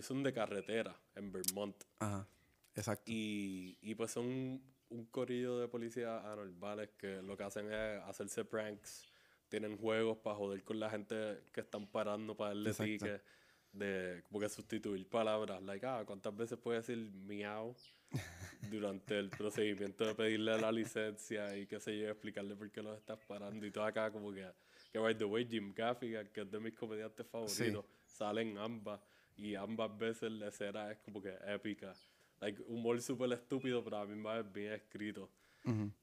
Son 0.00 0.22
de 0.22 0.32
carretera 0.32 0.96
en 1.14 1.32
Vermont. 1.32 1.76
Ajá. 1.98 2.26
Exacto. 2.74 3.04
Y, 3.06 3.76
y 3.82 3.94
pues 3.94 4.10
son 4.12 4.62
un 4.90 5.04
corillo 5.06 5.58
de 5.58 5.68
policías 5.68 6.24
anormales 6.24 6.90
que 6.96 7.20
lo 7.22 7.36
que 7.36 7.44
hacen 7.44 7.72
es 7.72 8.02
hacerse 8.02 8.44
pranks. 8.44 9.06
Tienen 9.48 9.76
juegos 9.76 10.18
para 10.18 10.36
joder 10.36 10.62
con 10.62 10.78
la 10.78 10.90
gente 10.90 11.42
que 11.52 11.60
están 11.60 11.86
parando 11.86 12.36
para 12.36 12.50
darle 12.50 12.70
Exacto. 12.70 12.92
tickets. 12.92 13.24
De 13.72 14.22
como 14.24 14.40
que 14.40 14.48
sustituir 14.48 15.08
palabras. 15.08 15.62
Like, 15.62 15.84
ah, 15.86 16.02
¿cuántas 16.06 16.34
veces 16.36 16.58
puede 16.58 16.78
decir 16.78 16.98
miau? 17.12 17.74
durante 18.70 19.18
el 19.18 19.30
procedimiento 19.30 20.06
de 20.06 20.14
pedirle 20.14 20.58
la 20.58 20.72
licencia 20.72 21.56
y 21.56 21.66
qué 21.66 21.78
sé 21.78 21.98
yo, 21.98 22.08
explicarle 22.08 22.56
por 22.56 22.70
qué 22.70 22.82
los 22.82 22.96
estás 22.96 23.18
parando 23.26 23.66
y 23.66 23.70
todo 23.70 23.84
acá 23.84 24.10
como 24.10 24.32
que, 24.32 24.46
que 24.90 24.98
by 24.98 25.16
the 25.16 25.24
way, 25.24 25.46
Jim 25.46 25.74
Gaffigan, 25.74 26.28
que 26.28 26.42
es 26.42 26.50
de 26.50 26.58
mis 26.58 26.74
comediantes 26.74 27.26
favoritos, 27.26 27.84
salen 28.06 28.56
ambas 28.58 29.00
y 29.38 29.54
ambas 29.54 29.96
veces 29.96 30.30
la 30.32 30.48
escena 30.48 30.90
es 30.90 30.98
como 30.98 31.22
que 31.22 31.34
épica. 31.46 31.94
Like, 32.40 32.62
humor 32.66 33.00
súper 33.00 33.32
estúpido, 33.32 33.82
pero 33.82 33.96
a 33.98 34.06
mí 34.06 34.14
me 34.14 34.38
es 34.40 34.52
bien 34.52 34.72
escrito. 34.72 35.30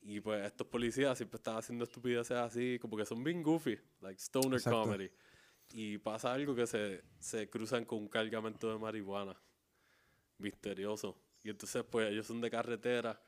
Y 0.01 0.19
pues 0.19 0.45
estos 0.45 0.67
policías 0.67 1.17
siempre 1.17 1.37
están 1.37 1.57
haciendo 1.57 1.85
estupideces 1.85 2.37
así, 2.37 2.77
como 2.79 2.95
que 2.95 3.05
son 3.05 3.23
bien 3.23 3.41
goofy, 3.41 3.77
like 4.01 4.19
stoner 4.21 4.57
Exacto. 4.59 4.83
comedy. 4.83 5.09
Y 5.73 5.97
pasa 5.97 6.31
algo 6.33 6.53
que 6.55 6.67
se, 6.67 7.01
se 7.19 7.49
cruzan 7.49 7.83
con 7.85 7.99
un 7.99 8.07
cargamento 8.07 8.71
de 8.71 8.77
marihuana. 8.77 9.35
misterioso. 10.37 11.17
Y 11.43 11.49
entonces, 11.49 11.83
pues, 11.89 12.11
ellos 12.11 12.27
son 12.27 12.41
de 12.41 12.49
carretera 12.51 13.19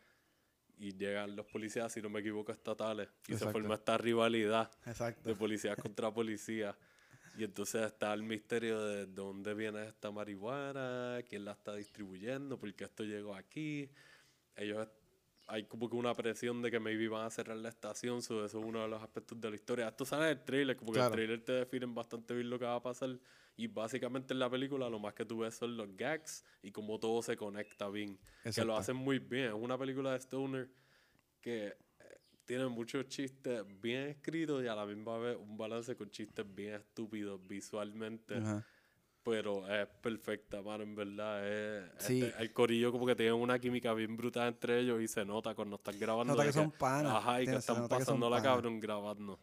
y 0.77 0.91
llegan 0.95 1.35
los 1.35 1.45
policías, 1.47 1.91
si 1.91 2.01
no 2.01 2.09
me 2.09 2.19
equivoco, 2.19 2.51
estatales. 2.51 3.07
Y 3.27 3.33
Exacto. 3.33 3.45
se 3.45 3.51
forma 3.51 3.75
esta 3.75 3.97
rivalidad 3.97 4.69
Exacto. 4.85 5.27
de 5.27 5.35
policías 5.35 5.75
contra 5.77 6.13
policías. 6.13 6.75
Y 7.37 7.43
entonces 7.43 7.83
está 7.83 8.13
el 8.13 8.23
misterio 8.23 8.83
de 8.83 9.05
dónde 9.05 9.53
viene 9.53 9.87
esta 9.87 10.09
marihuana, 10.09 11.19
quién 11.29 11.45
la 11.45 11.51
está 11.51 11.75
distribuyendo, 11.75 12.57
por 12.57 12.73
qué 12.73 12.85
esto 12.85 13.03
llegó 13.03 13.35
aquí. 13.35 13.89
Ellos 14.55 14.87
hay 15.45 15.63
como 15.65 15.87
que 15.87 15.95
una 15.95 16.15
presión 16.15 16.63
de 16.63 16.71
que 16.71 16.79
maybe 16.79 17.07
van 17.07 17.27
a 17.27 17.29
cerrar 17.29 17.57
la 17.57 17.69
estación, 17.69 18.23
so 18.23 18.43
eso 18.43 18.59
es 18.59 18.65
uno 18.65 18.81
de 18.81 18.87
los 18.87 19.01
aspectos 19.03 19.39
de 19.39 19.51
la 19.51 19.55
historia. 19.55 19.87
Esto 19.87 20.03
sale 20.03 20.25
del 20.25 20.43
trailer, 20.43 20.75
como 20.75 20.91
que 20.91 20.99
el 20.99 21.11
trailer 21.11 21.45
te 21.45 21.51
define 21.53 21.85
bastante 21.85 22.33
bien 22.33 22.49
lo 22.49 22.57
que 22.57 22.65
va 22.65 22.75
a 22.75 22.81
pasar. 22.81 23.17
Y 23.55 23.67
básicamente 23.67 24.33
en 24.33 24.39
la 24.39 24.49
película 24.49 24.89
lo 24.89 24.97
más 24.97 25.13
que 25.13 25.23
tú 25.23 25.39
ves 25.39 25.55
son 25.55 25.77
los 25.77 25.95
gags 25.95 26.43
y 26.63 26.71
cómo 26.71 26.99
todo 26.99 27.21
se 27.21 27.37
conecta 27.37 27.87
bien. 27.89 28.17
Que 28.53 28.65
lo 28.65 28.75
hacen 28.75 28.95
muy 28.95 29.19
bien. 29.19 29.45
Es 29.49 29.53
una 29.53 29.77
película 29.77 30.11
de 30.11 30.17
Stoner 30.17 30.69
que 31.39 31.77
tiene 32.47 32.65
muchos 32.67 33.07
chistes 33.09 33.61
bien 33.81 34.07
escritos 34.07 34.63
y 34.63 34.67
a 34.67 34.73
la 34.73 34.85
misma 34.85 35.17
vez 35.17 35.37
un 35.37 35.57
balance 35.57 35.95
con 35.97 36.09
chistes 36.09 36.45
bien 36.55 36.75
estúpidos 36.75 37.45
visualmente. 37.45 38.41
Pero 39.21 39.67
es 39.69 39.85
perfecta, 40.01 40.61
mano, 40.61 40.83
en 40.83 40.95
verdad. 40.95 41.45
Es, 41.45 41.91
Sí. 41.97 42.23
este, 42.23 42.41
el 42.41 42.53
corillo 42.53 42.93
como 42.93 43.05
que 43.05 43.13
tiene 43.15 43.33
una 43.33 43.59
química 43.59 43.93
bien 43.93 44.15
brutal 44.15 44.47
entre 44.47 44.79
ellos 44.79 45.01
y 45.01 45.07
se 45.09 45.25
nota 45.25 45.53
cuando 45.53 45.75
están 45.75 45.99
grabando. 45.99 46.33
Nota 46.33 46.45
que 46.45 46.53
son 46.53 46.71
panas, 46.71 47.13
Ajá, 47.13 47.41
y 47.41 47.45
que 47.45 47.55
están 47.57 47.89
pasando 47.89 48.29
la 48.29 48.41
cabrón 48.41 48.79
grabando. 48.79 49.37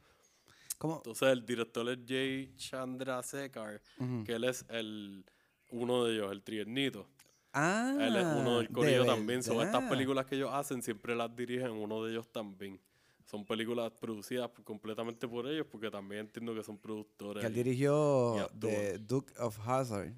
¿Cómo? 0.78 0.96
Entonces 0.96 1.28
el 1.28 1.44
director 1.44 1.86
es 1.90 1.98
Jay 2.08 2.54
Chandra 2.56 3.22
Sekar, 3.22 3.82
que 4.24 4.32
él 4.32 4.44
es 4.44 4.64
el 4.70 5.24
uno 5.68 6.04
de 6.04 6.14
ellos, 6.14 6.32
el 6.32 6.42
triernito. 6.42 7.06
Ah, 7.52 7.94
Él 8.00 8.16
es 8.16 8.24
uno 8.24 8.58
del 8.58 8.66
de 8.68 8.72
corillo 8.72 9.04
también. 9.04 9.42
Son 9.42 9.60
estas 9.64 9.88
películas 9.88 10.26
que 10.26 10.34
ellos 10.34 10.50
hacen, 10.52 10.82
siempre 10.82 11.14
las 11.14 11.34
dirigen 11.36 11.70
uno 11.70 12.02
de 12.02 12.10
ellos 12.12 12.26
también. 12.32 12.80
Son 13.24 13.44
películas 13.44 13.90
producidas 13.92 14.50
completamente 14.64 15.26
por 15.26 15.46
ellos, 15.46 15.66
porque 15.70 15.90
también 15.90 16.22
entiendo 16.22 16.54
que 16.54 16.62
son 16.62 16.78
productores. 16.78 17.40
Que 17.40 17.46
él 17.46 17.54
dirigió. 17.54 18.50
The 18.58 18.98
Duke 18.98 19.32
of 19.38 19.58
Hazard. 19.66 20.12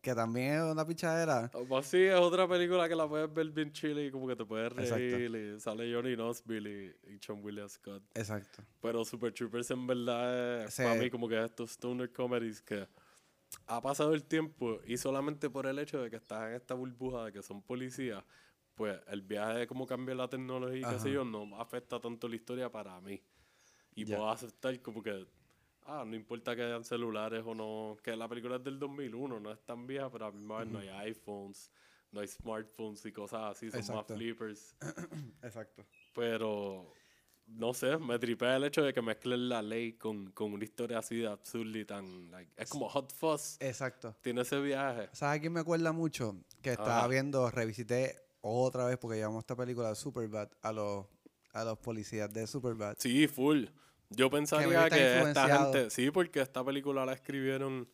Que 0.00 0.14
también 0.14 0.54
es 0.54 0.62
una 0.62 0.86
pichadera. 0.86 1.50
Pues 1.68 1.86
sí, 1.86 1.98
es 1.98 2.14
otra 2.14 2.48
película 2.48 2.88
que 2.88 2.94
la 2.94 3.08
puedes 3.08 3.32
ver 3.34 3.50
bien 3.50 3.72
chile 3.72 4.06
y 4.06 4.10
como 4.12 4.28
que 4.28 4.36
te 4.36 4.44
puedes 4.44 4.72
reír. 4.72 5.34
Y 5.34 5.60
sale 5.60 5.92
Johnny 5.92 6.14
Knoxville 6.14 6.70
y, 7.04 7.14
y 7.14 7.20
John 7.24 7.40
William 7.42 7.68
Scott. 7.68 8.02
Exacto. 8.14 8.62
Pero 8.80 9.04
Super 9.04 9.32
Troopers 9.32 9.70
en 9.72 9.86
verdad 9.86 10.64
es 10.64 10.76
para 10.76 10.94
mí 10.94 11.10
como 11.10 11.28
que 11.28 11.44
estos 11.44 11.72
stoner 11.72 12.12
comedies 12.12 12.62
que 12.62 12.86
ha 13.66 13.80
pasado 13.82 14.14
el 14.14 14.24
tiempo 14.24 14.80
y 14.86 14.96
solamente 14.96 15.50
por 15.50 15.66
el 15.66 15.78
hecho 15.78 16.00
de 16.00 16.10
que 16.10 16.16
estás 16.16 16.48
en 16.48 16.54
esta 16.54 16.74
burbuja 16.74 17.24
de 17.26 17.32
que 17.32 17.42
son 17.42 17.60
policías, 17.60 18.22
pues 18.78 18.98
el 19.08 19.20
viaje 19.22 19.58
de 19.58 19.66
cómo 19.66 19.86
cambia 19.86 20.14
la 20.14 20.28
tecnología 20.28 20.78
y 20.88 20.94
qué 20.94 21.00
sé 21.00 21.10
yo 21.10 21.24
no 21.24 21.60
afecta 21.60 22.00
tanto 22.00 22.28
la 22.28 22.36
historia 22.36 22.70
para 22.70 22.98
mí. 23.00 23.20
Y 23.96 24.04
Ya. 24.04 24.16
puedo 24.16 24.30
aceptar 24.30 24.80
como 24.80 25.02
que, 25.02 25.26
ah, 25.86 26.04
no 26.06 26.14
importa 26.14 26.54
que 26.54 26.62
hayan 26.62 26.84
celulares 26.84 27.42
o 27.44 27.54
no, 27.54 27.96
que 28.02 28.14
la 28.16 28.28
película 28.28 28.56
es 28.56 28.64
del 28.64 28.78
2001, 28.78 29.40
no 29.40 29.50
es 29.52 29.60
tan 29.66 29.86
vieja, 29.86 30.08
pero 30.10 30.26
a 30.26 30.32
mí 30.32 30.44
no 30.44 30.78
hay 30.78 30.88
iPhones, 31.10 31.70
no 32.12 32.20
hay 32.20 32.28
smartphones 32.28 33.04
y 33.04 33.12
cosas 33.12 33.56
así, 33.56 33.68
son 33.70 33.80
Exacto. 33.80 34.12
más 34.14 34.18
flippers. 34.22 34.76
Exacto. 35.42 35.84
Pero 36.14 36.92
no 37.46 37.72
sé, 37.74 37.96
me 37.98 38.18
tripea 38.18 38.56
el 38.56 38.64
hecho 38.64 38.82
de 38.82 38.92
que 38.92 39.02
mezclen 39.02 39.48
la 39.48 39.62
ley 39.62 39.94
con, 39.94 40.30
con 40.32 40.52
una 40.52 40.62
historia 40.64 40.98
así 40.98 41.16
de 41.16 41.26
absurda 41.28 41.78
y 41.78 41.84
tan. 41.84 42.30
like, 42.30 42.52
es 42.56 42.68
como 42.68 42.88
Hot 42.90 43.12
Fuzz. 43.12 43.56
Exacto. 43.60 44.14
Tiene 44.22 44.42
ese 44.42 44.60
viaje. 44.60 45.08
¿Sabes 45.12 45.38
a 45.38 45.40
quién 45.40 45.52
me 45.54 45.60
acuerda 45.60 45.90
mucho? 45.92 46.36
Que 46.62 46.70
estaba 46.72 46.98
Ajá. 47.00 47.08
viendo, 47.08 47.50
revisité 47.50 48.16
otra 48.40 48.86
vez 48.86 48.98
porque 48.98 49.16
llevamos 49.18 49.40
esta 49.42 49.56
película 49.56 49.88
de 49.88 49.94
Superbad 49.94 50.48
a 50.62 50.72
los, 50.72 51.06
a 51.52 51.64
los 51.64 51.78
policías 51.78 52.32
de 52.32 52.46
Superbad. 52.46 52.96
Sí, 52.98 53.26
full. 53.28 53.66
Yo 54.10 54.30
pensaría 54.30 54.88
que, 54.88 55.20
esta 55.20 55.58
gente. 55.58 55.90
Sí, 55.90 56.10
porque 56.10 56.40
esta 56.40 56.64
película 56.64 57.04
la 57.04 57.12
escribieron. 57.12 57.88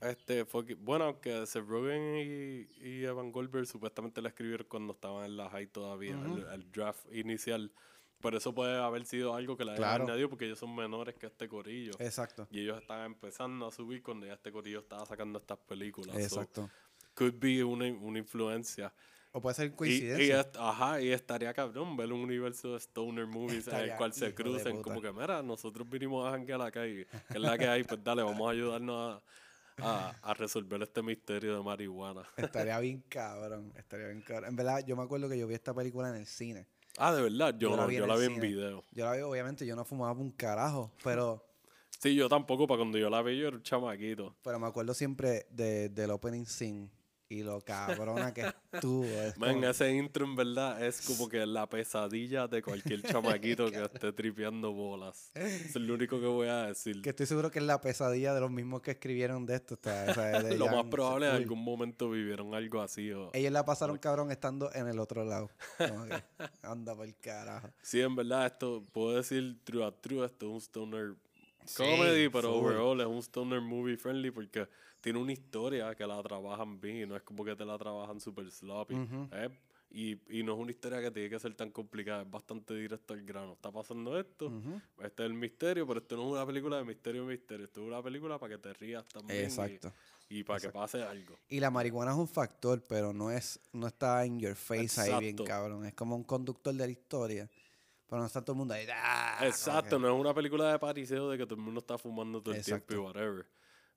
Este, 0.00 0.44
fue 0.44 0.64
que- 0.66 0.74
bueno, 0.74 1.04
aunque 1.04 1.46
Seth 1.46 1.64
Rogen 1.66 2.16
y, 2.16 2.84
y 2.84 3.04
Evan 3.04 3.30
Goldberg 3.30 3.66
supuestamente 3.66 4.20
la 4.20 4.28
escribieron 4.30 4.66
cuando 4.68 4.94
estaban 4.94 5.24
en 5.24 5.36
la 5.36 5.48
high 5.50 5.68
todavía, 5.68 6.12
el, 6.12 6.44
el 6.52 6.72
draft 6.72 7.06
inicial. 7.12 7.70
Por 8.20 8.34
eso 8.36 8.54
puede 8.54 8.76
haber 8.80 9.04
sido 9.04 9.34
algo 9.34 9.56
que 9.56 9.64
la 9.64 9.74
Claro. 9.74 10.04
añadido, 10.04 10.28
porque 10.28 10.44
ellos 10.46 10.58
son 10.58 10.74
menores 10.76 11.14
que 11.16 11.26
este 11.26 11.48
corillo. 11.48 11.92
Exacto. 11.98 12.46
Y 12.52 12.60
ellos 12.60 12.80
estaban 12.80 13.06
empezando 13.06 13.66
a 13.66 13.72
subir 13.72 14.00
cuando 14.02 14.26
ya 14.26 14.34
este 14.34 14.52
corillo 14.52 14.80
estaba 14.80 15.04
sacando 15.06 15.38
estas 15.40 15.58
películas. 15.58 16.14
So, 16.14 16.20
Exacto. 16.20 16.70
could 17.14 17.34
be 17.40 17.62
una, 17.64 17.86
una 17.86 18.18
influencia. 18.18 18.92
O 19.34 19.40
puede 19.40 19.54
ser 19.54 19.66
Y, 19.66 19.70
y 19.70 19.74
coincidencia. 19.76 20.40
est- 20.40 20.56
ajá, 20.58 21.00
y 21.00 21.10
estaría 21.10 21.54
cabrón 21.54 21.96
ver 21.96 22.12
un 22.12 22.20
universo 22.20 22.72
de 22.72 22.78
stoner 22.80 23.26
movies 23.26 23.66
en 23.68 23.76
el 23.76 23.96
cual 23.96 24.12
se 24.12 24.34
crucen. 24.34 24.82
Como 24.82 25.00
que, 25.00 25.10
mira, 25.12 25.42
nosotros 25.42 25.88
vinimos 25.88 26.26
a 26.26 26.32
janguear 26.32 26.60
acá 26.60 26.86
y 26.86 27.04
que 27.04 27.06
es 27.34 27.40
la 27.40 27.56
que 27.56 27.66
hay, 27.66 27.82
pues 27.82 28.02
dale, 28.04 28.22
vamos 28.22 28.46
a 28.46 28.50
ayudarnos 28.52 29.22
a, 29.78 29.80
a, 29.80 30.10
a 30.22 30.34
resolver 30.34 30.82
este 30.82 31.02
misterio 31.02 31.56
de 31.56 31.62
marihuana. 31.62 32.22
Estaría 32.36 32.78
bien 32.80 33.02
cabrón. 33.08 33.72
Estaría 33.74 34.08
bien 34.08 34.20
cabrón. 34.20 34.50
En 34.50 34.56
verdad, 34.56 34.84
yo 34.86 34.96
me 34.96 35.02
acuerdo 35.02 35.28
que 35.30 35.38
yo 35.38 35.46
vi 35.46 35.54
esta 35.54 35.72
película 35.72 36.10
en 36.10 36.16
el 36.16 36.26
cine. 36.26 36.66
Ah, 36.98 37.14
de 37.14 37.22
verdad, 37.22 37.54
yo, 37.58 37.74
no, 37.74 37.86
vi 37.86 37.96
yo 37.96 38.02
en 38.04 38.08
la 38.10 38.16
vi 38.16 38.26
en 38.26 38.38
video. 38.40 38.84
Yo 38.92 39.06
la 39.06 39.12
vi, 39.14 39.22
obviamente, 39.22 39.64
yo 39.64 39.74
no 39.74 39.84
fumaba 39.86 40.12
un 40.12 40.30
carajo, 40.30 40.92
pero, 41.02 41.42
Sí, 41.98 42.14
yo 42.14 42.28
tampoco, 42.28 42.66
para 42.66 42.78
cuando 42.78 42.98
yo 42.98 43.08
la 43.08 43.22
vi, 43.22 43.38
yo 43.38 43.48
era 43.48 43.56
un 43.56 43.62
chamaquito. 43.62 44.34
pero 44.42 44.58
me 44.58 44.66
acuerdo 44.66 44.92
siempre 44.92 45.46
de, 45.50 45.88
del 45.88 46.10
opening 46.10 46.44
scene 46.44 46.90
y 47.32 47.42
lo 47.42 47.60
cabrona 47.60 48.32
que 48.34 48.52
estuvo. 48.72 49.04
es 49.04 49.36
Man, 49.38 49.54
como- 49.54 49.66
ese 49.68 49.92
intro 49.92 50.24
en 50.24 50.36
verdad 50.36 50.84
es 50.84 51.00
como 51.06 51.28
que 51.28 51.44
la 51.46 51.68
pesadilla 51.68 52.46
de 52.48 52.62
cualquier 52.62 53.02
chamaquito 53.02 53.70
que 53.70 53.82
esté 53.84 54.12
tripeando 54.12 54.72
bolas. 54.72 55.30
Es 55.34 55.74
lo 55.76 55.94
único 55.94 56.20
que 56.20 56.26
voy 56.26 56.48
a 56.48 56.66
decir. 56.66 57.00
que 57.02 57.10
estoy 57.10 57.26
seguro 57.26 57.50
que 57.50 57.58
es 57.58 57.64
la 57.64 57.80
pesadilla 57.80 58.34
de 58.34 58.40
los 58.40 58.50
mismos 58.50 58.82
que 58.82 58.92
escribieron 58.92 59.46
de 59.46 59.54
esto. 59.56 59.74
o 59.74 59.78
sea, 59.82 60.42
de 60.42 60.56
Lo 60.58 60.66
más 60.66 60.74
Jan 60.76 60.90
probable 60.90 61.26
en 61.26 61.32
Full. 61.32 61.42
algún 61.42 61.64
momento 61.64 62.10
vivieron 62.10 62.54
algo 62.54 62.80
así. 62.82 63.10
O... 63.12 63.30
Ellos 63.32 63.52
la 63.52 63.64
pasaron 63.64 63.98
cabrón 63.98 64.30
estando 64.30 64.72
en 64.74 64.88
el 64.88 64.98
otro 64.98 65.24
lado. 65.24 65.50
Como 65.78 66.04
que, 66.04 66.22
anda 66.62 66.94
por 66.94 67.06
el 67.06 67.16
carajo. 67.16 67.68
Sí, 67.82 68.00
en 68.00 68.14
verdad, 68.14 68.46
esto 68.46 68.84
puedo 68.92 69.16
decir 69.16 69.56
true 69.64 69.84
a 69.84 69.90
true, 69.90 70.24
esto 70.26 70.46
es 70.46 70.52
un 70.52 70.60
stoner 70.60 71.14
Sí, 71.64 71.76
comedy, 71.84 72.28
pero 72.28 72.52
full. 72.54 72.72
overall 72.72 73.00
es 73.00 73.06
un 73.06 73.18
stoner 73.22 73.60
movie 73.60 73.96
friendly 73.96 74.32
porque 74.32 74.66
tiene 75.02 75.18
una 75.18 75.32
historia 75.32 75.94
que 75.94 76.06
la 76.06 76.22
trabajan 76.22 76.80
bien 76.80 76.96
y 76.96 77.06
no 77.06 77.16
es 77.16 77.22
como 77.22 77.44
que 77.44 77.54
te 77.54 77.64
la 77.64 77.76
trabajan 77.76 78.20
super 78.20 78.48
sloppy. 78.50 78.94
¿eh? 79.32 79.50
Y, 79.90 80.12
y 80.38 80.42
no 80.42 80.54
es 80.54 80.58
una 80.60 80.70
historia 80.70 81.02
que 81.02 81.10
tiene 81.10 81.28
que 81.28 81.38
ser 81.38 81.54
tan 81.54 81.70
complicada, 81.70 82.22
es 82.22 82.30
bastante 82.30 82.72
directo 82.72 83.12
al 83.12 83.22
grano. 83.24 83.52
Está 83.52 83.70
pasando 83.70 84.18
esto, 84.18 84.50
este 85.02 85.24
es 85.24 85.26
el 85.26 85.34
misterio, 85.34 85.86
pero 85.86 86.00
esto 86.00 86.16
no 86.16 86.22
es 86.28 86.32
una 86.32 86.46
película 86.46 86.78
de 86.78 86.84
misterio 86.84 87.24
misterio, 87.26 87.66
esto 87.66 87.82
es 87.82 87.88
una 87.88 88.02
película 88.02 88.38
para 88.38 88.54
que 88.54 88.62
te 88.62 88.72
rías 88.72 89.04
también. 89.08 89.40
y- 89.40 89.44
Exacto. 89.44 89.92
Y, 90.30 90.44
para 90.44 90.60
que 90.60 90.70
pase 90.70 91.02
algo. 91.02 91.36
Y 91.48 91.60
la 91.60 91.70
marihuana 91.70 92.12
es 92.12 92.16
un 92.16 92.28
factor, 92.28 92.82
pero 92.88 93.12
no 93.12 93.30
es 93.30 93.60
no 93.72 93.86
está 93.88 94.24
en 94.24 94.40
your 94.40 94.54
face 94.54 94.98
ahí 94.98 95.20
bien 95.20 95.36
cabrón. 95.36 95.84
Es 95.84 95.92
como 95.92 96.16
un 96.16 96.24
conductor 96.24 96.72
de 96.72 96.86
la 96.86 96.90
historia. 96.92 97.50
Pero 98.06 98.20
no 98.20 98.26
está 98.26 98.40
todo 98.42 98.52
el 98.54 98.58
mundo 98.58 98.72
ahí. 98.72 98.86
¡ah! 98.94 99.40
Exacto, 99.42 99.98
no 99.98 100.06
es 100.08 100.18
una 100.18 100.32
película 100.32 100.72
de 100.72 100.78
pariseo 100.78 101.28
de 101.28 101.36
que 101.36 101.44
todo 101.44 101.56
el 101.56 101.60
mundo 101.60 101.80
está 101.80 101.98
fumando 101.98 102.40
todo 102.40 102.54
el 102.54 102.60
Exacto. 102.60 102.86
tiempo 102.86 103.02
y 103.02 103.06
whatever. 103.06 103.46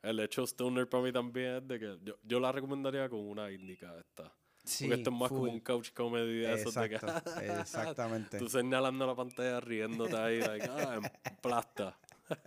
El 0.05 0.19
hecho 0.19 0.43
Stoner 0.43 0.87
para 0.87 1.03
mí 1.03 1.11
también 1.11 1.55
es 1.55 1.67
de 1.67 1.79
que 1.79 1.99
yo, 2.03 2.15
yo 2.23 2.39
la 2.39 2.51
recomendaría 2.51 3.09
con 3.09 3.19
una 3.19 3.51
índica 3.51 3.97
esta. 3.99 4.31
Sí, 4.63 4.85
Porque 4.85 4.95
esto 4.95 5.09
es 5.11 5.15
más 5.15 5.31
como 5.31 5.47
full. 5.47 5.49
un 5.49 5.59
couch 5.59 5.91
comedy 5.93 6.39
de 6.39 6.53
esos 6.53 6.73
de 6.73 6.89
que 6.89 6.95
exactamente. 7.61 8.37
tú 8.37 8.49
señalando 8.49 9.05
la 9.05 9.15
pantalla 9.15 9.59
riéndote 9.59 10.17
ahí, 10.17 10.39
like, 10.41 10.67
ah, 10.69 10.95
en 10.95 11.35
plasta. 11.41 11.99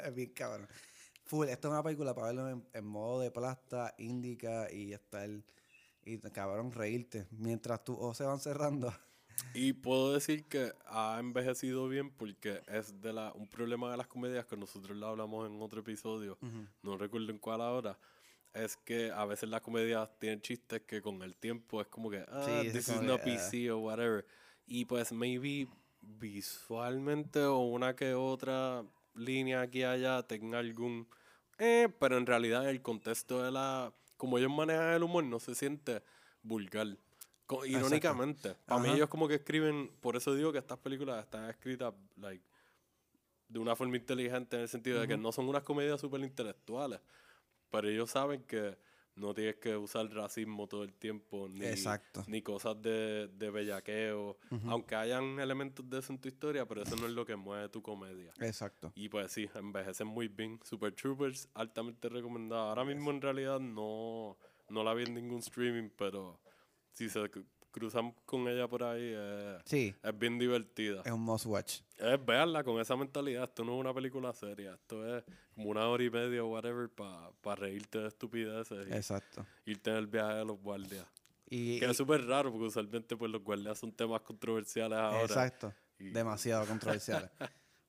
Es 0.05 0.15
bien 0.15 0.33
cabrón. 0.33 0.69
Full, 1.25 1.49
esto 1.49 1.69
es 1.69 1.73
una 1.73 1.83
película 1.83 2.15
para 2.15 2.29
verlo 2.29 2.49
en, 2.49 2.67
en 2.73 2.85
modo 2.85 3.21
de 3.21 3.31
plasta, 3.31 3.95
índica 3.99 4.73
y 4.73 4.93
estar. 4.93 5.29
Y 6.05 6.19
cabrón, 6.31 6.73
reírte. 6.73 7.27
Mientras 7.33 7.85
tus 7.85 7.97
ojos 7.97 8.17
se 8.17 8.25
van 8.25 8.41
cerrando. 8.41 8.93
Y 9.55 9.73
puedo 9.73 10.13
decir 10.13 10.45
que 10.45 10.73
ha 10.87 11.17
envejecido 11.21 11.89
bien 11.89 12.11
porque 12.11 12.63
es 12.67 13.01
de 13.01 13.13
la 13.13 13.33
un 13.33 13.49
problema 13.49 13.91
de 13.91 13.97
las 13.97 14.07
comedias 14.07 14.47
que 14.47 14.57
nosotros 14.57 14.97
la 14.97 15.09
hablamos 15.09 15.49
en 15.49 15.61
otro 15.63 15.81
episodio, 15.81 16.39
no 16.83 16.97
recuerdo 16.97 17.31
en 17.31 17.39
cuál 17.39 17.61
ahora, 17.61 17.99
es 18.55 18.77
que 18.77 19.11
a 19.11 19.25
veces 19.25 19.49
las 19.49 19.61
comedias 19.61 20.09
tienen 20.19 20.41
chistes 20.41 20.83
que 20.83 21.01
con 21.03 21.23
el 21.23 21.37
tiempo 21.37 21.81
es 21.81 21.87
como 21.89 22.11
que, 22.11 22.25
ah, 22.29 22.63
Sí, 22.63 22.71
this 22.73 22.89
is 22.89 23.03
not 23.03 23.21
ah. 23.21 23.25
PC 23.25 23.71
o 23.71 23.79
whatever. 23.79 24.27
Y 24.67 24.85
pues 24.85 25.13
maybe 25.13 25.69
visualmente 26.01 27.41
o 27.41 27.61
una 27.61 27.95
que 27.95 28.15
otra 28.15 28.85
línea 29.15 29.63
aquí 29.63 29.81
y 29.81 29.85
allá 29.85 30.23
tenga 30.23 30.59
algún... 30.59 31.09
Eh, 31.59 31.89
pero 31.99 32.19
en 32.19 32.27
realidad 32.27 32.65
en 32.65 32.71
el 32.71 32.83
contexto 32.83 33.43
de 33.43 33.51
la... 33.51 33.93
Como 34.17 34.39
ellos 34.39 34.51
manejan 34.51 34.95
el 34.95 35.03
humor 35.03 35.25
no 35.25 35.39
se 35.39 35.55
siente 35.55 36.03
vulgar. 36.43 36.97
Co- 37.49 37.67
irónicamente. 37.67 38.55
Para 38.67 38.81
mí 38.81 38.87
Ajá. 38.89 38.97
ellos 38.97 39.09
como 39.09 39.27
que 39.27 39.35
escriben... 39.37 39.91
Por 40.01 40.15
eso 40.15 40.33
digo 40.37 40.53
que 40.53 40.59
estas 40.59 40.79
películas 40.79 41.25
están 41.25 41.51
escritas 41.51 41.93
like, 42.17 42.45
de 43.49 43.59
una 43.59 43.75
forma 43.75 43.97
inteligente 43.97 44.55
en 44.57 44.63
el 44.63 44.69
sentido 44.69 45.01
de 45.01 45.09
que 45.09 45.17
no 45.17 45.33
son 45.33 45.49
unas 45.49 45.63
comedias 45.65 46.01
súper 46.01 46.21
intelectuales. 46.21 47.01
Pero 47.71 47.89
ellos 47.89 48.11
saben 48.11 48.43
que 48.43 48.77
no 49.17 49.35
tienes 49.35 49.57
que 49.57 49.77
usar 49.77 50.07
racismo 50.15 50.69
todo 50.69 50.85
el 50.85 50.93
tiempo, 50.93 51.49
ni, 51.49 51.65
Exacto. 51.65 52.23
ni 52.29 52.41
cosas 52.41 52.81
de, 52.81 53.29
de 53.29 53.51
bellaqueo, 53.51 54.39
aunque 54.69 54.95
hayan 54.95 55.41
elementos 55.41 55.89
de 55.91 55.99
eso 55.99 56.13
en 56.13 56.21
tu 56.21 56.29
historia, 56.29 56.67
pero 56.69 56.83
eso 56.83 56.95
no 56.95 57.07
es 57.07 57.13
lo 57.13 57.27
que 57.27 57.35
mueve 57.35 57.69
tu 57.69 57.83
comedia. 57.83 58.33
Exacto. 58.39 58.93
Y 58.95 59.09
pues 59.09 59.33
sí, 59.33 59.49
envejecen 59.55 60.07
muy 60.07 60.29
bien. 60.29 60.61
Super 60.63 60.95
Troopers, 60.95 61.49
altamente 61.55 62.09
recomendada. 62.09 62.69
Ahora 62.69 62.85
mismo 62.85 63.11
en 63.11 63.21
realidad 63.21 63.59
no, 63.59 64.37
no 64.69 64.85
la 64.85 64.95
vi 64.95 65.05
en 65.05 65.15
ningún 65.15 65.39
streaming, 65.41 65.89
pero 65.97 66.39
si 66.93 67.09
se 67.09 67.21
cru- 67.31 67.45
cruzan 67.71 68.13
con 68.25 68.49
ella 68.49 68.67
por 68.67 68.83
ahí, 68.83 69.13
eh, 69.15 69.59
Sí, 69.65 69.95
es 70.03 70.19
bien 70.19 70.39
divertida. 70.39 71.03
es 71.05 71.13
un 71.13 71.21
must 71.21 71.47
watch. 71.47 71.81
Es 71.97 72.25
verla 72.25 72.65
con 72.65 72.81
esa 72.81 72.97
mentalidad. 72.97 73.45
Esto 73.45 73.65
no 73.65 73.75
es 73.75 73.81
una 73.81 73.95
película 73.95 74.33
seria. 74.33 74.75
Esto 74.75 75.17
es 75.19 75.25
como 75.55 75.71
una 75.71 75.87
hora 75.89 76.03
y 76.05 76.11
media 76.11 76.43
o 76.45 76.49
whatever 76.49 76.89
para 76.89 77.57
reírte 77.57 77.99
de 77.99 78.09
estupideces 78.09 78.89
y 78.89 78.93
Exacto. 78.93 79.45
irte 79.67 79.91
en 79.91 79.97
el 79.97 80.07
viaje 80.07 80.35
de 80.35 80.45
los 80.45 80.59
guardias. 80.61 81.07
Y, 81.51 81.79
Que 81.81 81.87
y- 81.87 81.91
es 81.91 81.97
súper 81.97 82.27
raro 82.27 82.51
porque 82.51 82.67
usualmente 82.67 83.17
pues, 83.17 83.31
los 83.31 83.43
guardias 83.43 83.79
son 83.79 83.93
temas 83.93 84.21
controversiales 84.23 84.99
ahora. 84.99 85.23
exacto. 85.23 85.73
Y- 85.99 86.11
Demasiado 86.11 86.65
controversiales. 86.67 87.31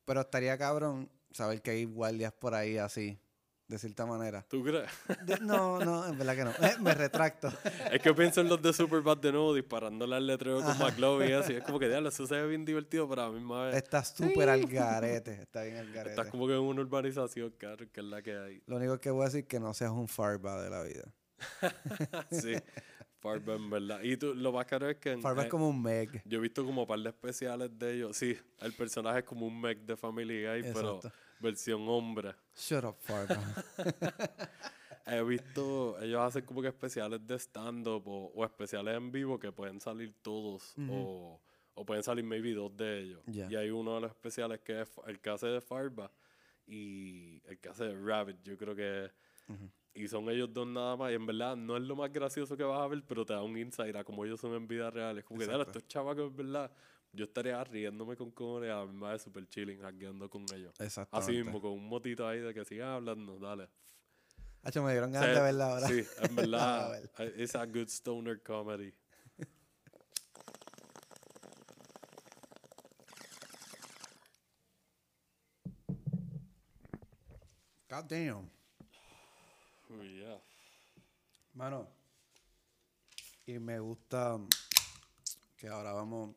Pero 0.06 0.22
estaría 0.22 0.58
cabrón 0.58 1.10
saber 1.32 1.62
que 1.62 1.72
hay 1.72 1.86
guardias 1.86 2.34
por 2.34 2.54
ahí 2.56 2.78
así, 2.78 3.20
de 3.70 3.78
cierta 3.78 4.04
manera. 4.06 4.44
¿Tú 4.50 4.64
crees? 4.64 4.90
De- 5.26 5.40
no, 5.42 5.80
no, 5.80 6.08
en 6.08 6.18
verdad 6.18 6.36
que 6.36 6.44
no. 6.44 6.68
Eh, 6.68 6.76
me 6.82 6.94
retracto. 6.96 7.48
es 7.92 8.02
que 8.02 8.14
pienso 8.16 8.42
en 8.42 8.50
los 8.50 8.60
de 8.62 8.74
Superbad 8.74 9.18
de 9.18 9.32
nuevo 9.32 9.54
disparándole 9.54 10.16
al 10.16 10.26
letrero 10.26 10.62
con 10.64 10.76
McLovin 10.80 11.30
y 11.30 11.34
así. 11.34 11.54
Es 11.54 11.64
como 11.64 11.78
que, 11.78 11.88
diablo, 11.88 12.10
eso 12.10 12.26
se 12.26 12.34
ve 12.36 12.48
bien 12.48 12.66
divertido, 12.66 13.08
pero 13.08 13.22
a 13.22 13.28
la 13.28 13.32
misma 13.32 13.66
vez 13.66 13.76
Está 13.76 14.04
súper 14.04 14.50
al 14.50 14.66
garete. 14.66 15.44
Está 15.44 15.62
bien 15.64 15.78
al 15.78 15.92
garete. 15.94 16.10
estás 16.10 16.30
como 16.32 16.48
que 16.48 16.54
en 16.56 16.62
una 16.62 16.82
urbanización, 16.82 17.52
claro, 17.60 17.86
que 17.92 18.00
es 18.00 18.06
la 18.06 18.24
que 18.24 18.36
hay. 18.38 18.64
Lo 18.66 18.78
único 18.78 19.00
que 19.00 19.12
voy 19.12 19.22
a 19.22 19.26
decir 19.26 19.42
es 19.42 19.48
que 19.48 19.60
no 19.60 19.72
seas 19.76 19.92
un 19.92 20.08
farba 20.08 20.62
de 20.64 20.70
la 20.72 20.82
vida. 20.82 21.14
sí, 22.32 22.56
Farba 23.20 23.54
en 23.54 23.70
verdad. 23.70 24.02
Y 24.02 24.18
tú, 24.18 24.34
lo 24.34 24.52
más 24.52 24.66
caro 24.66 24.90
es 24.90 24.98
que... 24.98 25.12
en- 25.12 25.22
Farba 25.22 25.44
es 25.44 25.50
como 25.50 25.70
un 25.70 25.82
Meg. 25.82 26.24
Yo 26.26 26.40
he 26.40 26.42
visto 26.42 26.66
como 26.66 26.82
un 26.82 26.88
par 26.88 27.00
de 27.00 27.10
especiales 27.10 27.70
de 27.78 27.94
ellos. 27.96 28.18
Sí, 28.18 28.36
el 28.62 28.74
personaje 28.74 29.20
es 29.20 29.26
como 29.26 29.46
un 29.46 29.62
mech 29.62 29.80
de 29.80 29.96
Family 29.96 30.44
Guy, 30.46 30.74
pero. 30.74 31.00
Versión 31.40 31.88
hombre. 31.88 32.36
Shut 32.56 32.84
up, 32.84 32.98
Farba. 33.00 33.38
He 35.06 35.24
visto, 35.24 36.00
ellos 36.02 36.20
hacen 36.22 36.46
como 36.46 36.62
que 36.62 36.68
especiales 36.68 37.26
de 37.26 37.36
stand-up 37.40 38.08
o, 38.08 38.32
o 38.36 38.46
especiales 38.46 38.96
en 38.96 39.12
vivo 39.12 39.40
que 39.40 39.52
pueden 39.52 39.80
salir 39.82 40.14
todos 40.22 40.76
o, 40.90 41.42
o 41.74 41.86
pueden 41.86 42.04
salir 42.04 42.24
maybe 42.24 42.54
dos 42.54 42.76
de 42.78 43.00
ellos. 43.00 43.22
Ya. 43.26 43.50
Y 43.50 43.56
hay 43.56 43.72
uno 43.72 43.96
de 43.96 44.02
los 44.02 44.12
especiales 44.12 44.60
que 44.60 44.82
es 44.82 44.90
el 45.08 45.20
que 45.20 45.30
hace 45.32 45.48
de 45.48 45.62
Farba 45.62 46.12
y 46.68 47.42
el 47.48 47.58
que 47.60 47.70
hace 47.70 47.86
de 47.86 47.96
Rabbit, 48.00 48.38
yo 48.44 48.58
creo 48.58 48.76
que... 48.76 49.12
Y 49.96 50.08
son 50.08 50.30
ellos 50.30 50.54
dos 50.54 50.68
nada 50.68 50.96
más. 50.96 51.12
Y 51.12 51.16
en 51.16 51.26
verdad 51.26 51.56
no 51.58 51.76
es 51.76 51.82
lo 51.82 51.96
más 51.96 52.14
gracioso 52.14 52.56
que 52.56 52.64
vas 52.64 52.80
a 52.80 52.88
ver, 52.88 53.04
pero 53.08 53.26
te 53.26 53.34
da 53.34 53.42
un 53.42 53.58
insight 53.58 53.96
a 53.96 54.04
cómo 54.04 54.24
ellos 54.24 54.40
son 54.40 54.54
en 54.54 54.68
vida 54.68 54.92
real. 54.92 55.18
Es 55.18 55.26
como 55.26 55.40
que, 55.40 55.48
"Dale, 55.48 55.64
Exacto. 55.64 55.80
estos 55.80 55.90
chavacos, 55.90 56.28
en 56.30 56.36
verdad, 56.36 56.72
yo 57.12 57.26
estaría 57.26 57.64
riéndome 57.64 58.16
con 58.16 58.32
cojones 58.32 58.72
a 58.72 58.86
madre 58.86 59.20
super 59.20 59.48
chilling, 59.48 59.82
hackeando 59.82 60.30
con 60.30 60.44
ellos. 60.54 60.74
Exactamente. 60.80 61.32
Así 61.32 61.44
mismo, 61.44 61.60
con 61.62 61.72
un 61.72 61.88
motito 61.88 62.28
ahí 62.28 62.40
de 62.40 62.54
que 62.54 62.66
sigan 62.66 62.90
hablando, 62.90 63.40
dale. 63.40 63.68
Hacho, 64.64 64.84
me 64.84 64.92
dieron 64.92 65.10
O 65.10 65.14
sea, 65.14 65.22
ganas 65.22 65.36
de 65.38 65.42
verla 65.44 65.66
ahora. 65.72 65.88
Sí, 65.88 66.06
en 66.22 66.32
A 66.32 66.42
verdad, 66.42 66.92
ver. 66.92 67.12
eh, 67.20 67.34
es 67.38 67.56
a 67.56 67.66
good 67.66 67.88
stoner 67.88 68.42
comedy. 68.44 68.94
God 77.90 78.06
damn. 78.08 78.50
Uy, 79.90 80.20
yeah. 80.20 80.40
Mano. 81.54 81.88
Y 83.48 83.58
me 83.58 83.80
gusta 83.80 84.38
que 85.58 85.68
ahora 85.68 85.94
vamos 85.94 86.36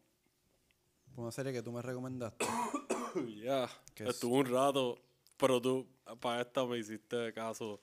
por 1.12 1.22
una 1.24 1.32
serie 1.32 1.52
que 1.52 1.62
tú 1.62 1.72
me 1.72 1.82
recomendaste. 1.82 2.44
Uy, 3.16 3.42
yeah. 3.42 3.68
Que 3.94 4.04
es- 4.04 4.10
Estuvo 4.10 4.36
un 4.36 4.46
rato, 4.46 4.98
pero 5.36 5.60
tú 5.60 5.86
para 6.20 6.40
esta 6.42 6.64
me 6.66 6.78
hiciste 6.78 7.32
caso. 7.32 7.80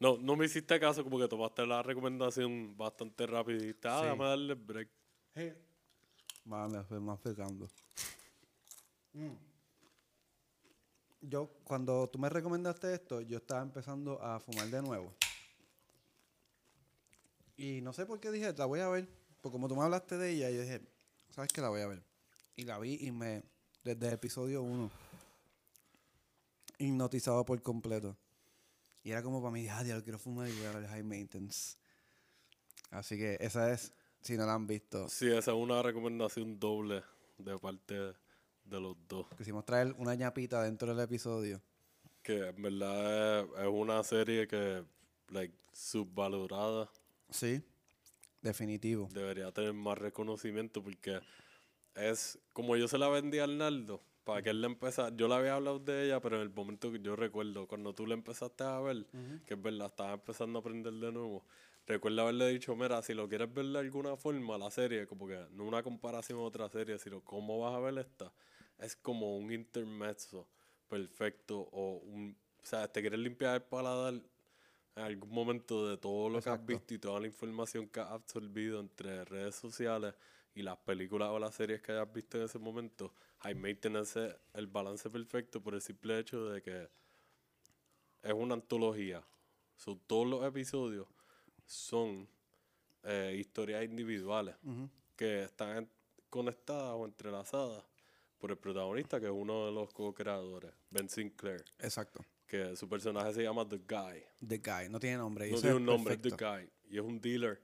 No, 0.00 0.18
no 0.18 0.34
me 0.36 0.46
hiciste 0.46 0.78
caso, 0.80 1.04
como 1.04 1.18
que 1.18 1.28
tomaste 1.28 1.64
la 1.66 1.82
recomendación 1.82 2.76
bastante 2.76 3.26
dijiste, 3.54 3.86
ah, 3.88 3.98
Sí. 3.98 4.04
déjame 4.04 4.24
darle 4.24 4.54
break. 4.54 4.88
Vale, 6.44 6.80
estoy 6.80 6.98
más 7.00 7.20
picando. 7.20 7.68
Mm. 9.12 9.30
Yo, 11.20 11.48
cuando 11.62 12.08
tú 12.08 12.18
me 12.18 12.28
recomendaste 12.28 12.92
esto, 12.92 13.20
yo 13.20 13.36
estaba 13.38 13.62
empezando 13.62 14.20
a 14.20 14.40
fumar 14.40 14.66
de 14.66 14.82
nuevo. 14.82 15.14
Y 17.56 17.80
no 17.80 17.92
sé 17.92 18.06
por 18.06 18.18
qué 18.18 18.32
dije, 18.32 18.52
la 18.54 18.66
voy 18.66 18.80
a 18.80 18.88
ver. 18.88 19.08
Porque 19.40 19.52
como 19.52 19.68
tú 19.68 19.76
me 19.76 19.82
hablaste 19.84 20.16
de 20.18 20.30
ella, 20.30 20.50
yo 20.50 20.62
dije, 20.62 20.80
¿sabes 21.30 21.52
qué? 21.52 21.60
La 21.60 21.68
voy 21.68 21.80
a 21.82 21.86
ver. 21.86 22.02
Y 22.56 22.64
la 22.64 22.78
vi 22.78 22.98
y 23.00 23.10
me, 23.12 23.42
desde 23.82 24.08
el 24.08 24.14
episodio 24.14 24.62
1, 24.62 24.90
hipnotizado 26.78 27.44
por 27.44 27.60
completo. 27.62 28.16
Y 29.02 29.10
era 29.10 29.22
como 29.22 29.40
para 29.40 29.52
mí, 29.52 29.66
ah, 29.68 29.82
diablo, 29.82 30.04
quiero 30.04 30.18
fumar 30.18 30.48
y 30.48 30.52
voy 30.52 30.66
a 30.66 30.72
ver 30.72 30.86
High 30.86 31.02
Maintenance. 31.02 31.76
Así 32.90 33.16
que 33.16 33.36
esa 33.40 33.72
es, 33.72 33.92
si 34.20 34.36
no 34.36 34.44
la 34.46 34.54
han 34.54 34.66
visto, 34.66 35.08
Sí, 35.08 35.28
esa 35.28 35.52
es 35.52 35.56
una 35.56 35.82
recomendación 35.82 36.58
doble 36.60 37.02
de 37.38 37.58
parte 37.58 37.94
de 37.94 38.80
los 38.80 38.96
dos. 39.08 39.26
quisimos 39.36 39.64
traer 39.64 39.94
una 39.98 40.14
ñapita 40.14 40.62
dentro 40.62 40.94
del 40.94 41.02
episodio. 41.04 41.60
Que 42.22 42.48
en 42.48 42.62
verdad 42.62 43.40
es, 43.40 43.46
es 43.62 43.68
una 43.68 44.02
serie 44.04 44.46
que, 44.46 44.84
like, 45.30 45.54
subvalorada. 45.72 46.88
Sí, 47.30 47.62
definitivo. 48.42 49.08
Debería 49.12 49.50
tener 49.50 49.72
más 49.72 49.98
reconocimiento 49.98 50.82
porque 50.82 51.18
es 51.94 52.38
como 52.52 52.76
yo 52.76 52.88
se 52.88 52.98
la 52.98 53.08
vendí 53.08 53.38
a 53.38 53.44
Arnaldo. 53.44 54.02
Para 54.24 54.40
que 54.40 54.50
él 54.50 54.60
le 54.60 54.68
empezara, 54.68 55.10
yo 55.16 55.26
le 55.26 55.34
había 55.34 55.56
hablado 55.56 55.80
de 55.80 56.04
ella, 56.04 56.20
pero 56.20 56.36
en 56.36 56.42
el 56.42 56.50
momento 56.50 56.92
que 56.92 57.00
yo 57.00 57.16
recuerdo, 57.16 57.66
cuando 57.66 57.92
tú 57.92 58.06
le 58.06 58.14
empezaste 58.14 58.62
a 58.62 58.78
ver, 58.78 59.04
que 59.46 59.54
es 59.54 59.62
verdad, 59.62 59.88
estaba 59.88 60.12
empezando 60.12 60.58
a 60.58 60.60
aprender 60.60 60.92
de 60.92 61.10
nuevo, 61.10 61.44
recuerdo 61.88 62.22
haberle 62.22 62.48
dicho, 62.50 62.76
mira, 62.76 63.02
si 63.02 63.14
lo 63.14 63.28
quieres 63.28 63.52
ver 63.52 63.66
de 63.66 63.80
alguna 63.80 64.16
forma, 64.16 64.56
la 64.58 64.70
serie, 64.70 65.08
como 65.08 65.26
que 65.26 65.44
no 65.50 65.64
una 65.64 65.82
comparación 65.82 66.38
a 66.38 66.42
otra 66.42 66.68
serie, 66.68 67.00
sino 67.00 67.20
cómo 67.22 67.58
vas 67.58 67.74
a 67.74 67.80
ver 67.80 67.98
esta, 67.98 68.32
es 68.78 68.94
como 68.94 69.36
un 69.36 69.50
intermezzo 69.52 70.46
perfecto 70.88 71.68
o 71.72 71.96
un, 71.96 72.36
o 72.62 72.66
sea, 72.66 72.86
te 72.86 73.00
quieres 73.00 73.18
limpiar 73.18 73.56
el 73.56 73.62
paladar 73.62 74.14
en 74.94 75.02
algún 75.02 75.30
momento 75.30 75.88
de 75.88 75.96
todo 75.96 76.28
lo 76.28 76.40
que 76.40 76.48
has 76.48 76.64
visto 76.64 76.94
y 76.94 76.98
toda 76.98 77.18
la 77.18 77.26
información 77.26 77.88
que 77.88 77.98
has 77.98 78.10
absorbido 78.10 78.78
entre 78.78 79.24
redes 79.24 79.56
sociales 79.56 80.14
y 80.54 80.62
las 80.62 80.78
películas 80.78 81.30
o 81.30 81.38
las 81.38 81.54
series 81.54 81.80
que 81.80 81.92
hayas 81.92 82.12
visto 82.12 82.38
en 82.38 82.44
ese 82.44 82.58
momento, 82.58 83.12
High 83.40 83.54
Maintenance 83.54 84.26
es 84.26 84.36
el 84.54 84.66
balance 84.66 85.08
perfecto 85.10 85.62
por 85.62 85.74
el 85.74 85.80
simple 85.80 86.18
hecho 86.18 86.50
de 86.50 86.62
que 86.62 86.88
es 88.22 88.32
una 88.32 88.54
antología. 88.54 89.24
So, 89.76 89.96
todos 90.06 90.26
los 90.26 90.44
episodios 90.44 91.08
son 91.66 92.28
eh, 93.02 93.36
historias 93.38 93.84
individuales 93.84 94.54
que 95.16 95.44
están 95.44 95.88
conectadas 96.30 96.94
o 96.94 97.04
entrelazadas 97.04 97.84
por 98.38 98.50
el 98.50 98.58
protagonista, 98.58 99.20
que 99.20 99.26
es 99.26 99.32
uno 99.32 99.66
de 99.66 99.72
los 99.72 99.92
co-creadores, 99.92 100.72
Ben 100.90 101.08
Sinclair, 101.08 101.64
Exacto. 101.78 102.24
que 102.46 102.76
su 102.76 102.88
personaje 102.88 103.32
se 103.32 103.42
llama 103.42 103.68
The 103.68 103.78
Guy. 103.78 104.22
The 104.46 104.58
Guy. 104.58 104.88
No 104.90 104.98
tiene 104.98 105.16
nombre. 105.18 105.50
No 105.50 105.60
tiene 105.60 105.76
un 105.76 105.84
nombre, 105.84 106.16
The. 106.16 106.30
Guy. 106.30 106.70
Y 106.90 106.96
es 106.98 107.02
un 107.02 107.20
dealer 107.20 107.60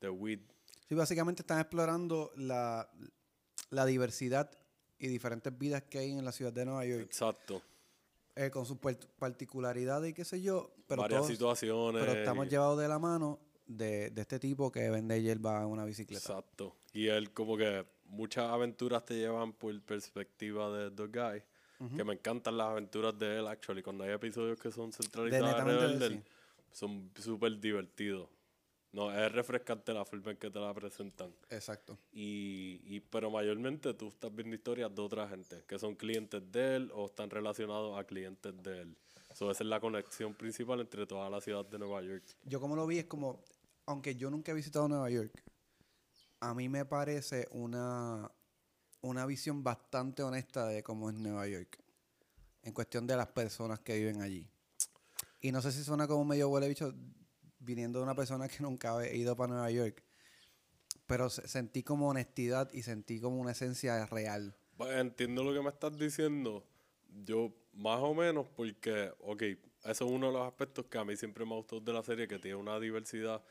de 0.00 0.10
weed. 0.10 0.40
Sí, 0.88 0.94
básicamente 0.94 1.42
están 1.42 1.60
explorando 1.60 2.32
la, 2.36 2.90
la 3.70 3.84
diversidad 3.86 4.50
y 4.98 5.08
diferentes 5.08 5.56
vidas 5.56 5.82
que 5.84 5.98
hay 5.98 6.10
en 6.12 6.24
la 6.24 6.32
ciudad 6.32 6.52
de 6.52 6.64
Nueva 6.64 6.84
York. 6.86 7.02
Exacto. 7.02 7.62
eh, 8.34 8.50
con 8.50 8.64
sus 8.64 8.78
par- 8.78 8.96
particularidades 9.18 10.10
y 10.10 10.14
qué 10.14 10.24
sé 10.24 10.40
yo. 10.40 10.72
Pero, 10.86 11.02
Varias 11.02 11.18
todos- 11.22 11.32
situaciones. 11.32 12.04
pero 12.04 12.18
estamos 12.18 12.46
y- 12.46 12.50
llevados 12.50 12.78
de 12.80 12.88
la 12.88 12.98
mano 12.98 13.40
de, 13.66 14.10
de 14.10 14.20
este 14.22 14.38
tipo 14.38 14.70
que 14.72 14.88
vende 14.90 15.20
hierba 15.20 15.60
en 15.60 15.66
una 15.66 15.84
bicicleta. 15.84 16.32
Exacto. 16.32 16.76
Y 16.92 17.08
él 17.08 17.32
como 17.32 17.56
que 17.56 17.84
muchas 18.06 18.48
aventuras 18.50 19.04
te 19.04 19.14
llevan 19.18 19.52
por 19.52 19.78
perspectiva 19.82 20.70
de 20.76 20.90
The 20.90 21.06
Guy. 21.06 21.42
Que 21.96 22.02
me 22.02 22.14
encantan 22.14 22.56
las 22.56 22.68
aventuras 22.70 23.16
de 23.18 23.38
él, 23.38 23.46
actually. 23.46 23.82
Cuando 23.84 24.02
hay 24.02 24.10
episodios 24.10 24.58
que 24.58 24.72
son 24.72 24.92
centralizados 24.92 25.64
de 25.66 25.98
de 25.98 26.06
él, 26.06 26.24
son 26.72 27.10
súper 27.16 27.56
divertidos. 27.60 28.28
No, 28.92 29.12
es 29.12 29.30
refrescante 29.32 29.92
la 29.92 30.04
forma 30.04 30.30
en 30.30 30.38
que 30.38 30.50
te 30.50 30.58
la 30.58 30.72
presentan. 30.72 31.34
Exacto. 31.50 31.98
Y, 32.10 32.80
y, 32.84 33.00
pero 33.00 33.30
mayormente 33.30 33.92
tú 33.94 34.08
estás 34.08 34.34
viendo 34.34 34.56
historias 34.56 34.94
de 34.94 35.02
otra 35.02 35.28
gente, 35.28 35.62
que 35.66 35.78
son 35.78 35.94
clientes 35.94 36.42
de 36.50 36.76
él 36.76 36.90
o 36.94 37.06
están 37.06 37.28
relacionados 37.28 37.98
a 37.98 38.04
clientes 38.04 38.54
de 38.62 38.80
él. 38.82 38.96
So, 39.34 39.50
esa 39.50 39.62
es 39.62 39.68
la 39.68 39.78
conexión 39.78 40.34
principal 40.34 40.80
entre 40.80 41.06
toda 41.06 41.28
la 41.28 41.40
ciudad 41.40 41.66
de 41.66 41.78
Nueva 41.78 42.02
York. 42.02 42.24
Yo 42.44 42.60
como 42.60 42.74
lo 42.76 42.86
vi 42.86 42.98
es 42.98 43.04
como, 43.04 43.44
aunque 43.86 44.16
yo 44.16 44.30
nunca 44.30 44.52
he 44.52 44.54
visitado 44.54 44.88
Nueva 44.88 45.10
York, 45.10 45.44
a 46.40 46.54
mí 46.54 46.68
me 46.68 46.84
parece 46.86 47.46
una, 47.50 48.30
una 49.02 49.26
visión 49.26 49.62
bastante 49.62 50.22
honesta 50.22 50.66
de 50.66 50.82
cómo 50.82 51.10
es 51.10 51.16
Nueva 51.16 51.46
York. 51.46 51.78
En 52.62 52.72
cuestión 52.72 53.06
de 53.06 53.16
las 53.16 53.28
personas 53.28 53.80
que 53.80 53.96
viven 53.96 54.22
allí. 54.22 54.48
Y 55.40 55.52
no 55.52 55.62
sé 55.62 55.72
si 55.72 55.84
suena 55.84 56.08
como 56.08 56.24
medio 56.24 56.48
huele 56.48 56.68
bicho 56.68 56.92
viniendo 57.68 57.98
de 57.98 58.04
una 58.04 58.14
persona 58.14 58.48
que 58.48 58.62
nunca 58.62 58.94
había 58.94 59.12
ido 59.14 59.36
para 59.36 59.52
Nueva 59.52 59.70
York. 59.70 60.02
Pero 61.06 61.28
se- 61.28 61.46
sentí 61.46 61.82
como 61.82 62.08
honestidad 62.08 62.70
y 62.72 62.82
sentí 62.82 63.20
como 63.20 63.38
una 63.40 63.52
esencia 63.52 64.04
real. 64.06 64.56
Pues 64.76 64.90
entiendo 64.96 65.44
lo 65.44 65.52
que 65.52 65.60
me 65.62 65.68
estás 65.68 65.96
diciendo. 65.98 66.64
Yo, 67.24 67.52
más 67.74 68.00
o 68.00 68.14
menos, 68.14 68.46
porque, 68.56 69.12
ok, 69.20 69.42
eso 69.42 70.04
es 70.06 70.10
uno 70.10 70.28
de 70.28 70.32
los 70.32 70.46
aspectos 70.46 70.86
que 70.86 70.98
a 70.98 71.04
mí 71.04 71.16
siempre 71.16 71.44
me 71.44 71.52
ha 71.52 71.56
gustado 71.56 71.80
de 71.80 71.92
la 71.92 72.02
serie, 72.02 72.26
que 72.26 72.38
tiene 72.38 72.56
una 72.56 72.78
diversidad. 72.80 73.42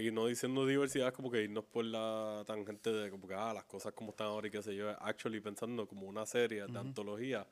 Y 0.00 0.10
no 0.10 0.26
diciendo 0.26 0.66
diversidad, 0.66 1.12
como 1.14 1.30
que 1.30 1.42
irnos 1.42 1.64
por 1.64 1.84
la 1.84 2.42
tangente 2.46 2.90
de 2.92 3.10
como 3.10 3.28
que, 3.28 3.34
ah, 3.34 3.52
las 3.54 3.64
cosas 3.64 3.92
como 3.92 4.10
están 4.10 4.26
ahora 4.26 4.48
y 4.48 4.50
qué 4.50 4.62
sé 4.62 4.74
yo. 4.74 4.90
Actually, 5.00 5.40
pensando 5.40 5.86
como 5.86 6.06
una 6.06 6.26
serie 6.26 6.66
de 6.66 6.78
antología, 6.78 7.46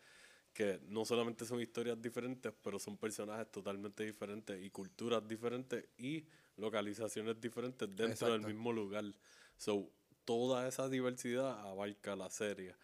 que 0.56 0.80
no 0.88 1.04
solamente 1.04 1.44
son 1.44 1.60
historias 1.60 2.00
diferentes, 2.00 2.50
pero 2.62 2.78
son 2.78 2.96
personajes 2.96 3.52
totalmente 3.52 4.06
diferentes 4.06 4.58
y 4.64 4.70
culturas 4.70 5.28
diferentes 5.28 5.84
y 5.98 6.24
localizaciones 6.56 7.38
diferentes 7.38 7.86
dentro 7.86 8.28
del 8.28 8.36
Exacto. 8.36 8.48
mismo 8.48 8.72
lugar. 8.72 9.04
So, 9.58 9.90
toda 10.24 10.66
esa 10.66 10.88
diversidad 10.88 11.60
abarca 11.60 12.16
la 12.16 12.30
serie. 12.30 12.74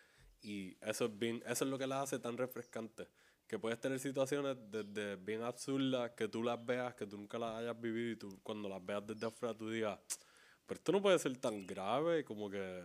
Y 0.43 0.77
eso 0.83 1.07
es 1.07 1.18
bien, 1.18 1.43
eso 1.47 1.64
es 1.64 1.70
lo 1.70 1.79
que 1.79 1.87
la 1.87 2.03
hace 2.03 2.18
tan 2.18 2.37
refrescante. 2.37 3.09
Que 3.47 3.59
puedes 3.59 3.81
tener 3.81 3.99
situaciones 4.01 4.59
desde 4.70 5.16
bien 5.16 5.41
absurdas, 5.41 6.11
que 6.11 6.29
tú 6.29 6.43
las 6.43 6.62
veas, 6.62 6.95
que 6.95 7.07
tú 7.07 7.16
nunca 7.16 7.39
las 7.39 7.57
hayas 7.57 7.81
vivido 7.81 8.11
y 8.11 8.16
tú 8.16 8.39
cuando 8.43 8.68
las 8.68 8.85
veas 8.85 9.07
desde 9.07 9.27
afuera 9.27 9.57
tú 9.57 9.70
digas, 9.70 9.99
pero 10.66 10.79
esto 10.79 10.93
no 10.93 11.01
puede 11.01 11.18
ser 11.18 11.39
tan 11.39 11.66
grave 11.66 12.23
como 12.23 12.51
que, 12.51 12.83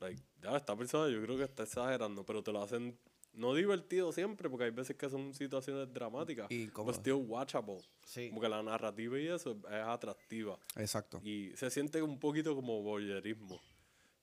like, 0.00 0.22
ya, 0.42 0.54
esta 0.54 0.76
persona 0.76 1.10
yo 1.10 1.22
creo 1.22 1.38
que 1.38 1.44
está 1.44 1.62
exagerando, 1.62 2.26
pero 2.26 2.42
te 2.42 2.52
lo 2.52 2.62
hacen 2.62 2.94
no 3.38 3.54
divertido 3.54 4.12
siempre, 4.12 4.50
porque 4.50 4.64
hay 4.64 4.70
veces 4.70 4.96
que 4.96 5.08
son 5.08 5.32
situaciones 5.32 5.92
dramáticas, 5.92 6.46
Y 6.50 6.68
cómodas. 6.68 6.96
still 6.98 7.14
watchable. 7.26 7.78
Sí. 8.04 8.28
Como 8.28 8.40
que 8.40 8.48
la 8.48 8.62
narrativa 8.62 9.18
y 9.18 9.28
eso 9.28 9.52
es 9.68 9.72
atractiva. 9.74 10.58
Exacto. 10.76 11.20
Y 11.22 11.52
se 11.56 11.70
siente 11.70 12.02
un 12.02 12.18
poquito 12.18 12.54
como 12.54 12.82
voyeurismo. 12.82 13.60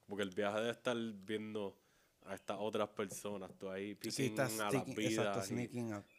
Como 0.06 0.18
que 0.18 0.24
el 0.24 0.30
viaje 0.32 0.60
de 0.62 0.72
estar 0.72 0.96
viendo 1.26 1.76
a 2.26 2.36
estas 2.36 2.58
otras 2.60 2.90
personas, 2.90 3.52
tú 3.58 3.70
ahí 3.70 3.90
Sí, 3.92 3.96
picking 3.96 4.26
está 4.26 4.46
a 4.68 4.72
las 4.72 4.86
vidas. 4.96 5.36
exacto, 5.46 5.56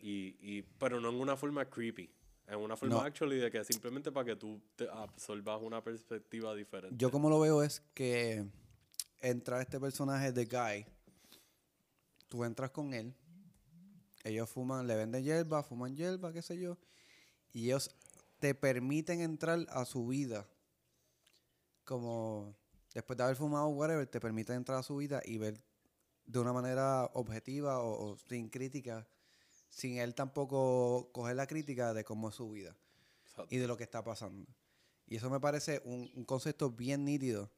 y- 0.02 0.08
y, 0.08 0.36
y, 0.40 0.62
pero 0.78 1.00
no 1.00 1.10
en 1.10 1.16
una 1.16 1.36
forma 1.36 1.64
creepy. 1.68 2.10
En 2.48 2.58
una 2.60 2.76
forma 2.76 2.94
No. 2.96 3.00
actually 3.02 3.38
de 3.38 3.50
que 3.50 3.64
simplemente 3.64 4.12
para 4.12 4.24
que 4.26 4.36
tú 4.36 4.60
te 4.76 4.88
absorbas 4.88 5.60
una 5.60 5.82
perspectiva 5.82 6.54
diferente. 6.54 6.96
Yo 6.96 7.10
como 7.10 7.28
lo 7.28 7.40
veo 7.40 7.60
es 7.62 7.82
que 7.92 8.44
entra 9.20 9.60
este 9.60 9.80
personaje 9.80 10.30
de 10.30 10.44
Guy, 10.44 10.86
tú 12.28 12.44
entras 12.44 12.70
con 12.70 12.94
él, 12.94 13.14
ellos 14.24 14.50
fuman, 14.50 14.86
le 14.86 14.96
venden 14.96 15.22
hierba, 15.22 15.62
fuman 15.62 15.94
hierba, 15.94 16.32
qué 16.32 16.42
sé 16.42 16.58
yo, 16.58 16.78
y 17.52 17.66
ellos 17.66 17.90
te 18.38 18.54
permiten 18.54 19.20
entrar 19.20 19.66
a 19.70 19.84
su 19.84 20.06
vida. 20.06 20.46
Como 21.84 22.56
después 22.92 23.16
de 23.16 23.22
haber 23.22 23.36
fumado 23.36 23.68
whatever, 23.68 24.06
te 24.06 24.20
permiten 24.20 24.56
entrar 24.56 24.78
a 24.78 24.82
su 24.82 24.96
vida 24.96 25.22
y 25.24 25.38
ver 25.38 25.60
de 26.26 26.38
una 26.40 26.52
manera 26.52 27.04
objetiva 27.14 27.80
o, 27.80 28.12
o 28.12 28.18
sin 28.28 28.48
crítica, 28.48 29.06
sin 29.68 29.98
él 29.98 30.14
tampoco 30.14 31.10
coger 31.12 31.36
la 31.36 31.46
crítica 31.46 31.94
de 31.94 32.04
cómo 32.04 32.30
es 32.30 32.34
su 32.34 32.50
vida 32.50 32.76
Exacto. 33.26 33.54
y 33.54 33.58
de 33.58 33.68
lo 33.68 33.76
que 33.76 33.84
está 33.84 34.02
pasando. 34.02 34.46
Y 35.06 35.16
eso 35.16 35.30
me 35.30 35.38
parece 35.38 35.80
un, 35.84 36.10
un 36.14 36.24
concepto 36.24 36.70
bien 36.70 37.04
nítido 37.04 37.48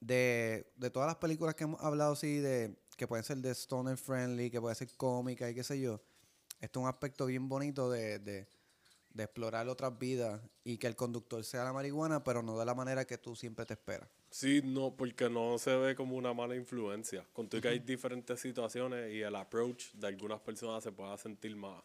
de, 0.00 0.70
de 0.76 0.90
todas 0.90 1.06
las 1.06 1.16
películas 1.16 1.54
que 1.54 1.64
hemos 1.64 1.80
hablado, 1.80 2.12
así, 2.12 2.38
de 2.38 2.76
que 2.96 3.06
pueden 3.06 3.24
ser 3.24 3.38
de 3.38 3.50
stoner 3.54 3.96
friendly, 3.96 4.50
que 4.50 4.60
puede 4.60 4.74
ser 4.74 4.88
cómica 4.96 5.48
y 5.50 5.54
qué 5.54 5.64
sé 5.64 5.80
yo. 5.80 6.00
Esto 6.60 6.80
es 6.80 6.82
un 6.84 6.88
aspecto 6.88 7.26
bien 7.26 7.48
bonito 7.48 7.90
de, 7.90 8.18
de, 8.18 8.46
de 9.10 9.22
explorar 9.22 9.68
otras 9.68 9.98
vidas 9.98 10.40
y 10.64 10.76
que 10.78 10.86
el 10.86 10.96
conductor 10.96 11.42
sea 11.44 11.64
la 11.64 11.72
marihuana, 11.72 12.24
pero 12.24 12.42
no 12.42 12.58
de 12.58 12.64
la 12.64 12.74
manera 12.74 13.04
que 13.04 13.16
tú 13.16 13.36
siempre 13.36 13.64
te 13.64 13.74
esperas. 13.74 14.08
Sí, 14.30 14.60
no, 14.64 14.96
porque 14.96 15.30
no 15.30 15.58
se 15.58 15.76
ve 15.76 15.94
como 15.94 16.16
una 16.16 16.34
mala 16.34 16.56
influencia. 16.56 17.24
Con 17.32 17.48
todo 17.48 17.58
y 17.58 17.62
que 17.62 17.68
hay 17.68 17.78
diferentes 17.78 18.40
situaciones 18.40 19.12
y 19.12 19.20
el 19.22 19.36
approach 19.36 19.92
de 19.92 20.08
algunas 20.08 20.40
personas 20.40 20.82
se 20.82 20.90
pueda 20.90 21.16
sentir 21.16 21.54
más, 21.54 21.82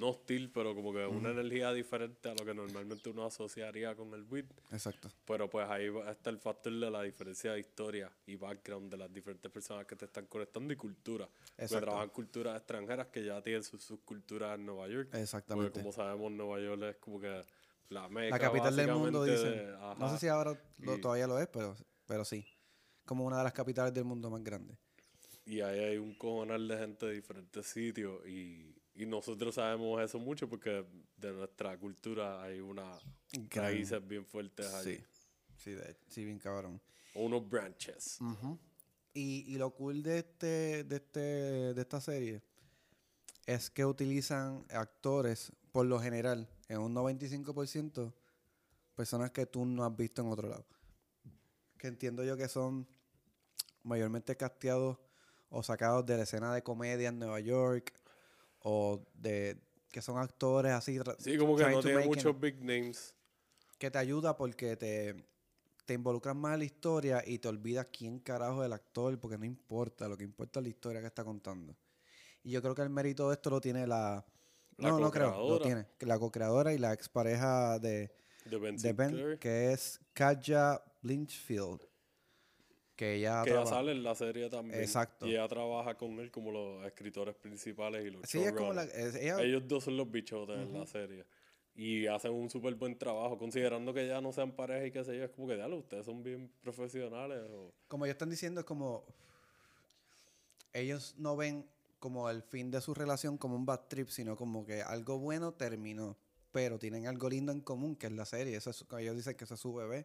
no 0.00 0.08
hostil, 0.08 0.50
pero 0.50 0.74
como 0.74 0.92
que 0.92 1.06
una 1.06 1.30
energía 1.30 1.72
diferente 1.72 2.28
a 2.30 2.34
lo 2.34 2.44
que 2.44 2.54
normalmente 2.54 3.08
uno 3.10 3.24
asociaría 3.26 3.94
con 3.94 4.12
el 4.14 4.24
weed. 4.24 4.46
Exacto. 4.72 5.10
Pero 5.26 5.48
pues 5.50 5.68
ahí 5.68 5.86
está 6.08 6.30
el 6.30 6.38
factor 6.38 6.72
de 6.72 6.90
la 6.90 7.02
diferencia 7.02 7.52
de 7.52 7.60
historia 7.60 8.10
y 8.26 8.36
background 8.36 8.90
de 8.90 8.96
las 8.96 9.12
diferentes 9.12 9.50
personas 9.52 9.86
que 9.86 9.94
te 9.96 10.06
están 10.06 10.26
conectando 10.26 10.72
y 10.72 10.76
cultura. 10.76 11.28
Exacto. 11.58 11.84
trabajan 11.86 12.08
culturas 12.08 12.56
extranjeras 12.56 13.08
que 13.08 13.24
ya 13.24 13.40
tienen 13.42 13.62
sus 13.62 13.84
subculturas 13.84 14.58
en 14.58 14.66
Nueva 14.66 14.88
York. 14.88 15.10
Exactamente. 15.14 15.70
Porque 15.70 15.80
como 15.80 15.92
sabemos, 15.92 16.32
Nueva 16.32 16.58
York 16.60 16.82
es 16.82 16.96
como 16.96 17.20
que 17.20 17.44
la 17.90 18.08
meca 18.08 18.30
La 18.36 18.38
capital 18.40 18.74
del 18.76 18.92
mundo, 18.92 19.24
dicen. 19.24 19.50
de- 19.52 19.76
No 19.98 20.10
sé 20.10 20.18
si 20.18 20.28
ahora 20.28 20.58
lo- 20.78 20.96
Y- 20.96 21.00
todavía 21.00 21.26
lo 21.26 21.38
es, 21.38 21.46
pero, 21.48 21.76
pero 22.06 22.24
sí. 22.24 22.46
Como 23.04 23.24
una 23.26 23.38
de 23.38 23.44
las 23.44 23.52
capitales 23.52 23.92
del 23.92 24.04
mundo 24.04 24.30
más 24.30 24.42
grandes. 24.42 24.78
Y 25.44 25.60
ahí 25.62 25.80
hay 25.80 25.96
un 25.98 26.14
cojonal 26.14 26.68
de 26.68 26.78
gente 26.78 27.06
de 27.06 27.12
diferentes 27.14 27.66
sitios 27.66 28.24
y, 28.26 28.76
y 28.94 29.06
nosotros 29.06 29.54
sabemos 29.54 30.00
eso 30.02 30.18
mucho 30.18 30.48
porque 30.48 30.84
de 31.16 31.32
nuestra 31.32 31.78
cultura 31.78 32.42
hay 32.42 32.60
unas 32.60 33.00
raíces 33.50 34.06
bien 34.06 34.24
fuertes 34.26 34.72
allí. 34.74 34.96
Sí. 34.96 35.04
Sí, 35.56 35.70
de- 35.72 35.96
sí, 36.08 36.24
bien 36.24 36.38
cabrón. 36.38 36.80
O 37.14 37.24
unos 37.24 37.48
branches. 37.48 38.18
Y, 39.12 39.44
y 39.52 39.56
lo 39.58 39.70
cool 39.74 40.02
de 40.02 40.18
este, 40.18 40.84
de 40.84 40.96
este, 40.96 41.20
de 41.74 41.80
esta 41.80 42.00
serie 42.00 42.42
es 43.46 43.68
que 43.70 43.84
utilizan 43.84 44.64
actores, 44.70 45.52
por 45.72 45.84
lo 45.86 45.98
general, 46.00 46.48
en 46.68 46.78
un 46.78 46.94
95%, 46.94 48.12
personas 48.94 49.30
que 49.32 49.44
tú 49.46 49.64
no 49.66 49.84
has 49.84 49.96
visto 49.96 50.22
en 50.22 50.28
otro 50.28 50.48
lado. 50.48 50.64
Que 51.76 51.88
entiendo 51.88 52.22
yo 52.24 52.36
que 52.36 52.48
son 52.48 52.86
mayormente 53.82 54.36
casteados 54.36 54.98
o 55.48 55.62
sacados 55.62 56.06
de 56.06 56.16
la 56.16 56.22
escena 56.22 56.54
de 56.54 56.62
comedia 56.62 57.08
en 57.08 57.18
Nueva 57.18 57.40
York, 57.40 57.92
o 58.62 59.04
de 59.14 59.58
que 59.90 60.00
son 60.02 60.18
actores 60.18 60.72
así. 60.72 60.98
Sí, 61.18 61.36
como 61.36 61.56
que 61.56 61.64
no 61.64 61.72
to 61.76 61.80
tiene 61.82 61.96
make 61.96 62.08
muchos 62.08 62.34
it- 62.34 62.40
big 62.40 62.58
names. 62.64 63.14
que 63.78 63.90
te 63.90 63.98
ayuda 63.98 64.36
porque 64.36 64.76
te, 64.76 65.16
te 65.84 65.94
involucras 65.94 66.36
más 66.36 66.52
en 66.54 66.58
la 66.60 66.64
historia 66.64 67.22
y 67.26 67.38
te 67.38 67.48
olvidas 67.48 67.86
quién 67.92 68.20
carajo 68.20 68.62
es 68.62 68.66
el 68.66 68.72
actor, 68.72 69.18
porque 69.18 69.36
no 69.38 69.44
importa, 69.44 70.06
lo 70.08 70.16
que 70.16 70.24
importa 70.24 70.60
es 70.60 70.64
la 70.64 70.68
historia 70.70 71.00
que 71.00 71.06
está 71.08 71.24
contando. 71.24 71.74
Y 72.42 72.52
yo 72.52 72.62
creo 72.62 72.74
que 72.74 72.82
el 72.82 72.90
mérito 72.90 73.28
de 73.28 73.34
esto 73.34 73.50
lo 73.50 73.60
tiene 73.60 73.86
la... 73.86 74.24
La 74.78 74.88
no, 74.90 74.98
no 75.00 75.10
creo, 75.10 75.46
lo 75.48 75.60
tiene. 75.60 75.86
La 76.00 76.18
co-creadora 76.18 76.72
y 76.72 76.78
la 76.78 76.94
expareja 76.94 77.78
de, 77.78 78.10
De 78.46 78.56
Ben 78.58 78.76
de 78.78 78.92
Ben, 78.94 79.10
Sinclair. 79.10 79.38
que 79.38 79.72
es 79.72 80.00
Katja 80.14 80.82
Blinchfield. 81.02 81.82
Que 83.00 83.14
ella 83.14 83.40
Que 83.44 83.52
traba- 83.52 83.64
sale 83.64 83.92
en 83.92 84.02
la 84.02 84.14
serie 84.14 84.50
también. 84.50 84.78
Exacto. 84.78 85.26
Y 85.26 85.30
ella 85.30 85.48
trabaja 85.48 85.96
con 85.96 86.18
él 86.20 86.30
como 86.30 86.52
los 86.52 86.84
escritores 86.84 87.34
principales 87.34 88.04
y 88.04 88.10
los 88.10 88.28
Sí, 88.28 88.40
es 88.42 88.52
como 88.52 88.74
la... 88.74 88.82
es- 88.84 89.14
ella- 89.14 89.40
Ellos 89.40 89.66
dos 89.66 89.84
son 89.84 89.96
los 89.96 90.10
bichotes 90.10 90.58
en 90.58 90.70
la 90.78 90.86
serie. 90.86 91.24
Y 91.74 92.06
hacen 92.08 92.30
un 92.30 92.50
súper 92.50 92.74
buen 92.74 92.98
trabajo, 92.98 93.38
considerando 93.38 93.94
que 93.94 94.06
ya 94.06 94.20
no 94.20 94.34
sean 94.34 94.52
pareja 94.52 94.84
y 94.84 94.90
qué 94.90 95.02
sé 95.02 95.16
yo. 95.16 95.24
Es 95.24 95.30
como 95.30 95.48
que, 95.48 95.54
diablo, 95.56 95.78
ustedes 95.78 96.04
son 96.04 96.22
bien 96.22 96.52
profesionales. 96.60 97.40
O... 97.50 97.72
como 97.88 98.04
ellos 98.04 98.16
están 98.16 98.28
diciendo, 98.28 98.60
es 98.60 98.66
como. 98.66 99.02
Ellos 100.74 101.14
no 101.16 101.36
ven 101.36 101.64
como 102.00 102.28
el 102.28 102.42
fin 102.42 102.70
de 102.70 102.82
su 102.82 102.92
relación 102.92 103.38
como 103.38 103.56
un 103.56 103.64
bad 103.64 103.80
trip, 103.88 104.08
sino 104.10 104.36
como 104.36 104.66
que 104.66 104.82
algo 104.82 105.18
bueno 105.18 105.52
terminó. 105.52 106.18
Pero 106.52 106.78
tienen 106.78 107.06
algo 107.06 107.30
lindo 107.30 107.50
en 107.50 107.60
común, 107.60 107.96
que 107.96 108.08
es 108.08 108.12
la 108.12 108.26
serie. 108.26 108.56
Eso 108.56 108.68
es, 108.68 108.84
ellos 108.98 109.16
dicen 109.16 109.36
que 109.36 109.44
ese 109.44 109.54
es 109.54 109.60
su 109.60 109.72
bebé. 109.72 110.04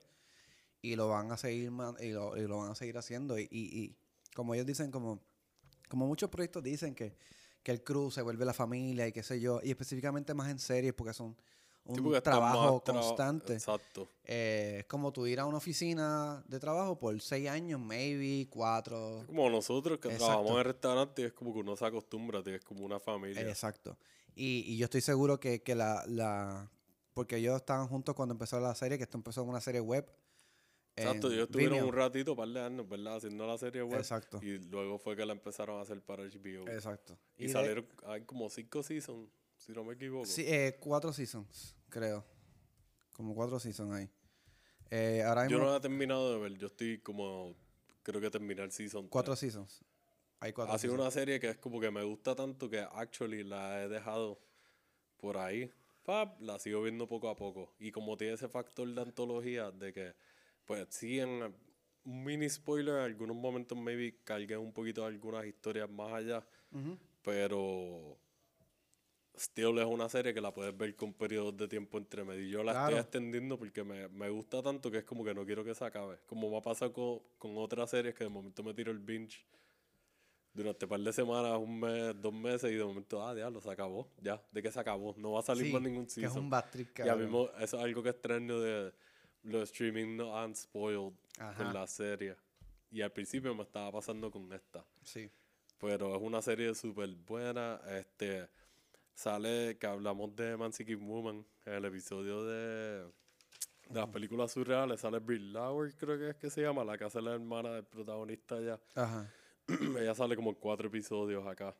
Y 0.91 0.95
lo 0.95 1.07
van 1.09 1.31
a 1.31 1.38
seguir 1.38 1.71
man- 1.71 1.95
y 1.99 2.11
lo, 2.11 2.38
y 2.38 2.41
lo 2.47 2.57
van 2.59 2.71
a 2.71 2.75
seguir 2.75 2.97
haciendo. 2.97 3.38
Y, 3.39 3.43
y- 3.51 3.79
y 3.83 3.95
como 4.36 4.53
ellos 4.53 4.65
dicen, 4.65 4.91
como, 4.91 5.19
como 5.89 6.05
muchos 6.07 6.29
proyectos 6.29 6.63
dicen 6.63 6.93
que, 6.95 7.15
que 7.63 7.71
el 7.71 7.83
crew 7.83 8.11
se 8.11 8.21
vuelve 8.21 8.45
la 8.45 8.53
familia 8.53 9.07
y 9.07 9.11
qué 9.11 9.23
sé 9.23 9.39
yo. 9.39 9.59
Y 9.63 9.69
específicamente 9.71 10.33
más 10.33 10.49
en 10.49 10.59
series 10.59 10.93
porque 10.93 11.13
son 11.13 11.36
un 11.88 11.95
Sí, 11.95 12.01
porque 12.01 12.21
trabajo 12.21 12.81
traba- 12.83 12.99
constante. 13.01 13.53
Exacto. 13.53 14.07
Eh, 14.23 14.77
es 14.79 14.86
como 14.86 15.11
tú 15.13 15.27
ir 15.27 15.39
a 15.39 15.45
una 15.45 15.57
oficina 15.57 16.43
de 16.47 16.59
trabajo 16.59 16.97
por 16.97 17.19
seis 17.22 17.47
años, 17.47 17.80
maybe, 17.80 18.47
cuatro. 18.49 19.23
Como 19.27 19.49
nosotros 19.51 19.99
que 19.99 20.07
Exacto. 20.07 20.26
trabajamos 20.26 20.57
en 20.60 20.64
restaurantes, 20.65 21.26
es 21.26 21.34
como 21.34 21.53
que 21.53 21.60
uno 21.60 21.76
se 21.76 21.85
acostumbra, 21.85 22.41
es 22.45 22.64
como 22.64 22.84
una 22.85 22.99
familia. 22.99 23.41
Exacto. 23.41 23.97
Y, 24.35 24.64
y 24.68 24.77
yo 24.77 24.85
estoy 24.85 25.01
seguro 25.01 25.39
que, 25.39 25.61
que 25.61 25.76
la, 25.76 26.03
la... 26.07 26.69
Porque 27.14 27.38
ellos 27.38 27.55
estaban 27.55 27.88
juntos 27.88 28.14
cuando 28.15 28.34
empezó 28.34 28.60
la 28.60 28.76
serie, 28.76 28.97
que 28.97 29.03
esto 29.05 29.18
empezó 29.18 29.43
en 29.43 29.49
una 29.49 29.61
serie 29.61 29.80
web. 29.80 30.05
Exacto, 30.97 31.27
ellos 31.31 31.43
estuvieron 31.47 31.76
Vimeo. 31.80 31.89
un 31.89 31.95
ratito, 31.95 32.35
par 32.35 32.47
de 32.47 32.61
años, 32.61 32.88
¿verdad? 32.88 33.17
Haciendo 33.17 33.45
la 33.45 33.57
serie 33.57 33.84
web. 33.84 33.97
Exacto. 33.99 34.39
Y 34.41 34.59
luego 34.69 34.97
fue 34.97 35.15
que 35.15 35.26
la 35.26 35.34
empezaron 35.34 35.77
a 35.80 35.81
hacer 35.81 36.01
para 36.01 36.23
HBO. 36.23 36.67
Exacto. 36.69 37.17
Y, 37.38 37.47
de- 37.47 37.49
salieron, 37.53 37.85
hay 38.05 38.22
como 38.22 38.49
cinco 38.49 38.81
seasons, 38.81 39.30
si 39.57 39.73
no 39.73 39.84
me 39.84 39.93
equivoco. 39.95 40.26
Sí, 40.26 40.43
eh, 40.47 40.77
cuatro 40.80 41.11
seasons, 41.11 41.76
creo. 41.89 42.23
Como 43.13 43.35
cuatro 43.35 43.59
seasons 43.59 43.93
ahí. 43.93 44.09
Eh, 44.89 45.22
ahora 45.23 45.43
Yo 45.47 45.57
mismo, 45.57 45.65
no 45.65 45.72
la 45.72 45.77
he 45.77 45.81
terminado 45.81 46.34
de 46.34 46.39
ver, 46.39 46.57
yo 46.57 46.67
estoy 46.67 46.99
como, 46.99 47.55
creo 48.03 48.22
que 48.22 48.30
terminé 48.30 48.61
el 48.63 48.72
season. 48.72 49.07
cuatro 49.09 49.34
tres. 49.34 49.39
seasons. 49.39 49.84
Hay 50.39 50.53
cuatro 50.53 50.73
Ha 50.73 50.77
sido 50.77 50.91
seasons. 50.93 51.01
una 51.07 51.11
serie 51.11 51.39
que 51.39 51.49
es 51.49 51.57
como 51.57 51.80
que 51.81 51.91
me 51.91 52.03
gusta 52.03 52.35
tanto 52.35 52.69
que 52.69 52.80
actually 52.80 53.43
la 53.43 53.84
he 53.84 53.89
dejado 53.89 54.39
por 55.17 55.38
ahí. 55.38 55.69
pap, 56.03 56.39
la 56.39 56.59
sigo 56.59 56.84
viendo 56.84 57.07
poco 57.07 57.30
a 57.30 57.35
poco. 57.35 57.73
Y 57.80 57.91
como 57.91 58.15
tiene 58.15 58.35
ese 58.35 58.47
factor 58.47 58.88
de 58.88 59.01
antología, 59.01 59.72
de 59.72 59.91
que, 59.91 60.13
pues 60.65 60.87
sí, 60.89 61.19
en 61.19 61.29
un 62.03 62.23
mini 62.23 62.49
spoiler, 62.49 62.95
en 62.95 63.01
algunos 63.01 63.35
momentos 63.35 63.77
maybe 63.77 64.17
cargué 64.23 64.57
un 64.57 64.71
poquito 64.73 65.01
de 65.01 65.07
algunas 65.07 65.45
historias 65.45 65.89
más 65.89 66.11
allá, 66.13 66.45
pero 67.21 68.17
still 69.37 69.77
es 69.79 69.85
una 69.85 70.07
serie 70.07 70.33
que 70.33 70.39
la 70.41 70.53
puedes 70.53 70.75
ver 70.77 70.95
con 70.95 71.13
periodos 71.13 71.57
de 71.57 71.67
tiempo 71.67 71.97
entre 71.97 72.23
medio. 72.23 72.43
Y 72.43 72.49
yo 72.49 72.63
la 72.63 72.71
Claro. 72.73 72.87
estoy 72.97 73.01
extendiendo 73.01 73.57
porque 73.57 73.83
me, 73.83 74.07
me 74.09 74.29
gusta 74.29 74.61
tanto 74.61 74.89
que 74.89 74.99
es 74.99 75.03
como 75.03 75.23
que 75.23 75.33
no 75.33 75.45
quiero 75.45 75.63
que 75.63 75.73
se 75.75 75.83
acabe. 75.83 76.17
Como 76.27 76.49
me 76.49 76.57
ha 76.57 76.61
pasado 76.61 76.93
con, 76.93 77.19
con 77.37 77.57
otras 77.57 77.89
series 77.89 78.15
que 78.15 78.23
de 78.23 78.29
momento 78.29 78.63
me 78.63 78.73
tiro 78.73 78.91
el 78.91 78.99
binge 78.99 79.45
durante 80.53 80.85
un 80.85 80.89
par 80.89 80.99
de 81.01 81.11
semanas, 81.11 81.57
un 81.57 81.79
mes, 81.81 82.15
dos 82.21 82.33
meses, 82.33 82.71
y 82.71 82.75
de 82.75 82.85
momento, 82.85 83.21
ah, 83.27 83.35
diablo, 83.35 83.59
se 83.59 83.69
acabó. 83.69 84.09
Ya, 84.21 84.41
¿de 84.53 84.61
qué 84.61 84.71
se 84.71 84.79
acabó? 84.79 85.13
No 85.17 85.33
va 85.33 85.41
a 85.41 85.43
salir 85.43 85.65
Sí, 85.65 85.73
más 85.73 85.81
ningún 85.81 86.05
que 86.05 86.07
es 86.11 86.13
season. 86.13 86.43
un 86.43 86.49
bad 86.49 86.69
trip, 86.71 86.93
cabrón. 86.93 87.19
mismo, 87.23 87.49
eso 87.59 87.77
es 87.77 87.83
algo 87.83 88.01
que 88.01 88.09
extraño 88.09 88.61
de 88.61 88.93
los 89.45 89.69
streaming 89.72 90.17
no 90.17 90.38
han 90.38 90.55
spoiled 90.55 91.13
Ajá. 91.39 91.55
con 91.63 91.73
la 91.73 91.88
serie. 91.88 92.35
Y 92.91 93.01
al 93.01 93.11
principio 93.11 93.53
me 93.55 93.63
estaba 93.63 93.91
pasando 93.91 94.31
con 94.31 94.51
esta. 94.53 94.84
Sí. 95.03 95.30
Pero 95.80 96.15
es 96.15 96.22
una 96.22 96.41
serie 96.41 96.73
súper 96.76 97.09
buena. 97.15 97.80
Este 97.89 98.47
sale 99.13 99.77
que 99.77 99.88
hablamos 99.88 100.35
de 100.35 100.51
Emancipated 100.51 100.99
Woman 100.99 101.45
en 101.65 101.73
el 101.73 101.85
episodio 101.85 102.43
de, 102.43 103.03
de 103.89 103.99
las 103.99 104.07
películas 104.09 104.51
surreales. 104.51 105.01
Sale 105.01 105.19
Brie 105.19 105.39
Lauer, 105.39 105.93
creo 105.95 106.17
que 106.17 106.30
es 106.30 106.35
que 106.35 106.49
se 106.49 106.61
llama, 106.61 106.84
la 106.84 106.97
que 106.97 107.03
hace 107.05 107.22
la 107.22 107.34
hermana 107.34 107.72
del 107.72 107.84
protagonista 107.84 108.59
ya. 108.61 108.80
Ajá. 108.95 109.31
Ella 109.99 110.15
sale 110.15 110.35
como 110.35 110.51
en 110.51 110.55
cuatro 110.55 110.88
episodios 110.88 111.45
acá. 111.47 111.76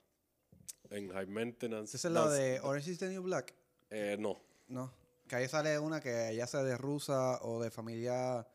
En 0.90 1.10
High 1.10 1.28
Maintenance. 1.28 1.96
¿Esa 1.98 2.08
es 2.10 2.14
la 2.14 2.30
de 2.30 2.60
Orange 2.62 2.92
is 2.92 3.00
the 3.00 3.10
New 3.10 3.24
Black? 3.24 3.54
Eh, 3.90 4.18
no. 4.20 4.40
No. 4.68 4.92
Que 5.28 5.36
ahí 5.36 5.48
sale 5.48 5.80
una 5.80 6.00
que 6.02 6.30
ella 6.30 6.48
sea 6.48 6.64
de 6.64 6.78
rusa 6.78 7.40
o 7.42 7.62
de 7.62 7.72
familia... 7.72 8.48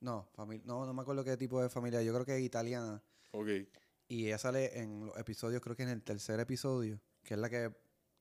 No, 0.00 0.26
familia, 0.34 0.64
no, 0.66 0.84
no 0.84 0.92
me 0.92 1.02
acuerdo 1.02 1.24
qué 1.24 1.36
tipo 1.36 1.62
de 1.62 1.68
familia. 1.68 2.02
Yo 2.02 2.12
creo 2.12 2.26
que 2.26 2.36
es 2.36 2.42
italiana. 2.42 3.02
Ok. 3.32 3.48
Y 4.08 4.26
ella 4.26 4.38
sale 4.38 4.78
en 4.78 5.06
los 5.06 5.16
episodios, 5.16 5.62
creo 5.62 5.74
que 5.76 5.82
en 5.82 5.88
el 5.88 6.02
tercer 6.02 6.38
episodio, 6.40 7.00
que 7.22 7.34
es 7.34 7.40
la 7.40 7.48
que 7.48 7.72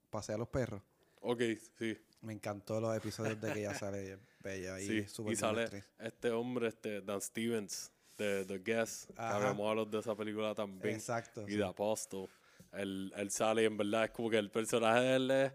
pasea 0.09 0.35
a 0.35 0.37
los 0.37 0.47
perros. 0.47 0.81
Ok, 1.21 1.41
sí. 1.77 1.97
Me 2.21 2.31
encantó 2.33 2.79
los 2.79 2.95
episodios 2.95 3.39
de 3.41 3.51
que 3.51 3.59
ella 3.59 3.73
sale 3.73 4.17
bella 4.41 4.79
y 4.79 5.05
Sí, 5.05 5.05
y 5.27 5.35
sale 5.35 5.63
actriz. 5.63 5.85
este 5.99 6.31
hombre, 6.31 6.69
este 6.69 7.01
Dan 7.01 7.21
Stevens, 7.21 7.91
de 8.17 8.45
The 8.45 8.59
Guest, 8.59 9.07
que 9.07 9.13
Ajá. 9.21 9.35
habíamos 9.37 9.69
hablado 9.69 9.85
de 9.89 9.99
esa 9.99 10.15
película 10.15 10.55
también. 10.55 10.95
Exacto. 10.95 11.43
y 11.47 11.51
sí. 11.51 11.57
de 11.57 11.65
Apostle. 11.65 12.29
Él, 12.71 13.11
él 13.17 13.29
sale 13.31 13.63
y 13.63 13.65
en 13.65 13.77
verdad 13.77 14.05
es 14.05 14.11
como 14.11 14.29
que 14.29 14.37
el 14.37 14.49
personaje 14.49 14.99
de 15.01 15.15
él 15.15 15.31
es, 15.31 15.53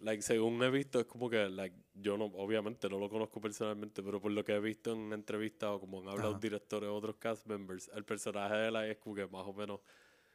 like, 0.00 0.22
según 0.22 0.62
he 0.62 0.70
visto, 0.70 1.00
es 1.00 1.06
como 1.06 1.28
que, 1.28 1.48
like, 1.48 1.76
yo 1.94 2.16
no, 2.16 2.26
obviamente 2.26 2.88
no 2.88 2.98
lo 2.98 3.08
conozco 3.08 3.40
personalmente, 3.40 4.02
pero 4.02 4.20
por 4.20 4.30
lo 4.32 4.44
que 4.44 4.52
he 4.52 4.60
visto 4.60 4.92
en 4.92 5.12
entrevistas 5.12 5.70
o 5.70 5.80
como 5.80 6.00
han 6.00 6.08
hablado 6.08 6.30
Ajá. 6.30 6.40
directores 6.40 6.88
o 6.88 6.94
otros 6.94 7.16
cast 7.16 7.46
members, 7.46 7.90
el 7.94 8.04
personaje 8.04 8.54
de 8.54 8.78
ahí 8.78 8.90
es 8.90 8.98
como 8.98 9.14
que 9.14 9.26
más 9.26 9.46
o 9.46 9.52
menos 9.52 9.80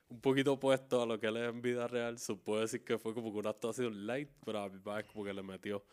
un 0.10 0.22
poquito 0.22 0.53
opuesto 0.53 1.02
a 1.02 1.06
lo 1.06 1.19
que 1.19 1.27
él 1.27 1.38
es 1.38 1.49
en 1.49 1.61
vida 1.61 1.88
real. 1.88 2.19
Se 2.19 2.35
puede 2.35 2.61
decir 2.61 2.84
que 2.84 2.98
fue 2.98 3.14
como 3.14 3.31
que 3.31 3.40
una 3.40 3.49
actuación 3.49 4.06
light, 4.06 4.30
pero 4.45 4.60
a 4.60 4.69
mi 4.69 4.77
es 4.99 5.06
como 5.06 5.26
que 5.26 5.34
le 5.34 5.44
metió. 5.44 5.84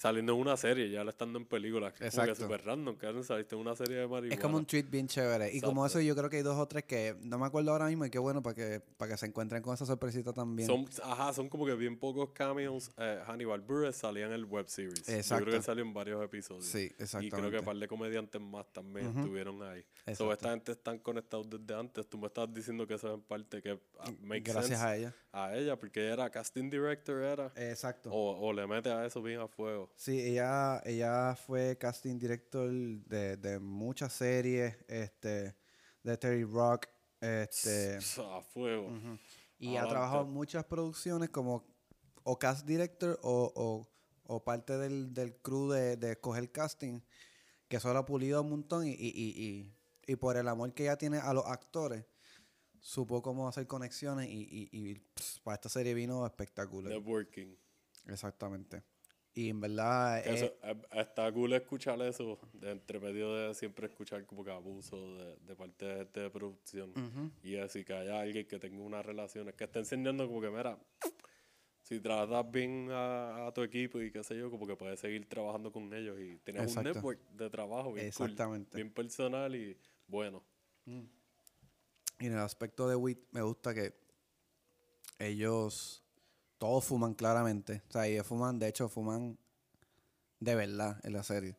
Saliendo 0.00 0.32
en 0.32 0.38
una 0.40 0.56
serie, 0.56 0.88
ya 0.90 1.02
estando 1.02 1.38
en 1.38 1.44
películas. 1.44 1.92
que 1.92 2.06
es 2.06 2.14
Exacto. 2.14 2.36
súper 2.44 2.64
random, 2.64 2.96
que 2.96 3.22
saliste 3.22 3.54
en 3.54 3.60
una 3.60 3.76
serie 3.76 3.96
de 3.96 4.06
marihuana. 4.08 4.34
Es 4.34 4.40
como 4.40 4.56
un 4.56 4.64
treat 4.64 4.88
bien 4.88 5.06
chévere. 5.06 5.54
Y 5.54 5.60
como 5.60 5.84
eso, 5.84 6.00
yo 6.00 6.16
creo 6.16 6.30
que 6.30 6.38
hay 6.38 6.42
dos 6.42 6.56
o 6.56 6.66
tres 6.66 6.84
que 6.84 7.16
no 7.20 7.38
me 7.38 7.44
acuerdo 7.44 7.70
ahora 7.72 7.84
mismo 7.86 8.06
y 8.06 8.10
qué 8.10 8.18
bueno 8.18 8.42
para 8.42 8.54
que, 8.54 8.80
para 8.96 9.10
que 9.12 9.18
se 9.18 9.26
encuentren 9.26 9.60
con 9.60 9.74
esa 9.74 9.84
sorpresita 9.84 10.32
también. 10.32 10.66
Son, 10.66 10.86
ajá, 11.02 11.34
son 11.34 11.50
como 11.50 11.66
que 11.66 11.74
bien 11.74 11.98
pocos 11.98 12.30
cameos. 12.30 12.90
Eh, 12.96 13.20
Hannibal 13.26 13.60
Buress 13.60 13.96
salía 13.96 14.24
en 14.24 14.32
el 14.32 14.46
web 14.46 14.66
series. 14.68 15.04
Yo 15.06 15.12
Exacto. 15.12 15.44
creo 15.44 15.58
que 15.58 15.62
salió 15.62 15.84
en 15.84 15.92
varios 15.92 16.24
episodios. 16.24 16.64
Sí, 16.64 16.84
Y 16.84 16.88
creo 16.88 16.96
que 16.96 17.02
exactamente. 17.04 17.58
un 17.58 17.64
par 17.66 17.76
de 17.76 17.86
comediantes 17.88 18.40
más 18.40 18.72
también 18.72 19.06
estuvieron 19.18 19.62
ahí. 19.64 19.84
So, 20.14 20.32
esta 20.32 20.48
gente 20.52 20.72
están 20.72 20.98
conectados 21.00 21.50
desde 21.50 21.78
antes. 21.78 22.08
Tú 22.08 22.16
me 22.16 22.28
estabas 22.28 22.54
diciendo 22.54 22.86
que 22.86 22.94
eso 22.94 23.08
es 23.08 23.14
en 23.16 23.20
parte 23.20 23.60
que 23.60 23.78
ah, 23.98 24.10
make 24.22 24.50
Gracias 24.50 24.78
sense 24.78 24.82
a 24.82 24.96
ella. 24.96 25.14
a 25.32 25.54
ella, 25.54 25.78
porque 25.78 26.00
ella 26.06 26.14
era 26.14 26.30
casting 26.30 26.70
director, 26.70 27.20
era. 27.22 27.52
Exacto. 27.54 28.10
O, 28.10 28.48
o 28.48 28.52
le 28.54 28.66
mete 28.66 28.88
a 28.90 29.04
eso 29.04 29.20
bien 29.20 29.40
a 29.40 29.46
fuego. 29.46 29.89
Sí, 29.96 30.18
ella, 30.20 30.80
ella 30.84 31.36
fue 31.36 31.76
casting 31.78 32.18
director 32.18 32.70
de, 32.70 33.36
de 33.36 33.58
muchas 33.58 34.12
series, 34.14 34.76
este, 34.88 35.54
de 36.02 36.16
Terry 36.16 36.44
Rock, 36.44 36.86
este, 37.20 37.96
A 38.18 38.40
fuego. 38.54 38.88
ujú. 38.88 39.18
y 39.58 39.76
ha 39.76 39.86
trabajado 39.86 40.22
en 40.22 40.30
muchas 40.30 40.64
producciones 40.64 41.28
como 41.30 41.66
o 42.22 42.38
cast 42.38 42.66
director 42.66 43.18
o, 43.22 43.52
o, 43.54 43.88
o 44.24 44.44
parte 44.44 44.78
del, 44.78 45.12
del 45.12 45.36
crew 45.42 45.70
de, 45.70 45.96
de 45.96 46.12
escoger 46.12 46.50
casting, 46.50 47.00
que 47.68 47.76
eso 47.76 47.92
lo 47.92 47.98
ha 48.00 48.06
pulido 48.06 48.40
un 48.42 48.50
montón 48.50 48.86
y, 48.86 48.90
y, 48.92 48.94
y, 48.94 49.44
y, 49.44 49.74
y 50.12 50.16
por 50.16 50.36
el 50.38 50.48
amor 50.48 50.72
que 50.72 50.84
ella 50.84 50.96
tiene 50.96 51.18
a 51.18 51.32
los 51.34 51.44
actores, 51.46 52.06
supo 52.80 53.20
cómo 53.20 53.46
hacer 53.48 53.66
conexiones 53.66 54.28
y, 54.30 54.42
y, 54.50 54.68
y 54.72 54.94
pss, 54.94 55.40
para 55.40 55.56
esta 55.56 55.68
serie 55.68 55.92
vino 55.92 56.24
espectacular. 56.24 56.92
Networking. 56.92 57.54
Exactamente. 58.06 58.82
Y 59.34 59.48
en 59.48 59.60
verdad... 59.60 60.26
Eso, 60.26 60.54
eh, 60.62 60.76
está 60.92 61.30
cool 61.32 61.52
escuchar 61.52 62.00
eso, 62.02 62.38
de 62.52 62.72
entre 62.72 62.98
medio 62.98 63.32
de 63.34 63.54
siempre 63.54 63.86
escuchar 63.86 64.26
como 64.26 64.44
que 64.44 64.50
abuso 64.50 65.14
de, 65.14 65.36
de 65.36 65.56
parte 65.56 65.84
de 65.84 65.96
gente 65.98 66.20
de 66.20 66.30
producción. 66.30 67.32
Y 67.42 67.56
así 67.56 67.84
que 67.84 67.94
haya 67.94 68.20
alguien 68.20 68.46
que 68.46 68.58
tenga 68.58 68.82
unas 68.82 69.06
relaciones, 69.06 69.54
que 69.54 69.64
esté 69.64 69.78
enseñando 69.78 70.26
como 70.26 70.40
que, 70.40 70.50
mira, 70.50 70.78
si 71.82 72.00
tratas 72.00 72.50
bien 72.50 72.88
a, 72.90 73.46
a 73.46 73.52
tu 73.52 73.62
equipo 73.62 74.00
y 74.00 74.10
qué 74.10 74.22
sé 74.22 74.36
yo, 74.36 74.50
como 74.50 74.66
que 74.66 74.76
puedes 74.76 74.98
seguir 75.00 75.28
trabajando 75.28 75.72
con 75.72 75.92
ellos 75.94 76.18
y 76.20 76.38
tienes 76.38 76.64
Exacto. 76.64 76.88
un 76.88 76.94
network 76.94 77.20
de 77.30 77.50
trabajo 77.50 77.92
bien 77.92 78.10
cool, 78.12 78.66
bien 78.72 78.92
personal 78.92 79.54
y 79.54 79.76
bueno. 80.06 80.42
Y 80.86 82.26
en 82.26 82.32
el 82.32 82.38
aspecto 82.38 82.88
de 82.88 82.96
WIT 82.96 83.18
me 83.32 83.42
gusta 83.42 83.74
que 83.74 83.94
ellos 85.18 86.04
todos 86.60 86.84
fuman 86.84 87.14
claramente. 87.14 87.82
O 87.88 87.92
sea, 87.92 88.06
ellos 88.06 88.26
fuman, 88.26 88.58
de 88.58 88.68
hecho, 88.68 88.86
fuman 88.90 89.38
de 90.40 90.54
verdad 90.54 91.00
en 91.04 91.14
la 91.14 91.22
serie. 91.22 91.56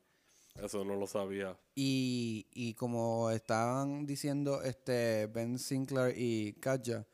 Eso 0.62 0.86
no 0.86 0.96
lo 0.96 1.08
sabía. 1.08 1.58
Y, 1.74 2.46
y 2.54 2.76
como 2.76 3.32
estaban 3.32 4.06
diciendo 4.06 4.62
este 4.62 5.26
Ben 5.28 5.58
Sinclair 5.58 6.14
y 6.16 6.54
Katja, 6.54 7.06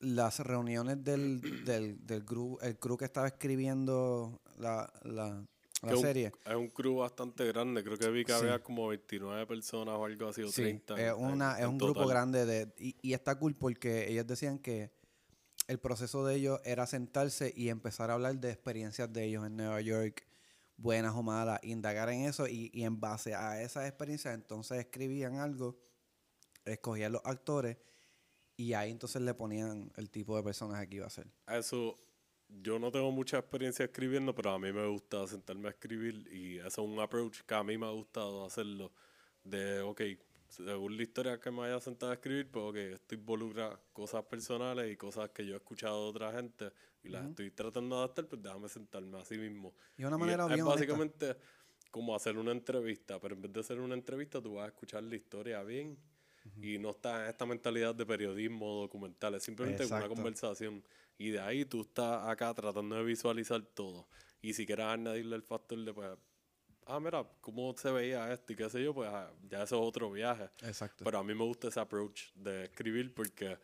las 0.00 0.40
reuniones 0.40 1.04
del, 1.04 1.64
del, 1.64 2.04
del 2.06 2.22
grupo, 2.24 2.60
el 2.62 2.78
crew 2.78 2.96
que 2.96 3.04
estaba 3.04 3.26
escribiendo 3.28 4.40
la, 4.58 4.90
la, 5.02 5.44
la 5.82 5.94
un- 5.94 6.00
serie. 6.00 6.32
Es 6.46 6.54
un 6.56 6.68
crew 6.68 6.96
bastante 6.96 7.44
grande, 7.48 7.84
creo 7.84 7.98
que 7.98 8.08
vi 8.08 8.24
que 8.24 8.32
Sí. 8.32 8.38
había 8.38 8.62
como 8.62 8.88
29 8.88 9.46
personas 9.46 9.94
o 9.96 10.04
algo 10.06 10.28
así, 10.28 10.42
o 10.42 10.48
Sí, 10.48 10.62
30. 10.62 11.06
es, 11.06 11.12
una, 11.16 11.50
en- 11.52 11.56
es 11.58 11.62
en 11.64 11.68
un 11.68 11.78
grupo 11.78 12.06
grande 12.06 12.46
de, 12.46 12.72
y, 12.78 12.96
y 13.02 13.12
está 13.12 13.38
cool 13.38 13.54
porque 13.54 14.10
ellos 14.10 14.26
decían 14.26 14.58
que 14.58 14.90
el 15.72 15.80
proceso 15.80 16.24
de 16.24 16.36
ellos 16.36 16.60
era 16.64 16.86
sentarse 16.86 17.52
y 17.56 17.68
empezar 17.68 18.10
a 18.10 18.14
hablar 18.14 18.38
de 18.38 18.50
experiencias 18.50 19.12
de 19.12 19.24
ellos 19.24 19.46
en 19.46 19.56
Nueva 19.56 19.80
York, 19.80 20.26
buenas 20.76 21.14
o 21.14 21.22
malas, 21.22 21.60
indagar 21.62 22.08
en 22.10 22.26
eso 22.26 22.46
y, 22.46 22.70
y 22.72 22.84
en 22.84 23.00
base 23.00 23.34
a 23.34 23.62
esas 23.62 23.88
experiencias 23.88 24.34
entonces 24.34 24.78
escribían 24.78 25.36
algo, 25.36 25.78
escogían 26.64 27.12
los 27.12 27.22
actores 27.24 27.78
y 28.56 28.74
ahí 28.74 28.90
entonces 28.90 29.22
le 29.22 29.34
ponían 29.34 29.90
el 29.96 30.10
tipo 30.10 30.36
de 30.36 30.42
personaje 30.42 30.88
que 30.88 30.96
iba 30.96 31.06
a 31.06 31.10
ser. 31.10 31.26
Eso, 31.48 31.96
yo 32.48 32.78
no 32.78 32.90
tengo 32.92 33.10
mucha 33.10 33.38
experiencia 33.38 33.84
escribiendo, 33.84 34.34
pero 34.34 34.50
a 34.50 34.58
mí 34.58 34.72
me 34.72 34.86
gusta 34.86 35.26
sentarme 35.26 35.68
a 35.68 35.70
escribir 35.70 36.28
y 36.32 36.58
eso 36.58 36.66
es 36.68 36.78
un 36.78 37.00
approach 37.00 37.40
que 37.46 37.54
a 37.54 37.64
mí 37.64 37.78
me 37.78 37.86
ha 37.86 37.90
gustado 37.90 38.44
hacerlo. 38.44 38.92
De, 39.42 39.80
ok, 39.80 40.00
según 40.52 40.96
la 40.96 41.02
historia 41.02 41.40
que 41.40 41.50
me 41.50 41.64
haya 41.64 41.80
sentado 41.80 42.12
a 42.12 42.14
escribir, 42.16 42.50
pues 42.50 42.64
ok, 42.64 42.76
esto 42.76 43.14
involucra 43.14 43.80
cosas 43.92 44.24
personales 44.24 44.92
y 44.92 44.96
cosas 44.96 45.30
que 45.30 45.46
yo 45.46 45.54
he 45.54 45.56
escuchado 45.56 46.04
de 46.04 46.10
otra 46.10 46.32
gente 46.32 46.72
y 47.02 47.08
las 47.08 47.24
estoy 47.26 47.50
tratando 47.50 47.96
de 47.96 48.02
adaptar, 48.02 48.28
pues 48.28 48.42
déjame 48.42 48.68
sentarme 48.68 49.18
así 49.20 49.38
mismo. 49.38 49.74
Y 49.96 50.04
una 50.04 50.18
Y 50.18 50.18
manera 50.18 50.46
es, 50.46 50.50
bien 50.50 50.60
es 50.60 50.66
honesta. 50.66 50.96
básicamente 50.96 51.36
como 51.90 52.14
hacer 52.14 52.36
una 52.38 52.52
entrevista, 52.52 53.20
pero 53.20 53.34
en 53.34 53.42
vez 53.42 53.52
de 53.52 53.60
hacer 53.60 53.80
una 53.80 53.94
entrevista, 53.94 54.40
tú 54.42 54.54
vas 54.54 54.64
a 54.66 54.68
escuchar 54.68 55.02
la 55.02 55.16
historia 55.16 55.62
bien 55.62 55.98
y 56.60 56.78
no 56.78 56.90
estás 56.90 57.22
en 57.24 57.28
esta 57.30 57.46
mentalidad 57.46 57.94
de 57.94 58.06
periodismo 58.06 58.80
documental, 58.82 59.34
es 59.34 59.42
simplemente 59.44 59.86
una 59.86 60.06
Exacto. 60.06 60.08
conversación. 60.08 60.84
Y 61.18 61.30
de 61.30 61.40
ahí 61.40 61.64
tú 61.64 61.82
estás 61.82 62.28
acá 62.28 62.52
tratando 62.54 62.96
de 62.96 63.04
visualizar 63.04 63.62
todo. 63.62 64.08
Y 64.40 64.54
si 64.54 64.66
quieres 64.66 64.86
añadirle 64.86 65.36
el 65.36 65.42
factor 65.42 65.78
de, 65.84 65.94
pues, 65.94 66.18
ah, 66.86 67.00
mira, 67.00 67.24
cómo 67.40 67.74
se 67.76 67.90
veía 67.90 68.32
esto 68.32 68.52
y 68.52 68.56
qué 68.56 68.68
sé 68.70 68.82
yo, 68.82 68.94
pues 68.94 69.08
ah, 69.12 69.30
ya 69.48 69.62
eso 69.62 69.76
es 69.82 69.88
otro 69.88 70.10
viaje. 70.10 70.48
Exacto. 70.62 71.04
Pero 71.04 71.18
a 71.18 71.24
mí 71.24 71.34
me 71.34 71.44
gusta 71.44 71.68
ese 71.68 71.80
approach 71.80 72.32
de 72.34 72.64
escribir 72.64 73.14
porque 73.14 73.58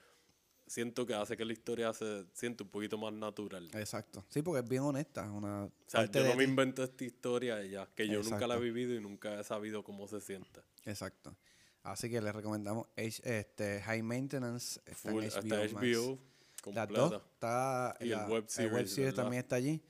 siento 0.66 1.06
que 1.06 1.14
hace 1.14 1.36
que 1.36 1.44
la 1.44 1.52
historia 1.52 1.92
se 1.94 2.26
siente 2.34 2.62
un 2.62 2.68
poquito 2.68 2.98
más 2.98 3.12
natural. 3.12 3.70
Exacto. 3.74 4.24
Sí, 4.28 4.42
porque 4.42 4.60
es 4.62 4.68
bien 4.68 4.82
honesta. 4.82 5.30
Una 5.30 5.64
O 5.64 5.72
sea, 5.86 6.04
yo 6.04 6.24
no 6.24 6.34
me 6.36 6.44
ti. 6.44 6.50
invento 6.50 6.84
esta 6.84 7.04
historia 7.04 7.64
y 7.64 7.70
ya, 7.70 7.86
que 7.94 8.06
yo 8.06 8.22
nunca 8.22 8.46
la 8.46 8.56
he 8.56 8.60
vivido 8.60 8.94
y 8.94 9.00
nunca 9.00 9.40
he 9.40 9.44
sabido 9.44 9.82
cómo 9.82 10.06
se 10.08 10.20
siente. 10.20 10.60
Exacto. 10.84 11.34
Así 11.82 12.10
que 12.10 12.20
les 12.20 12.34
recomendamos 12.34 12.86
H- 12.96 13.22
este, 13.24 13.80
High 13.80 14.02
Maintenance. 14.02 14.80
Está 14.84 15.10
Full, 15.10 15.22
en 15.22 15.28
hasta 15.28 15.40
HBO. 15.40 15.78
HBO, 15.80 16.18
Las 16.18 16.62
completa. 16.62 17.00
dos. 17.00 17.22
Está, 17.32 17.96
Y 18.00 18.04
el 18.04 18.10
la- 18.10 18.26
web 18.28 18.44
series, 18.48 18.90
series 18.90 18.96
¿verdad? 19.12 19.22
también 19.22 19.40
está 19.42 19.56
allí. 19.56 19.80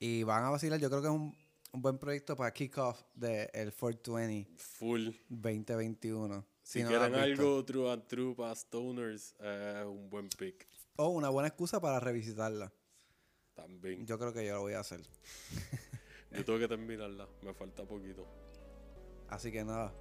Y 0.00 0.24
van 0.24 0.42
a 0.44 0.50
vacilar, 0.50 0.80
yo 0.80 0.88
creo 0.90 1.02
que 1.02 1.08
es 1.08 1.14
un, 1.14 1.36
un 1.76 1.82
buen 1.82 1.98
proyecto 1.98 2.34
para 2.34 2.50
kickoff 2.52 3.02
del 3.14 3.50
el 3.52 3.74
420 3.74 4.48
Full. 4.56 5.10
2021. 5.28 6.46
Si, 6.62 6.82
no 6.82 6.88
quieren 6.88 7.14
algo 7.14 7.62
true 7.64 7.92
and 7.92 8.06
true 8.06 8.34
para 8.34 8.54
stoners, 8.54 9.34
es 9.38 9.84
un 9.84 10.08
buen 10.08 10.30
pick. 10.30 10.66
O 10.96 11.08
una 11.08 11.28
buena 11.28 11.48
excusa 11.48 11.78
para 11.78 12.00
revisitarla. 12.00 12.72
También. 13.54 14.00
Yo, 14.00 14.14
Yo 14.14 14.18
creo 14.18 14.32
que 14.32 14.46
yo 14.46 14.54
lo 14.54 14.62
voy 14.62 14.72
a 14.72 14.80
hacer. 14.80 15.02
tengo 16.46 16.58
que 16.58 16.66
terminarla. 16.66 17.28
Me 17.42 17.52
falta 17.52 17.84
poquito. 17.84 18.26
Así 19.28 19.52
que 19.52 19.62
nada. 19.62 19.92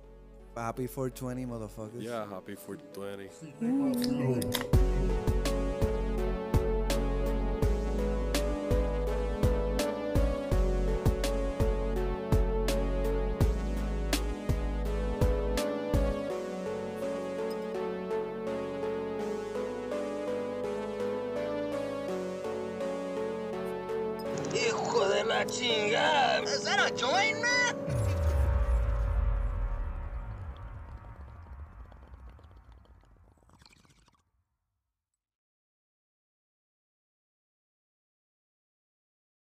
Happy 0.55 0.87
420, 0.87 1.45
motherfuckers. 1.45 2.01
Yeah, 2.01 2.23
happy 2.23 2.55
420. 2.55 5.44